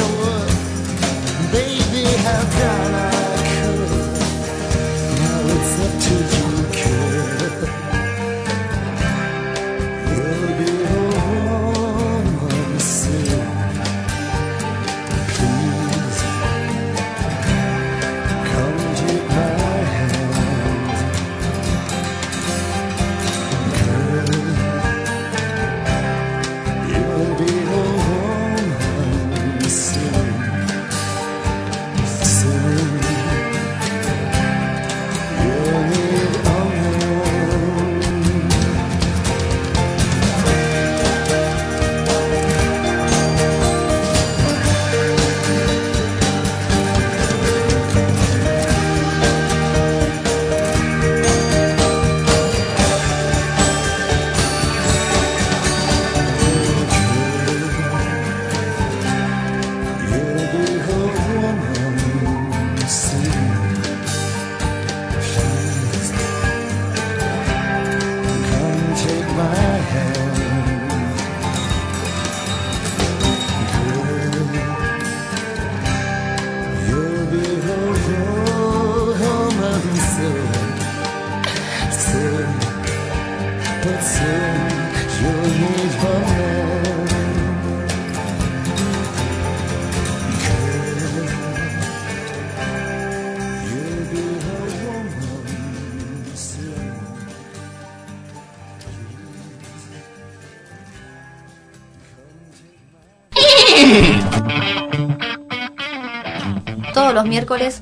miércoles 107.31 107.81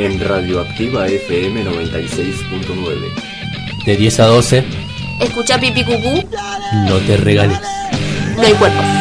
en 0.00 0.18
Radioactiva 0.18 1.06
FM 1.06 1.64
96.9. 1.64 3.84
De 3.86 3.96
10 3.96 4.20
a 4.20 4.26
12. 4.26 4.64
Escucha 5.20 5.60
Pipi 5.60 5.84
Cucú. 5.84 6.28
No 6.88 6.98
te 6.98 7.16
regales. 7.16 7.60
No 8.34 8.42
hay 8.42 8.52
cuerpos. 8.54 8.99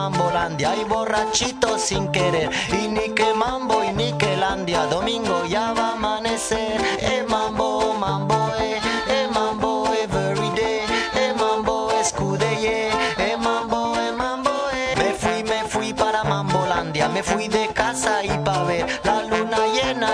Mambolandia 0.00 0.74
y 0.76 0.84
borrachitos 0.84 1.82
sin 1.82 2.10
querer. 2.10 2.48
Y 2.72 2.88
ni 2.88 3.14
que 3.14 3.34
mambo 3.34 3.84
y 3.84 3.92
ni 3.92 4.12
que 4.14 4.34
landia. 4.34 4.86
Domingo 4.86 5.44
ya 5.44 5.74
va 5.74 5.88
a 5.88 5.92
amanecer. 5.92 6.80
Eh 7.00 7.22
mambo 7.28 7.92
mambo 8.00 8.34
eh, 8.58 8.80
eh 9.08 9.28
mambo 9.34 9.92
every 10.02 10.48
day. 10.56 10.80
Eh 11.14 11.34
mambo 11.38 11.90
escudeye 12.00 12.88
eh 13.18 13.36
mambo 13.36 13.94
eh 14.00 14.12
mambo 14.16 14.50
eh. 14.72 14.94
Me 14.96 15.12
fui 15.20 15.42
me 15.44 15.68
fui 15.68 15.92
para 15.92 16.24
Mambolandia 16.24 17.08
me 17.10 17.22
fui 17.22 17.46
de 17.48 17.68
casa 17.68 18.24
y 18.24 18.30
pa 18.44 18.62
ver 18.64 18.86
la 19.04 19.22
luna 19.24 19.49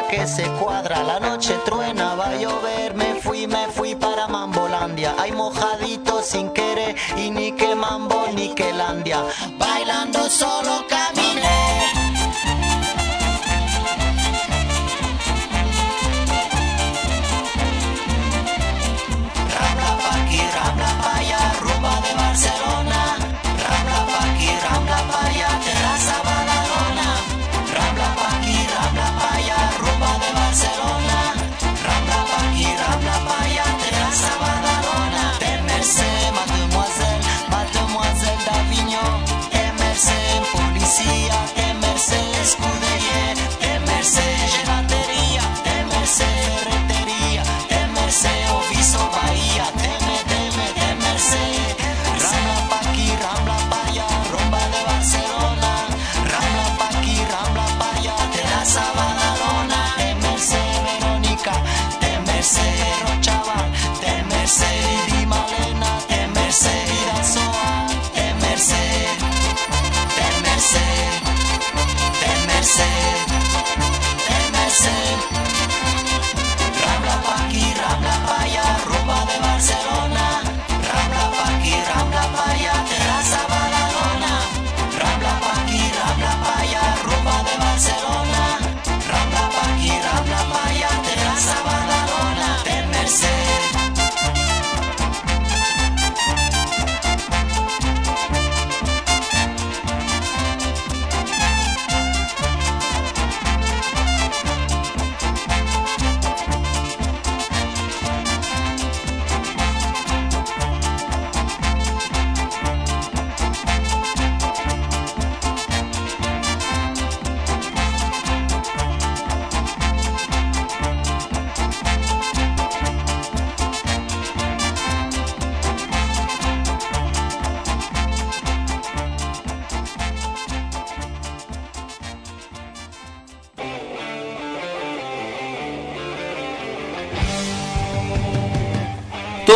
que 0.08 0.26
se 0.26 0.44
cuadra, 0.60 1.02
la 1.02 1.18
noche 1.20 1.54
truena, 1.64 2.14
va 2.14 2.30
a 2.30 2.36
llover, 2.36 2.94
me 2.94 3.14
fui, 3.16 3.46
me 3.46 3.66
fui 3.68 3.94
para 3.94 4.26
Mambolandia, 4.28 5.14
hay 5.18 5.32
mojadito 5.32 6.22
sin 6.22 6.50
querer 6.50 6.94
y 7.16 7.30
ni 7.30 7.52
que 7.52 7.74
Mambo 7.74 8.26
ni 8.34 8.54
que 8.54 8.72
Landia, 8.72 9.24
bailando 9.58 10.28
solo 10.28 10.84
caminé. 10.88 11.65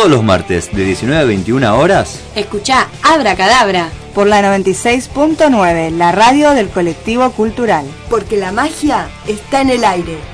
todos 0.01 0.13
los 0.13 0.23
martes 0.23 0.71
de 0.71 0.83
19 0.83 1.21
a 1.21 1.25
21 1.25 1.77
horas. 1.77 2.21
Escucha 2.35 2.87
Abra 3.03 3.35
Cadabra 3.35 3.89
por 4.15 4.25
la 4.25 4.41
96.9, 4.41 5.91
la 5.91 6.11
radio 6.11 6.51
del 6.51 6.69
colectivo 6.69 7.29
cultural. 7.33 7.85
Porque 8.09 8.35
la 8.35 8.51
magia 8.51 9.09
está 9.27 9.61
en 9.61 9.69
el 9.69 9.83
aire. 9.83 10.30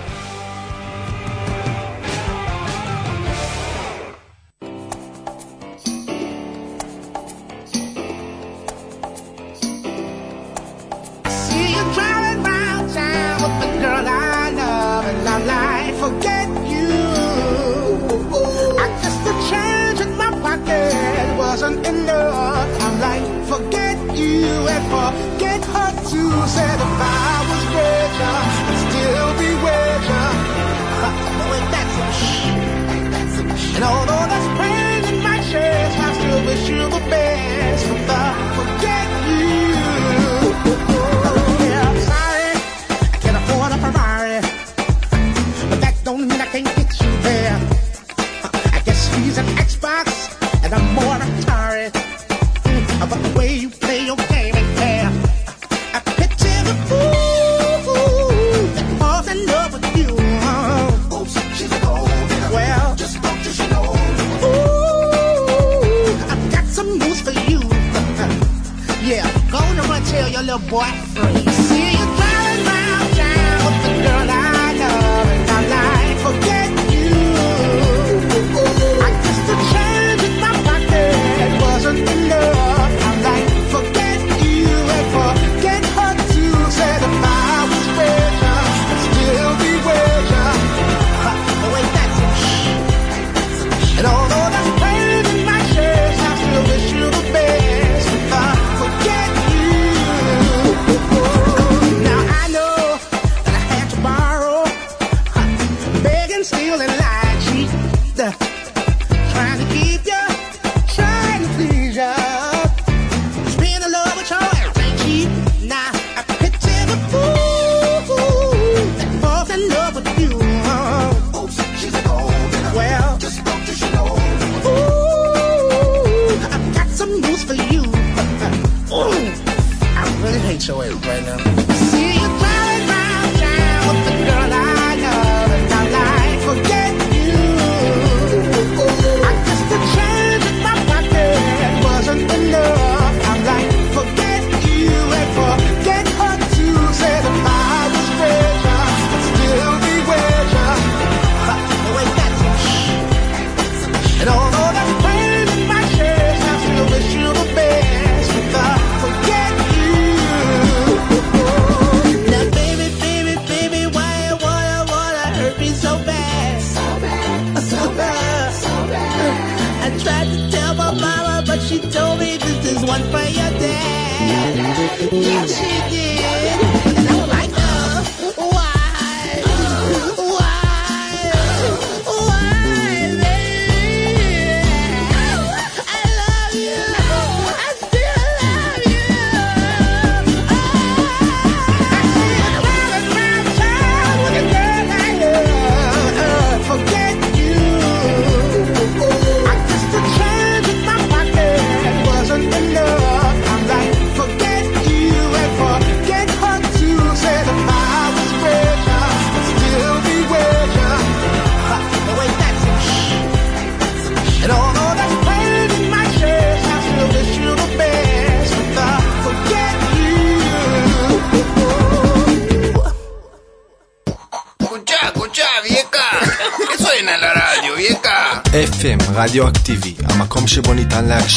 Xbox 49.57 50.63
and 50.63 50.73
I'm 50.73 50.93
more 50.93 51.41
tired. 51.41 51.66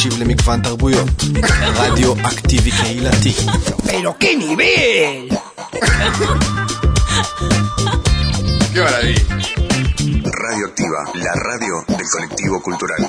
להקשיב 0.00 0.18
למגוון 0.18 0.60
תרבויות. 0.60 1.08
רדיו 1.74 2.14
אקטיבי 2.22 2.70
קהילתי. 2.70 3.32
Pero 3.86 4.14
qué 4.20 4.30
nivel. 4.36 5.38
¡Qué 8.72 8.80
maravilla! 8.80 9.22
Radioactiva, 10.44 11.00
la 11.24 11.34
radio 11.48 11.74
del 11.98 12.08
colectivo 12.14 12.56
cultural. 12.62 13.02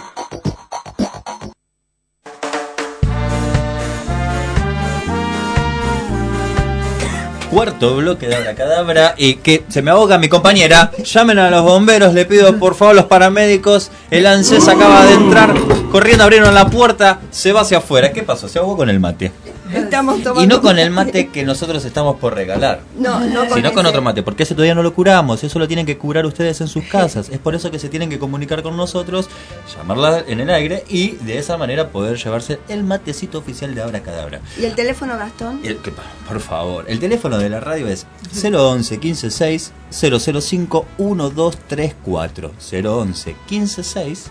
Cuarto 7.49 7.95
bloque 7.95 8.27
de 8.27 8.35
Abracadabra 8.35 9.15
y 9.17 9.35
que 9.35 9.63
se 9.69 9.81
me 9.81 9.91
ahoga 9.91 10.17
mi 10.17 10.27
compañera. 10.27 10.91
Llamen 11.11 11.39
a 11.39 11.49
los 11.49 11.63
bomberos, 11.63 12.13
le 12.13 12.25
pido 12.25 12.57
por 12.59 12.75
favor 12.75 12.93
los 12.93 13.05
paramédicos. 13.05 13.89
El 14.11 14.27
ANSES 14.27 14.67
acaba 14.67 15.05
de 15.05 15.13
entrar, 15.13 15.53
corriendo 15.92 16.24
abrieron 16.24 16.52
la 16.54 16.68
puerta, 16.68 17.20
se 17.30 17.52
va 17.52 17.60
hacia 17.60 17.78
afuera. 17.78 18.12
¿Qué 18.12 18.22
pasó? 18.22 18.48
Se 18.48 18.58
ahogó 18.58 18.76
con 18.76 18.88
el 18.90 18.98
mate. 18.98 19.30
Estamos 19.72 20.22
tomando. 20.22 20.42
Y 20.42 20.46
no 20.46 20.60
con 20.60 20.78
el 20.78 20.90
mate 20.90 21.28
que 21.28 21.44
nosotros 21.44 21.84
estamos 21.84 22.16
por 22.16 22.34
regalar. 22.34 22.80
No, 22.98 23.20
no 23.20 23.46
con 23.46 23.54
sino 23.56 23.72
con 23.72 23.80
ese. 23.86 23.88
otro 23.90 24.02
mate, 24.02 24.22
porque 24.22 24.42
ese 24.42 24.54
todavía 24.54 24.74
no 24.74 24.82
lo 24.82 24.92
curamos, 24.92 25.44
eso 25.44 25.58
lo 25.58 25.66
tienen 25.68 25.86
que 25.86 25.96
curar 25.96 26.26
ustedes 26.26 26.60
en 26.60 26.68
sus 26.68 26.84
casas. 26.84 27.28
Es 27.30 27.38
por 27.38 27.54
eso 27.54 27.70
que 27.70 27.78
se 27.78 27.88
tienen 27.88 28.10
que 28.10 28.18
comunicar 28.18 28.62
con 28.62 28.76
nosotros, 28.76 29.28
llamarla 29.74 30.24
en 30.26 30.40
el 30.40 30.50
aire 30.50 30.84
y 30.88 31.12
de 31.12 31.38
esa 31.38 31.56
manera 31.56 31.88
poder 31.88 32.16
llevarse 32.18 32.58
el 32.68 32.84
matecito 32.84 33.38
oficial 33.38 33.74
de 33.74 33.82
Abracadabra. 33.82 34.40
¿Y 34.60 34.64
el 34.64 34.74
teléfono, 34.74 35.16
Gastón? 35.16 35.60
El- 35.64 35.78
que- 35.78 35.92
por 36.28 36.40
favor, 36.40 36.84
el 36.88 36.98
teléfono 37.00 37.38
de 37.38 37.48
la 37.48 37.60
radio 37.60 37.86
es 37.88 38.06
011 38.34 38.98
156 39.00 39.72
005 39.90 40.86
1234. 40.98 42.50
011 42.60 43.36
156 43.48 44.30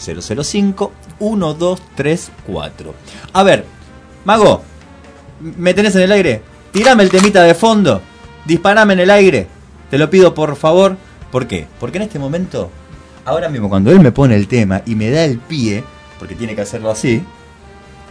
005 0.00 0.92
1234. 1.20 2.94
A 3.32 3.42
ver, 3.42 3.64
Mago, 4.24 4.62
¿me 5.40 5.74
tenés 5.74 5.94
en 5.96 6.02
el 6.02 6.12
aire? 6.12 6.42
Tirame 6.72 7.02
el 7.02 7.10
temita 7.10 7.42
de 7.42 7.54
fondo. 7.54 8.00
Disparame 8.44 8.94
en 8.94 9.00
el 9.00 9.10
aire. 9.10 9.46
Te 9.90 9.98
lo 9.98 10.08
pido 10.08 10.34
por 10.34 10.56
favor. 10.56 10.96
¿Por 11.30 11.46
qué? 11.46 11.66
Porque 11.78 11.98
en 11.98 12.02
este 12.02 12.18
momento, 12.18 12.70
ahora 13.24 13.48
mismo 13.48 13.68
cuando 13.68 13.90
él 13.90 14.00
me 14.00 14.12
pone 14.12 14.36
el 14.36 14.48
tema 14.48 14.82
y 14.86 14.94
me 14.94 15.10
da 15.10 15.24
el 15.24 15.38
pie, 15.38 15.84
porque 16.18 16.34
tiene 16.34 16.54
que 16.54 16.62
hacerlo 16.62 16.90
así, 16.90 17.22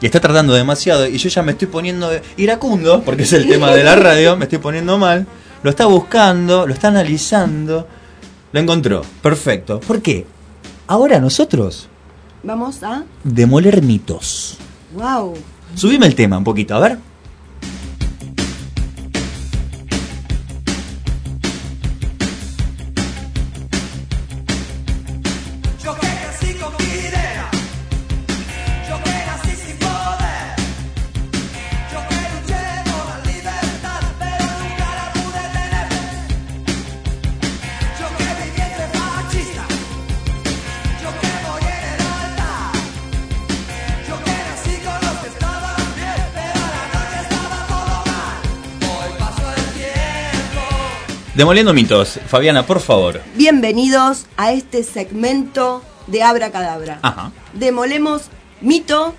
y 0.01 0.05
está 0.05 0.19
tratando 0.19 0.53
demasiado 0.53 1.05
y 1.07 1.17
yo 1.17 1.29
ya 1.29 1.43
me 1.43 1.51
estoy 1.51 1.67
poniendo 1.67 2.09
iracundo, 2.37 3.01
porque 3.03 3.23
es 3.23 3.33
el 3.33 3.47
tema 3.47 3.71
de 3.71 3.83
la 3.83 3.95
radio, 3.95 4.37
me 4.37 4.45
estoy 4.45 4.59
poniendo 4.59 4.97
mal, 4.97 5.27
lo 5.61 5.69
está 5.69 5.85
buscando, 5.85 6.65
lo 6.65 6.73
está 6.73 6.87
analizando, 6.87 7.87
lo 8.51 8.59
encontró, 8.59 9.01
perfecto. 9.21 9.81
¿Por 9.81 10.01
qué? 10.01 10.25
Ahora 10.89 11.19
nosotros, 11.19 11.87
Vamos 12.41 12.81
a. 12.81 13.03
demoler 13.23 13.83
mitos. 13.83 14.57
¡Wow! 14.95 15.35
Subime 15.75 16.07
el 16.07 16.15
tema 16.15 16.39
un 16.39 16.43
poquito, 16.43 16.73
a 16.73 16.79
ver. 16.79 16.97
Demoliendo 51.39 51.73
mitos, 51.73 52.19
Fabiana, 52.27 52.65
por 52.65 52.81
favor. 52.81 53.21
Bienvenidos 53.37 54.25
a 54.35 54.51
este 54.51 54.83
segmento 54.83 55.81
de 56.07 56.21
Abra 56.21 56.51
Cadabra. 56.51 56.99
Ajá. 57.01 57.31
Demolemos 57.53 58.23
mito 58.59 59.15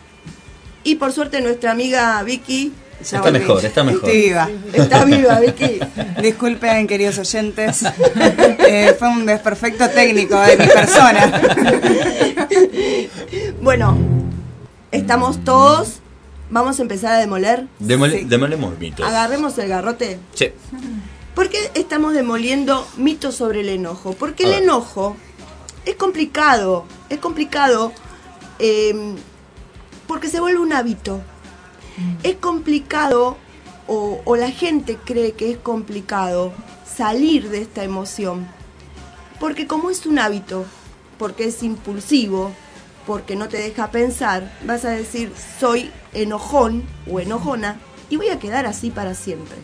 y 0.84 0.96
por 0.96 1.12
suerte 1.14 1.40
nuestra 1.40 1.70
amiga 1.70 2.22
Vicky. 2.22 2.74
ya 2.98 3.00
Está 3.00 3.20
volví. 3.22 3.38
mejor, 3.38 3.64
está 3.64 3.84
mejor. 3.84 4.10
Estoy 4.10 4.20
viva. 4.20 4.50
Está 4.74 5.04
viva, 5.06 5.40
Vicky. 5.40 5.80
Disculpen, 6.22 6.86
queridos 6.86 7.16
oyentes. 7.16 7.84
Eh, 8.72 8.94
fue 8.98 9.08
un 9.08 9.24
desperfecto 9.24 9.88
técnico 9.88 10.38
de 10.42 10.56
mi 10.58 10.66
persona. 10.66 11.40
Bueno, 13.62 13.96
estamos 14.92 15.42
todos. 15.42 16.00
Vamos 16.50 16.78
a 16.80 16.82
empezar 16.82 17.12
a 17.14 17.18
demoler. 17.18 17.64
Demole- 17.80 18.26
Demolemos 18.26 18.78
mitos. 18.78 19.06
Agarremos 19.06 19.56
el 19.56 19.68
garrote. 19.70 20.18
Sí. 20.34 20.50
¿Por 21.34 21.48
qué 21.48 21.70
estamos 21.74 22.12
demoliendo 22.12 22.86
mitos 22.96 23.36
sobre 23.36 23.60
el 23.60 23.68
enojo? 23.68 24.14
Porque 24.14 24.44
el 24.44 24.52
enojo 24.52 25.16
es 25.84 25.94
complicado, 25.94 26.84
es 27.08 27.18
complicado 27.18 27.92
eh, 28.58 29.14
porque 30.06 30.28
se 30.28 30.40
vuelve 30.40 30.58
un 30.58 30.72
hábito. 30.72 31.20
Es 32.22 32.36
complicado 32.36 33.36
o, 33.86 34.22
o 34.24 34.36
la 34.36 34.50
gente 34.50 34.96
cree 35.04 35.32
que 35.32 35.50
es 35.50 35.58
complicado 35.58 36.52
salir 36.84 37.48
de 37.48 37.62
esta 37.62 37.84
emoción. 37.84 38.48
Porque 39.38 39.66
como 39.66 39.90
es 39.90 40.06
un 40.06 40.18
hábito, 40.18 40.64
porque 41.18 41.44
es 41.44 41.62
impulsivo, 41.62 42.50
porque 43.06 43.36
no 43.36 43.48
te 43.48 43.58
deja 43.58 43.90
pensar, 43.90 44.52
vas 44.66 44.84
a 44.84 44.90
decir 44.90 45.32
soy 45.58 45.90
enojón 46.12 46.84
o 47.10 47.20
enojona 47.20 47.78
y 48.08 48.16
voy 48.16 48.28
a 48.28 48.38
quedar 48.38 48.66
así 48.66 48.90
para 48.90 49.14
siempre. 49.14 49.56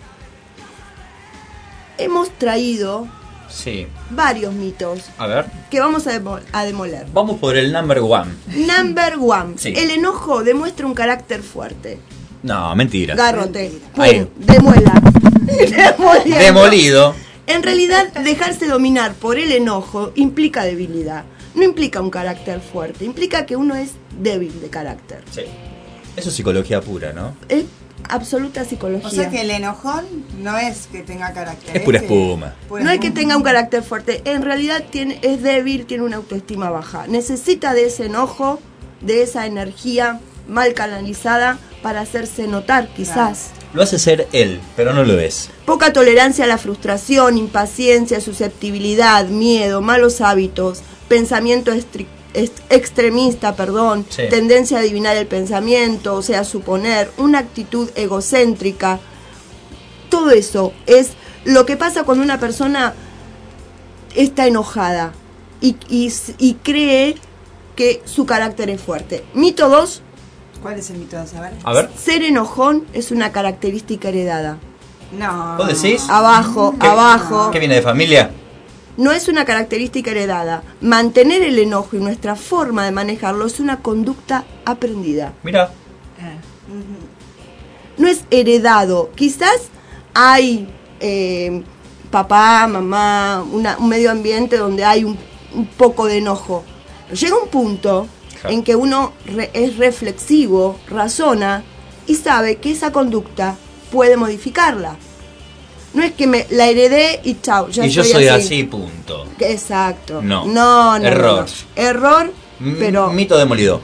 Hemos 1.98 2.30
traído 2.38 3.06
Sí. 3.48 3.86
varios 4.10 4.52
mitos 4.52 5.00
A 5.18 5.26
ver. 5.26 5.46
que 5.70 5.80
vamos 5.80 6.06
a, 6.06 6.12
demo- 6.12 6.40
a 6.52 6.64
demoler. 6.64 7.06
Vamos 7.12 7.38
por 7.38 7.56
el 7.56 7.72
number 7.72 7.98
one. 8.00 8.32
Number 8.48 9.14
one. 9.18 9.54
Sí. 9.56 9.72
El 9.76 9.90
enojo 9.90 10.42
demuestra 10.42 10.84
un 10.86 10.94
carácter 10.94 11.42
fuerte. 11.42 11.98
No, 12.42 12.74
mentira. 12.76 13.14
Garrote. 13.14 13.72
Pum, 13.94 14.04
demuela. 14.36 15.00
Demoliendo. 15.46 16.38
Demolido. 16.44 17.14
En 17.46 17.62
realidad, 17.62 18.12
dejarse 18.12 18.66
dominar 18.66 19.14
por 19.14 19.38
el 19.38 19.52
enojo 19.52 20.12
implica 20.16 20.64
debilidad. 20.64 21.24
No 21.54 21.62
implica 21.62 22.00
un 22.00 22.10
carácter 22.10 22.60
fuerte, 22.60 23.04
implica 23.04 23.46
que 23.46 23.56
uno 23.56 23.74
es 23.76 23.92
débil 24.20 24.60
de 24.60 24.68
carácter. 24.68 25.22
Sí. 25.30 25.42
Eso 26.16 26.28
es 26.28 26.34
psicología 26.34 26.80
pura, 26.80 27.12
¿no? 27.12 27.34
Es 27.48 27.64
absoluta 28.10 28.64
psicología. 28.64 29.06
O 29.06 29.10
sea 29.10 29.30
que 29.30 29.40
el 29.42 29.50
enojón 29.50 30.04
no 30.40 30.56
es 30.58 30.86
que 30.90 31.02
tenga 31.02 31.32
carácter. 31.32 31.76
Es 31.76 31.82
pura 31.82 32.00
que- 32.00 32.06
espuma. 32.06 32.54
pura 32.68 32.84
No 32.84 32.90
es 32.90 33.00
que 33.00 33.10
tenga 33.10 33.36
un 33.36 33.42
carácter 33.42 33.82
fuerte, 33.82 34.22
en 34.24 34.42
realidad 34.42 34.84
tiene, 34.90 35.18
es 35.22 35.42
débil, 35.42 35.86
tiene 35.86 36.04
una 36.04 36.16
autoestima 36.16 36.70
baja. 36.70 37.06
Necesita 37.06 37.74
de 37.74 37.86
ese 37.86 38.06
enojo, 38.06 38.60
de 39.00 39.22
esa 39.22 39.46
energía 39.46 40.20
mal 40.48 40.74
canalizada 40.74 41.58
para 41.82 42.00
hacerse 42.00 42.46
notar, 42.46 42.88
quizás. 42.96 43.50
Lo 43.74 43.82
hace 43.82 43.98
ser 43.98 44.26
él, 44.32 44.60
pero 44.74 44.94
no 44.94 45.04
lo 45.04 45.18
es. 45.18 45.50
Poca 45.66 45.92
tolerancia 45.92 46.44
a 46.44 46.48
la 46.48 46.56
frustración, 46.56 47.36
impaciencia, 47.36 48.20
susceptibilidad, 48.20 49.26
miedo, 49.26 49.82
malos 49.82 50.20
hábitos, 50.20 50.82
pensamiento 51.08 51.72
estri- 51.74 52.06
est- 52.06 52.15
extremista, 52.70 53.56
perdón, 53.56 54.04
Sí. 54.08 54.22
tendencia 54.30 54.76
a 54.76 54.80
adivinar 54.80 55.16
el 55.16 55.26
pensamiento, 55.26 56.14
o 56.14 56.22
sea, 56.22 56.44
suponer, 56.44 57.10
una 57.18 57.38
actitud 57.38 57.88
egocéntrica. 57.94 58.98
Todo 60.10 60.30
eso 60.30 60.72
es 60.86 61.10
lo 61.44 61.64
que 61.66 61.76
pasa 61.76 62.04
cuando 62.04 62.22
una 62.22 62.38
persona 62.38 62.94
está 64.14 64.46
enojada 64.46 65.12
y, 65.60 65.76
y 65.88 66.06
s- 66.08 66.34
y 66.38 66.54
cree 66.54 67.16
que 67.74 68.02
su 68.04 68.26
carácter 68.26 68.70
es 68.70 68.80
fuerte. 68.80 69.24
Mito 69.34 69.68
2, 69.68 70.02
¿Cuál 70.62 70.78
es 70.78 70.90
el 70.90 70.96
mito 70.98 71.16
de 71.20 71.26
saber? 71.26 71.52
A 71.64 71.72
ver. 71.74 71.90
ser 71.96 72.22
enojón 72.22 72.86
es 72.92 73.10
una 73.10 73.30
característica 73.30 74.08
heredada. 74.08 74.58
No. 75.16 75.54
¿Vos 75.58 75.68
decís? 75.68 76.04
Abajo, 76.08 76.74
¿Qué- 76.80 76.86
abajo. 76.86 77.50
¿Qué 77.52 77.58
viene 77.60 77.76
de 77.76 77.82
familia? 77.82 78.30
No 78.96 79.12
es 79.12 79.28
una 79.28 79.44
característica 79.44 80.10
heredada. 80.10 80.62
Mantener 80.80 81.42
el 81.42 81.58
enojo 81.58 81.96
y 81.96 81.98
nuestra 82.00 82.34
forma 82.36 82.84
de 82.84 82.92
manejarlo 82.92 83.46
es 83.46 83.60
una 83.60 83.80
conducta 83.80 84.44
aprendida. 84.64 85.32
Mira. 85.42 85.70
No 87.98 88.08
es 88.08 88.24
heredado. 88.30 89.10
Quizás 89.14 89.68
hay 90.14 90.68
eh, 91.00 91.62
papá, 92.10 92.66
mamá, 92.66 93.44
una- 93.50 93.78
un 93.78 93.88
medio 93.88 94.10
ambiente 94.10 94.56
donde 94.56 94.84
hay 94.84 95.04
un, 95.04 95.16
un 95.54 95.66
poco 95.66 96.06
de 96.06 96.18
enojo. 96.18 96.64
Pero 97.08 97.20
llega 97.20 97.36
un 97.42 97.48
punto 97.48 98.06
en 98.50 98.62
que 98.62 98.76
uno 98.76 99.12
re- 99.26 99.50
es 99.54 99.76
reflexivo, 99.76 100.78
razona 100.88 101.62
y 102.06 102.14
sabe 102.16 102.56
que 102.56 102.70
esa 102.70 102.92
conducta 102.92 103.56
puede 103.90 104.16
modificarla. 104.16 104.96
No 105.96 106.02
es 106.02 106.12
que 106.12 106.26
me 106.26 106.46
la 106.50 106.68
heredé 106.68 107.20
y 107.24 107.40
chao, 107.40 107.70
ya 107.70 107.86
y 107.86 107.88
yo 107.88 108.04
soy, 108.04 108.28
así, 108.28 108.64
punto. 108.64 109.26
Exacto. 109.38 110.20
No. 110.20 110.44
No, 110.44 110.98
no, 110.98 111.06
Error. 111.06 111.46
no. 111.46 111.82
Error, 111.82 112.32
pero 112.78 113.10
Mito 113.14 113.38
demolido. 113.38 113.80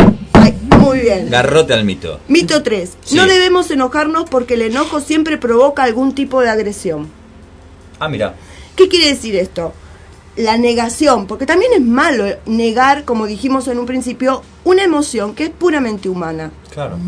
muy 0.79 1.01
bien. 1.01 1.31
Garrote 1.31 1.73
al 1.73 1.87
mito. 1.87 2.21
Mito 2.29 2.63
3. 2.63 2.99
Sí. 3.03 3.17
No 3.17 3.27
debemos 3.27 3.71
enojarnos 3.71 4.29
porque 4.29 4.55
el 4.55 4.63
enojo 4.63 5.01
siempre 5.01 5.39
provoca 5.39 5.85
algún 5.85 6.15
tipo 6.15 6.43
de 6.43 6.51
agresión. 6.51 7.09
Ah, 7.99 8.11
mira. 8.11 8.35
¿Qué 8.77 8.89
quiere 8.89 9.07
decir 9.09 9.35
esto? 9.37 9.73
La 10.37 10.59
negación, 10.59 11.27
porque 11.27 11.47
también 11.47 11.73
es 11.73 11.81
malo 11.81 12.27
negar, 12.45 13.05
como 13.07 13.27
dijimos 13.27 13.69
en 13.69 13.79
un 13.79 13.87
principio, 13.87 14.43
una 14.65 14.85
emoción 14.85 15.35
que 15.35 15.45
es 15.45 15.51
puramente 15.51 16.11
humana. 16.11 16.51
Claro. 16.75 16.99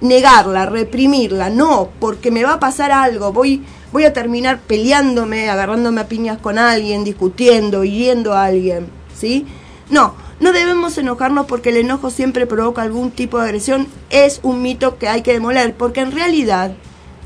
Negarla, 0.00 0.64
reprimirla, 0.64 1.50
no, 1.50 1.90
porque 2.00 2.30
me 2.30 2.42
va 2.42 2.54
a 2.54 2.60
pasar 2.60 2.90
algo, 2.90 3.34
voy, 3.34 3.62
voy 3.92 4.04
a 4.04 4.12
terminar 4.12 4.60
peleándome, 4.60 5.48
agarrándome 5.48 6.00
a 6.00 6.08
piñas 6.08 6.38
con 6.38 6.58
alguien, 6.58 7.04
discutiendo, 7.04 7.84
hiriendo 7.84 8.32
a 8.32 8.44
alguien, 8.44 8.88
¿sí? 9.14 9.46
No, 9.88 10.14
no 10.38 10.52
debemos 10.52 10.96
enojarnos 10.98 11.46
porque 11.46 11.70
el 11.70 11.78
enojo 11.78 12.10
siempre 12.10 12.46
provoca 12.46 12.82
algún 12.82 13.10
tipo 13.10 13.38
de 13.38 13.44
agresión, 13.44 13.88
es 14.10 14.40
un 14.42 14.62
mito 14.62 14.98
que 14.98 15.08
hay 15.08 15.22
que 15.22 15.32
demoler, 15.32 15.74
porque 15.74 16.00
en 16.00 16.12
realidad 16.12 16.72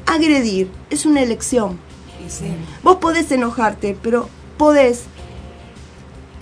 agredir 0.07 0.70
es 0.91 1.07
una 1.07 1.23
elección. 1.23 1.78
Sí. 2.28 2.47
Vos 2.82 2.97
podés 2.97 3.31
enojarte, 3.31 3.97
pero 4.03 4.28
podés 4.57 5.05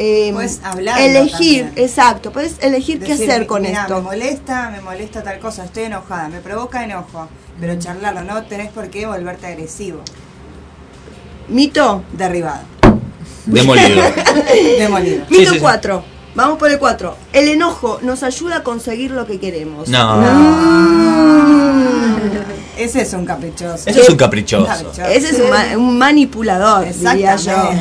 eh, 0.02 0.28
elegir, 0.98 1.64
también. 1.64 1.84
exacto, 1.84 2.32
podés 2.32 2.56
elegir 2.60 2.98
qué 3.00 3.12
hacer 3.12 3.46
con 3.46 3.62
"Mirá, 3.62 3.82
esto. 3.82 3.96
Me 3.96 4.00
molesta, 4.02 4.70
me 4.70 4.80
molesta 4.80 5.22
tal 5.22 5.38
cosa, 5.38 5.64
estoy 5.64 5.84
enojada, 5.84 6.28
me 6.28 6.40
provoca 6.40 6.82
enojo. 6.82 7.28
Pero 7.60 7.78
charlarlo, 7.78 8.22
no 8.24 8.42
tenés 8.44 8.70
por 8.72 8.88
qué 8.88 9.06
volverte 9.06 9.46
agresivo. 9.46 10.00
Mito 11.48 12.02
Derribado. 12.12 12.62
Demolido. 13.46 14.02
Demolido. 14.78 15.24
Mito 15.28 15.50
sí, 15.50 15.56
sí. 15.56 15.60
4. 15.60 16.04
Vamos 16.34 16.58
por 16.58 16.70
el 16.70 16.78
4. 16.78 17.16
El 17.32 17.48
enojo 17.48 17.98
nos 18.02 18.22
ayuda 18.22 18.58
a 18.58 18.62
conseguir 18.62 19.10
lo 19.10 19.26
que 19.26 19.38
queremos. 19.38 19.88
Ese 22.78 23.02
es 23.02 23.12
un 23.12 23.26
caprichoso. 23.26 23.88
Eso 23.90 24.00
es 24.00 24.08
un 24.08 24.16
caprichoso. 24.16 24.66
Ese 25.08 25.28
es 25.30 25.38
un, 25.40 25.50
ma- 25.50 25.76
un 25.76 25.98
manipulador, 25.98 26.86
diría 26.92 27.36
yo. 27.36 27.52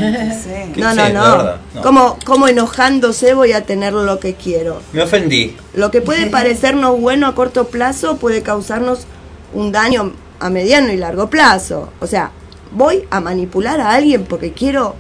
Sí. 0.44 0.74
No, 0.80 0.94
no, 0.94 1.10
no. 1.10 1.44
no. 1.76 1.82
Como, 1.82 2.18
como 2.26 2.48
enojándose 2.48 3.34
voy 3.34 3.54
a 3.54 3.66
tener 3.66 3.94
lo 3.94 4.20
que 4.20 4.34
quiero. 4.36 4.82
Me 4.94 5.02
ofendí. 5.04 5.56
Lo 5.74 5.92
que 5.92 6.02
puede 6.02 6.26
parecernos 6.30 7.00
bueno 7.00 7.28
a 7.28 7.36
corto 7.36 7.68
plazo 7.68 8.18
puede 8.18 8.42
causarnos 8.42 9.06
un 9.54 9.72
daño 9.72 10.14
a 10.40 10.50
mediano 10.50 10.92
y 10.92 10.98
largo 10.98 11.30
plazo. 11.30 11.90
O 12.00 12.08
sea, 12.08 12.32
voy 12.72 13.04
a 13.12 13.20
manipular 13.22 13.80
a 13.80 13.92
alguien 13.94 14.26
porque 14.26 14.52
quiero 14.54 14.96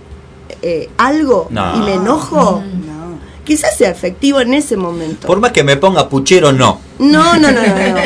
eh, 0.61 0.89
algo 0.97 1.47
No. 1.49 1.75
y 1.77 1.79
me 1.81 1.93
enojo. 1.95 2.61
Quizás 3.45 3.75
sea 3.75 3.89
efectivo 3.89 4.39
en 4.41 4.53
ese 4.53 4.77
momento. 4.77 5.27
Por 5.27 5.39
más 5.39 5.51
que 5.51 5.63
me 5.63 5.75
ponga 5.77 6.09
puchero, 6.09 6.51
no. 6.51 6.79
No, 6.99 7.37
no, 7.37 7.51
no, 7.51 7.61
no, 7.61 7.67
no. 7.67 8.01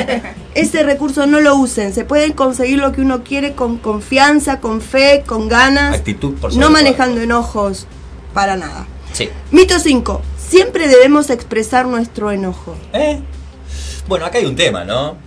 Ese 0.56 0.84
recurso 0.84 1.28
no 1.28 1.42
lo 1.42 1.56
usen. 1.56 1.94
Se 1.94 2.06
puede 2.06 2.34
conseguir 2.34 2.80
lo 2.80 2.94
que 2.94 3.02
uno 3.02 3.24
quiere 3.24 3.54
con 3.54 3.78
confianza, 3.78 4.62
con 4.62 4.80
fe, 4.82 5.24
con 5.26 5.50
ganas. 5.50 5.94
Actitud 5.96 6.36
por 6.36 6.56
No 6.56 6.70
manejando 6.70 7.20
enojos 7.22 7.88
para 8.34 8.56
nada. 8.56 8.88
Sí. 9.12 9.30
Mito 9.52 9.78
5. 9.80 10.22
Siempre 10.38 10.88
debemos 10.88 11.30
expresar 11.30 11.86
nuestro 11.88 12.32
enojo. 12.32 12.76
¿Eh? 12.94 13.20
Bueno, 14.08 14.26
acá 14.26 14.38
hay 14.38 14.46
un 14.46 14.56
tema, 14.56 14.86
¿no? 14.86 15.18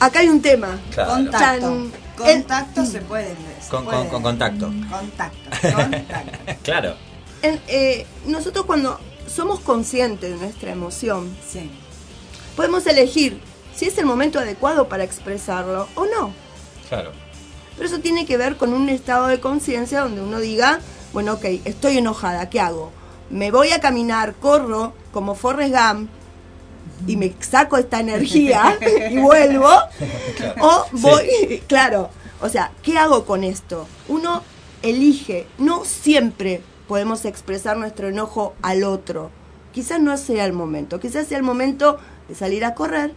Acá 0.00 0.20
hay 0.20 0.28
un 0.28 0.42
tema. 0.42 0.80
Claro. 0.92 1.10
Contacto. 1.12 1.86
Contacto 2.16 2.84
se 2.86 3.00
puede. 3.02 3.36
se 3.60 3.68
Con, 3.70 3.84
puede. 3.84 3.98
con, 3.98 4.08
con 4.08 4.22
contacto. 4.22 4.66
Contacto. 4.90 5.38
Contacto. 5.76 6.52
Claro. 6.64 6.94
En- 7.42 7.60
eh, 7.68 8.06
nosotros 8.26 8.64
cuando 8.66 8.98
somos 9.34 9.60
conscientes 9.60 10.30
de 10.30 10.36
nuestra 10.36 10.72
emoción, 10.72 11.34
Sí. 11.50 11.70
podemos 12.56 12.86
elegir 12.86 13.40
si 13.74 13.86
es 13.86 13.96
el 13.98 14.04
momento 14.04 14.38
adecuado 14.38 14.88
para 14.88 15.04
expresarlo 15.04 15.88
o 15.94 16.04
no. 16.06 16.32
Claro. 16.88 17.12
Pero 17.76 17.88
eso 17.88 18.00
tiene 18.00 18.26
que 18.26 18.36
ver 18.36 18.56
con 18.56 18.74
un 18.74 18.88
estado 18.90 19.28
de 19.28 19.40
conciencia 19.40 20.00
donde 20.00 20.20
uno 20.20 20.38
diga, 20.40 20.80
bueno, 21.14 21.34
ok, 21.34 21.44
estoy 21.64 21.98
enojada, 21.98 22.50
¿qué 22.50 22.60
hago? 22.60 22.92
¿Me 23.30 23.50
voy 23.50 23.70
a 23.72 23.80
caminar, 23.80 24.34
corro 24.34 24.92
como 25.12 25.34
Forrest 25.34 25.74
Gump 25.74 26.10
y 27.06 27.16
me 27.16 27.34
saco 27.40 27.78
esta 27.78 28.00
energía 28.00 28.78
y 29.10 29.16
vuelvo? 29.16 29.70
O 30.60 30.84
voy, 30.92 31.62
claro, 31.66 32.10
o 32.42 32.48
sea, 32.50 32.72
¿qué 32.82 32.98
hago 32.98 33.24
con 33.24 33.42
esto? 33.42 33.86
Uno 34.08 34.42
elige, 34.82 35.46
no 35.56 35.86
siempre 35.86 36.60
podemos 36.92 37.24
expresar 37.24 37.78
nuestro 37.78 38.08
enojo 38.10 38.54
al 38.60 38.84
otro. 38.84 39.30
Quizás 39.72 39.98
no 39.98 40.14
sea 40.18 40.44
el 40.44 40.52
momento, 40.52 41.00
quizás 41.00 41.26
sea 41.26 41.38
el 41.38 41.42
momento 41.42 41.96
de 42.28 42.34
salir 42.34 42.66
a 42.66 42.74
correr, 42.74 43.14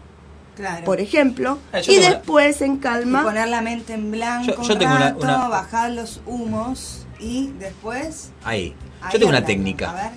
Claro. 0.55 0.85
por 0.85 1.01
ejemplo, 1.01 1.57
Ah, 1.73 1.81
y 1.85 1.97
después 1.97 2.61
en 2.61 2.75
Y 2.75 2.77
calma 2.77 3.21
poner 3.23 3.49
la 3.49 3.61
mente 3.61 3.91
en 3.93 4.11
blanco 4.11 4.45
Yo- 4.55 4.61
yo 4.63 4.73
un 4.75 4.79
tengo 4.79 4.95
una- 4.95 5.09
rato, 5.09 5.19
una- 5.25 5.49
bajar 5.49 5.91
los 5.91 6.21
humos 6.25 7.05
y 7.19 7.51
después... 7.59 8.31
Ahí. 8.45 8.73
ahí 9.01 9.11
Yo 9.11 9.19
tengo 9.19 9.27
una 9.31 9.39
hablando. 9.39 9.47
técnica. 9.47 9.91
A 9.91 9.93
ver, 9.95 10.11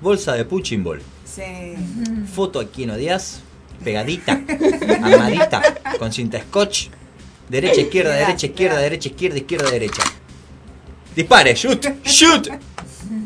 Bolsa 0.00 0.34
de 0.34 0.44
punching 0.44 0.84
ball. 0.84 1.02
sí. 1.24 1.42
Foto 2.32 2.60
a 2.60 2.64
quien 2.68 2.90
odias. 2.90 3.40
Pegadita. 3.82 4.40
armadita. 5.02 5.62
Con 5.98 6.12
cinta 6.12 6.40
scotch. 6.40 6.90
Derecha, 7.48 7.80
izquierda, 7.80 8.14
derecha, 8.14 8.46
izquierda, 8.46 8.78
derecha, 8.78 9.08
izquierda, 9.08 9.36
izquierda, 9.38 9.68
derecha. 9.70 10.02
Dispare, 11.16 11.54
shoot, 11.54 11.86
shoot, 12.04 12.48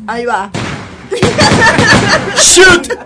Ahí 0.07 0.25
va. 0.25 0.49
shoot. 2.37 2.87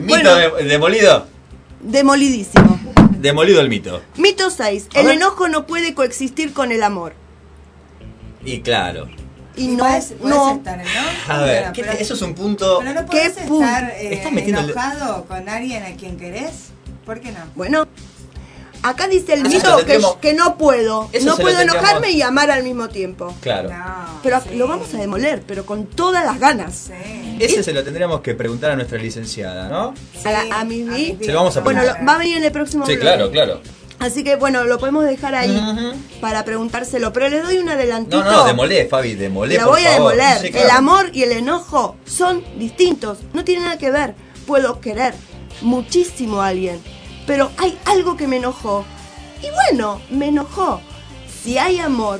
Mito 0.00 0.06
Bueno. 0.06 0.34
de- 0.36 0.64
demolido. 0.64 1.26
Demolidísimo. 1.80 2.78
Demolido 3.18 3.60
el 3.60 3.68
mito. 3.68 4.00
Mito 4.16 4.50
6. 4.50 4.88
A 4.94 5.00
El 5.00 5.06
ver. 5.06 5.16
enojo 5.16 5.48
no 5.48 5.66
puede 5.66 5.94
coexistir 5.94 6.52
con 6.52 6.70
el 6.72 6.82
amor. 6.82 7.14
Y 8.44 8.60
claro. 8.60 9.08
Y, 9.56 9.64
Y 9.64 9.68
no, 9.76 9.84
podés- 9.84 10.12
podés 10.14 10.36
no. 10.36 10.54
estar 10.54 10.80
enojado. 10.80 11.42
A 11.42 11.44
ver, 11.46 11.72
pero- 11.74 11.92
¿qué- 11.92 12.02
eso 12.02 12.14
es 12.14 12.22
un 12.22 12.34
punto. 12.34 12.78
Pero 12.80 12.94
no 12.94 13.06
podés 13.06 13.32
¿Qué 13.32 13.46
pu- 13.46 13.62
estar 13.62 13.90
eh, 13.90 14.22
el- 14.32 14.38
enojado 14.54 15.24
con 15.26 15.48
alguien 15.48 15.82
a 15.82 15.96
quien 15.96 16.16
querés. 16.16 16.68
¿Por 17.04 17.20
qué 17.20 17.32
no? 17.32 17.40
Bueno, 17.56 17.88
acá 18.82 19.08
dice 19.08 19.34
el 19.34 19.42
mito 19.42 19.76
que, 20.20 20.32
no 20.34 20.56
puedo. 20.56 21.08
Eso 21.12 21.26
no 21.26 21.36
puedo 21.36 21.58
enojarme 21.60 22.10
y 22.12 22.22
amar 22.22 22.50
al 22.50 22.62
mismo 22.62 22.88
tiempo. 22.88 23.34
Claro. 23.40 23.70
Pero 24.22 24.40
lo 24.54 24.68
vamos 24.68 24.92
a 24.94 24.98
demoler, 24.98 25.42
pero 25.46 25.64
con 25.66 25.86
todas 25.86 26.24
las 26.24 26.38
ganas. 26.38 26.90
Ese 27.38 27.62
se 27.62 27.72
lo 27.72 27.82
tendríamos 27.84 28.20
que 28.20 28.34
preguntar 28.34 28.70
a 28.72 28.76
nuestra 28.76 28.98
licenciada, 28.98 29.68
¿no? 29.68 29.94
A, 30.24 30.30
la- 30.30 30.60
a 30.60 30.64
mi 30.64 30.82
vi. 30.82 31.16
Se 31.20 31.32
lo 31.32 31.38
vamos 31.38 31.56
a 31.56 31.60
Bueno, 31.60 31.80
preguntar. 31.80 32.02
lo- 32.02 32.06
va 32.08 32.14
a 32.14 32.18
venir 32.18 32.36
en 32.38 32.44
el 32.44 32.52
próximo 32.52 32.86
Sí, 32.86 32.96
claro, 32.96 33.30
claro. 33.30 33.60
Así 33.98 34.24
que 34.24 34.36
bueno, 34.36 34.64
lo 34.64 34.78
podemos 34.78 35.04
dejar 35.04 35.34
ahí 35.34 35.60
para 36.22 36.42
preguntárselo. 36.46 37.12
Pero 37.12 37.28
le 37.28 37.42
doy 37.42 37.58
un 37.58 37.68
adelantito. 37.68 38.24
No, 38.24 38.30
no, 38.32 38.44
demolé, 38.44 38.86
Fabi, 38.86 39.14
demolé. 39.14 39.56
La 39.56 39.64
por 39.64 39.72
voy 39.74 39.82
a 39.84 39.90
favor. 39.96 40.12
demoler. 40.16 40.38
Sí, 40.40 40.50
claro. 40.50 40.66
El 40.66 40.70
amor 40.74 41.10
y 41.12 41.22
el 41.22 41.32
enojo 41.32 41.96
son 42.06 42.42
distintos. 42.56 43.18
No 43.34 43.44
tienen 43.44 43.64
nada 43.64 43.76
que 43.76 43.90
ver. 43.90 44.14
Puedo 44.46 44.80
querer 44.80 45.12
muchísimo 45.60 46.40
a 46.40 46.48
alguien. 46.48 46.80
Pero 47.30 47.52
hay 47.58 47.78
algo 47.84 48.16
que 48.16 48.26
me 48.26 48.38
enojó. 48.38 48.84
Y 49.40 49.46
bueno, 49.54 50.00
me 50.10 50.26
enojó. 50.30 50.80
Si 51.44 51.58
hay 51.58 51.78
amor, 51.78 52.18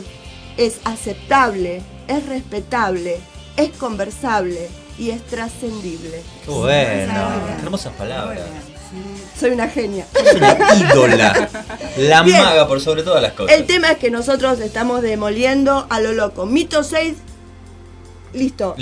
es 0.56 0.78
aceptable, 0.84 1.82
es 2.06 2.26
respetable, 2.26 3.18
es 3.56 3.70
conversable 3.70 4.68
y 5.00 5.10
es 5.10 5.26
trascendible. 5.26 6.22
Qué 6.44 6.50
bueno. 6.52 7.12
Hermosas 7.60 7.92
palabras. 7.94 8.42
Soy 9.36 9.50
una 9.50 9.66
genia. 9.66 10.06
Es 10.14 10.34
una 10.36 10.56
ídola. 10.76 11.48
La 11.96 12.22
Bien. 12.22 12.44
maga 12.44 12.68
por 12.68 12.80
sobre 12.80 13.02
todas 13.02 13.20
las 13.20 13.32
cosas. 13.32 13.56
El 13.56 13.66
tema 13.66 13.90
es 13.90 13.98
que 13.98 14.12
nosotros 14.12 14.60
estamos 14.60 15.02
demoliendo 15.02 15.88
a 15.90 15.98
lo 15.98 16.12
loco. 16.12 16.46
Mito 16.46 16.84
6, 16.84 17.14
listo. 18.34 18.76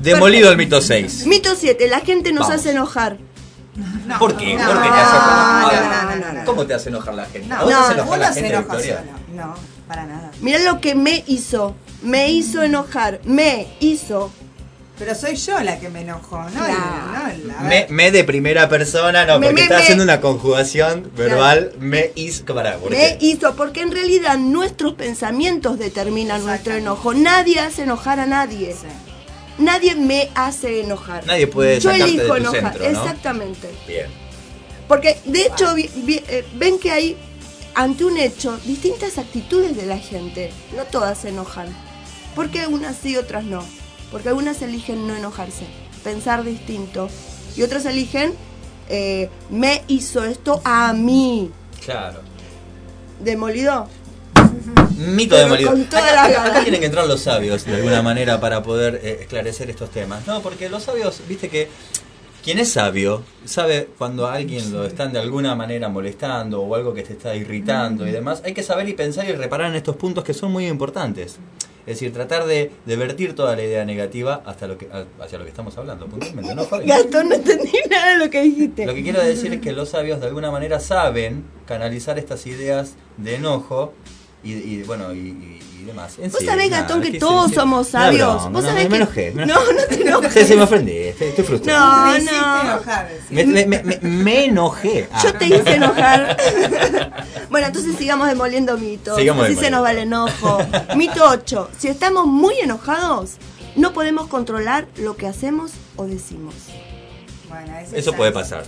Demolido 0.00 0.50
el 0.50 0.56
mito 0.56 0.80
6. 0.80 1.26
Mito 1.26 1.54
7, 1.54 1.86
la 1.86 2.00
gente 2.00 2.32
nos 2.32 2.48
Vamos. 2.48 2.60
hace 2.60 2.72
enojar. 2.72 3.18
¿Por 4.18 4.36
qué? 4.36 4.54
no, 4.56 4.66
¿Por 4.66 4.82
qué 4.82 4.88
te 4.88 4.94
hace 4.96 5.12
no, 5.16 5.70
enojar? 5.70 6.18
no, 6.18 6.26
no, 6.26 6.32
no. 6.32 6.44
¿Cómo 6.44 6.66
te 6.66 6.74
hace 6.74 6.88
enojar 6.88 7.14
la 7.14 7.24
gente? 7.26 7.48
No, 7.48 7.54
¿A 7.56 7.62
vos 7.62 7.68
te 7.68 7.74
hace 7.74 7.88
no, 7.88 7.92
enojar 7.94 8.18
uno 8.18 8.26
la 8.28 8.32
se 8.32 8.40
gente, 8.40 8.54
enoja 8.56 8.74
Victoria? 8.76 9.04
No, 9.34 9.54
para 9.86 10.04
nada. 10.06 10.30
Mirá 10.40 10.58
lo 10.60 10.80
que 10.80 10.94
me 10.94 11.24
hizo. 11.26 11.74
Me 12.02 12.30
hizo 12.30 12.62
enojar. 12.62 13.20
Me 13.24 13.68
hizo. 13.80 14.30
Pero 14.98 15.14
soy 15.14 15.36
yo 15.36 15.60
la 15.60 15.78
que 15.78 15.88
me 15.90 16.00
enojó, 16.00 16.42
¿no? 16.42 16.60
La- 16.66 17.62
Me, 17.62 17.86
me 17.88 18.10
de 18.10 18.24
primera 18.24 18.68
persona, 18.68 19.24
no, 19.26 19.38
Me, 19.38 19.46
porque 19.46 19.54
me, 19.54 19.62
está 19.62 19.76
me. 19.76 19.82
haciendo 19.82 20.02
una 20.02 20.20
conjugación 20.20 21.12
verbal. 21.16 21.70
Me 21.78 22.10
hizo. 22.16 22.44
Pará, 22.52 22.78
¿por 22.78 22.90
Me 22.90 22.96
qué? 22.96 23.18
hizo. 23.20 23.54
Porque 23.54 23.82
en 23.82 23.92
realidad 23.92 24.38
nuestros 24.38 24.94
pensamientos 24.94 25.78
determinan 25.78 26.44
nuestro 26.44 26.74
enojo. 26.74 27.14
Nadie 27.14 27.60
hace 27.60 27.84
enojar 27.84 28.18
a 28.18 28.26
nadie. 28.26 28.74
Nadie 29.58 29.94
me 29.96 30.30
hace 30.34 30.80
enojar. 30.80 31.26
Nadie 31.26 31.46
puede 31.46 31.80
Yo 31.80 31.90
sacarte 31.90 32.04
de 32.04 32.10
elijo 32.18 32.26
tu 32.28 32.34
enojar. 32.36 32.62
centro, 32.62 32.78
¿no? 32.84 32.88
Exactamente. 33.02 33.68
Bien. 33.86 34.06
Porque 34.86 35.18
de 35.24 35.42
hecho 35.46 35.74
vi- 35.74 35.90
vi- 35.96 36.22
eh, 36.28 36.44
ven 36.54 36.78
que 36.78 36.90
hay 36.92 37.16
ante 37.74 38.04
un 38.04 38.16
hecho 38.18 38.56
distintas 38.64 39.18
actitudes 39.18 39.76
de 39.76 39.86
la 39.86 39.98
gente. 39.98 40.50
No 40.76 40.84
todas 40.84 41.18
se 41.18 41.28
enojan. 41.30 41.68
Porque 42.34 42.66
unas 42.66 42.96
sí, 42.96 43.16
otras 43.16 43.44
no. 43.44 43.64
Porque 44.12 44.28
algunas 44.30 44.62
eligen 44.62 45.06
no 45.06 45.14
enojarse, 45.16 45.64
pensar 46.04 46.44
distinto. 46.44 47.08
Y 47.56 47.62
otras 47.62 47.84
eligen 47.84 48.32
eh, 48.88 49.28
me 49.50 49.82
hizo 49.88 50.24
esto 50.24 50.62
a 50.64 50.92
mí. 50.94 51.50
Claro. 51.84 52.20
Demolido. 53.20 53.88
Mito 54.98 55.36
Pero 55.36 55.70
con 55.70 55.84
todas 55.84 56.04
Acá, 56.12 56.44
acá- 56.46 56.62
tienen 56.62 56.80
que 56.80 56.86
entrar 56.86 57.06
los 57.06 57.20
sabios 57.20 57.64
de 57.64 57.76
alguna 57.76 58.02
manera 58.10 58.40
para 58.40 58.62
poder 58.62 59.00
eh, 59.02 59.18
esclarecer 59.22 59.70
estos 59.70 59.90
temas. 59.90 60.26
No, 60.26 60.42
porque 60.42 60.68
los 60.68 60.82
sabios, 60.82 61.20
viste 61.28 61.48
que 61.48 61.68
quien 62.44 62.58
es 62.58 62.70
sabio 62.72 63.22
sabe 63.44 63.88
cuando 63.98 64.26
a 64.26 64.34
alguien 64.34 64.72
lo 64.72 64.84
están 64.84 65.12
de 65.12 65.18
alguna 65.18 65.54
manera 65.54 65.88
molestando 65.88 66.60
o 66.62 66.74
algo 66.74 66.94
que 66.94 67.02
te 67.02 67.12
está 67.12 67.34
irritando 67.34 68.06
y 68.06 68.10
demás. 68.10 68.42
Hay 68.44 68.54
que 68.54 68.62
saber 68.62 68.88
y 68.88 68.94
pensar 68.94 69.28
y 69.28 69.32
reparar 69.32 69.70
en 69.70 69.76
estos 69.76 69.96
puntos 69.96 70.24
que 70.24 70.34
son 70.34 70.50
muy 70.52 70.66
importantes. 70.66 71.36
Es 71.86 71.94
decir, 71.94 72.12
tratar 72.12 72.44
de, 72.44 72.70
de 72.84 72.96
vertir 72.96 73.34
toda 73.34 73.56
la 73.56 73.62
idea 73.62 73.82
negativa 73.84 74.42
hasta 74.44 74.66
lo 74.66 74.76
que, 74.76 74.88
hacia 75.20 75.38
lo 75.38 75.44
que 75.44 75.50
estamos 75.50 75.76
hablando, 75.78 76.06
puntualmente, 76.06 76.54
¿no, 76.54 76.64
Fabi? 76.64 76.86
Gastón, 76.86 77.30
no 77.30 77.34
entendí 77.34 77.72
nada 77.90 78.12
de 78.12 78.24
lo 78.24 78.30
que 78.30 78.42
dijiste. 78.42 78.84
Lo 78.84 78.94
que 78.94 79.02
quiero 79.02 79.22
decir 79.22 79.54
es 79.54 79.60
que 79.62 79.72
los 79.72 79.88
sabios 79.88 80.20
de 80.20 80.26
alguna 80.26 80.50
manera 80.50 80.80
saben 80.80 81.44
canalizar 81.66 82.18
estas 82.18 82.46
ideas 82.46 82.92
de 83.16 83.36
enojo 83.36 83.94
y, 84.42 84.52
y, 84.52 84.82
bueno 84.84 85.12
y, 85.12 85.18
y- 85.18 85.60
y 85.80 85.84
demás. 85.84 86.14
En 86.18 86.24
Vos 86.30 86.40
serio, 86.40 86.50
sabés, 86.50 86.70
nada, 86.70 86.82
Gastón, 86.82 87.00
que 87.02 87.12
qué 87.12 87.18
todos 87.18 87.48
sí. 87.50 87.54
somos 87.54 87.88
sabios. 87.88 88.34
broma, 88.42 88.48
Vos 88.50 88.62
no, 88.64 88.68
sabés 88.68 88.84
me 88.84 88.90
que- 88.90 88.96
enojé. 88.96 89.30
me 89.32 89.46
No, 89.46 89.54
enojé. 89.54 89.74
no 89.74 89.82
te 89.96 90.02
enojes. 90.08 90.32
Sí, 90.34 90.44
sí, 90.44 90.56
me 90.56 90.62
ofendí, 90.62 90.92
estoy, 90.96 91.44
frustrado. 91.44 91.86
No, 92.18 92.18
no. 92.18 92.60
enojar, 92.72 93.08
Me, 93.30 93.46
me- 93.46 93.98
me- 94.02 94.44
enojé. 94.46 95.08
Ah. 95.12 95.20
Yo 95.24 95.32
te 95.34 95.46
hice 95.46 95.74
enojar. 95.74 96.36
bueno, 97.50 97.66
entonces 97.68 97.96
sigamos 97.96 98.28
demoliendo 98.28 98.76
mitos. 98.76 99.16
Sigamos 99.16 99.44
Así 99.46 99.54
se 99.54 99.70
demoliendo. 99.70 99.78
nos 99.78 99.86
va 99.86 99.92
el 99.92 99.98
enojo. 99.98 100.58
Mito 100.96 101.24
8. 101.28 101.70
Si 101.78 101.88
estamos 101.88 102.26
muy 102.26 102.58
enojados, 102.60 103.32
no 103.76 103.92
podemos 103.92 104.26
controlar 104.28 104.86
lo 104.96 105.16
que 105.16 105.26
hacemos 105.28 105.72
o 105.96 106.06
decimos. 106.06 106.54
Bueno, 107.48 107.72
Eso 107.92 108.12
puede 108.14 108.32
pasar. 108.32 108.64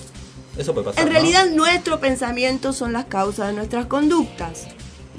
Eso 0.56 0.72
puede 0.74 0.86
pasar. 0.86 1.00
En 1.02 1.06
¿no? 1.08 1.12
realidad, 1.12 1.46
nuestros 1.50 2.00
pensamientos 2.00 2.76
son 2.76 2.92
las 2.92 3.06
causas 3.06 3.48
de 3.48 3.52
nuestras 3.54 3.86
conductas. 3.86 4.66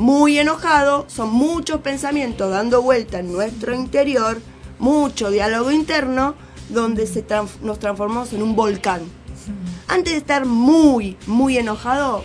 Muy 0.02 0.40
enojado, 0.40 1.06
son 1.10 1.30
muchos 1.32 1.82
pensamientos 1.82 2.49
dando 2.49 2.82
vuelta 2.82 3.19
en 3.19 3.32
nuestro 3.32 3.76
interior, 3.76 4.41
mucho 4.80 5.30
diálogo 5.30 5.69
interno, 5.69 6.34
donde 6.69 7.06
se 7.06 7.23
nos 7.61 7.78
transformamos 7.78 8.34
en 8.34 8.41
un 8.41 8.56
volcán. 8.56 9.02
Antes 9.88 10.14
de 10.14 10.18
estar 10.18 10.48
muy, 10.48 11.18
muy 11.28 11.56
enojado, 11.60 12.23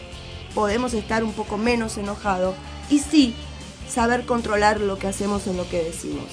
podemos 0.55 0.95
estar 0.95 1.23
un 1.23 1.35
poco 1.35 1.59
menos 1.59 1.99
enojado 1.99 2.55
y 2.89 3.01
sí 3.01 3.35
saber 3.87 4.25
controlar 4.25 4.81
lo 4.81 4.99
que 4.99 5.09
hacemos 5.09 5.47
en 5.47 5.59
lo 5.59 5.69
que 5.69 5.85
decimos. 5.85 6.25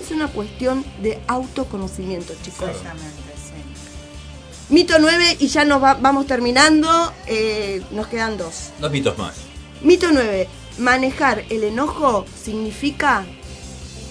Es 0.00 0.12
una 0.12 0.28
cuestión 0.28 0.84
de 1.02 1.20
autoconocimiento, 1.26 2.34
chicos. 2.44 2.68
Exactamente, 2.70 3.32
sí. 3.36 4.72
Mito 4.72 4.94
9 5.00 5.38
y 5.40 5.48
ya 5.48 5.64
nos 5.64 5.82
va- 5.82 5.94
vamos 5.94 6.28
terminando, 6.28 7.12
eh, 7.26 7.82
nos 7.90 8.06
quedan 8.06 8.38
dos. 8.38 8.70
Dos 8.78 8.92
mitos 8.92 9.18
más. 9.18 9.34
Mito 9.82 10.06
9. 10.12 10.48
Manejar 10.78 11.42
el 11.50 11.64
enojo 11.64 12.24
significa 12.42 13.24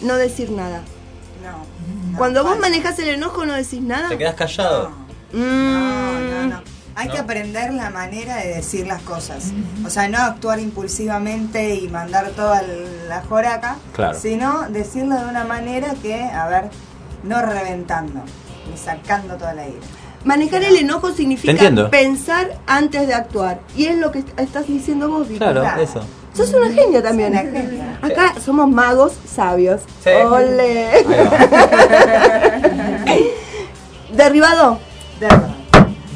no 0.02 0.15
decir 0.15 0.52
nada. 0.52 0.81
No. 1.44 2.18
Cuando 2.18 2.44
vos 2.44 2.57
manejas 2.60 2.98
el 2.99 3.10
enojo 3.10 3.45
no 3.45 3.53
decís 3.53 3.81
nada. 3.81 4.10
Te 4.10 4.18
quedas 4.18 4.35
callado. 4.35 4.91
Mm, 5.34 5.38
No, 5.40 6.19
no, 6.19 6.44
no. 6.48 6.61
Hay 6.95 7.07
¿No? 7.07 7.14
que 7.15 7.19
aprender 7.19 7.73
la 7.73 7.90
manera 7.90 8.38
de 8.38 8.49
decir 8.56 8.85
las 8.85 9.02
cosas. 9.02 9.52
O 9.85 9.90
sea, 9.90 10.07
no 10.07 10.19
actuar 10.19 10.60
impulsivamente 10.60 11.73
y 11.76 11.90
mandar 11.90 12.30
toda 12.31 12.61
la 12.61 13.22
joraca, 13.23 13.77
Claro. 13.94 14.18
sino 14.18 14.69
decirlo 14.69 15.15
de 15.19 15.26
una 15.26 15.44
manera 15.44 15.95
que, 16.02 16.22
a 16.23 16.48
ver, 16.48 16.69
no 17.23 17.41
reventando, 17.41 18.22
ni 18.69 18.77
sacando 18.77 19.35
toda 19.38 19.53
la 19.56 19.68
ira. 19.68 19.80
Manejar 20.23 20.64
el 20.64 20.77
enojo 20.77 21.11
significa 21.11 21.90
pensar 21.90 22.60
antes 22.68 23.07
de 23.07 23.14
actuar. 23.15 23.60
Y 23.76 23.85
es 23.88 23.98
lo 23.98 24.11
que 24.11 24.19
est- 24.19 24.40
estás 24.40 24.68
diciendo 24.68 25.10
vos, 25.10 25.27
Vicky. 25.27 25.40
Claro, 25.40 25.65
eso. 25.81 26.02
Sos 26.34 26.53
una 26.53 26.72
genia 26.72 27.01
también. 27.01 27.31
Una 27.31 27.41
genia. 27.41 27.97
Acá 28.01 28.35
somos 28.43 28.69
magos 28.69 29.14
sabios. 29.26 29.81
Sí. 30.03 30.10
Ole. 30.10 30.91
Derribado. 34.15 34.80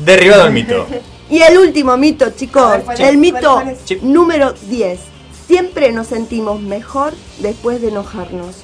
Derribado 0.04 0.48
el 0.48 0.54
mito. 0.54 0.86
Y 1.30 1.42
el 1.42 1.58
último 1.58 1.98
mito, 1.98 2.30
chicos, 2.32 2.78
el 2.98 3.18
mito 3.18 3.62
número 4.02 4.54
10. 4.54 5.00
Siempre 5.48 5.92
nos 5.92 6.08
sentimos 6.08 6.62
mejor 6.62 7.14
después 7.40 7.82
de 7.82 7.90
enojarnos. 7.90 8.64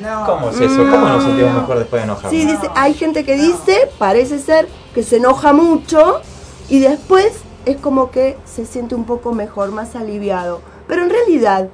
No. 0.00 0.26
¿Cómo 0.26 0.50
es 0.50 0.60
eso? 0.60 0.76
¿Cómo 0.76 1.08
nos 1.08 1.24
sentimos 1.24 1.54
mejor 1.54 1.78
después 1.78 2.02
de 2.02 2.04
enojarnos? 2.04 2.32
Sí, 2.32 2.46
dice, 2.46 2.70
hay 2.74 2.94
gente 2.94 3.24
que 3.24 3.36
dice, 3.36 3.90
parece 3.98 4.38
ser, 4.38 4.68
que 4.94 5.02
se 5.02 5.16
enoja 5.16 5.52
mucho 5.52 6.20
y 6.68 6.80
después 6.80 7.32
es 7.66 7.76
como 7.76 8.10
que 8.10 8.36
se 8.44 8.64
siente 8.66 8.94
un 8.94 9.04
poco 9.04 9.32
mejor, 9.32 9.70
más 9.72 9.94
aliviado. 9.96 10.60
Pero 10.88 11.02
en 11.04 11.10
realidad 11.10 11.68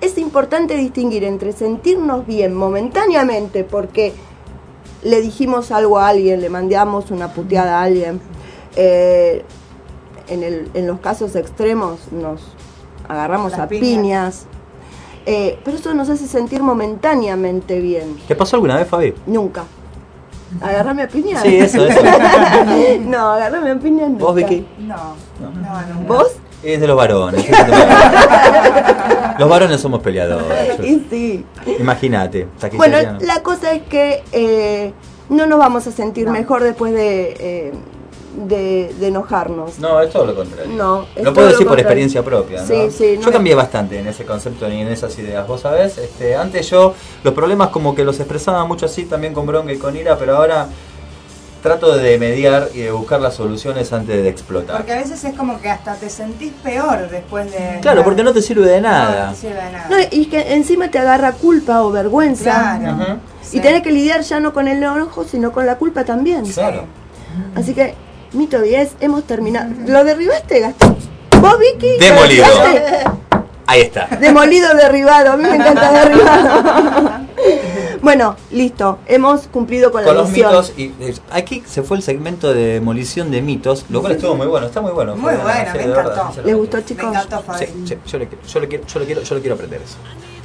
es 0.00 0.18
importante 0.18 0.76
distinguir 0.76 1.24
entre 1.24 1.52
sentirnos 1.52 2.26
bien 2.26 2.54
momentáneamente 2.54 3.62
porque 3.64 4.12
le 5.02 5.20
dijimos 5.20 5.70
algo 5.70 5.98
a 5.98 6.08
alguien, 6.08 6.40
le 6.40 6.48
mandamos 6.48 7.10
una 7.10 7.32
puteada 7.32 7.80
a 7.80 7.82
alguien. 7.84 8.20
eh, 8.76 9.44
en, 10.28 10.42
el- 10.42 10.70
en 10.74 10.86
los 10.86 11.00
casos 11.00 11.36
extremos 11.36 12.10
nos 12.12 12.40
agarramos 13.08 13.50
Las 13.52 13.60
a 13.60 13.68
piñas. 13.68 13.82
piñas. 13.90 14.46
eh, 15.26 15.58
pero 15.64 15.76
eso 15.76 15.92
nos 15.94 16.08
hace 16.08 16.26
sentir 16.26 16.62
momentáneamente 16.62 17.80
bien. 17.80 18.16
¿Te 18.26 18.34
pasó 18.34 18.56
alguna 18.56 18.76
vez, 18.76 18.88
Fabi? 18.88 19.12
Nunca. 19.26 19.64
¿Agarrame 20.60 21.02
a 21.02 21.08
piña? 21.08 21.40
Sí, 21.40 21.56
eso, 21.56 21.86
eso. 21.86 22.00
no, 23.00 23.32
agarrame 23.32 23.70
a 23.70 23.78
piña 23.78 24.08
nunca. 24.08 24.24
¿Vos, 24.24 24.34
Vicky? 24.34 24.66
No, 24.78 25.14
no, 25.40 25.50
no. 25.50 26.06
¿Vos? 26.06 26.32
Es 26.62 26.80
de 26.80 26.86
los 26.86 26.96
varones. 26.96 27.44
los 29.38 29.48
varones 29.48 29.80
somos 29.80 30.00
peleadores. 30.00 30.78
Y 30.82 31.06
sí. 31.10 31.46
Imagínate. 31.78 32.46
Bueno, 32.74 32.98
la 33.20 33.42
cosa 33.42 33.72
es 33.72 33.82
que 33.82 34.22
eh, 34.32 34.92
no 35.28 35.46
nos 35.46 35.58
vamos 35.58 35.86
a 35.86 35.92
sentir 35.92 36.28
mejor 36.28 36.62
después 36.62 36.92
de, 36.92 37.36
eh, 37.40 37.72
de, 38.34 38.94
de 38.98 39.08
enojarnos. 39.08 39.78
No, 39.78 40.00
es 40.00 40.10
todo 40.10 40.26
lo 40.26 40.34
contrario. 40.34 40.72
No, 40.74 41.02
es 41.14 41.22
Lo 41.22 41.24
todo 41.24 41.34
puedo 41.34 41.48
decir 41.48 41.66
por 41.66 41.78
experiencia 41.78 42.22
propia. 42.22 42.60
¿no? 42.62 42.66
Sí, 42.66 42.90
sí, 42.90 43.14
no 43.16 43.22
yo 43.22 43.28
es- 43.28 43.32
cambié 43.32 43.54
bastante 43.54 43.98
en 43.98 44.06
ese 44.06 44.24
concepto 44.24 44.68
ni 44.68 44.80
en 44.80 44.88
esas 44.88 45.16
ideas. 45.18 45.46
Vos 45.46 45.60
sabés, 45.62 45.98
este, 45.98 46.34
antes 46.36 46.68
yo 46.70 46.94
los 47.22 47.34
problemas 47.34 47.68
como 47.68 47.94
que 47.94 48.04
los 48.04 48.18
expresaba 48.20 48.64
mucho 48.64 48.86
así 48.86 49.04
también 49.04 49.34
con 49.34 49.46
bronca 49.46 49.72
y 49.72 49.76
con 49.78 49.96
ira, 49.96 50.16
pero 50.18 50.36
ahora 50.36 50.66
trato 51.62 51.96
de 51.96 52.18
mediar 52.18 52.70
y 52.74 52.78
de 52.80 52.90
buscar 52.90 53.20
las 53.20 53.34
soluciones 53.34 53.92
antes 53.92 54.20
de 54.20 54.28
explotar. 54.28 54.78
Porque 54.78 54.92
a 54.94 54.96
veces 54.96 55.22
es 55.22 55.34
como 55.36 55.60
que 55.60 55.68
hasta 55.70 55.94
te 55.94 56.10
sentís 56.10 56.52
peor 56.60 57.08
después 57.08 57.52
de... 57.52 57.78
Claro, 57.80 58.02
porque 58.02 58.24
no 58.24 58.32
te 58.32 58.42
sirve 58.42 58.66
de 58.66 58.80
nada. 58.80 59.26
No 59.26 59.32
te 59.32 59.38
sirve 59.38 59.62
de 59.62 59.70
nada. 59.72 59.86
No, 59.88 59.96
y 60.10 60.26
que 60.26 60.54
encima 60.54 60.90
te 60.90 60.98
agarra 60.98 61.30
culpa 61.34 61.82
o 61.84 61.92
vergüenza. 61.92 62.78
Claro. 62.80 63.18
Y 63.52 63.60
tenés 63.60 63.82
que 63.82 63.92
lidiar 63.92 64.22
ya 64.22 64.40
no 64.40 64.52
con 64.52 64.66
el 64.66 64.78
enojo, 64.78 65.22
sino 65.24 65.52
con 65.52 65.64
la 65.66 65.76
culpa 65.76 66.04
también. 66.04 66.44
Claro. 66.46 66.84
Así 67.54 67.74
que, 67.74 67.94
mito 68.32 68.60
10, 68.60 68.92
hemos 69.00 69.24
terminado. 69.24 69.70
¿Lo 69.86 70.04
derribaste, 70.04 70.60
Gastón? 70.60 70.96
¿Vos, 71.40 71.56
Vicky? 71.58 71.98
¿Lo 71.98 72.04
Demolido. 72.06 72.44
Ahí 73.66 73.80
está. 73.82 74.06
Demolido, 74.20 74.74
derribado. 74.74 75.32
A 75.32 75.36
mí 75.36 75.44
me 75.44 75.56
encanta 75.56 75.92
derribado. 75.92 77.10
bueno, 78.02 78.36
listo. 78.50 78.98
Hemos 79.06 79.42
cumplido 79.48 79.90
con, 79.92 80.04
Con 80.04 80.14
la 80.14 80.20
los 80.22 80.30
misión. 80.30 80.50
mitos, 80.50 80.72
y 80.76 80.84
eh, 81.00 81.14
aquí 81.30 81.62
se 81.66 81.82
fue 81.82 81.96
el 81.96 82.02
segmento 82.02 82.52
de 82.52 82.74
demolición 82.74 83.30
de 83.30 83.40
mitos, 83.40 83.84
lo 83.88 84.00
cual 84.00 84.12
estuvo 84.14 84.34
muy 84.34 84.46
bueno, 84.46 84.66
está 84.66 84.80
muy 84.80 84.92
bueno. 84.92 85.16
Muy 85.16 85.34
bueno, 85.34 85.44
me 85.74 85.86
verdad, 85.86 86.12
encantó. 86.12 86.42
¿Les 86.44 86.56
gustó, 86.56 86.80
chicos? 86.82 87.04
Me 87.04 87.10
encantó, 87.10 87.42
Fabi. 87.42 87.66
Sí, 87.66 87.72
sí, 87.86 87.96
yo, 88.06 88.18
le, 88.18 88.28
quiero- 88.28 88.44
yo, 88.46 88.60
le 88.60 88.68
quiero, 88.68 88.84
yo, 88.86 88.98
le 89.00 89.06
quiero, 89.06 89.22
yo 89.22 89.34
le 89.36 89.40
quiero 89.40 89.54
aprender 89.54 89.80
eso. 89.82 89.96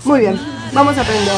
Muy 0.05 0.19
bien, 0.21 0.39
vamos 0.73 0.97
a 0.97 1.01
aprender. 1.01 1.33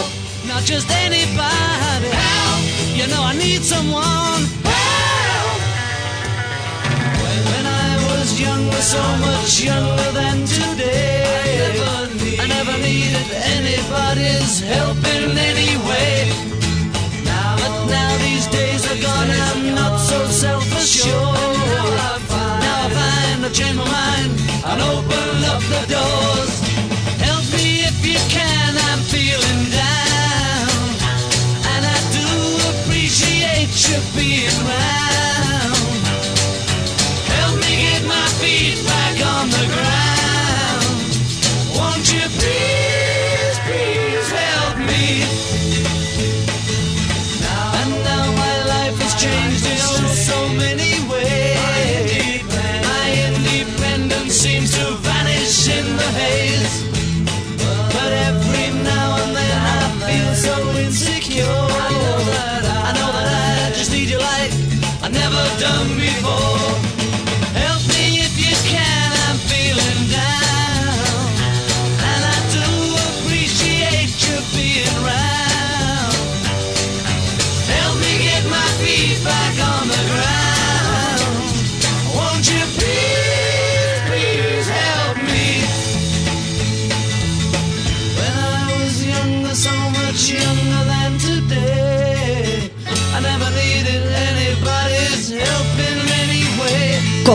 Was 8.30 8.42
younger, 8.42 8.82
so 8.82 9.02
much 9.26 9.64
younger 9.64 10.12
than 10.12 10.46
today, 10.46 11.74
I 12.38 12.46
never, 12.46 12.78
needed 12.78 13.26
anybody's 13.58 14.60
help 14.60 14.98
in 15.18 15.36
any 15.36 15.74
way. 15.90 16.30
Now, 17.26 17.58
but 17.58 17.88
now 17.90 18.18
these 18.20 18.46
days 18.48 18.86
are 18.86 19.02
gone, 19.02 19.32
I'm 19.32 19.74
not 19.74 19.98
so 19.98 20.28
self-assured. 20.28 21.10
Now 21.10 22.06
I 22.06 22.20
find, 22.30 22.62
now 22.62 22.86
I 22.86 22.90
find 23.00 23.46
I've 23.46 23.54
changed 23.54 23.80
my 23.80 23.90
mind 23.90 24.32
and 24.70 24.80
opened 24.94 25.44
up 25.50 25.64
the 25.74 25.84
doors. 25.90 26.54
Help 27.26 27.46
me 27.58 27.82
if 27.90 27.98
you 28.06 28.20
can, 28.30 28.78
I'm 28.90 29.02
feeling 29.10 29.62
down. 29.74 30.70
And 31.74 31.82
I 31.82 31.98
do 32.14 32.30
appreciate 32.78 33.74
you 33.90 33.98
being 34.14 34.68
round. 34.68 34.99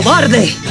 ¡Cobarde! 0.05 0.55
But 0.61 0.64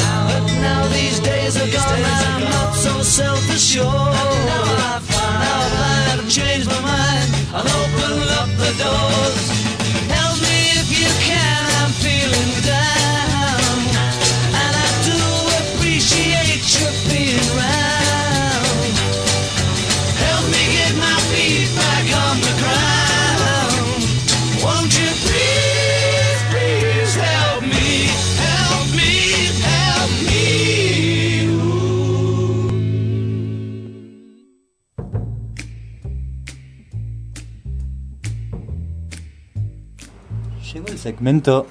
Segmento 41.25 41.67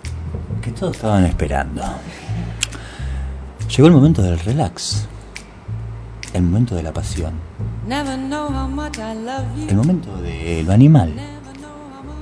que 0.63 0.71
todos 0.71 0.95
estaban 0.95 1.25
esperando. 1.25 1.83
Llegó 3.69 3.87
el 3.87 3.93
momento 3.93 4.23
del 4.23 4.39
relax. 4.39 5.05
El 6.33 6.41
momento 6.41 6.73
de 6.73 6.81
la 6.81 6.91
pasión. 6.91 7.33
El 9.69 9.75
momento 9.75 10.17
de 10.23 10.63
lo 10.63 10.73
animal. 10.73 11.13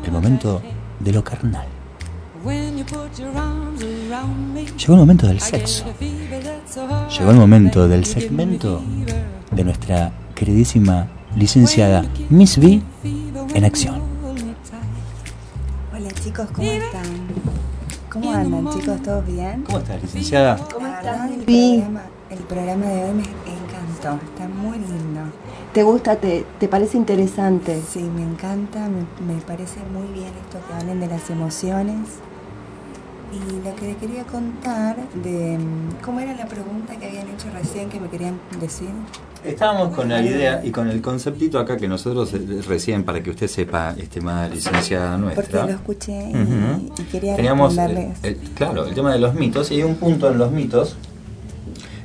El 0.04 0.12
momento 0.12 0.62
de 1.00 1.14
lo 1.14 1.24
carnal. 1.24 1.68
Llegó 4.78 4.94
el 4.94 5.00
momento 5.00 5.28
del 5.28 5.40
sexo. 5.40 5.86
Llegó 7.18 7.32
el 7.32 7.38
momento 7.38 7.88
del 7.88 8.04
segmento 8.04 8.82
de 9.52 9.64
nuestra 9.64 10.12
queridísima 10.36 11.08
licenciada 11.38 12.04
Miss 12.30 12.58
B 12.58 12.82
en 13.56 13.64
acción. 13.64 14.12
Hola 16.02 16.10
chicos, 16.14 16.48
¿cómo 16.52 16.72
están? 16.72 17.21
¿Cómo 18.12 18.30
andan 18.34 18.70
chicos? 18.78 19.02
¿Todos 19.02 19.26
bien? 19.26 19.64
¿Cómo 19.64 19.78
estás, 19.78 20.02
licenciada? 20.02 20.58
¿Cómo 20.74 20.86
estás? 20.86 21.32
El 21.32 21.46
programa, 21.46 22.02
el 22.30 22.40
programa 22.40 22.86
de 22.88 23.04
hoy 23.06 23.12
me 23.14 23.24
encantó, 23.24 24.26
está 24.26 24.50
muy 24.50 24.78
lindo. 24.80 25.22
¿Te 25.74 25.84
gusta? 25.84 26.18
Te, 26.18 26.46
¿Te 26.60 26.68
parece 26.68 26.98
interesante? 26.98 27.82
Sí, 27.90 28.02
me 28.02 28.24
encanta, 28.24 28.90
me, 28.90 29.34
me 29.34 29.40
parece 29.42 29.80
muy 29.94 30.08
bien 30.14 30.28
esto 30.28 30.60
que 30.68 30.74
hablen 30.74 31.00
de 31.00 31.08
las 31.08 31.30
emociones. 31.30 32.10
Y 33.32 33.66
lo 33.68 33.74
que 33.76 33.88
le 33.88 33.96
quería 33.96 34.24
contar 34.24 34.98
de... 35.24 35.58
mm, 35.58 36.04
¿Cómo 36.04 36.20
era 36.20 36.36
la 36.36 36.46
pregunta 36.46 36.96
que 36.98 37.06
habían 37.08 37.28
hecho 37.30 37.48
recién 37.54 37.90
que 37.90 38.00
me 38.00 38.10
querían 38.10 38.40
decir? 38.60 38.90
Estábamos 39.46 39.96
con 39.96 40.10
la 40.10 40.22
idea 40.22 40.62
y 40.64 40.70
con 40.72 40.88
el 40.90 41.02
conceptito 41.02 41.58
acá 41.58 41.78
que 41.78 41.88
nosotros 41.88 42.32
eh, 42.34 42.62
recién, 42.68 43.04
para 43.04 43.24
que 43.24 43.30
usted 43.32 43.48
sepa, 43.48 43.96
estimada 43.98 44.48
licenciada 44.50 45.18
nuestra. 45.18 45.62
Porque 45.62 45.72
lo 45.72 45.78
escuché 45.80 46.30
y, 46.30 47.04
quería 47.12 47.36
Teníamos, 47.36 47.76
eh, 47.78 48.14
el- 48.24 48.38
claro, 48.54 48.86
el 48.86 48.94
tema 48.94 49.14
de 49.14 49.20
los 49.20 49.34
mitos, 49.34 49.72
y 49.72 49.76
hay 49.76 49.84
un 49.84 49.96
punto 49.96 50.30
en 50.30 50.38
los 50.38 50.52
mitos 50.52 50.96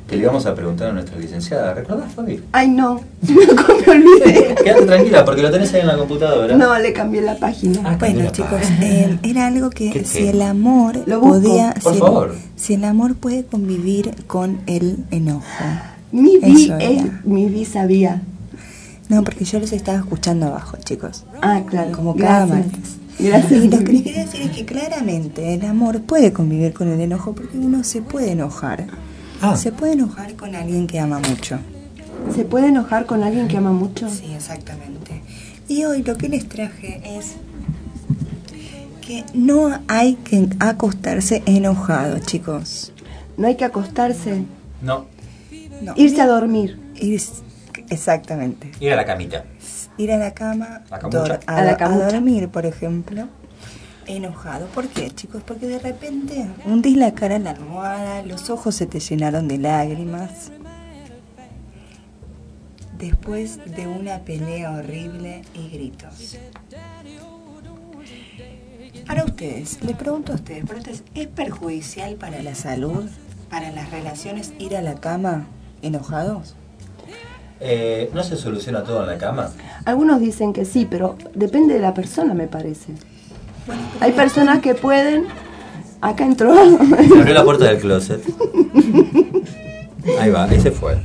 que 0.06 0.16
le 0.16 0.22
íbamos 0.22 0.46
a 0.46 0.54
preguntar 0.54 0.90
a 0.90 0.92
nuestra 0.92 1.18
licenciada. 1.18 1.74
¿Recordás, 1.74 2.12
Fabi? 2.14 2.40
Ay, 2.52 2.68
no. 2.68 3.00
me 3.22 3.92
olvidé. 3.92 4.54
Quédate 4.62 4.86
tranquila, 4.86 5.24
porque 5.24 5.42
lo 5.42 5.50
tenés 5.50 5.74
ahí 5.74 5.80
en 5.80 5.88
la 5.88 5.96
computadora. 5.98 6.56
No, 6.56 6.78
le 6.78 6.92
cambié 6.92 7.22
la 7.22 7.36
página. 7.36 7.80
Ah, 7.84 7.96
Bueno 7.98 8.22
la 8.22 8.32
chicos, 8.32 8.50
página. 8.52 8.86
eh, 8.86 9.18
era 9.24 9.46
algo 9.48 9.70
que 9.70 9.90
¿Qué 9.90 10.04
si 10.04 10.28
el 10.28 10.42
amor 10.42 11.02
Lo 11.06 11.20
podía, 11.20 11.74
por 11.82 11.94
si, 11.94 11.98
favor. 11.98 12.30
El, 12.30 12.60
si 12.60 12.74
el 12.74 12.84
amor 12.84 13.16
puede 13.16 13.44
convivir 13.44 14.14
con 14.28 14.60
el 14.66 14.98
enojo. 15.10 15.44
Mi 16.12 16.38
vi, 16.38 16.64
Eso 16.66 16.76
eh, 16.78 17.10
mi 17.24 17.46
vi 17.46 17.64
sabía. 17.64 18.22
No, 19.08 19.22
porque 19.24 19.44
yo 19.44 19.58
los 19.60 19.72
estaba 19.72 19.98
escuchando 19.98 20.46
abajo, 20.46 20.76
chicos. 20.84 21.24
Ah, 21.42 21.62
claro. 21.68 21.90
Como 21.92 22.16
cada 22.16 22.46
Gracias. 22.46 22.66
martes. 22.72 22.96
Gracias. 23.18 23.64
Y 23.64 23.68
lo 23.68 23.78
que 23.78 23.92
le 23.92 24.02
quería 24.04 24.24
decir 24.24 24.42
es 24.42 24.50
que 24.50 24.64
claramente 24.64 25.54
el 25.54 25.64
amor 25.64 26.00
puede 26.02 26.32
convivir 26.32 26.72
con 26.74 26.88
el 26.88 27.00
enojo 27.00 27.32
porque 27.32 27.58
uno 27.58 27.82
se 27.82 28.02
puede 28.02 28.32
enojar. 28.32 28.86
Ah. 29.42 29.56
Se 29.56 29.72
puede 29.72 29.92
enojar 29.92 30.34
con 30.34 30.54
alguien 30.54 30.86
que 30.86 30.98
ama 30.98 31.18
mucho. 31.18 31.58
¿Se 32.34 32.44
puede 32.44 32.68
enojar 32.68 33.06
con 33.06 33.22
alguien 33.22 33.48
que 33.48 33.56
ama 33.56 33.72
mucho? 33.72 34.08
Sí, 34.10 34.32
exactamente. 34.34 35.22
Y 35.68 35.84
hoy 35.84 36.02
lo 36.02 36.16
que 36.16 36.28
les 36.28 36.48
traje 36.48 37.00
es 37.18 37.34
que 39.06 39.24
no 39.34 39.78
hay 39.88 40.14
que 40.16 40.48
acostarse 40.58 41.42
enojado, 41.46 42.18
chicos. 42.20 42.92
No 43.36 43.46
hay 43.46 43.56
que 43.56 43.64
acostarse. 43.64 44.42
No. 44.82 45.06
No. 45.82 45.92
Irse 45.96 46.20
a 46.20 46.26
dormir. 46.26 46.78
Ir- 46.96 47.22
exactamente. 47.90 48.72
Ir 48.80 48.92
a 48.92 48.96
la 48.96 49.04
camita. 49.04 49.44
Ir 49.98 50.12
a 50.12 50.18
la 50.18 50.32
cama, 50.34 50.82
La 50.90 50.96
a, 50.96 51.58
A 51.58 51.62
la 51.64 51.72
a 51.72 52.10
dormir, 52.10 52.48
por 52.48 52.66
ejemplo. 52.66 53.28
Enojado. 54.06 54.66
¿Por 54.68 54.88
qué, 54.88 55.10
chicos? 55.10 55.42
Porque 55.44 55.66
de 55.66 55.78
repente 55.78 56.46
hundís 56.64 56.96
la 56.96 57.12
cara 57.14 57.36
en 57.36 57.44
la 57.44 57.50
almohada, 57.50 58.22
los 58.22 58.50
ojos 58.50 58.74
se 58.74 58.86
te 58.86 59.00
llenaron 59.00 59.48
de 59.48 59.58
lágrimas. 59.58 60.52
Después 62.98 63.58
de 63.76 63.86
una 63.86 64.20
pelea 64.20 64.70
horrible 64.72 65.42
y 65.54 65.68
gritos. 65.68 66.38
Para 69.06 69.24
ustedes, 69.24 69.82
les 69.82 69.96
pregunto 69.96 70.32
a 70.32 70.34
ustedes, 70.36 70.64
¿para 70.64 70.78
ustedes 70.78 71.04
¿es 71.14 71.26
perjudicial 71.28 72.14
para 72.14 72.42
la 72.42 72.54
salud, 72.54 73.04
para 73.50 73.70
las 73.70 73.90
relaciones, 73.90 74.52
ir 74.58 74.76
a 74.76 74.82
la 74.82 74.94
cama 74.94 75.46
enojados? 75.82 76.56
Eh, 77.60 78.10
¿No 78.12 78.22
se 78.22 78.36
soluciona 78.36 78.82
todo 78.82 79.02
en 79.02 79.08
la 79.08 79.18
cama? 79.18 79.50
Algunos 79.84 80.20
dicen 80.20 80.52
que 80.52 80.64
sí, 80.64 80.86
pero 80.90 81.16
depende 81.34 81.74
de 81.74 81.80
la 81.80 81.94
persona, 81.94 82.34
me 82.34 82.48
parece. 82.48 82.94
Hay 84.00 84.12
personas 84.12 84.60
que 84.60 84.74
pueden. 84.74 85.26
Acá 86.00 86.24
entró. 86.24 86.54
Se 86.54 87.14
abrió 87.18 87.34
la 87.34 87.44
puerta 87.44 87.64
del 87.66 87.78
closet. 87.78 88.22
Ahí 90.20 90.30
va, 90.30 90.44
ahí 90.44 90.60
se 90.60 90.70
fue. 90.70 90.98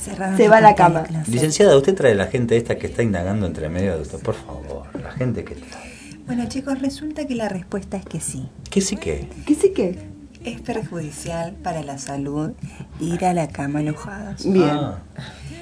Cerraron 0.00 0.36
Se 0.36 0.48
va 0.48 0.58
a 0.58 0.60
la 0.60 0.74
cama. 0.74 1.04
Licenciada, 1.26 1.76
usted 1.76 1.94
trae 1.94 2.14
la 2.14 2.26
gente 2.26 2.56
esta 2.56 2.78
que 2.78 2.86
está 2.86 3.02
indagando 3.02 3.46
entre 3.46 3.68
medio 3.68 3.96
de 3.96 4.02
usted, 4.02 4.18
por 4.20 4.34
favor. 4.34 4.86
La 5.02 5.10
gente 5.12 5.44
que 5.44 5.54
está. 5.54 5.78
Bueno, 6.26 6.48
chicos, 6.48 6.80
resulta 6.80 7.26
que 7.26 7.34
la 7.34 7.48
respuesta 7.48 7.96
es 7.96 8.04
que 8.04 8.20
sí. 8.20 8.48
¿Qué 8.70 8.80
sí 8.80 8.96
que? 8.96 9.28
¿Qué 9.46 9.54
sí 9.54 9.72
que? 9.72 9.98
Es 10.44 10.60
perjudicial 10.60 11.54
para 11.62 11.82
la 11.82 11.98
salud 11.98 12.52
ir 13.00 13.24
a 13.24 13.34
la 13.34 13.48
cama 13.48 13.80
enojados. 13.80 14.44
Bien. 14.44 14.70
Ah. 14.70 14.98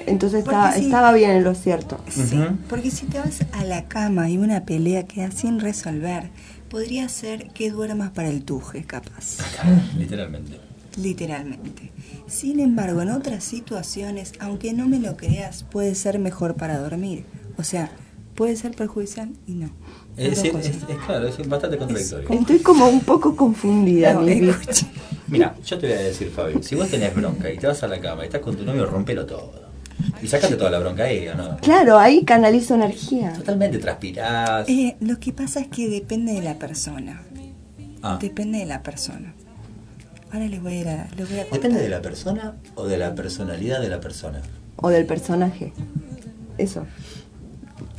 Entonces 0.07 0.45
estaba, 0.45 1.13
bien 1.13 1.31
en 1.31 1.43
lo 1.43 1.55
cierto. 1.55 1.99
Sí, 2.09 2.39
porque 2.69 2.91
si 2.91 3.05
te 3.05 3.19
vas 3.19 3.39
a 3.53 3.63
la 3.63 3.85
cama 3.85 4.29
y 4.29 4.37
una 4.37 4.65
pelea 4.65 5.05
queda 5.07 5.31
sin 5.31 5.59
resolver, 5.59 6.29
podría 6.69 7.09
ser 7.09 7.49
que 7.49 7.71
duermas 7.71 8.11
para 8.11 8.29
el 8.29 8.43
tuje, 8.43 8.83
capaz. 8.83 9.37
Literalmente. 9.97 10.59
Literalmente. 10.97 11.91
Sin 12.27 12.59
embargo, 12.59 13.01
en 13.01 13.09
otras 13.09 13.43
situaciones, 13.43 14.33
aunque 14.39 14.73
no 14.73 14.87
me 14.87 14.99
lo 14.99 15.17
creas, 15.17 15.63
puede 15.63 15.95
ser 15.95 16.19
mejor 16.19 16.55
para 16.55 16.77
dormir. 16.77 17.25
O 17.57 17.63
sea, 17.63 17.91
puede 18.35 18.55
ser 18.55 18.71
perjudicial 18.71 19.29
y 19.47 19.53
no. 19.53 19.69
Es, 20.17 20.41
decir, 20.41 20.53
claro, 21.05 21.27
es 21.27 21.49
bastante 21.49 21.77
contradictorio. 21.77 22.29
Estoy 22.29 22.59
como 22.59 22.87
un 22.87 23.01
poco 23.01 23.35
confundida, 23.35 24.13
No. 24.13 24.21
Mira, 25.27 25.55
yo 25.65 25.77
te 25.79 25.87
voy 25.87 25.95
a 25.95 25.99
decir, 26.01 26.29
Fabio, 26.29 26.61
si 26.61 26.75
vos 26.75 26.87
tenés 26.87 27.13
bronca 27.15 27.51
y 27.51 27.57
te 27.57 27.67
vas 27.67 27.81
a 27.81 27.87
la 27.87 27.99
cama 27.99 28.23
y 28.23 28.25
estás 28.25 28.41
con 28.41 28.55
tu 28.55 28.63
novio, 28.63 28.85
rompelo 28.85 29.25
todo. 29.25 29.64
Y 30.21 30.27
sacate 30.27 30.55
toda 30.55 30.69
la 30.71 30.79
bronca 30.79 31.03
ahí, 31.03 31.27
¿o 31.27 31.35
no? 31.35 31.57
Claro, 31.57 31.97
ahí 31.97 32.23
canalizo 32.23 32.75
energía. 32.75 33.33
Totalmente 33.33 33.77
transpirás. 33.79 34.67
Eh, 34.69 34.95
lo 35.01 35.19
que 35.19 35.31
pasa 35.33 35.59
es 35.59 35.67
que 35.67 35.87
depende 35.89 36.33
de 36.33 36.41
la 36.41 36.55
persona. 36.55 37.21
Ah. 38.01 38.17
Depende 38.21 38.59
de 38.59 38.65
la 38.65 38.81
persona. 38.83 39.33
Ahora 40.31 40.47
les 40.47 40.61
voy 40.61 40.73
a, 40.73 40.81
ir 40.81 40.87
a- 40.89 41.07
les 41.17 41.29
voy 41.29 41.39
a 41.39 41.43
contar. 41.43 41.59
¿Depende 41.61 41.81
de 41.81 41.89
la 41.89 42.01
persona 42.01 42.55
o 42.75 42.85
de 42.87 42.97
la 42.97 43.15
personalidad 43.15 43.81
de 43.81 43.89
la 43.89 43.99
persona? 43.99 44.41
O 44.77 44.89
del 44.89 45.05
personaje. 45.05 45.71
Eso. 46.57 46.85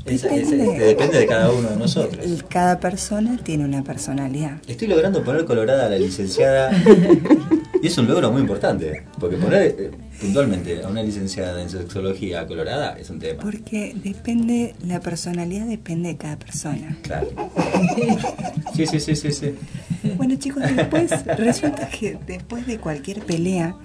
Es- 0.05 0.23
es- 0.25 0.33
es- 0.33 0.51
Depende. 0.51 0.79
depende 0.85 1.19
de 1.19 1.27
cada 1.27 1.51
uno 1.51 1.69
de 1.71 1.77
nosotros. 1.77 2.25
Cada 2.49 2.79
persona 2.79 3.39
tiene 3.43 3.65
una 3.65 3.83
personalidad. 3.83 4.59
Estoy 4.69 4.87
logrando 4.89 5.25
poner 5.25 5.45
colorada 5.45 5.87
a 5.87 5.89
la 5.89 5.99
licenciada. 5.99 6.71
y 7.83 7.87
es 7.89 7.99
un 7.99 8.07
logro 8.07 8.31
muy 8.31 8.41
importante. 8.43 9.05
Porque 9.19 9.37
poner 9.37 9.63
eh, 9.63 9.91
puntualmente 10.21 10.83
a 10.83 10.89
una 10.89 11.03
licenciada 11.03 11.61
en 11.63 11.71
sexología 11.71 12.47
colorada 12.47 12.97
es 12.99 13.11
un 13.11 13.19
tema. 13.19 13.43
Porque 13.43 13.95
depende, 14.03 14.75
la 14.85 15.01
personalidad 15.01 15.67
depende 15.67 16.11
de 16.11 16.17
cada 16.17 16.39
persona. 16.39 16.97
Claro. 17.03 17.29
Sí, 18.75 18.87
sí, 18.87 19.01
sí, 19.01 19.17
sí, 19.17 19.33
sí. 19.33 19.55
Bueno 20.17 20.37
chicos, 20.37 20.63
después 20.75 21.11
resulta 21.39 21.89
que 21.89 22.19
después 22.27 22.67
de 22.67 22.79
cualquier 22.79 23.21
pelea, 23.21 23.77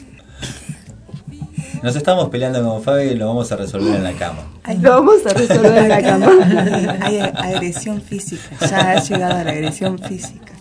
Nos 1.83 1.95
estamos 1.95 2.29
peleando 2.29 2.63
con 2.63 2.83
Fabio 2.83 3.11
y 3.11 3.15
lo 3.15 3.27
vamos 3.27 3.51
a 3.51 3.55
resolver 3.55 3.95
en 3.95 4.03
la 4.03 4.13
cama. 4.13 4.43
Lo 4.81 4.91
vamos 4.91 5.25
a 5.25 5.33
resolver 5.33 5.77
en 5.77 5.89
la 5.89 6.01
cama. 6.01 6.27
hay 7.01 7.19
agresión 7.19 8.01
física, 8.01 8.55
ya 8.59 8.91
ha 8.91 9.03
llegado 9.03 9.37
a 9.37 9.43
la 9.43 9.51
agresión 9.51 9.97
física. 9.97 10.53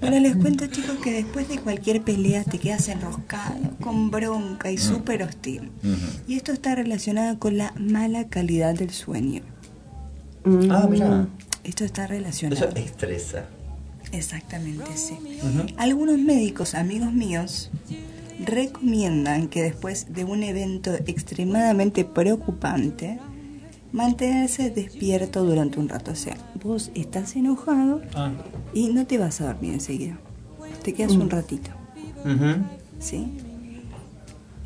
Bueno, 0.00 0.20
les 0.20 0.36
cuento 0.36 0.66
chicos 0.68 0.96
que 1.04 1.12
después 1.12 1.48
de 1.48 1.58
cualquier 1.58 2.00
pelea 2.00 2.44
te 2.44 2.58
quedas 2.58 2.88
enroscado, 2.88 3.58
con 3.82 4.10
bronca 4.10 4.70
y 4.70 4.78
súper 4.78 5.22
hostil. 5.22 5.70
Y 6.26 6.36
esto 6.36 6.52
está 6.52 6.74
relacionado 6.74 7.38
con 7.38 7.58
la 7.58 7.74
mala 7.76 8.28
calidad 8.28 8.74
del 8.74 8.90
sueño. 8.90 9.42
Ah, 10.70 10.86
mira. 10.88 11.26
Esto 11.62 11.84
está 11.84 12.06
relacionado. 12.06 12.68
Eso 12.68 12.76
estresa. 12.76 13.44
Exactamente, 14.12 14.96
sí. 14.96 15.16
Algunos 15.76 16.18
médicos, 16.18 16.74
amigos 16.74 17.12
míos, 17.12 17.70
recomiendan 18.44 19.48
que 19.48 19.62
después 19.62 20.12
de 20.12 20.24
un 20.24 20.42
evento 20.42 20.92
extremadamente 21.06 22.04
preocupante, 22.04 23.18
mantenerse 23.92 24.70
despierto 24.70 25.44
durante 25.44 25.78
un 25.78 25.88
rato. 25.88 26.12
O 26.12 26.16
sea, 26.16 26.36
vos 26.62 26.90
estás 26.94 27.36
enojado 27.36 28.00
Ah. 28.14 28.32
y 28.74 28.88
no 28.88 29.06
te 29.06 29.18
vas 29.18 29.40
a 29.40 29.46
dormir 29.46 29.74
enseguida. 29.74 30.18
Te 30.82 30.94
quedas 30.94 31.12
un 31.12 31.30
ratito, 31.30 31.70
¿sí? 32.98 33.26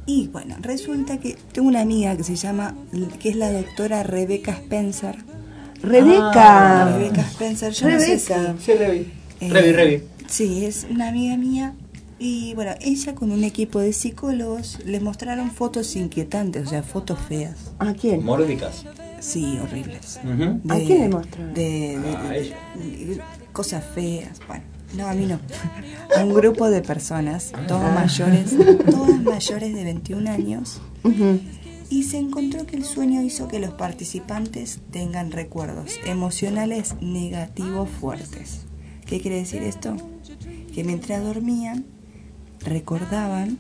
Y 0.06 0.28
bueno, 0.28 0.55
resulta 0.60 1.18
que 1.18 1.36
tengo 1.52 1.68
una 1.68 1.80
amiga 1.80 2.16
que 2.16 2.22
se 2.22 2.36
llama, 2.36 2.74
que 3.18 3.30
es 3.30 3.36
la 3.36 3.51
doctora 3.52 4.02
Rebecca 4.05 4.52
Spencer. 4.52 5.16
Rebeca. 5.82 6.97
Rebecca 6.97 7.20
Spencer, 7.22 7.72
yo 7.72 7.90
no 7.90 7.98
sé 8.01 8.18
si... 8.18 8.32
Rebeca. 8.32 8.55
Sí, 8.60 8.72
Revi. 8.72 9.12
Revi, 9.40 9.72
Revi. 9.72 10.02
Sí, 10.28 10.64
es 10.64 10.86
una 10.90 11.09
amiga 11.09 11.36
mía. 11.36 11.74
Y 12.18 12.55
bueno, 12.55 12.72
ella 12.80 13.14
con 13.14 13.30
un 13.30 13.44
equipo 13.44 13.78
de 13.78 13.93
psicólogos 13.93 14.78
les 14.86 15.02
mostraron 15.02 15.51
fotos 15.51 15.94
inquietantes, 15.97 16.66
o 16.66 16.70
sea, 16.70 16.82
fotos 16.82 17.18
feas. 17.18 17.72
¿A 17.78 17.93
quién? 17.93 18.24
Mórbicas. 18.24 18.84
Sí, 19.20 19.59
horribles. 19.62 20.18
Ujú. 20.24 20.60
¿A 20.72 20.76
quién 20.78 21.01
le 21.02 21.09
mostraron? 21.10 21.52
De, 21.55 21.98
de- 21.98 22.16
A 22.16 22.22
de- 22.30 22.40
ella. 22.40 22.56
de- 22.76 23.20
cosas 23.52 23.84
feas. 23.94 24.40
Bueno, 24.48 24.64
no, 24.97 25.06
a 25.09 25.12
mí 25.14 25.26
no. 25.26 25.38
A 26.16 26.24
un 26.24 26.32
grupo 26.32 26.70
de 26.70 26.80
personas, 26.80 27.52
todas 27.68 27.90
Ah. 27.90 27.94
mayores, 28.01 28.55
todas 28.90 29.20
mayores 29.22 29.74
de 29.74 29.84
21 29.84 30.30
años. 30.30 30.80
Y 31.90 32.02
se 32.05 32.16
encontró 32.18 32.66
que 32.66 32.76
el 32.76 32.84
sueño 32.84 33.20
hizo 33.22 33.47
que 33.47 33.59
los 33.59 33.70
participantes 33.74 34.80
tengan 34.90 35.30
recuerdos 35.32 35.93
emocionales 36.06 36.94
negativos 37.02 37.88
fuertes. 37.90 38.62
¿Qué 39.05 39.20
quiere 39.20 39.36
decir 39.36 39.62
esto? 39.62 39.97
Que 40.74 40.82
mientras 40.82 41.22
dormían, 41.22 41.84
recordaban, 42.66 43.59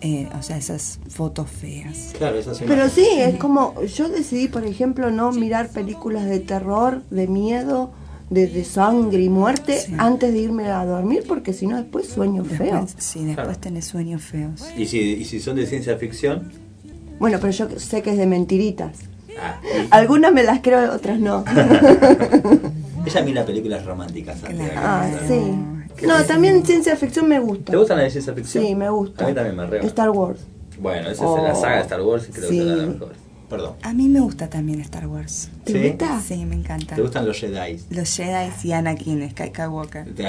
eh, 0.00 0.28
o 0.38 0.42
sea, 0.42 0.56
esas 0.56 0.98
fotos 1.08 1.50
feas. 1.50 2.12
Claro, 2.16 2.38
esas 2.38 2.60
Pero 2.60 2.88
sí, 2.88 3.06
es 3.18 3.36
como, 3.36 3.82
yo 3.82 4.08
decidí, 4.08 4.48
por 4.48 4.64
ejemplo, 4.64 5.10
no 5.10 5.32
mirar 5.32 5.68
películas 5.68 6.26
de 6.26 6.40
terror, 6.40 7.02
de 7.10 7.26
miedo, 7.26 7.92
de, 8.30 8.46
de 8.46 8.64
sangre 8.64 9.22
y 9.22 9.28
muerte 9.28 9.86
antes 9.98 10.32
de 10.32 10.38
irme 10.38 10.68
a 10.68 10.84
dormir, 10.84 11.24
porque 11.26 11.52
si 11.52 11.66
no 11.66 11.76
después 11.76 12.08
sueño 12.08 12.44
feo. 12.44 12.86
Sí, 12.98 13.24
después 13.24 13.58
tenés 13.58 13.84
sueños 13.86 14.22
feos. 14.22 14.64
¿Y 14.76 14.86
si, 14.86 14.98
y 14.98 15.24
si 15.24 15.40
son 15.40 15.56
de 15.56 15.66
ciencia 15.66 15.96
ficción? 15.96 16.52
Bueno, 17.18 17.38
pero 17.40 17.52
yo 17.52 17.68
sé 17.78 18.02
que 18.02 18.10
es 18.10 18.18
de 18.18 18.26
mentiritas. 18.26 18.98
Ah. 19.40 19.60
Algunas 19.90 20.32
me 20.32 20.42
las 20.42 20.60
creo, 20.60 20.92
otras 20.92 21.20
no. 21.20 21.44
Ella 23.06 23.22
mira 23.22 23.46
películas 23.46 23.84
románticas. 23.84 24.38
Ah, 24.76 25.08
sí. 25.28 25.40
No, 26.02 26.22
también 26.24 26.64
ciencia 26.66 26.96
ficción 26.96 27.28
me 27.28 27.38
gusta. 27.38 27.70
¿Te 27.72 27.76
gustan 27.76 27.96
las 27.98 28.06
de 28.06 28.10
ciencia 28.10 28.34
ficción? 28.34 28.64
Sí, 28.64 28.74
me 28.74 28.88
gusta. 28.90 29.24
A 29.24 29.28
mí 29.28 29.34
también 29.34 29.56
me 29.56 29.66
re 29.66 29.86
Star 29.86 30.10
Wars. 30.10 30.40
Bueno, 30.78 31.08
esa 31.10 31.24
Oh. 31.26 31.38
es 31.38 31.42
la 31.44 31.54
saga 31.54 31.76
de 31.76 31.82
Star 31.82 32.02
Wars 32.02 32.26
y 32.28 32.32
creo 32.32 32.48
Sí. 32.50 32.56
que 32.56 32.62
es 32.62 32.66
la 32.78 32.86
mejor. 32.86 33.12
Perdón. 33.48 33.74
A 33.82 33.92
mí 33.92 34.08
me 34.08 34.18
gusta 34.18 34.50
también 34.50 34.80
Star 34.80 35.06
Wars. 35.06 35.50
¿Te 35.64 35.72
¿Sí? 35.72 35.88
gusta? 35.90 36.20
Sí, 36.20 36.44
me 36.44 36.56
encanta. 36.56 36.96
¿Te 36.96 37.02
gustan 37.02 37.24
los 37.26 37.38
Jedi? 37.38 37.80
Los 37.90 38.16
Jedi 38.16 38.50
y 38.64 38.72
Anakin 38.72 39.30
Sky- 39.30 39.50
Skywalker. 39.50 40.04
Que- 40.14 40.26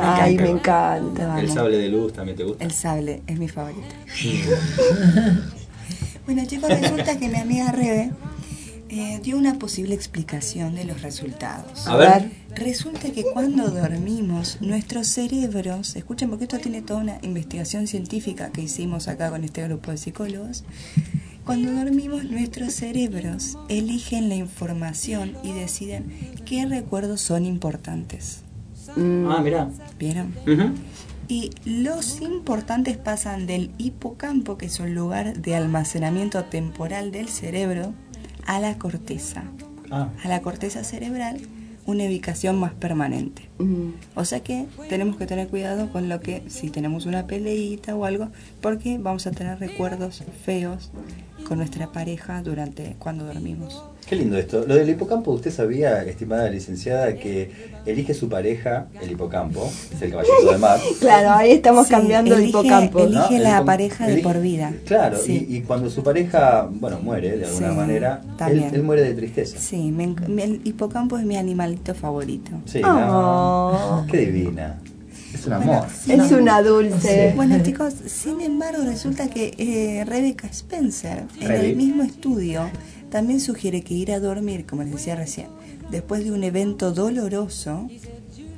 Ay, 0.00 0.36
me 0.36 0.42
El 0.44 0.50
encanta. 0.56 1.46
sable 1.46 1.78
de 1.78 1.88
luz 1.88 2.12
también 2.12 2.36
te 2.36 2.42
gusta. 2.44 2.64
El 2.64 2.72
sable 2.72 3.22
es 3.28 3.38
mi 3.38 3.46
favorito. 3.48 3.94
Bueno, 6.26 6.44
chicos, 6.46 6.68
resulta 6.70 7.18
que 7.18 7.28
mi 7.28 7.36
amiga 7.38 7.72
Rebe 7.72 8.10
eh, 8.92 9.20
dio 9.22 9.38
una 9.38 9.56
posible 9.56 9.94
explicación 9.94 10.74
de 10.74 10.84
los 10.84 11.00
resultados. 11.00 11.86
A 11.86 11.96
ver. 11.96 12.32
Resulta 12.56 13.12
que 13.12 13.22
cuando 13.22 13.70
dormimos, 13.70 14.58
nuestros 14.60 15.06
cerebros, 15.06 15.94
escuchen 15.94 16.28
porque 16.28 16.44
esto 16.44 16.58
tiene 16.58 16.82
toda 16.82 17.00
una 17.00 17.18
investigación 17.22 17.86
científica 17.86 18.50
que 18.50 18.62
hicimos 18.62 19.06
acá 19.06 19.30
con 19.30 19.44
este 19.44 19.62
grupo 19.62 19.92
de 19.92 19.96
psicólogos, 19.96 20.64
cuando 21.44 21.72
dormimos 21.72 22.24
nuestros 22.24 22.74
cerebros 22.74 23.56
eligen 23.68 24.28
la 24.28 24.34
información 24.34 25.36
y 25.44 25.52
deciden 25.52 26.06
qué 26.44 26.66
recuerdos 26.66 27.20
son 27.20 27.46
importantes. 27.46 28.42
Ah, 28.96 29.40
mirá. 29.40 29.70
¿Vieron? 30.00 30.34
Ujú. 30.48 30.74
Y 31.28 31.50
los 31.64 32.20
importantes 32.22 32.96
pasan 32.96 33.46
del 33.46 33.70
hipocampo, 33.78 34.58
que 34.58 34.66
es 34.66 34.80
un 34.80 34.96
lugar 34.96 35.40
de 35.40 35.54
almacenamiento 35.54 36.42
temporal 36.46 37.12
del 37.12 37.28
cerebro, 37.28 37.94
a 38.46 38.60
la 38.60 38.78
corteza. 38.78 39.44
Ah. 39.90 40.08
A 40.22 40.28
la 40.28 40.40
corteza 40.40 40.84
cerebral, 40.84 41.40
una 41.86 42.04
ubicación 42.04 42.58
más 42.58 42.72
permanente. 42.72 43.48
O 44.14 44.24
sea 44.24 44.40
que 44.40 44.66
tenemos 44.88 45.16
que 45.16 45.26
tener 45.26 45.48
cuidado 45.48 45.90
con 45.90 46.08
lo 46.08 46.20
que, 46.20 46.42
si 46.48 46.70
tenemos 46.70 47.06
una 47.06 47.26
peleita 47.26 47.96
o 47.96 48.04
algo, 48.04 48.28
porque 48.60 48.98
vamos 48.98 49.26
a 49.26 49.32
tener 49.32 49.58
recuerdos 49.58 50.22
feos 50.44 50.90
con 51.46 51.58
nuestra 51.58 51.90
pareja 51.92 52.42
durante 52.42 52.96
cuando 52.98 53.24
dormimos. 53.24 53.82
Qué 54.10 54.16
lindo 54.16 54.36
esto. 54.36 54.64
Lo 54.66 54.74
del 54.74 54.88
hipocampo, 54.90 55.30
¿usted 55.30 55.52
sabía, 55.52 56.02
estimada 56.02 56.50
licenciada, 56.50 57.14
que 57.14 57.52
elige 57.86 58.12
su 58.12 58.28
pareja 58.28 58.88
el 59.00 59.12
hipocampo? 59.12 59.70
Es 59.94 60.02
el 60.02 60.10
caballito 60.10 60.50
de 60.50 60.58
mar. 60.58 60.80
Claro, 61.00 61.30
ahí 61.30 61.52
estamos 61.52 61.86
Sí, 61.86 61.92
cambiando 61.94 62.34
elige- 62.34 62.48
hipocampo. 62.48 62.98
elige 62.98 63.14
¿no? 63.14 63.28
El 63.36 63.42
la 63.44 63.64
pareja 63.64 64.08
de 64.08 64.14
elige- 64.14 64.22
por 64.24 64.40
vida. 64.40 64.72
Claro, 64.84 65.16
Sí. 65.16 65.46
y, 65.48 65.58
y 65.58 65.60
cuando 65.60 65.88
su 65.90 66.02
pareja, 66.02 66.68
bueno, 66.68 66.98
muere 67.00 67.36
de 67.38 67.44
alguna 67.46 67.70
Sí, 67.70 67.76
manera, 67.76 68.20
él, 68.48 68.82
muere 68.82 69.02
de 69.04 69.14
tristeza. 69.14 69.56
Sí, 69.60 69.92
me 69.92 70.02
el 70.42 70.60
hipocampo 70.64 71.16
es 71.16 71.24
mi 71.24 71.36
animalito 71.36 71.94
favorito. 71.94 72.50
Sí, 72.64 72.80
Oh. 72.84 72.90
no. 74.02 74.06
Qué 74.10 74.18
divina. 74.26 74.80
Es 75.32 75.46
un 75.46 75.52
amor. 75.52 75.86
Es 76.08 76.32
una 76.32 76.60
dulce. 76.62 77.32
Bueno 77.36 77.62
chicos, 77.62 77.94
sin 78.06 78.40
embargo 78.40 78.82
resulta 78.84 79.28
que 79.30 79.54
eh, 79.56 80.04
Rebecca 80.04 80.48
Spencer 80.48 81.22
en 81.40 81.48
Rebe. 81.48 81.70
el 81.70 81.76
mismo 81.76 82.02
estudio 82.02 82.62
también 83.10 83.40
sugiere 83.40 83.82
que 83.82 83.94
ir 83.94 84.12
a 84.12 84.20
dormir, 84.20 84.64
como 84.66 84.82
les 84.82 84.92
decía 84.92 85.16
recién, 85.16 85.48
después 85.90 86.24
de 86.24 86.32
un 86.32 86.44
evento 86.44 86.92
doloroso, 86.92 87.88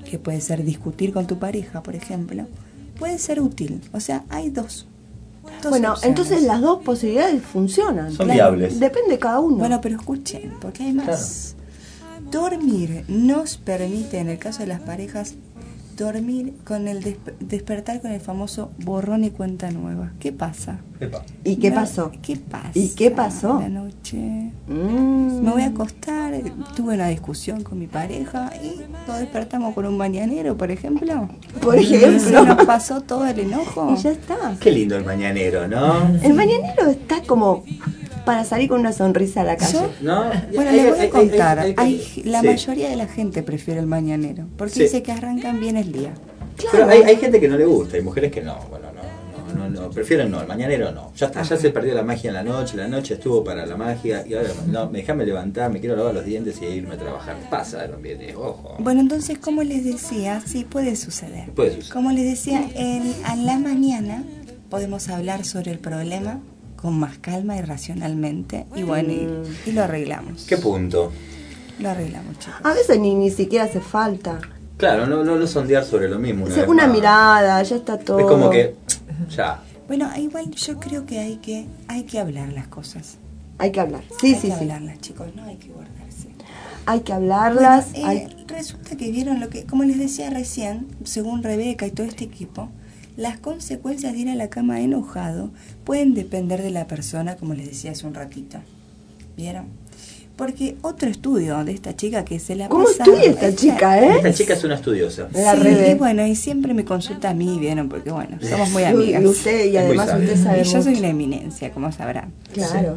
que 0.08 0.18
puede 0.18 0.40
ser 0.40 0.62
discutir 0.64 1.12
con 1.12 1.26
tu 1.26 1.38
pareja, 1.38 1.82
por 1.82 1.94
ejemplo, 1.96 2.46
puede 2.98 3.18
ser 3.18 3.40
útil. 3.40 3.80
O 3.92 4.00
sea, 4.00 4.24
hay 4.28 4.50
dos. 4.50 4.86
dos 5.62 5.70
Bueno, 5.70 5.92
opciones. 5.92 6.08
entonces 6.18 6.42
las 6.42 6.60
dos 6.60 6.82
posibilidades 6.82 7.42
funcionan. 7.42 8.08
Son 8.12 8.26
Claro, 8.26 8.34
viables. 8.56 8.78
Depende 8.78 9.12
de 9.12 9.18
cada 9.18 9.40
uno. 9.40 9.56
Bueno, 9.56 9.80
pero 9.80 9.96
escuchen, 9.96 10.52
porque 10.60 10.82
hay 10.84 10.92
más. 10.92 11.56
Dormir 12.30 13.04
nos 13.08 13.56
permite, 13.56 14.18
en 14.18 14.28
el 14.28 14.38
caso 14.38 14.60
de 14.60 14.66
las 14.68 14.80
parejas, 14.80 15.34
dormir 15.96 16.54
con 16.64 16.88
el 16.88 17.02
desp- 17.02 17.36
despertar 17.40 18.00
con 18.00 18.10
el 18.12 18.20
famoso 18.20 18.70
borrón 18.78 19.24
y 19.24 19.30
cuenta 19.30 19.70
nueva. 19.70 20.12
¿Qué 20.20 20.32
pasa? 20.32 20.78
Epa. 21.00 21.24
¿Y 21.44 21.56
qué 21.56 21.70
No, 21.70 21.76
pasó? 21.76 22.12
¿Qué 22.22 22.36
pasa? 22.36 22.70
¿Y 22.74 22.88
qué 22.90 23.10
pasó? 23.10 23.60
La 23.60 23.68
noche. 23.68 24.16
Mm. 24.68 25.40
Me 25.42 25.50
voy 25.50 25.62
a 25.62 25.66
acostar, 25.66 26.34
tuve 26.76 26.94
una 26.94 27.08
discusión 27.08 27.62
con 27.62 27.78
mi 27.78 27.86
pareja 27.86 28.52
y 28.62 28.80
nos 29.08 29.18
despertamos 29.18 29.74
con 29.74 29.86
un 29.86 29.96
mañanero, 29.96 30.56
por 30.56 30.70
ejemplo. 30.70 31.28
Por 31.60 31.76
Y 31.80 31.94
ejemplo. 31.94 32.20
se 32.20 32.32
nos 32.32 32.64
pasó 32.64 33.00
todo 33.00 33.26
el 33.26 33.38
enojo. 33.40 33.94
Y 33.96 34.02
ya 34.02 34.10
está. 34.12 34.56
Qué 34.60 34.70
lindo 34.70 34.96
el 34.96 35.04
mañanero, 35.04 35.66
¿no? 35.68 36.08
El 36.22 36.34
mañanero 36.34 36.88
está 36.88 37.22
como 37.22 37.64
para 38.24 38.44
salir 38.44 38.68
con 38.68 38.80
una 38.80 38.92
sonrisa 38.92 39.40
a 39.40 39.44
la 39.44 39.56
calle. 39.56 39.72
Yo- 39.72 39.90
¿No? 40.02 40.24
Bueno, 40.54 40.70
les 40.72 40.90
voy 40.96 41.06
a 41.06 41.10
contar. 41.10 41.58
hay- 41.58 41.74
Hay- 41.76 42.02
hay- 42.16 42.22
la 42.24 42.40
sí. 42.40 42.46
mayoría 42.46 42.88
de 42.90 42.96
la 42.96 43.06
gente 43.06 43.42
prefiere 43.42 43.80
el 43.80 43.86
mañanero, 43.86 44.46
porque 44.56 44.74
Sí. 44.74 44.82
dice 44.84 45.02
que 45.02 45.12
arrancan 45.12 45.60
bien 45.60 45.76
el 45.76 45.92
día. 45.92 46.12
Pero 46.70 46.86
hay, 46.88 47.02
hay 47.02 47.16
gente 47.16 47.40
que 47.40 47.48
no 47.48 47.56
le 47.56 47.64
gusta, 47.64 47.96
hay 47.96 48.02
mujeres 48.02 48.30
que 48.30 48.40
no, 48.42 48.56
bueno, 48.70 48.88
no, 48.92 49.54
no, 49.54 49.68
no, 49.68 49.82
no, 49.82 49.90
prefieren 49.90 50.30
no, 50.30 50.40
el 50.40 50.46
mañanero 50.46 50.92
no. 50.92 51.12
Ya 51.16 51.26
está, 51.26 51.42
ya 51.42 51.56
se 51.56 51.70
perdió 51.70 51.94
la 51.94 52.02
magia 52.02 52.28
en 52.28 52.34
la 52.34 52.42
noche, 52.42 52.76
la 52.76 52.86
noche 52.88 53.14
estuvo 53.14 53.42
para 53.42 53.66
la 53.66 53.76
magia 53.76 54.24
y 54.26 54.34
ahora 54.34 54.50
no, 54.68 54.88
me 54.90 54.98
déjame 55.00 55.26
levantar, 55.26 55.70
me 55.72 55.80
quiero 55.80 55.96
lavar 55.96 56.14
los 56.14 56.24
dientes 56.24 56.60
y 56.62 56.66
irme 56.66 56.94
a 56.94 56.98
trabajar. 56.98 57.36
Pasa 57.50 57.86
también, 57.88 58.20
eh, 58.22 58.34
ojo. 58.36 58.76
Bueno, 58.78 59.00
entonces, 59.00 59.38
como 59.38 59.62
les 59.62 59.84
decía, 59.84 60.42
sí 60.46 60.64
puede 60.64 60.94
suceder. 60.96 61.50
Puede 61.50 61.70
suceder. 61.76 61.92
Como 61.92 62.12
les 62.12 62.24
decía, 62.24 62.64
en, 62.74 63.12
a 63.24 63.34
la 63.36 63.58
mañana 63.58 64.22
podemos 64.70 65.08
hablar 65.08 65.44
sobre 65.44 65.72
el 65.72 65.78
problema 65.78 66.40
con 66.82 66.98
más 66.98 67.16
calma 67.18 67.56
y 67.56 67.62
racionalmente. 67.62 68.66
Y 68.74 68.82
bueno, 68.82 69.12
y, 69.12 69.70
y 69.70 69.72
lo 69.72 69.84
arreglamos. 69.84 70.42
¿Qué 70.44 70.56
punto? 70.58 71.12
Lo 71.78 71.88
arreglamos, 71.90 72.38
chicos. 72.40 72.60
A 72.64 72.74
veces 72.74 72.98
ni, 72.98 73.14
ni 73.14 73.30
siquiera 73.30 73.64
hace 73.64 73.80
falta. 73.80 74.40
Claro, 74.76 75.06
no, 75.06 75.22
no, 75.24 75.36
no 75.36 75.46
sondear 75.46 75.84
sobre 75.84 76.08
lo 76.08 76.18
mismo. 76.18 76.44
Una, 76.46 76.56
vez 76.56 76.68
una 76.68 76.86
mirada, 76.88 77.62
ya 77.62 77.76
está 77.76 77.98
todo. 77.98 78.18
Es 78.18 78.26
como 78.26 78.50
que, 78.50 78.74
ya. 79.30 79.62
Bueno, 79.86 80.10
igual 80.18 80.50
yo 80.50 80.80
creo 80.80 81.06
que 81.06 81.18
hay 81.20 81.36
que, 81.36 81.66
hay 81.86 82.02
que 82.02 82.18
hablar 82.18 82.52
las 82.52 82.66
cosas. 82.66 83.16
Hay 83.58 83.70
que 83.70 83.80
hablar. 83.80 84.02
Sí, 84.20 84.28
hay 84.28 84.34
sí, 84.34 84.40
que 84.40 84.46
sí. 84.48 84.52
hablarlas, 84.52 84.98
chicos, 85.00 85.28
no 85.36 85.44
hay 85.44 85.56
que 85.56 85.68
guardarse. 85.68 86.28
Hay 86.86 87.00
que 87.00 87.12
hablarlas. 87.12 87.92
Bueno, 87.92 88.10
eh, 88.10 88.26
hay- 88.28 88.44
Resulta 88.48 88.96
que 88.96 89.10
vieron 89.10 89.40
lo 89.40 89.48
que, 89.48 89.64
como 89.64 89.84
les 89.84 89.98
decía 89.98 90.28
recién, 90.30 90.88
según 91.04 91.42
Rebeca 91.42 91.86
y 91.86 91.90
todo 91.90 92.06
este 92.06 92.24
equipo, 92.24 92.68
las 93.16 93.38
consecuencias 93.38 94.12
de 94.12 94.18
ir 94.20 94.28
a 94.28 94.34
la 94.34 94.48
cama 94.48 94.80
enojado 94.80 95.50
pueden 95.84 96.14
depender 96.14 96.62
de 96.62 96.70
la 96.70 96.86
persona, 96.86 97.36
como 97.36 97.54
les 97.54 97.66
decía 97.68 97.90
hace 97.92 98.06
un 98.06 98.14
ratito. 98.14 98.58
¿Vieron? 99.36 99.66
Porque 100.36 100.76
otro 100.82 101.08
estudio 101.10 101.62
de 101.62 101.72
esta 101.72 101.94
chica 101.94 102.24
que 102.24 102.40
se 102.40 102.56
la 102.56 102.68
¿Cómo 102.68 102.84
pasa- 102.84 103.04
estudia 103.04 103.30
esta 103.30 103.54
chica, 103.54 104.00
eh? 104.02 104.16
Esta 104.16 104.32
chica 104.32 104.54
es 104.54 104.64
una 104.64 104.76
estudiosa. 104.76 105.28
La 105.34 105.54
Sí, 105.54 105.68
y 105.90 105.94
bueno, 105.94 106.26
y 106.26 106.34
siempre 106.34 106.72
me 106.74 106.84
consulta 106.86 107.30
a 107.30 107.34
mí, 107.34 107.58
¿vieron? 107.60 107.88
Porque 107.90 108.10
bueno, 108.10 108.38
somos 108.40 108.70
muy 108.70 108.84
amigas. 108.84 109.22
y 109.22 109.26
usted, 109.26 109.70
y 109.70 109.76
además 109.76 110.08
usted 110.18 110.42
sabe 110.42 110.62
Y 110.62 110.64
yo 110.64 110.82
soy 110.82 110.94
una 110.94 111.08
eminencia, 111.08 111.70
como 111.70 111.92
sabrán. 111.92 112.32
Claro. 112.52 112.96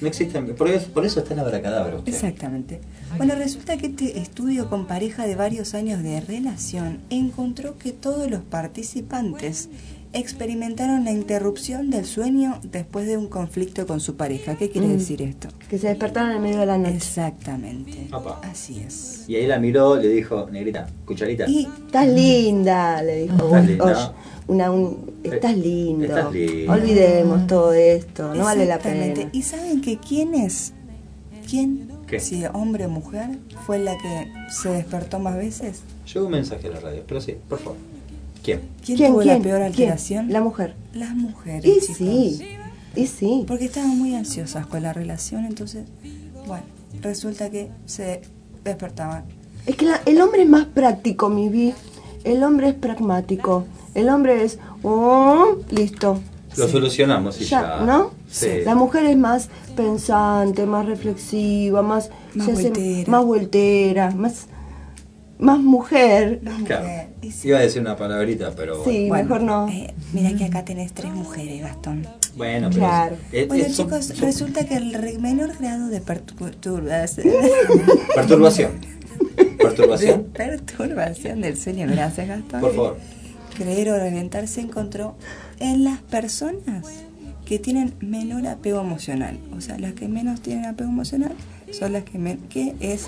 No 0.00 0.08
existen, 0.08 0.54
por 0.56 0.68
eso, 0.68 0.88
por 0.92 1.04
eso 1.06 1.20
está 1.20 1.34
en 1.34 1.40
abracadabra 1.40 1.96
usted. 1.96 2.12
Exactamente. 2.12 2.80
Bueno, 3.16 3.34
resulta 3.36 3.76
que 3.76 3.86
este 3.86 4.18
estudio 4.18 4.68
con 4.68 4.86
pareja 4.86 5.26
de 5.26 5.36
varios 5.36 5.74
años 5.74 6.02
de 6.02 6.20
relación 6.20 6.98
encontró 7.10 7.78
que 7.78 7.92
todos 7.92 8.30
los 8.30 8.40
participantes 8.42 9.68
experimentaron 10.12 11.04
la 11.04 11.10
interrupción 11.10 11.90
del 11.90 12.04
sueño 12.04 12.60
después 12.62 13.06
de 13.06 13.16
un 13.16 13.26
conflicto 13.28 13.84
con 13.86 13.98
su 14.00 14.14
pareja. 14.16 14.54
¿Qué 14.56 14.70
quiere 14.70 14.86
Mm. 14.86 14.92
decir 14.92 15.22
esto? 15.22 15.48
Que 15.68 15.76
se 15.76 15.88
despertaron 15.88 16.30
en 16.36 16.42
medio 16.42 16.60
de 16.60 16.66
la 16.66 16.78
noche. 16.78 16.94
Exactamente. 16.96 18.06
Apa. 18.12 18.40
Así 18.44 18.78
es. 18.78 19.24
Y 19.26 19.34
ahí 19.34 19.46
la 19.48 19.58
miró, 19.58 19.96
le 19.96 20.08
dijo, 20.08 20.48
negrita, 20.52 20.86
cucharita. 21.04 21.48
Y 21.48 21.66
Estás 21.86 22.06
linda, 22.08 23.02
le 23.02 23.22
dijo. 23.22 23.34
Estás 23.34 23.52
Oye, 23.52 23.66
linda. 23.68 24.14
Una, 24.46 24.70
un- 24.70 25.12
estás 25.22 25.56
lindo. 25.56 26.04
Estás 26.04 26.32
lindo. 26.32 26.72
Olvidemos 26.72 27.46
todo 27.46 27.72
esto, 27.72 28.34
no 28.34 28.44
vale 28.44 28.66
la 28.66 28.78
pena. 28.78 29.28
¿Y 29.32 29.42
saben 29.42 29.80
que 29.80 29.98
quién 29.98 30.34
es? 30.34 30.72
¿Quién? 31.48 31.88
¿Qué? 32.06 32.20
Si 32.20 32.44
hombre 32.52 32.86
o 32.86 32.90
mujer 32.90 33.38
fue 33.66 33.78
la 33.78 33.96
que 33.96 34.30
se 34.50 34.68
despertó 34.70 35.18
más 35.18 35.36
veces. 35.36 35.80
Llegó 36.12 36.26
un 36.26 36.32
mensaje 36.32 36.68
a 36.68 36.70
la 36.72 36.80
radio, 36.80 37.02
pero 37.06 37.20
sí, 37.20 37.36
por 37.48 37.58
favor. 37.58 37.76
¿Quién? 38.42 38.60
¿Quién, 38.84 38.98
¿Quién, 38.98 39.10
tuvo 39.12 39.20
quién, 39.22 39.36
la 39.38 39.42
peor 39.42 39.56
quién? 39.58 39.66
alteración? 39.66 40.32
La 40.32 40.40
mujer. 40.42 40.74
Las 40.92 41.14
mujeres. 41.14 41.64
Y 41.64 41.80
chicos. 41.80 41.96
sí, 41.96 42.46
y 42.94 43.06
sí. 43.06 43.44
Porque 43.46 43.64
estaban 43.64 43.98
muy 43.98 44.14
ansiosas 44.14 44.66
con 44.66 44.82
la 44.82 44.92
relación, 44.92 45.46
entonces, 45.46 45.84
bueno, 46.46 46.64
resulta 47.00 47.48
que 47.50 47.68
se 47.86 48.20
despertaban. 48.62 49.24
Es 49.64 49.76
que 49.76 49.86
la- 49.86 50.02
el 50.04 50.20
hombre 50.20 50.42
es 50.42 50.48
más 50.48 50.66
práctico, 50.66 51.30
mi 51.30 51.48
vi. 51.48 51.72
El 52.24 52.42
hombre 52.42 52.68
es 52.68 52.74
pragmático. 52.74 53.64
El 53.94 54.08
hombre 54.08 54.44
es, 54.44 54.58
oh, 54.82 55.56
listo. 55.70 56.20
Lo 56.56 56.68
solucionamos 56.68 57.40
y 57.40 57.44
ya. 57.44 57.78
Ya, 57.80 57.84
¿no? 57.84 58.10
Sí. 58.30 58.48
La 58.64 58.74
mujer 58.74 59.06
es 59.06 59.16
más 59.16 59.48
pensante, 59.76 60.66
más 60.66 60.86
reflexiva, 60.86 61.82
más, 61.82 62.10
Más 62.34 62.46
vueltera. 62.52 63.10
más 63.10 63.24
vueltera, 63.24 64.10
más, 64.12 64.46
más 65.38 65.58
mujer. 65.58 66.40
Claro. 66.64 66.86
Iba 67.42 67.58
a 67.58 67.62
decir 67.62 67.80
una 67.80 67.96
palabrita, 67.96 68.52
pero 68.56 68.84
Sí, 68.84 69.08
Bueno, 69.08 69.24
mejor 69.24 69.42
no. 69.42 69.68
eh, 69.68 69.92
mira 70.12 70.36
que 70.36 70.44
acá 70.44 70.64
tenés 70.64 70.92
tres 70.92 71.12
mujeres, 71.12 71.62
Gastón. 71.62 72.06
bueno. 72.36 72.68
pero 72.70 72.80
Claro. 72.80 73.16
es- 73.32 73.48
Bueno, 73.48 73.64
es- 73.64 73.74
son- 73.74 73.86
chicos, 73.86 74.04
son- 74.06 74.16
resulta 74.18 74.64
que 74.66 74.76
el 74.76 75.18
menor 75.20 75.56
grado 75.58 75.88
de 75.88 76.00
perturbación, 76.00 77.26
Perturbación. 78.14 78.72
de 79.36 79.44
Perturbación. 79.58 80.24
perturbación 80.32 81.40
del 81.40 81.56
sueño, 81.56 81.86
gracias 81.90 82.28
Gastón. 82.28 82.60
Por 82.60 82.74
favor. 82.74 82.96
Creer 83.56 83.90
o 83.90 83.96
reventar 83.98 84.48
se 84.48 84.60
encontró 84.60 85.14
en 85.60 85.84
las 85.84 86.00
personas 86.00 86.86
que 87.44 87.58
tienen 87.58 87.94
menor 88.00 88.46
apego 88.46 88.80
emocional. 88.80 89.38
O 89.56 89.60
sea, 89.60 89.78
las 89.78 89.92
que 89.92 90.08
menos 90.08 90.40
tienen 90.40 90.64
apego 90.64 90.90
emocional 90.90 91.32
son 91.70 91.92
las 91.92 92.04
que, 92.04 92.18
men- 92.18 92.40
que 92.48 92.74
es 92.80 93.06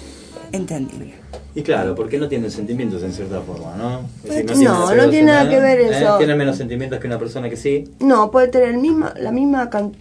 entendible. 0.53 1.15
Y 1.55 1.63
claro, 1.63 1.95
porque 1.95 2.19
no 2.19 2.29
tienen 2.29 2.51
sentimientos 2.51 3.03
en 3.03 3.13
cierta 3.13 3.41
forma, 3.41 3.75
¿no? 3.77 4.01
Es 4.25 4.43
Pues, 4.45 4.59
no, 4.59 4.95
no 4.95 5.09
tiene 5.09 5.29
nada 5.33 5.49
que 5.49 5.59
ver 5.59 5.81
emocional, 5.81 6.03
eso. 6.03 6.15
¿eh? 6.15 6.19
Tienen 6.19 6.39
menos 6.39 6.57
sentimientos 6.59 7.01
que 7.01 7.07
una 7.07 7.19
persona 7.19 7.49
que 7.49 7.57
sí. 7.57 7.85
No, 7.99 8.31
puede 8.31 8.49
tener 8.49 8.69
el 8.71 8.79
misma, 8.79 9.15
la 9.19 9.33
misma 9.33 9.71
can- 9.71 9.93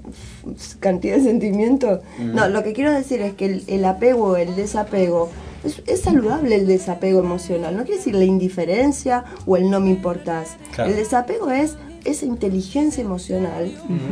cantidad 0.82 1.16
de 1.16 1.24
sentimientos. 1.24 2.02
Mm. 2.20 2.36
No, 2.36 2.50
lo 2.50 2.62
que 2.64 2.74
quiero 2.74 2.92
decir 2.92 3.22
es 3.22 3.34
que 3.36 3.46
el, 3.46 3.64
el 3.68 3.86
apego, 3.86 4.36
el 4.36 4.56
desapego, 4.56 5.30
es, 5.66 5.82
es 5.86 6.02
saludable 6.02 6.56
el 6.56 6.68
desapego 6.68 7.20
emocional. 7.20 7.76
No 7.76 7.84
quiere 7.84 7.98
decir 7.98 8.16
la 8.16 8.26
indiferencia 8.26 9.26
o 9.46 9.58
el 9.58 9.70
no 9.70 9.80
me 9.80 9.90
importas. 9.90 10.58
Claro. 10.74 10.92
El 10.92 10.98
desapego 10.98 11.52
es 11.52 11.76
esa 12.06 12.26
inteligencia 12.26 13.04
emocional 13.04 13.72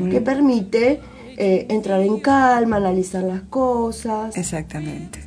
que 0.10 0.20
permite 0.20 1.00
eh, 1.38 1.68
entrar 1.70 2.02
en 2.02 2.20
calma, 2.20 2.78
analizar 2.78 3.24
las 3.24 3.42
cosas. 3.44 4.36
Exactamente. 4.36 5.20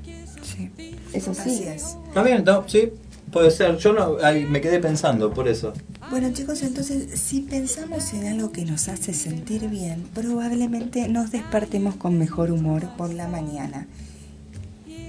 Sí. 0.42 0.70
Es 1.12 1.28
así. 1.28 1.50
Así 1.50 1.62
es. 1.64 1.96
Está 2.08 2.22
bien, 2.22 2.44
no, 2.44 2.68
sí, 2.68 2.90
puede 3.30 3.50
ser. 3.50 3.76
Yo 3.78 3.92
no, 3.92 4.16
ahí 4.22 4.44
me 4.44 4.60
quedé 4.60 4.80
pensando 4.80 5.32
por 5.32 5.48
eso. 5.48 5.72
Bueno 6.10 6.32
chicos, 6.32 6.62
entonces 6.62 7.18
si 7.18 7.40
pensamos 7.40 8.12
en 8.14 8.26
algo 8.28 8.52
que 8.52 8.64
nos 8.64 8.88
hace 8.88 9.12
sentir 9.12 9.68
bien, 9.68 10.04
probablemente 10.14 11.08
nos 11.08 11.32
despertemos 11.32 11.96
con 11.96 12.16
mejor 12.16 12.52
humor 12.52 12.88
por 12.96 13.12
la 13.12 13.26
mañana. 13.26 13.88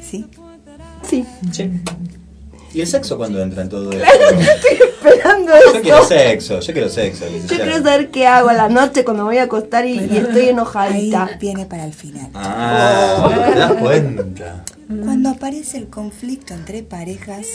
¿Sí? 0.01 0.25
Sí. 1.03 1.25
Sí. 1.51 1.71
¿Y 2.73 2.81
el 2.81 2.87
sexo 2.87 3.17
cuándo 3.17 3.41
entra 3.41 3.63
en 3.63 3.69
todo 3.69 3.91
esto? 3.91 4.05
Estoy 4.05 4.87
esperando 4.89 5.51
Yo 5.73 5.81
quiero 5.81 6.03
sexo, 6.05 6.59
yo 6.59 6.73
quiero 6.73 6.89
sexo. 6.89 7.25
Yo 7.47 7.55
quiero 7.55 7.77
saber 7.81 8.09
qué 8.11 8.27
hago 8.27 8.49
a 8.49 8.53
la 8.53 8.69
noche 8.69 9.03
cuando 9.03 9.23
me 9.23 9.29
voy 9.29 9.37
a 9.37 9.43
acostar 9.43 9.85
y, 9.85 9.93
y 9.99 10.17
estoy 10.17 10.41
Ahí 10.43 10.49
enojadita. 10.49 11.29
viene 11.39 11.65
para 11.65 11.85
el 11.85 11.93
final. 11.93 12.27
Ah, 12.33 13.31
¿te 13.53 13.59
das 13.59 13.73
cuenta? 13.73 14.63
Cuando 15.03 15.29
aparece 15.29 15.77
el 15.77 15.87
conflicto 15.87 16.53
entre 16.53 16.83
parejas, 16.83 17.47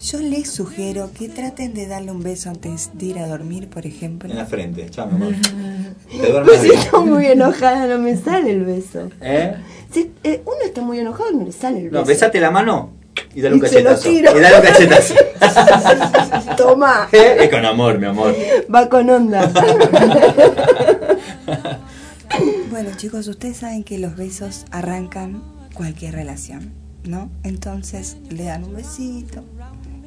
yo 0.00 0.18
les 0.20 0.50
sugiero 0.50 1.10
que 1.16 1.28
traten 1.28 1.72
de 1.72 1.86
darle 1.86 2.10
un 2.10 2.22
beso 2.22 2.50
antes 2.50 2.90
de 2.94 3.06
ir 3.06 3.18
a 3.18 3.26
dormir, 3.28 3.68
por 3.68 3.86
ejemplo. 3.86 4.30
En 4.30 4.36
la 4.36 4.44
frente, 4.46 4.88
chao, 4.90 5.06
mi 5.06 5.14
amor. 5.16 5.34
Te 6.20 6.30
duermes 6.30 6.48
Pues 6.48 6.60
si 6.62 6.68
bien. 6.68 6.80
estoy 6.80 7.06
muy 7.06 7.26
enojada 7.26 7.86
no 7.86 7.98
me 7.98 8.16
sale 8.16 8.50
el 8.50 8.64
beso. 8.64 9.08
¿Eh? 9.20 9.54
Si 9.92 10.12
eh, 10.24 10.42
uno 10.44 10.56
está 10.64 10.80
muy 10.82 10.98
enojado 10.98 11.30
no 11.32 11.44
le 11.44 11.52
sale 11.52 11.78
el 11.78 11.84
beso. 11.90 11.96
No, 11.96 12.04
besate 12.04 12.40
la 12.40 12.50
mano 12.50 12.90
y 13.34 13.40
dale 13.40 13.54
un 13.56 13.64
Y 13.64 13.68
se 13.68 13.82
lo 13.82 13.90
cachetazo. 13.90 14.08
tiro. 14.10 14.36
Y 14.38 14.40
dale 14.40 14.56
un 14.56 14.62
cachetazo. 14.62 15.14
Toma, 16.56 17.08
¿Eh? 17.12 17.36
Es 17.40 17.50
con 17.50 17.64
amor, 17.64 17.98
mi 17.98 18.06
amor. 18.06 18.34
va 18.72 18.88
con 18.88 19.08
onda. 19.10 19.50
Bueno 22.70 22.90
chicos, 22.96 23.26
ustedes 23.28 23.56
saben 23.58 23.84
que 23.84 23.98
los 23.98 24.16
besos 24.16 24.66
arrancan 24.70 25.42
cualquier 25.72 26.12
relación, 26.14 26.72
¿no? 27.04 27.30
Entonces 27.42 28.18
le 28.30 28.44
dan 28.44 28.64
un 28.64 28.74
besito, 28.76 29.42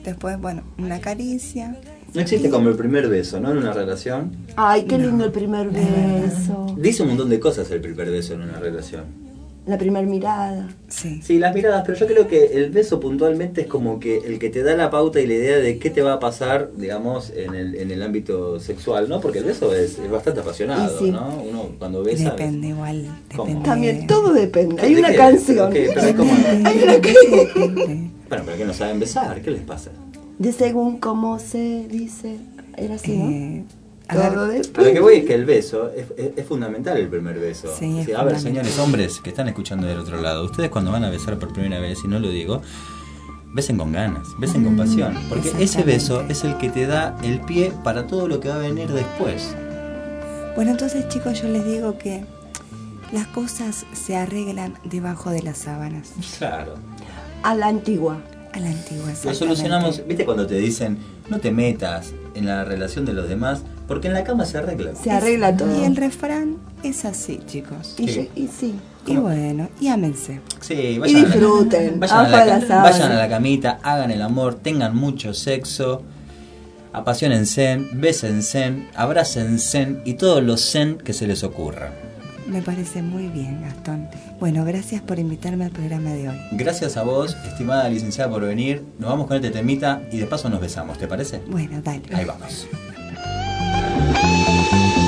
después, 0.04 0.40
bueno, 0.40 0.62
una 0.78 1.00
caricia. 1.00 1.76
No 2.14 2.22
existe 2.22 2.50
como 2.52 2.70
el 2.70 2.76
primer 2.76 3.08
beso, 3.08 3.40
¿no? 3.40 3.52
En 3.52 3.58
una 3.58 3.74
relación. 3.74 4.36
Ay, 4.56 4.84
qué 4.84 5.00
lindo 5.00 5.26
el 5.26 5.32
primer 5.32 5.70
beso. 5.70 6.76
Dice 6.78 7.02
un 7.04 7.10
montón 7.10 7.30
de 7.30 7.40
cosas 7.40 7.72
el 7.72 7.82
primer 7.82 8.12
beso 8.12 8.34
en 8.36 8.42
una 8.42 8.60
relación. 8.60 9.06
La 9.70 9.78
primer 9.78 10.08
mirada. 10.08 10.68
Sí. 10.88 11.22
Sí, 11.22 11.38
las 11.38 11.54
miradas, 11.54 11.84
pero 11.86 11.96
yo 11.96 12.08
creo 12.08 12.28
que 12.28 12.46
el 12.58 12.72
beso 12.72 13.00
puntualmente 13.00 13.62
es 13.62 13.68
como 13.68 14.00
que 14.00 14.18
el 14.18 14.40
que 14.40 14.50
te 14.50 14.64
da 14.64 14.76
la 14.76 14.90
pauta 14.90 15.22
y 15.22 15.28
la 15.28 15.36
idea 15.36 15.58
de 15.60 15.78
qué 15.78 15.92
te 15.92 16.02
va 16.02 16.14
a 16.14 16.20
pasar, 16.20 16.72
digamos, 16.76 17.30
en 17.36 17.54
el, 17.54 17.76
en 17.76 17.92
el 17.92 18.02
ámbito 18.02 18.60
sexual, 18.60 19.08
¿no? 19.08 19.22
Porque 19.22 19.38
el 19.40 19.46
beso 19.46 19.76
es, 19.76 20.00
es 20.00 20.10
bastante 20.10 20.40
apasionado, 20.40 20.98
sí. 20.98 21.12
¿no? 21.12 21.44
Uno 21.48 21.70
cuando 21.78 22.02
besa... 22.04 22.32
Depende 22.32 22.70
igual, 22.70 23.06
depende. 23.30 23.64
También 23.64 24.08
todo 24.08 24.34
depende. 24.34 24.82
Hay 24.82 24.96
¿De 24.96 25.00
una 25.02 25.12
qué? 25.12 25.16
canción. 25.18 25.70
¿Pero 25.72 25.88
qué? 25.88 25.92
Pero 25.94 26.08
hay 26.08 26.14
como- 26.16 26.34
Hay 26.34 26.84
una 26.84 27.00
canción. 27.00 28.12
Bueno, 28.28 28.44
pero 28.46 28.58
que 28.58 28.66
no 28.66 28.74
saben 28.74 29.00
besar, 29.00 29.40
¿qué 29.44 29.52
les 29.52 29.62
pasa? 29.62 29.92
De 30.40 30.52
según 30.52 30.98
cómo 31.00 31.38
se 31.38 31.86
dice. 31.88 32.38
Era 32.76 32.96
así, 32.96 33.16
¿no? 33.18 33.30
Eh, 33.30 33.64
a 34.10 34.30
lo 34.30 34.92
que 34.94 35.00
voy 35.00 35.16
es 35.18 35.26
que 35.26 35.36
el 35.36 35.46
beso 35.46 35.90
es, 35.96 36.06
es- 36.18 36.32
es 36.38 36.46
fundamental 36.46 36.98
el 36.98 37.08
primer 37.08 37.40
beso. 37.40 37.74
Sí, 37.78 38.00
es 38.00 38.16
a 38.16 38.24
ver, 38.24 38.40
señores 38.40 38.78
hombres 38.80 39.20
que 39.22 39.30
están 39.30 39.48
escuchando 39.48 39.86
del 39.88 40.00
otro 40.00 40.20
lado, 40.22 40.46
ustedes 40.46 40.70
cuando 40.70 40.92
van 40.92 41.04
a 41.04 41.10
besar 41.10 41.38
por 41.38 41.54
primera 41.54 41.80
vez, 41.80 42.00
y 42.04 42.08
no 42.08 42.20
lo 42.20 42.30
digo, 42.30 42.62
besen 43.54 43.78
con 43.78 43.92
ganas, 43.92 44.28
besen 44.40 44.64
con 44.64 44.76
pasión, 44.78 45.16
porque 45.30 45.52
ese 45.60 45.84
beso 45.84 46.22
es 46.30 46.44
el 46.44 46.58
que 46.58 46.70
te 46.70 46.86
da 46.88 47.18
el 47.24 47.40
pie 47.42 47.72
para 47.84 48.08
todo 48.08 48.28
lo 48.28 48.40
que 48.40 48.50
va 48.50 48.56
a 48.56 48.60
venir 48.60 48.88
después. 48.90 49.56
Bueno, 50.56 50.72
entonces 50.72 51.08
chicos, 51.10 51.42
yo 51.42 51.48
les 51.48 51.64
digo 51.66 51.98
que 51.98 52.26
las 53.12 53.28
cosas 53.28 53.86
se 53.94 54.16
arreglan 54.16 54.76
debajo 54.84 55.30
de 55.32 55.42
las 55.42 55.58
sábanas. 55.60 56.12
Claro. 56.38 56.76
A 57.44 57.56
la 57.56 57.68
antigua. 57.68 58.18
A 58.54 58.60
la 58.60 58.68
antigua, 58.70 59.12
Lo 59.24 59.34
solucionamos, 59.36 60.02
¿viste 60.08 60.26
cuando 60.26 60.48
te 60.48 60.56
dicen 60.56 60.98
no 61.30 61.40
te 61.40 61.52
metas 61.52 62.14
en 62.34 62.48
la 62.48 62.66
relación 62.66 63.06
de 63.06 63.14
los 63.14 63.30
demás? 63.30 63.62
Porque 63.90 64.08
en 64.08 64.14
la 64.14 64.24
cama 64.24 64.46
se 64.46 64.58
arregla. 64.60 64.96
Se 64.96 65.12
arregla 65.12 65.58
todo. 65.58 65.78
Y 65.82 65.84
el 65.84 65.96
refrán 65.98 66.56
es 66.84 67.04
así, 67.04 67.42
chicos. 67.46 67.96
Y, 67.98 68.08
Sí. 68.08 68.30
y 68.36 68.48
sí. 68.48 68.76
Y 69.06 69.16
bueno, 69.18 69.68
y 69.82 69.88
ámense. 69.88 70.40
Sí, 70.62 70.74
Y 70.76 71.00
vayan 71.00 71.18
a 71.18 71.20
la- 71.22 71.26
disfruten. 71.26 72.00
Vayan 72.00 72.18
a, 72.26 72.30
la, 72.30 72.46
la 72.60 72.82
vayan 72.84 73.12
a 73.12 73.16
la 73.16 73.28
camita, 73.28 73.80
hagan 73.84 74.12
el 74.12 74.22
amor, 74.22 74.56
tengan 74.56 74.96
mucho 74.96 75.34
sexo, 75.34 76.04
apasionense, 76.94 77.80
bésense, 77.94 78.88
abrácense 78.96 79.98
y 80.06 80.14
todos 80.14 80.44
los 80.44 80.72
zen 80.72 80.98
que 80.98 81.14
se 81.14 81.28
les 81.28 81.44
ocurra. 81.44 81.92
Me 82.48 82.62
parece 82.62 83.02
muy 83.04 83.28
bien, 83.28 83.62
Gastón. 83.62 84.08
Bueno, 84.40 84.66
gracias 84.66 85.02
por 85.02 85.20
invitarme 85.20 85.66
al 85.66 85.72
programa 85.72 86.12
de 86.12 86.30
hoy. 86.30 86.36
Gracias 86.52 86.98
a 86.98 87.04
vos, 87.04 87.36
estimada 87.48 87.88
licenciada, 87.90 88.30
por 88.32 88.42
venir. 88.44 88.84
Nos 88.98 89.10
vamos 89.10 89.28
con 89.28 89.36
este 89.38 89.52
temita 89.52 90.02
y 90.12 90.18
de 90.18 90.26
paso 90.26 90.50
nos 90.50 90.60
besamos, 90.60 90.98
¿te 90.98 91.08
parece? 91.08 91.42
Bueno, 91.48 91.80
dale. 91.84 92.02
Ahí 92.14 92.26
vamos. 92.26 92.68
thank 94.72 94.96
you 94.96 94.99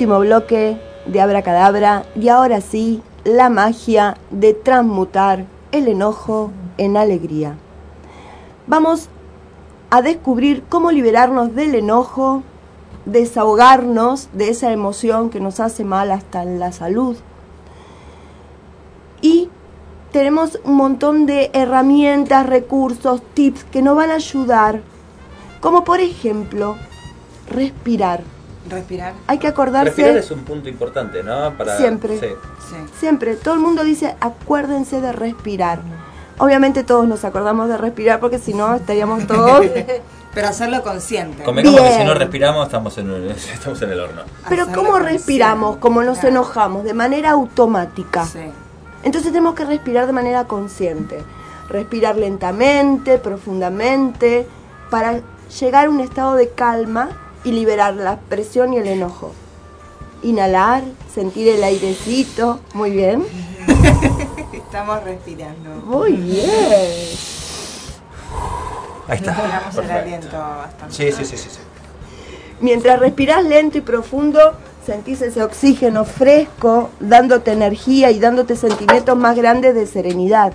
último 0.00 0.20
bloque 0.20 0.80
de 1.04 1.20
Abracadabra 1.20 2.06
y 2.16 2.28
ahora 2.28 2.62
sí, 2.62 3.02
la 3.24 3.50
magia 3.50 4.16
de 4.30 4.54
transmutar 4.54 5.44
el 5.72 5.88
enojo 5.88 6.52
en 6.78 6.96
alegría. 6.96 7.58
Vamos 8.66 9.10
a 9.90 10.00
descubrir 10.00 10.64
cómo 10.70 10.90
liberarnos 10.90 11.54
del 11.54 11.74
enojo, 11.74 12.42
desahogarnos 13.04 14.30
de 14.32 14.48
esa 14.48 14.72
emoción 14.72 15.28
que 15.28 15.38
nos 15.38 15.60
hace 15.60 15.84
mal 15.84 16.12
hasta 16.12 16.44
en 16.44 16.58
la 16.58 16.72
salud. 16.72 17.18
Y 19.20 19.50
tenemos 20.12 20.60
un 20.64 20.76
montón 20.76 21.26
de 21.26 21.50
herramientas, 21.52 22.46
recursos, 22.46 23.20
tips 23.34 23.64
que 23.64 23.82
nos 23.82 23.96
van 23.96 24.12
a 24.12 24.14
ayudar, 24.14 24.80
como 25.60 25.84
por 25.84 26.00
ejemplo, 26.00 26.76
respirar. 27.50 28.39
Respirar. 28.70 29.14
Hay 29.26 29.38
que 29.38 29.48
acordarse 29.48 29.90
Respirar 29.90 30.16
es 30.16 30.30
un 30.30 30.44
punto 30.44 30.68
importante, 30.68 31.22
¿no? 31.22 31.52
Para, 31.56 31.76
Siempre. 31.76 32.18
sí. 32.18 32.26
Siempre, 32.98 33.36
todo 33.36 33.54
el 33.54 33.60
mundo 33.60 33.84
dice, 33.84 34.16
acuérdense 34.20 35.00
de 35.00 35.12
respirar. 35.12 35.80
Obviamente 36.38 36.84
todos 36.84 37.06
nos 37.06 37.24
acordamos 37.24 37.68
de 37.68 37.76
respirar 37.76 38.20
porque 38.20 38.38
si 38.38 38.54
no 38.54 38.74
estaríamos 38.74 39.26
todos... 39.26 39.66
Pero 40.34 40.46
hacerlo 40.46 40.82
consciente. 40.82 41.42
Convengamos 41.42 41.80
que 41.80 41.92
si 41.96 42.04
no 42.04 42.14
respiramos 42.14 42.66
estamos 42.66 42.96
en, 42.98 43.10
estamos 43.30 43.82
en 43.82 43.90
el 43.90 44.00
horno. 44.00 44.22
Pero 44.48 44.68
¿cómo 44.72 44.98
respiramos? 44.98 45.76
Como 45.78 46.02
nos 46.02 46.22
enojamos, 46.22 46.84
de 46.84 46.94
manera 46.94 47.30
automática. 47.30 48.26
Entonces 49.02 49.32
tenemos 49.32 49.54
que 49.54 49.64
respirar 49.64 50.06
de 50.06 50.12
manera 50.12 50.44
consciente. 50.44 51.22
Respirar 51.68 52.16
lentamente, 52.16 53.18
profundamente, 53.18 54.46
para 54.88 55.20
llegar 55.60 55.86
a 55.86 55.90
un 55.90 56.00
estado 56.00 56.34
de 56.34 56.48
calma 56.50 57.08
y 57.44 57.52
liberar 57.52 57.94
la 57.94 58.18
presión 58.18 58.72
y 58.72 58.78
el 58.78 58.86
enojo. 58.86 59.32
Inhalar, 60.22 60.82
sentir 61.12 61.48
el 61.48 61.62
airecito. 61.64 62.60
Muy 62.74 62.90
bien. 62.90 63.24
Estamos 64.52 65.02
respirando. 65.04 65.70
Muy 65.86 66.12
bien. 66.12 66.50
Ahí 69.08 69.16
está. 69.16 69.70
El 69.76 69.90
aliento 69.90 70.38
bastante. 70.38 70.94
Sí, 70.94 71.12
sí, 71.12 71.24
sí, 71.24 71.36
sí. 71.36 71.48
sí. 71.50 71.58
Mientras 72.60 73.00
respirás 73.00 73.44
lento 73.44 73.78
y 73.78 73.80
profundo, 73.80 74.54
sentís 74.84 75.22
ese 75.22 75.42
oxígeno 75.42 76.04
fresco, 76.04 76.90
dándote 77.00 77.52
energía 77.52 78.10
y 78.10 78.18
dándote 78.18 78.54
sentimientos 78.54 79.16
más 79.16 79.36
grandes 79.36 79.74
de 79.74 79.86
serenidad. 79.86 80.52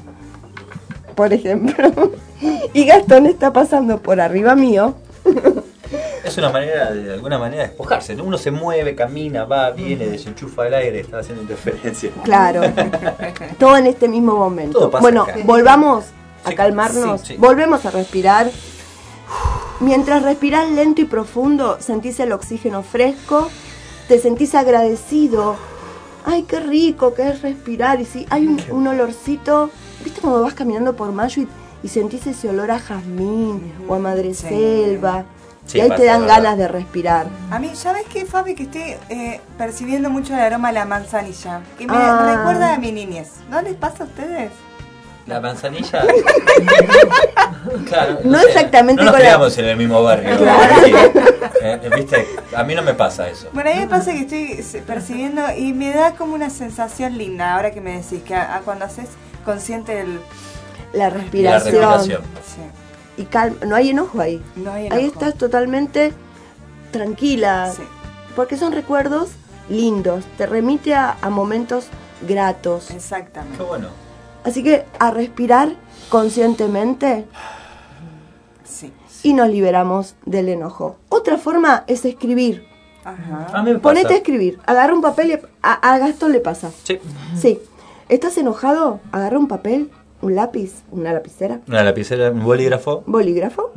Por 1.16 1.34
ejemplo. 1.34 2.12
Y 2.74 2.86
Gastón 2.86 3.26
está 3.26 3.54
pasando 3.54 4.02
por 4.02 4.20
arriba 4.20 4.56
mío. 4.56 4.96
Es 6.26 6.38
una 6.38 6.50
manera, 6.50 6.92
de 6.92 7.14
alguna 7.14 7.38
manera, 7.38 7.64
de 7.64 7.70
despojarse. 7.70 8.16
¿no? 8.16 8.24
Uno 8.24 8.38
se 8.38 8.52
mueve, 8.52 8.96
camina, 8.96 9.46
va, 9.46 9.70
viene, 9.72 10.08
desenchufa 10.08 10.68
el 10.68 10.74
aire, 10.74 11.00
está 11.00 11.20
haciendo 11.20 11.44
interferencia. 11.44 12.10
Claro. 12.24 12.62
Todo 13.60 13.78
en 13.78 13.88
este 13.88 14.08
mismo 14.08 14.36
momento. 14.36 14.80
Todo 14.80 14.92
pasa 14.92 15.02
bueno, 15.02 15.24
acá. 15.24 15.38
volvamos 15.44 16.06
a 16.44 16.54
calmarnos. 16.54 17.22
sí, 17.22 17.28
sí. 17.28 17.38
Volvemos 17.38 17.86
a 17.86 17.92
respirar. 17.92 18.50
Mientras 19.80 20.24
respirás 20.24 20.70
lento 20.72 21.02
y 21.02 21.06
profundo, 21.06 21.78
sentís 21.80 22.20
el 22.20 22.32
oxígeno 22.32 22.82
fresco, 22.82 23.50
te 24.08 24.20
sentís 24.20 24.56
agradecido. 24.56 25.56
Ay, 26.26 26.44
qué 26.44 26.60
rico 26.60 27.14
que 27.14 27.28
es 27.28 27.42
respirar. 27.42 28.02
Y 28.02 28.06
si 28.06 28.26
hay 28.30 28.48
un, 28.48 28.60
un 28.72 28.88
olorcito, 28.88 29.70
¿viste 30.04 30.22
cuando 30.22 30.42
vas 30.42 30.54
caminando 30.54 30.96
por 30.96 31.12
Mayo 31.12 31.44
y, 31.44 31.48
y 31.84 31.90
sentís 31.90 32.26
ese 32.26 32.50
olor 32.50 32.72
a 32.72 32.80
jazmín 32.80 33.74
o 33.88 33.94
a 33.94 34.00
madreselva? 34.00 35.22
Sí, 35.22 35.35
y 35.74 35.80
ahí 35.82 35.90
te 35.92 36.06
dan 36.06 36.26
ganas 36.28 36.58
de 36.58 36.68
respirar. 36.68 37.28
A 37.52 37.60
mí, 37.60 37.72
¿sabes 37.76 38.04
qué, 38.12 38.26
Fabi? 38.26 38.56
Que 38.56 38.64
estoy 38.64 38.96
eh, 39.10 39.42
percibiendo 39.58 40.10
mucho 40.10 40.34
el 40.34 40.40
aroma 40.40 40.70
de 40.70 40.76
la 40.76 40.86
manzanilla. 40.86 41.62
Que 41.78 41.88
me 41.88 41.94
Ah. 41.96 42.36
recuerda 42.38 42.74
a 42.76 42.78
mi 42.78 42.92
niñez. 42.92 43.30
¿No 43.50 43.62
les 43.62 43.74
pasa 43.76 44.04
a 44.04 44.08
ustedes? 44.08 44.52
La 45.28 45.40
manzanilla. 45.42 46.04
claro, 47.90 48.20
No 48.24 48.40
sé, 48.40 48.46
exactamente 48.48 49.02
No 49.04 49.12
nos 49.12 49.20
con 49.20 49.24
la- 49.24 49.48
en 49.64 49.66
el 49.66 49.78
mismo 49.78 50.04
barrio. 50.04 50.38
Claro. 50.38 50.76
Sí. 50.86 50.94
Eh, 51.62 51.90
Viste, 51.96 52.28
a 52.56 52.64
mí 52.64 52.76
no 52.76 52.84
me 52.84 52.94
pasa 52.94 53.28
eso. 53.28 53.50
Bueno, 53.54 53.72
a 53.72 53.74
mí 53.74 53.80
me 53.80 53.88
pasa 53.88 54.12
que 54.12 54.20
estoy 54.22 54.52
eh, 54.80 54.84
percibiendo 54.86 55.42
y 55.58 55.74
me 55.74 55.92
da 55.94 56.12
como 56.12 56.36
una 56.36 56.50
sensación 56.52 57.18
linda 57.18 57.56
ahora 57.56 57.72
que 57.72 57.82
me 57.82 57.94
decís 58.02 58.22
que 58.24 58.36
a- 58.36 58.56
a 58.56 58.60
cuando 58.60 58.86
haces 58.86 59.08
consciente 59.44 60.00
el... 60.02 60.20
La 60.94 61.10
respiración. 61.10 61.74
respiración. 61.74 62.22
Sí. 62.46 62.62
Y 63.18 63.24
calma, 63.24 63.58
no 63.66 63.76
hay 63.76 63.90
enojo 63.92 64.20
ahí. 64.20 64.42
No 64.56 64.72
hay 64.72 64.88
Ahí 64.90 65.06
estás 65.06 65.36
totalmente 65.36 66.14
tranquila. 66.92 67.72
Porque 68.36 68.58
son 68.58 68.74
recuerdos 68.74 69.30
lindos. 69.70 70.26
Te 70.38 70.46
remite 70.46 70.94
a, 70.94 71.18
a 71.22 71.30
momentos 71.30 71.88
gratos. 72.28 72.92
Exactamente. 72.92 73.58
Qué 73.58 73.64
bueno. 73.64 73.88
Así 74.44 74.62
que 74.64 74.86
a 75.00 75.12
respirar 75.12 75.76
conscientemente 76.10 77.26
Sí. 78.64 78.92
y 79.24 79.34
nos 79.34 79.50
liberamos 79.50 80.16
del 80.26 80.50
enojo. 80.50 80.98
Otra 81.10 81.38
forma 81.38 81.84
es 81.88 82.04
escribir. 82.06 82.68
Ajá. 83.04 83.48
A 83.54 83.64
mí 83.64 83.72
me 83.72 83.80
pasa. 83.80 83.82
Ponete 83.82 84.14
a 84.14 84.18
escribir. 84.18 84.60
Agarra 84.66 84.94
un 84.94 85.02
papel 85.02 85.30
y 85.32 85.40
a, 85.62 85.74
a 85.74 85.98
Gastón 86.00 86.32
le 86.32 86.40
pasa. 86.42 86.72
Sí. 86.84 87.00
Sí. 87.40 87.60
¿Estás 88.10 88.38
enojado? 88.38 89.00
Agarra 89.12 89.40
un 89.40 89.48
papel, 89.48 89.90
un 90.26 90.36
lápiz, 90.36 90.72
una 90.92 91.14
lapicera, 91.14 91.60
Una 91.68 91.84
lapicera, 91.84 92.32
un 92.32 92.44
bolígrafo. 92.44 93.04
bolígrafo 93.06 93.72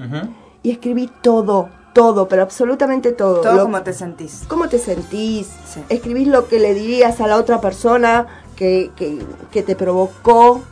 y 0.62 0.70
escribí 0.70 1.10
todo, 1.22 1.68
todo, 1.94 2.26
pero 2.28 2.42
absolutamente 2.42 3.12
todo. 3.12 3.40
Todo 3.42 3.54
Lo- 3.56 3.62
como 3.64 3.82
te 3.82 3.92
sentís. 3.92 4.44
¿Cómo 4.48 4.68
te 4.68 4.78
sentís? 4.78 5.50
Escribís 5.90 6.26
lo 6.28 6.48
que 6.48 6.58
le 6.58 6.72
dirías 6.74 7.20
a 7.20 7.26
la 7.26 7.36
otra 7.36 7.60
persona 7.60 8.26
que, 8.56 8.90
que- 8.96 9.18
que 9.50 9.62
te 9.62 9.76
provocó 9.76 10.62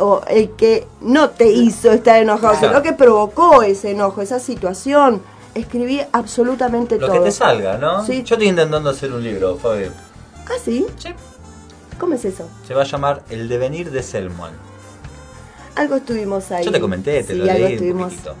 o 0.00 0.20
el 0.28 0.50
que 0.56 0.86
no 1.00 1.30
te 1.30 1.48
hizo 1.50 1.92
estar 1.92 2.20
enojado, 2.20 2.54
Claro. 2.58 2.68
sino 2.68 2.82
que 2.82 2.92
provocó 2.92 3.62
ese 3.62 3.90
enojo, 3.92 4.20
esa 4.22 4.38
situación. 4.40 5.22
Escribí 5.54 6.00
absolutamente 6.12 6.96
Lo 6.98 7.06
todo. 7.06 7.18
que 7.18 7.20
te 7.24 7.30
salga, 7.32 7.76
¿no? 7.78 8.04
Sí. 8.04 8.22
Yo 8.24 8.34
estoy 8.34 8.48
intentando 8.48 8.90
hacer 8.90 9.12
un 9.12 9.22
libro, 9.22 9.56
Fabi. 9.56 9.84
¿Ah, 10.46 10.52
sí? 10.64 10.86
¿Cómo 12.00 12.14
es 12.14 12.24
eso? 12.24 12.48
Se 12.66 12.74
va 12.74 12.82
a 12.82 12.84
llamar 12.86 13.22
El 13.30 13.48
devenir 13.48 13.90
de 13.90 14.02
Selman. 14.02 14.52
Algo 15.76 15.96
estuvimos 15.96 16.50
ahí. 16.50 16.64
Yo 16.64 16.72
te 16.72 16.80
comenté, 16.80 17.22
te 17.22 17.34
Sí, 17.34 17.38
lo 17.38 17.44
algo 17.44 17.54
leí 17.54 17.64
un 17.66 17.72
estuvimos. 17.72 18.04
poquitito. 18.06 18.34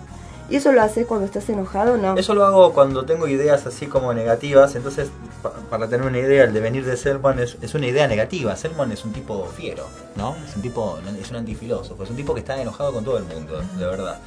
¿Y 0.48 0.56
eso 0.56 0.72
lo 0.72 0.82
haces 0.82 1.06
cuando 1.06 1.26
estás 1.26 1.48
enojado 1.48 1.92
o 1.92 1.96
no? 1.96 2.16
Eso 2.16 2.34
lo 2.34 2.44
hago 2.44 2.72
cuando 2.72 3.04
tengo 3.04 3.28
ideas 3.28 3.66
así 3.66 3.86
como 3.86 4.12
negativas. 4.12 4.74
Entonces, 4.74 5.08
pa- 5.42 5.52
para 5.70 5.86
tener 5.88 6.04
una 6.06 6.18
idea, 6.18 6.42
el 6.42 6.52
devenir 6.52 6.84
de 6.84 6.96
Selman 6.96 7.38
es, 7.38 7.56
es 7.62 7.74
una 7.74 7.86
idea 7.86 8.08
negativa. 8.08 8.56
Selman 8.56 8.90
es 8.90 9.04
un 9.04 9.12
tipo 9.12 9.46
fiero, 9.56 9.86
¿no? 10.16 10.34
Es 10.48 10.56
un 10.56 10.62
tipo, 10.62 10.98
es 11.22 11.30
un 11.30 11.36
antifilósofo, 11.36 12.02
es 12.02 12.10
un 12.10 12.16
tipo 12.16 12.34
que 12.34 12.40
está 12.40 12.60
enojado 12.60 12.92
con 12.92 13.04
todo 13.04 13.18
el 13.18 13.24
mundo, 13.24 13.62
de 13.78 13.86
verdad. 13.86 14.18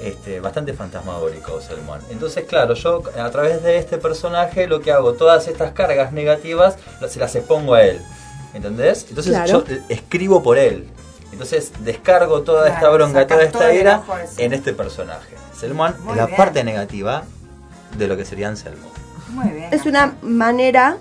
Este, 0.00 0.40
bastante 0.40 0.72
fantasmagórico 0.72 1.60
Selman. 1.60 2.00
Entonces, 2.08 2.44
claro, 2.46 2.72
yo 2.72 3.02
a 3.18 3.30
través 3.30 3.62
de 3.62 3.76
este 3.76 3.98
personaje 3.98 4.66
lo 4.66 4.80
que 4.80 4.92
hago, 4.92 5.12
todas 5.12 5.46
estas 5.46 5.72
cargas 5.72 6.12
negativas 6.14 6.76
se 7.06 7.18
las 7.20 7.34
expongo 7.34 7.74
a 7.74 7.82
él. 7.82 8.00
¿Entendés? 8.54 9.06
Entonces 9.08 9.32
Claro. 9.32 9.64
yo 9.66 9.74
eh, 9.74 9.82
escribo 9.88 10.42
por 10.42 10.58
él. 10.58 10.88
Entonces 11.32 11.72
descargo 11.84 12.42
toda 12.42 12.68
esta 12.68 12.88
bronca, 12.90 13.26
toda 13.26 13.44
esta 13.44 13.72
ira 13.72 14.02
en 14.36 14.52
este 14.52 14.72
personaje. 14.72 15.34
Selman 15.56 15.94
es 16.10 16.16
la 16.16 16.26
bien. 16.26 16.36
parte 16.36 16.64
negativa 16.64 17.24
de 17.96 18.08
lo 18.08 18.16
que 18.16 18.24
sería 18.24 18.48
Anselmo. 18.48 18.88
Muy 19.30 19.48
bien. 19.50 19.68
Es 19.72 19.86
una 19.86 20.14
manera 20.22 20.96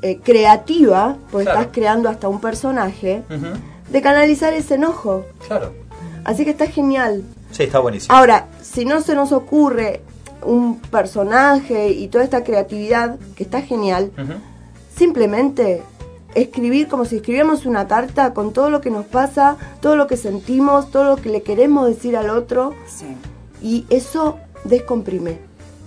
eh, 0.00 0.20
creativa, 0.22 1.16
porque 1.30 1.44
Claro. 1.44 1.60
estás 1.60 1.74
creando 1.74 2.08
hasta 2.08 2.28
un 2.28 2.40
personaje, 2.40 3.22
de 3.90 4.02
canalizar 4.02 4.52
ese 4.54 4.76
enojo. 4.76 5.26
Claro. 5.46 5.72
Así 6.24 6.44
que 6.44 6.50
está 6.50 6.66
genial. 6.68 7.22
Sí, 7.50 7.64
está 7.64 7.78
buenísimo. 7.80 8.14
Ahora, 8.16 8.46
si 8.62 8.84
no 8.84 9.00
se 9.00 9.14
nos 9.14 9.32
ocurre 9.32 10.00
un 10.42 10.78
personaje 10.80 11.88
y 11.88 12.08
toda 12.08 12.22
esta 12.24 12.44
creatividad, 12.44 13.16
que 13.34 13.42
está 13.42 13.60
genial, 13.62 14.12
simplemente 14.96 15.82
escribir 16.34 16.88
como 16.88 17.04
si 17.04 17.16
escribiéramos 17.16 17.66
una 17.66 17.88
carta 17.88 18.34
con 18.34 18.52
todo 18.52 18.70
lo 18.70 18.80
que 18.80 18.90
nos 18.90 19.06
pasa, 19.06 19.56
todo 19.80 19.96
lo 19.96 20.06
que 20.06 20.16
sentimos, 20.16 20.90
todo 20.90 21.04
lo 21.04 21.16
que 21.16 21.30
le 21.30 21.42
queremos 21.42 21.86
decir 21.88 22.16
al 22.16 22.30
otro, 22.30 22.74
Sí. 22.86 23.06
y 23.62 23.86
eso 23.90 24.38
descomprime. 24.64 25.38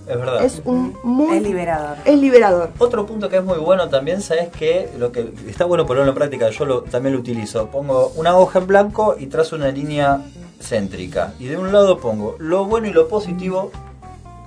Es 0.08 0.18
verdad. 0.18 0.44
Es 0.44 0.62
un 0.66 0.98
muy... 1.04 1.38
Es 1.38 1.44
liberador. 1.44 1.98
Es 2.04 2.20
liberador. 2.20 2.72
Otro 2.80 3.06
punto 3.06 3.30
que 3.30 3.38
es 3.38 3.44
muy 3.44 3.60
bueno 3.60 3.88
también, 3.88 4.22
¿sabes 4.22 4.50
que 4.50 4.90
Lo 4.98 5.12
que 5.12 5.32
está 5.48 5.66
bueno 5.66 5.86
ponerlo 5.86 6.10
en 6.10 6.16
práctica, 6.16 6.50
yo 6.50 6.66
lo, 6.66 6.82
también 6.82 7.14
lo 7.14 7.20
utilizo. 7.22 7.68
Pongo 7.68 8.12
una 8.16 8.36
hoja 8.36 8.60
en 8.60 8.68
blanco 8.68 9.16
y 9.18 9.28
trazo 9.28 9.56
una 9.56 9.70
línea 9.70 10.22
céntrica. 10.60 11.34
Y 11.40 11.46
de 11.46 11.58
un 11.58 11.72
lado 11.72 12.00
pongo 12.00 12.36
lo 12.40 12.66
bueno 12.66 12.88
y 12.88 12.92
lo 12.92 13.08
positivo 13.08 13.72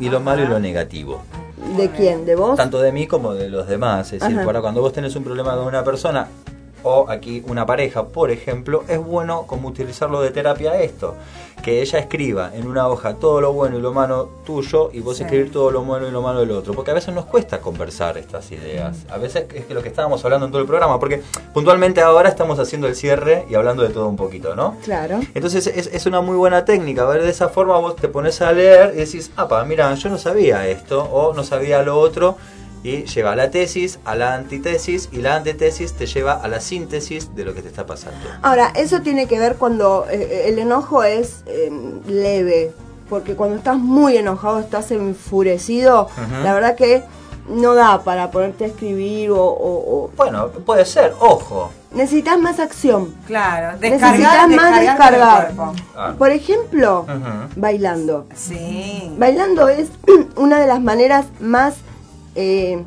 y 0.00 0.08
lo 0.10 0.20
malo 0.20 0.42
y 0.42 0.48
lo 0.48 0.58
negativo. 0.58 1.22
¿De 1.76 1.90
quién? 1.90 2.24
¿De 2.24 2.36
vos? 2.36 2.56
Tanto 2.56 2.80
de 2.80 2.92
mí 2.92 3.06
como 3.06 3.34
de 3.34 3.48
los 3.48 3.66
demás. 3.66 4.12
Es 4.12 4.20
decir, 4.20 4.44
para 4.44 4.60
cuando 4.60 4.80
vos 4.80 4.92
tenés 4.92 5.16
un 5.16 5.24
problema 5.24 5.56
con 5.56 5.66
una 5.66 5.82
persona, 5.82 6.28
o 6.84 7.06
aquí 7.10 7.42
una 7.48 7.66
pareja, 7.66 8.04
por 8.06 8.30
ejemplo, 8.30 8.84
es 8.88 8.98
bueno 9.04 9.44
como 9.48 9.68
utilizarlo 9.68 10.20
de 10.20 10.30
terapia 10.30 10.80
esto. 10.80 11.14
Que 11.62 11.80
ella 11.80 11.98
escriba 11.98 12.50
en 12.54 12.66
una 12.66 12.88
hoja 12.88 13.14
todo 13.14 13.40
lo 13.40 13.54
bueno 13.54 13.78
y 13.78 13.80
lo 13.80 13.90
malo 13.92 14.28
tuyo 14.44 14.90
y 14.92 15.00
vos 15.00 15.16
Sí. 15.16 15.22
escribir 15.22 15.50
todo 15.50 15.70
lo 15.70 15.82
bueno 15.82 16.06
y 16.06 16.10
lo 16.10 16.20
malo 16.20 16.40
del 16.40 16.50
otro. 16.50 16.74
Porque 16.74 16.90
a 16.90 16.94
veces 16.94 17.14
nos 17.14 17.24
cuesta 17.24 17.60
conversar 17.60 18.18
estas 18.18 18.52
ideas. 18.52 18.98
A 19.10 19.16
veces 19.16 19.46
es 19.54 19.64
que 19.64 19.72
lo 19.72 19.80
que 19.82 19.88
estábamos 19.88 20.22
hablando 20.24 20.44
en 20.44 20.52
todo 20.52 20.60
el 20.60 20.66
programa. 20.68 21.00
Porque 21.00 21.22
puntualmente 21.54 22.02
ahora 22.02 22.28
estamos 22.28 22.58
haciendo 22.58 22.86
el 22.86 22.94
cierre 22.94 23.46
y 23.48 23.54
hablando 23.54 23.82
de 23.82 23.88
todo 23.88 24.08
un 24.08 24.16
poquito, 24.16 24.54
¿no? 24.54 24.76
Claro. 24.84 25.20
Entonces 25.34 25.66
es, 25.66 25.86
es 25.86 26.04
una 26.04 26.20
muy 26.20 26.36
buena 26.36 26.66
técnica. 26.66 27.02
A 27.04 27.06
ver, 27.06 27.22
de 27.22 27.30
esa 27.30 27.48
forma 27.48 27.78
vos 27.78 27.96
te 27.96 28.08
pones 28.08 28.42
a 28.42 28.52
leer 28.52 28.92
y 28.94 28.98
decís, 28.98 29.30
apa, 29.36 29.64
mira, 29.64 29.94
yo 29.94 30.10
no 30.10 30.18
sabía 30.18 30.68
esto 30.68 31.02
o 31.04 31.32
no 31.32 31.44
sabía 31.44 31.82
lo 31.82 31.98
otro. 31.98 32.36
Y 32.84 33.04
lleva 33.06 33.32
a 33.32 33.36
la 33.36 33.50
tesis, 33.50 33.98
a 34.04 34.14
la 34.14 34.34
antitesis 34.34 35.08
y 35.10 35.16
la 35.16 35.36
antitesis 35.36 35.94
te 35.94 36.06
lleva 36.06 36.34
a 36.34 36.46
la 36.48 36.60
síntesis 36.60 37.34
de 37.34 37.44
lo 37.44 37.54
que 37.54 37.62
te 37.62 37.68
está 37.68 37.86
pasando. 37.86 38.18
Ahora, 38.42 38.72
eso 38.76 39.00
tiene 39.00 39.26
que 39.26 39.38
ver 39.38 39.56
cuando 39.56 40.06
eh, 40.10 40.44
el 40.48 40.58
enojo 40.58 41.02
es 41.02 41.42
eh, 41.46 41.72
leve, 42.06 42.72
porque 43.08 43.34
cuando 43.36 43.56
estás 43.56 43.78
muy 43.78 44.16
enojado, 44.18 44.60
estás 44.60 44.90
enfurecido, 44.90 46.08
la 46.42 46.52
verdad 46.54 46.76
que 46.76 47.02
no 47.48 47.74
da 47.74 48.02
para 48.02 48.30
ponerte 48.30 48.64
a 48.64 48.66
escribir 48.68 49.30
o... 49.30 49.38
o- 49.42 50.04
o- 50.04 50.10
Bueno, 50.16 50.48
puede 50.48 50.84
ser, 50.84 51.14
ojo. 51.20 51.70
Necesitas 51.92 52.38
más 52.38 52.58
acción. 52.58 53.14
Claro, 53.26 53.78
Necesitas 53.80 54.18
descargar, 54.18 54.48
más 54.50 54.80
descargar. 54.80 55.52
Ah. 55.96 56.14
Por 56.18 56.30
ejemplo, 56.30 57.06
bailando. 57.56 58.26
Sí. 58.34 59.10
Bailando 59.18 59.68
es 59.68 59.88
una 60.36 60.58
de 60.60 60.66
las 60.66 60.80
maneras 60.82 61.26
más 61.40 61.76
eh, 62.34 62.82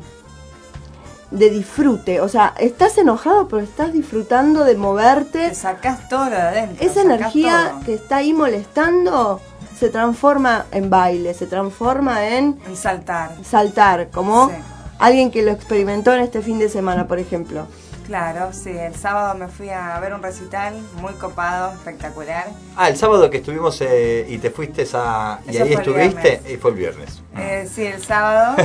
de 1.30 1.50
disfrute. 1.50 2.20
O 2.20 2.28
sea, 2.28 2.54
estás 2.58 2.96
enojado, 2.98 3.48
pero 3.48 3.62
estás 3.62 3.92
disfrutando 3.92 4.64
de 4.64 4.76
moverte. 4.76 5.48
Te 5.50 5.54
sacás 5.54 6.08
todo 6.08 6.24
de 6.26 6.36
adentro. 6.36 6.86
Esa 6.86 7.02
energía 7.02 7.70
todo. 7.72 7.80
que 7.84 7.94
está 7.94 8.16
ahí 8.16 8.32
molestando 8.32 9.40
se 9.78 9.90
transforma 9.90 10.66
en 10.72 10.90
baile, 10.90 11.34
se 11.34 11.46
transforma 11.46 12.26
en 12.26 12.58
En 12.66 12.76
saltar. 12.76 13.30
saltar, 13.44 14.08
como 14.10 14.48
Sí. 14.48 14.54
alguien 14.98 15.30
que 15.30 15.42
lo 15.42 15.52
experimentó 15.52 16.12
en 16.14 16.20
este 16.20 16.42
fin 16.42 16.58
de 16.58 16.68
semana, 16.68 17.06
por 17.06 17.18
ejemplo. 17.18 17.66
Claro, 18.08 18.54
sí. 18.54 18.70
El 18.70 18.94
sábado 18.96 19.34
me 19.34 19.48
fui 19.48 19.68
a 19.68 20.00
ver 20.00 20.14
un 20.14 20.22
recital 20.22 20.74
muy 21.02 21.12
copado, 21.12 21.72
espectacular. 21.74 22.46
Ah, 22.74 22.88
el 22.88 22.96
sábado 22.96 23.28
que 23.28 23.36
estuvimos 23.36 23.78
eh, 23.82 24.24
y 24.28 24.38
te 24.38 24.50
fuiste 24.50 24.86
a... 24.94 25.40
y 25.46 25.50
Eso 25.50 25.64
ahí 25.64 25.74
estuviste 25.74 26.20
viernes. 26.30 26.50
y 26.50 26.56
fue 26.56 26.70
el 26.70 26.76
viernes. 26.78 27.22
Eh, 27.36 27.68
sí, 27.70 27.84
el 27.84 28.02
sábado. 28.02 28.56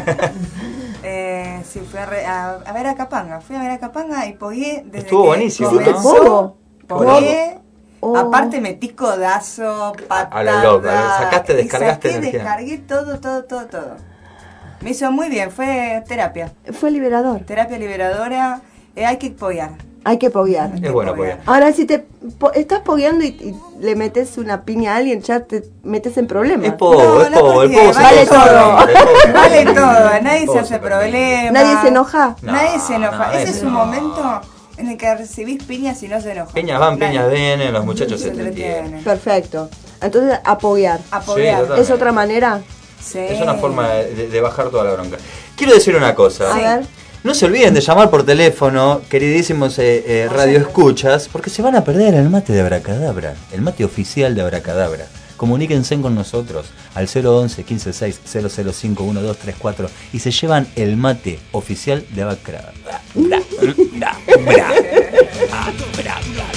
eh, 1.03 1.61
sí, 1.69 1.81
fui 1.81 1.99
a, 1.99 2.05
re- 2.05 2.25
a- 2.25 2.59
a 2.65 2.71
ver 2.71 2.87
a 2.87 2.95
Capanga. 2.95 3.41
Fui 3.41 3.55
a 3.57 3.59
ver 3.59 3.71
a 3.71 3.79
Capanga 3.79 4.25
y 4.27 4.33
pogué 4.33 4.83
desde 4.85 4.99
Estuvo 4.99 5.23
que 5.23 5.27
buenísimo, 5.27 5.71
¿no? 5.71 5.77
comenzó. 5.77 6.57
Pogué. 6.87 7.59
Oh. 7.99 8.17
Aparte 8.17 8.59
metí 8.59 8.89
codazo, 8.89 9.93
patada. 10.07 10.39
A 10.39 10.43
lo 10.63 10.73
loco, 10.73 10.87
¿eh? 10.89 10.93
Sacaste, 11.19 11.53
y 11.53 11.55
descargaste 11.57 12.07
saqué, 12.09 12.17
energía. 12.17 12.39
descargué 12.43 12.77
todo, 12.79 13.19
todo, 13.19 13.43
todo, 13.45 13.65
todo. 13.67 13.95
Me 14.81 14.89
hizo 14.91 15.09
muy 15.11 15.29
bien, 15.29 15.51
fue 15.51 16.03
terapia. 16.07 16.51
Fue 16.73 16.91
liberador. 16.91 17.41
Terapia 17.41 17.77
liberadora. 17.77 18.61
Eh, 18.95 19.05
hay 19.05 19.17
que 19.17 19.27
apoyar. 19.27 19.71
Hay 20.05 20.17
que 20.17 20.29
poguear. 20.29 20.71
Es 20.83 20.91
bueno, 20.91 21.15
pues. 21.15 21.37
Ahora, 21.45 21.71
si 21.71 21.85
te 21.85 21.99
po- 22.37 22.51
estás 22.51 22.81
pogueando 22.81 23.23
y, 23.23 23.27
y 23.29 23.55
le 23.79 23.95
metes 23.95 24.37
una 24.37 24.63
piña 24.65 24.95
a 24.95 24.97
alguien, 24.97 25.21
ya 25.21 25.39
te 25.45 25.63
metes 25.83 26.17
en 26.17 26.27
problemas. 26.27 26.67
Es 26.67 26.73
pogo, 26.73 27.21
es 27.21 27.29
pogo, 27.29 27.63
el 27.63 27.71
pogo 27.71 27.93
se 27.93 28.01
vale 28.01 28.25
todo. 28.25 28.75
Vale 29.33 29.65
todo, 29.65 30.21
nadie 30.21 30.47
se 30.47 30.59
hace 30.59 30.79
problema. 30.79 31.51
Nadie 31.51 31.81
se 31.81 31.87
enoja. 31.87 32.35
No, 32.41 32.51
nadie 32.51 32.79
se 32.81 32.95
enoja. 32.95 33.27
no, 33.27 33.31
Ese 33.31 33.51
es 33.51 33.63
un 33.63 33.71
no. 33.73 33.85
momento 33.85 34.41
en 34.77 34.89
el 34.89 34.97
que 34.97 35.15
recibís 35.15 35.63
piñas 35.63 36.03
y 36.03 36.09
no 36.09 36.19
se 36.19 36.33
enoja. 36.33 36.51
Peñas 36.51 36.81
van, 36.81 36.97
peñas 36.97 37.31
vienen, 37.31 37.71
los 37.71 37.85
muchachos 37.85 38.19
se 38.19 38.25
Se 38.25 38.31
entretienen. 38.41 39.03
Perfecto. 39.05 39.69
Entonces, 40.01 40.37
apoyar. 40.43 40.99
Apoyar. 41.11 41.65
Sí. 41.75 41.81
¿Es 41.81 41.89
otra 41.91 42.11
manera? 42.11 42.59
Sí. 43.01 43.19
Es 43.19 43.39
una 43.39 43.53
forma 43.53 43.87
de, 43.89 44.27
de 44.27 44.41
bajar 44.41 44.69
toda 44.69 44.83
la 44.83 44.91
bronca. 44.93 45.15
Quiero 45.55 45.73
decir 45.73 45.95
una 45.95 46.13
cosa. 46.13 46.53
A 46.53 46.57
ver. 46.57 46.85
No 47.23 47.33
se 47.33 47.45
olviden 47.45 47.73
de 47.73 47.79
llamar 47.79 48.09
por 48.09 48.25
teléfono, 48.25 49.01
queridísimos 49.09 49.79
eh, 49.79 50.03
eh, 50.05 50.29
radio 50.29 50.59
escuchas, 50.59 51.29
porque 51.31 51.49
se 51.49 51.61
van 51.61 51.73
a 51.73 51.85
perder 51.85 52.15
el 52.15 52.29
mate 52.29 52.51
de 52.51 52.59
Abracadabra, 52.59 53.35
el 53.53 53.61
mate 53.61 53.85
oficial 53.85 54.35
de 54.35 54.41
Abracadabra. 54.41 55.07
Comuníquense 55.37 55.97
con 56.01 56.15
nosotros 56.15 56.65
al 56.93 57.07
011 57.07 57.63
156 57.63 58.19
005 58.73 59.03
1234 59.03 59.89
y 60.11 60.19
se 60.19 60.31
llevan 60.31 60.67
el 60.75 60.97
mate 60.97 61.39
oficial 61.53 62.05
de 62.09 62.23
Abracadabra. 62.23 63.01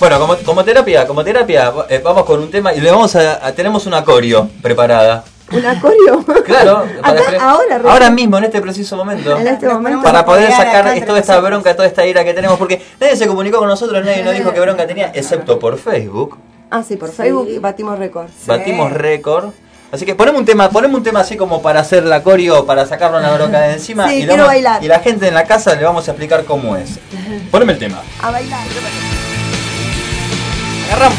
Bueno, 0.00 0.18
como, 0.20 0.36
como 0.38 0.64
terapia, 0.64 1.06
como 1.06 1.24
terapia, 1.24 1.72
eh, 1.88 2.00
vamos 2.04 2.24
con 2.24 2.40
un 2.40 2.50
tema 2.50 2.72
y 2.72 2.80
le 2.80 2.90
vamos 2.90 3.16
a, 3.16 3.44
a- 3.46 3.52
tenemos 3.52 3.84
una 3.86 4.04
coreo 4.04 4.48
preparada. 4.62 5.24
¿Un 5.50 5.62
coreo? 5.80 6.24
Claro, 6.44 6.84
para 7.02 7.20
Acá, 7.20 7.22
pre- 7.28 7.38
ahora, 7.38 7.80
ahora 7.90 8.10
mismo, 8.10 8.38
en 8.38 8.44
este 8.44 8.60
preciso 8.60 8.96
momento. 8.96 9.36
En 9.36 9.46
este 9.48 9.66
momento. 9.68 10.02
Para 10.02 10.24
poder 10.24 10.50
sacar 10.52 10.84
toda 10.84 10.94
esta 10.96 11.12
nosotros. 11.34 11.42
bronca, 11.42 11.74
toda 11.76 11.88
esta 11.88 12.06
ira 12.06 12.24
que 12.24 12.32
tenemos, 12.34 12.58
porque 12.58 12.80
nadie 13.00 13.16
se 13.16 13.26
comunicó 13.26 13.58
con 13.58 13.68
nosotros, 13.68 14.04
nadie 14.04 14.22
nos 14.22 14.34
dijo 14.34 14.52
que 14.52 14.60
bronca 14.60 14.86
tenía, 14.86 15.10
excepto 15.14 15.58
por 15.58 15.78
Facebook. 15.78 16.38
Ah, 16.70 16.82
sí, 16.86 16.96
por 16.96 17.10
Facebook 17.10 17.48
batimos 17.60 17.98
récord. 17.98 18.28
Batimos 18.46 18.92
récord. 18.92 19.50
Así 19.90 20.04
que 20.04 20.14
ponemos 20.14 20.38
un 20.40 20.44
tema, 20.46 20.68
ponemos 20.68 20.98
un 20.98 21.02
tema 21.02 21.20
así 21.20 21.34
como 21.36 21.62
para 21.62 21.80
hacer 21.80 22.04
la 22.04 22.22
coreo, 22.22 22.66
para 22.66 22.84
sacarnos 22.86 23.22
la 23.22 23.32
bronca 23.32 23.60
de 23.60 23.72
encima. 23.72 24.06
Sí, 24.08 24.16
y, 24.16 24.18
quiero 24.18 24.34
vamos- 24.34 24.48
bailar. 24.48 24.84
y 24.84 24.86
la 24.86 25.00
gente 25.00 25.28
en 25.28 25.34
la 25.34 25.44
casa 25.44 25.74
le 25.74 25.82
vamos 25.84 26.06
a 26.08 26.10
explicar 26.10 26.44
cómo 26.44 26.76
es. 26.76 26.98
Poneme 27.50 27.72
el 27.72 27.78
tema. 27.78 28.02
A 28.22 28.30
bailar. 28.30 28.60
Agarramos. 30.88 31.18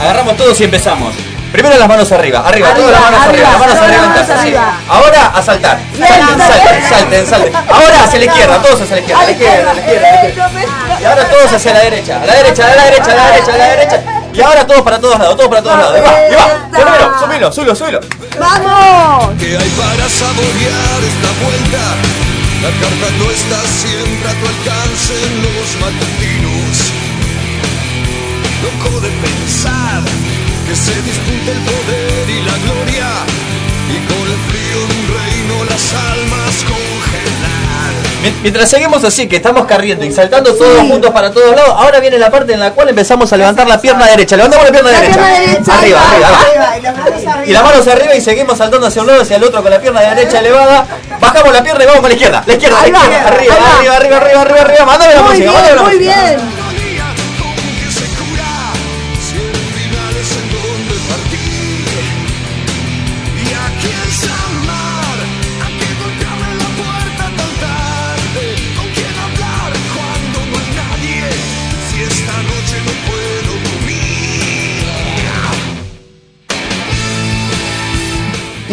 Agarramos 0.00 0.36
todos 0.36 0.60
y 0.60 0.64
empezamos. 0.64 1.14
Primero 1.52 1.78
las 1.78 1.88
manos 1.88 2.10
arriba, 2.10 2.40
arriba, 2.40 2.70
Arriba, 2.70 2.74
todas 2.74 2.90
las 2.90 3.00
manos 3.00 3.20
arriba, 3.28 3.48
arriba, 3.48 3.50
las 3.50 3.60
manos 3.60 3.78
arriba 3.78 4.08
manos 4.08 4.30
arriba. 4.30 4.72
Ahora 4.88 5.26
a 5.26 5.42
saltar. 5.42 5.78
Salten, 5.96 6.38
salten, 6.38 6.88
salten, 6.88 7.26
salten. 7.26 7.56
Ahora 7.56 8.04
hacia 8.04 8.18
la 8.18 8.24
izquierda, 8.24 8.62
todos 8.62 8.80
hacia 8.80 8.96
la 8.96 9.00
izquierda, 9.00 9.22
a 9.22 9.24
la 9.24 9.30
izquierda, 9.30 9.70
a 9.70 9.74
la 9.74 9.80
izquierda, 9.80 10.08
a 10.08 10.14
la 10.14 10.62
izquierda. 10.64 11.00
Y 11.00 11.04
ahora 11.04 11.28
todos 11.30 11.52
hacia 11.52 11.72
la 11.74 11.80
derecha, 11.80 12.22
a 12.22 12.26
la 12.26 12.34
derecha, 12.34 12.66
a 12.66 12.74
la 12.74 12.84
derecha, 12.84 13.12
a 13.12 13.14
la 13.14 13.26
derecha, 13.30 13.54
a 13.54 13.58
la 13.58 13.68
derecha. 13.68 14.02
Y 14.34 14.40
ahora 14.42 14.66
todos 14.66 14.82
para 14.82 14.98
todos 14.98 15.16
lados, 15.16 15.36
todos 15.36 15.48
para 15.48 15.62
todos 15.62 15.78
lados. 15.78 15.96
Y 15.96 16.02
va, 16.02 16.28
y 16.28 16.34
va. 16.34 17.20
Subilo, 17.20 17.52
subilo, 17.52 17.74
subilo, 17.74 17.74
subilo. 17.76 18.00
¡Vamos! 18.40 19.30
¿Qué 19.38 19.56
hay 19.56 19.70
para 19.78 20.08
saborear 20.10 21.00
esta 21.06 21.30
vuelta? 21.38 21.82
La 22.62 22.70
carta 22.82 23.06
no 23.18 23.30
está 23.30 23.60
siempre 23.70 24.26
a 24.26 24.34
tu 24.34 24.46
alcance 24.48 25.14
en 25.22 25.34
los 25.38 25.68
matutinos. 25.78 26.33
Loco 28.64 29.00
de 29.00 29.08
pensar 29.10 30.02
que 30.66 30.74
se 30.74 30.92
dispute 31.02 31.50
el 31.52 31.58
poder 31.58 32.30
y 32.30 32.42
la 32.42 32.56
gloria 32.64 33.08
y 33.90 33.98
con 34.08 34.22
el 34.26 34.38
frío 34.48 34.78
de 34.88 34.94
un 34.94 35.06
reino 35.18 35.64
las 35.68 35.92
almas 35.92 36.64
congelar. 36.64 37.92
Mien- 38.22 38.34
Mientras 38.42 38.70
seguimos 38.70 39.04
así, 39.04 39.28
que 39.28 39.36
estamos 39.36 39.66
carriendo 39.66 40.04
y 40.06 40.12
saltando 40.12 40.54
todos 40.54 40.80
juntos 40.88 41.10
para 41.12 41.30
todos 41.30 41.54
lados, 41.54 41.74
ahora 41.76 42.00
viene 42.00 42.18
la 42.18 42.30
parte 42.30 42.54
en 42.54 42.60
la 42.60 42.70
cual 42.72 42.88
empezamos 42.88 43.30
a 43.32 43.36
levantar 43.36 43.68
la 43.68 43.78
pierna 43.80 44.06
derecha. 44.06 44.36
Levantamos 44.36 44.64
la 44.66 44.72
pierna 44.72 44.90
La 44.92 45.00
derecha. 45.00 45.14
pierna 45.20 45.38
derecha, 45.40 45.78
Arriba, 45.78 46.00
arriba, 46.00 46.28
arriba. 46.28 46.78
y 46.78 46.82
las 46.82 46.96
manos 46.96 47.26
arriba. 47.26 47.46
Y 47.46 47.52
las 47.52 47.62
manos 47.64 47.86
arriba 47.88 48.14
y 48.14 48.20
seguimos 48.22 48.56
saltando 48.58 48.86
hacia 48.86 49.02
un 49.02 49.08
lado, 49.08 49.20
hacia 49.22 49.36
el 49.36 49.44
otro 49.44 49.62
con 49.62 49.70
la 49.70 49.78
pierna 49.80 50.00
derecha 50.00 50.38
elevada. 50.40 50.86
Bajamos 51.20 51.52
la 51.52 51.62
pierna 51.62 51.84
y 51.84 51.86
vamos 51.86 52.00
con 52.00 52.08
la 52.08 52.14
izquierda. 52.14 52.42
La 52.46 52.52
izquierda, 52.54 52.80
la 52.80 52.88
izquierda. 52.88 53.28
Arriba, 53.28 53.54
arriba, 53.54 53.96
arriba, 53.96 54.16
arriba, 54.16 54.40
arriba, 54.40 54.60
arriba. 54.62 54.84
Mándame 54.86 55.14
la 55.14 55.22
Muy 55.22 55.30
música, 55.30 55.52
mándame 55.52 55.66
bien, 55.66 55.76
la 55.76 55.82
muy 55.82 55.94
música. 55.96 56.22
bien. 56.24 56.63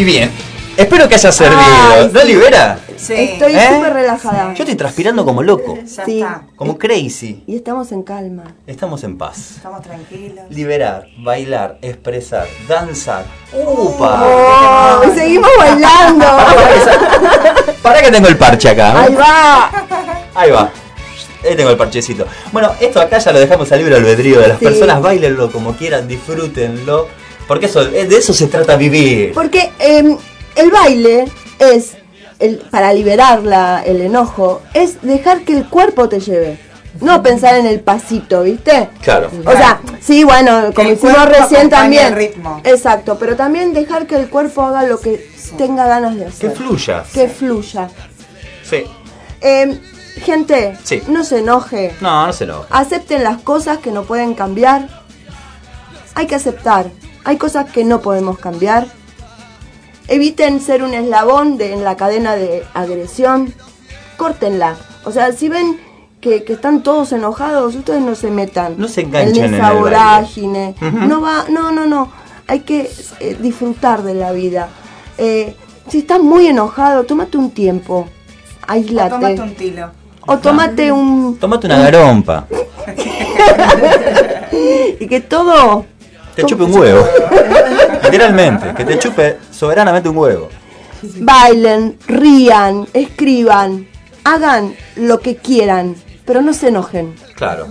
Y 0.02 0.04
bien, 0.04 0.32
espero 0.78 1.08
que 1.08 1.14
haya 1.14 1.32
servido. 1.32 1.62
Ay, 1.62 2.10
¿No 2.12 2.22
sí. 2.22 2.28
libera? 2.28 2.80
Estoy 2.98 3.56
¿Eh? 3.56 3.70
súper 3.72 3.94
relajada. 3.94 4.52
Yo 4.56 4.64
estoy 4.64 4.74
transpirando 4.76 5.24
como 5.24 5.44
loco, 5.44 5.78
Sí. 5.86 6.26
como 6.56 6.80
crazy. 6.80 7.44
Y 7.46 7.56
estamos 7.56 7.92
en 7.92 8.02
calma. 8.02 8.46
Estamos 8.66 9.04
en 9.04 9.16
paz. 9.20 9.52
Estamos 9.58 9.84
tranquilos. 9.84 10.46
Liberar, 10.50 11.06
bailar, 11.20 11.78
expresar, 11.84 12.48
danzar. 12.68 13.26
¡Upa! 13.54 14.24
Oh, 14.26 15.04
y 15.08 15.16
seguimos 15.20 15.52
bailando. 15.60 16.26
Para 17.84 18.02
que 18.02 18.10
tengo 18.10 18.28
el 18.28 18.38
parche 18.38 18.70
acá. 18.70 18.90
¿eh? 19.04 19.06
Ahí 19.08 19.14
va. 19.14 19.72
Ahí 20.34 20.50
va. 20.50 20.72
Ahí 21.48 21.56
tengo 21.56 21.70
el 21.70 21.78
parchecito. 21.78 22.26
Bueno, 22.52 22.72
esto 22.80 23.00
acá 23.00 23.20
ya 23.20 23.32
lo 23.32 23.40
dejamos 23.40 23.72
al 23.72 23.78
libre 23.78 23.98
albedrío 23.98 24.40
de 24.40 24.48
las 24.48 24.58
Sí. 24.58 24.66
personas. 24.66 25.00
Bailenlo 25.00 25.52
como 25.52 25.76
quieran, 25.76 26.08
disfrútenlo. 26.08 27.08
Porque 27.48 27.66
eso, 27.66 27.82
eh, 27.82 28.06
de 28.06 28.18
eso 28.18 28.34
se 28.34 28.48
trata 28.48 28.76
vivir. 28.76 29.34
Porque 29.34 29.72
eh, 29.80 30.18
el 30.56 30.72
baile 30.72 31.26
es, 31.60 31.94
el, 32.40 32.58
para 32.72 32.94
liberar 32.94 33.44
la- 33.44 33.84
el 33.86 34.02
enojo, 34.02 34.62
es 34.74 35.02
dejar 35.02 35.42
que 35.42 35.54
el 35.58 35.68
cuerpo 35.68 36.08
te 36.10 36.20
lleve. 36.20 36.58
No 37.00 37.24
pensar 37.24 37.56
en 37.56 37.66
el 37.66 37.80
pasito, 37.80 38.44
¿viste? 38.44 38.90
Claro. 39.02 39.30
O 39.46 39.52
sea, 39.54 39.80
sí, 40.02 40.24
bueno, 40.26 40.72
como 40.76 40.90
el 40.90 40.96
hicimos 40.96 41.26
recién 41.26 41.70
también. 41.70 42.08
el 42.08 42.14
ritmo. 42.16 42.62
Exacto, 42.66 43.18
pero 43.18 43.36
también 43.38 43.74
dejar 43.74 44.08
que 44.08 44.16
el 44.18 44.30
cuerpo 44.30 44.62
haga 44.64 44.84
lo 44.84 45.00
que 45.00 45.26
tenga 45.58 45.88
ganas 45.88 46.16
de 46.16 46.24
Que 46.26 46.28
hacer. 46.28 46.52
fluya. 46.52 47.04
Que 47.14 47.28
fluya. 47.30 47.88
Sí. 48.70 48.84
Eh, 49.40 49.80
gente, 50.24 50.78
Sí. 50.84 51.02
no 51.08 51.24
se 51.24 51.40
enoje. 51.40 51.96
No, 52.02 52.28
no 52.28 52.34
se 52.34 52.46
lo. 52.46 52.66
Acepten 52.70 53.24
las 53.24 53.42
cosas 53.42 53.78
que 53.80 53.92
no 53.92 54.04
pueden 54.04 54.34
cambiar. 54.34 54.88
Hay 56.14 56.28
que 56.28 56.36
aceptar. 56.36 56.88
Hay 57.24 57.38
cosas 57.38 57.72
que 57.72 57.84
no 57.84 58.02
podemos 58.02 58.40
cambiar. 58.40 58.88
Eviten 60.08 60.60
ser 60.60 60.84
un 60.84 60.94
eslabón 60.94 61.58
de, 61.58 61.74
en 61.74 61.84
la 61.84 61.96
cadena 61.96 62.36
de 62.36 62.64
agresión. 62.74 63.54
Córtenla. 64.18 64.76
O 65.04 65.12
sea, 65.12 65.32
si 65.32 65.50
ven 65.50 65.80
que, 66.20 66.44
que 66.44 66.54
están 66.54 66.84
todos 66.84 67.12
enojados, 67.12 67.76
ustedes 67.76 68.02
no 68.02 68.16
se 68.16 68.32
metan. 68.32 68.76
No 68.78 68.88
se 68.88 69.02
enganchen 69.02 69.46
en 69.46 69.54
esa 69.56 69.64
baile. 69.68 69.80
vorágine. 69.80 70.76
No 70.82 71.22
va, 71.22 71.46
no, 71.50 71.72
no, 71.72 71.86
no. 71.86 72.12
Hay 72.48 72.62
que 72.62 72.92
eh, 73.20 73.38
disfrutar 73.40 74.04
de 74.04 74.14
la 74.14 74.32
vida. 74.32 74.70
Eh, 75.18 75.56
si 75.88 76.00
estás 76.00 76.22
muy 76.22 76.48
enojado, 76.48 77.04
tómate 77.04 77.38
un 77.38 77.52
tiempo. 77.52 77.96
O 77.98 78.08
Aislate. 78.68 79.10
tómate 79.10 79.42
un 79.42 79.56
tilo. 79.56 79.92
O 80.28 80.38
tómate 80.38 80.92
un. 80.92 81.38
Tómate 81.40 81.68
una 81.68 81.80
garompa. 81.80 82.48
y 85.00 85.08
que 85.08 85.22
todo. 85.22 85.86
Te 86.42 86.48
chupe 86.48 86.64
un 86.64 86.74
huevo. 86.74 87.08
Literalmente, 88.04 88.74
que 88.74 88.84
te 88.84 88.98
chupe 88.98 89.38
soberanamente 89.52 90.10
un 90.10 90.18
huevo. 90.18 90.50
Bailen, 91.02 91.98
rían, 92.08 92.88
escriban, 92.94 93.88
hagan 94.24 94.76
lo 94.96 95.20
que 95.20 95.36
quieran, 95.38 95.96
pero 96.26 96.42
no 96.42 96.54
se 96.54 96.70
enojen. 96.70 97.16
Claro. 97.36 97.68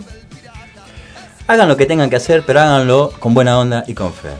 Hagan 1.46 1.68
lo 1.68 1.76
que 1.76 1.86
tengan 1.86 2.10
que 2.10 2.16
hacer, 2.16 2.44
pero 2.46 2.60
háganlo 2.60 3.12
con 3.18 3.34
buena 3.34 3.58
onda 3.58 3.84
y 3.86 3.94
con 3.94 4.12
fe. 4.12 4.30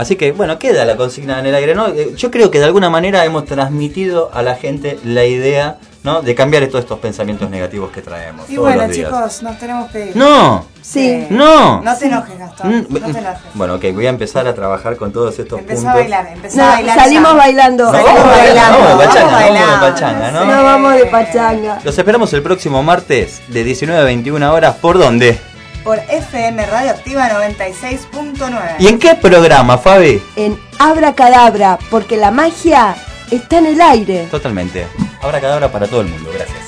Así 0.00 0.16
que, 0.16 0.32
bueno, 0.32 0.58
queda 0.58 0.84
la 0.86 0.96
consigna 0.96 1.38
en 1.40 1.46
el 1.46 1.54
aire, 1.54 1.74
¿no? 1.74 1.88
Eh, 1.88 2.14
Yo 2.16 2.30
creo 2.30 2.50
que 2.50 2.58
de 2.58 2.64
alguna 2.64 2.88
manera 2.88 3.22
hemos 3.26 3.44
transmitido 3.44 4.30
a 4.32 4.42
la 4.42 4.54
gente 4.54 4.98
la 5.04 5.24
idea, 5.26 5.76
¿no? 6.04 6.22
De 6.22 6.34
cambiar 6.34 6.66
todos 6.68 6.84
estos 6.84 6.98
pensamientos 7.00 7.50
negativos 7.50 7.90
que 7.90 8.00
traemos. 8.00 8.48
Y 8.48 8.54
todos 8.54 8.68
bueno, 8.68 8.86
los 8.86 8.96
días. 8.96 9.10
chicos, 9.10 9.42
nos 9.42 9.58
tenemos 9.58 9.90
que 9.90 10.06
ir. 10.06 10.16
¡No! 10.16 10.64
Sí. 10.80 11.26
¡No! 11.28 11.82
No 11.82 11.96
te 11.98 12.06
enojes, 12.06 12.38
Gastón. 12.38 12.78
Mm, 12.78 12.86
No 12.88 13.12
te 13.12 13.18
enojes. 13.18 13.40
Bueno, 13.52 13.74
ok, 13.74 13.84
voy 13.92 14.06
a 14.06 14.08
empezar 14.08 14.46
a 14.48 14.54
trabajar 14.54 14.96
con 14.96 15.12
todos 15.12 15.38
estos 15.38 15.58
Empezó 15.58 15.82
puntos. 15.82 15.94
a 15.94 15.98
bailar, 16.00 16.26
empezó 16.32 16.56
No, 16.56 16.62
a 16.64 16.68
bailar. 16.70 16.98
salimos 16.98 17.30
ya. 17.32 17.36
bailando. 17.36 17.84
No, 17.84 17.90
Salimos 17.92 18.14
vamos, 18.14 18.36
bailando. 18.38 18.78
vamos 18.78 18.98
de 19.00 19.06
pachanga, 19.06 19.30
Vamos 19.30 19.40
vamos 19.40 19.44
de 19.44 19.50
bailando. 19.60 19.86
pachanga, 19.86 20.30
¿no? 20.30 20.44
No 20.46 20.62
vamos 20.64 20.94
de 20.94 21.06
pachanga. 21.06 21.78
Los 21.84 21.98
esperamos 21.98 22.32
el 22.32 22.42
próximo 22.42 22.82
martes 22.82 23.42
de 23.48 23.64
19 23.64 24.00
a 24.00 24.04
21 24.04 24.52
horas. 24.54 24.76
¿Por 24.76 24.98
dónde? 24.98 25.38
Por 25.84 25.98
FM 25.98 26.66
Radioactiva 26.66 27.28
96.9. 27.30 28.76
¿Y 28.78 28.88
en 28.88 28.98
qué 28.98 29.14
programa, 29.14 29.78
Fabi? 29.78 30.22
En 30.36 30.58
Abracadabra, 30.78 31.78
porque 31.90 32.16
la 32.16 32.30
magia 32.30 32.96
está 33.30 33.58
en 33.58 33.66
el 33.66 33.80
aire. 33.80 34.28
Totalmente. 34.30 34.86
Habrá 35.22 35.40
cadabra 35.40 35.70
para 35.70 35.86
todo 35.86 36.02
el 36.02 36.08
mundo. 36.08 36.30
Gracias. 36.32 36.59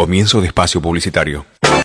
Comienzo 0.00 0.40
de 0.40 0.46
espacio 0.46 0.80
publicitario. 0.80 1.44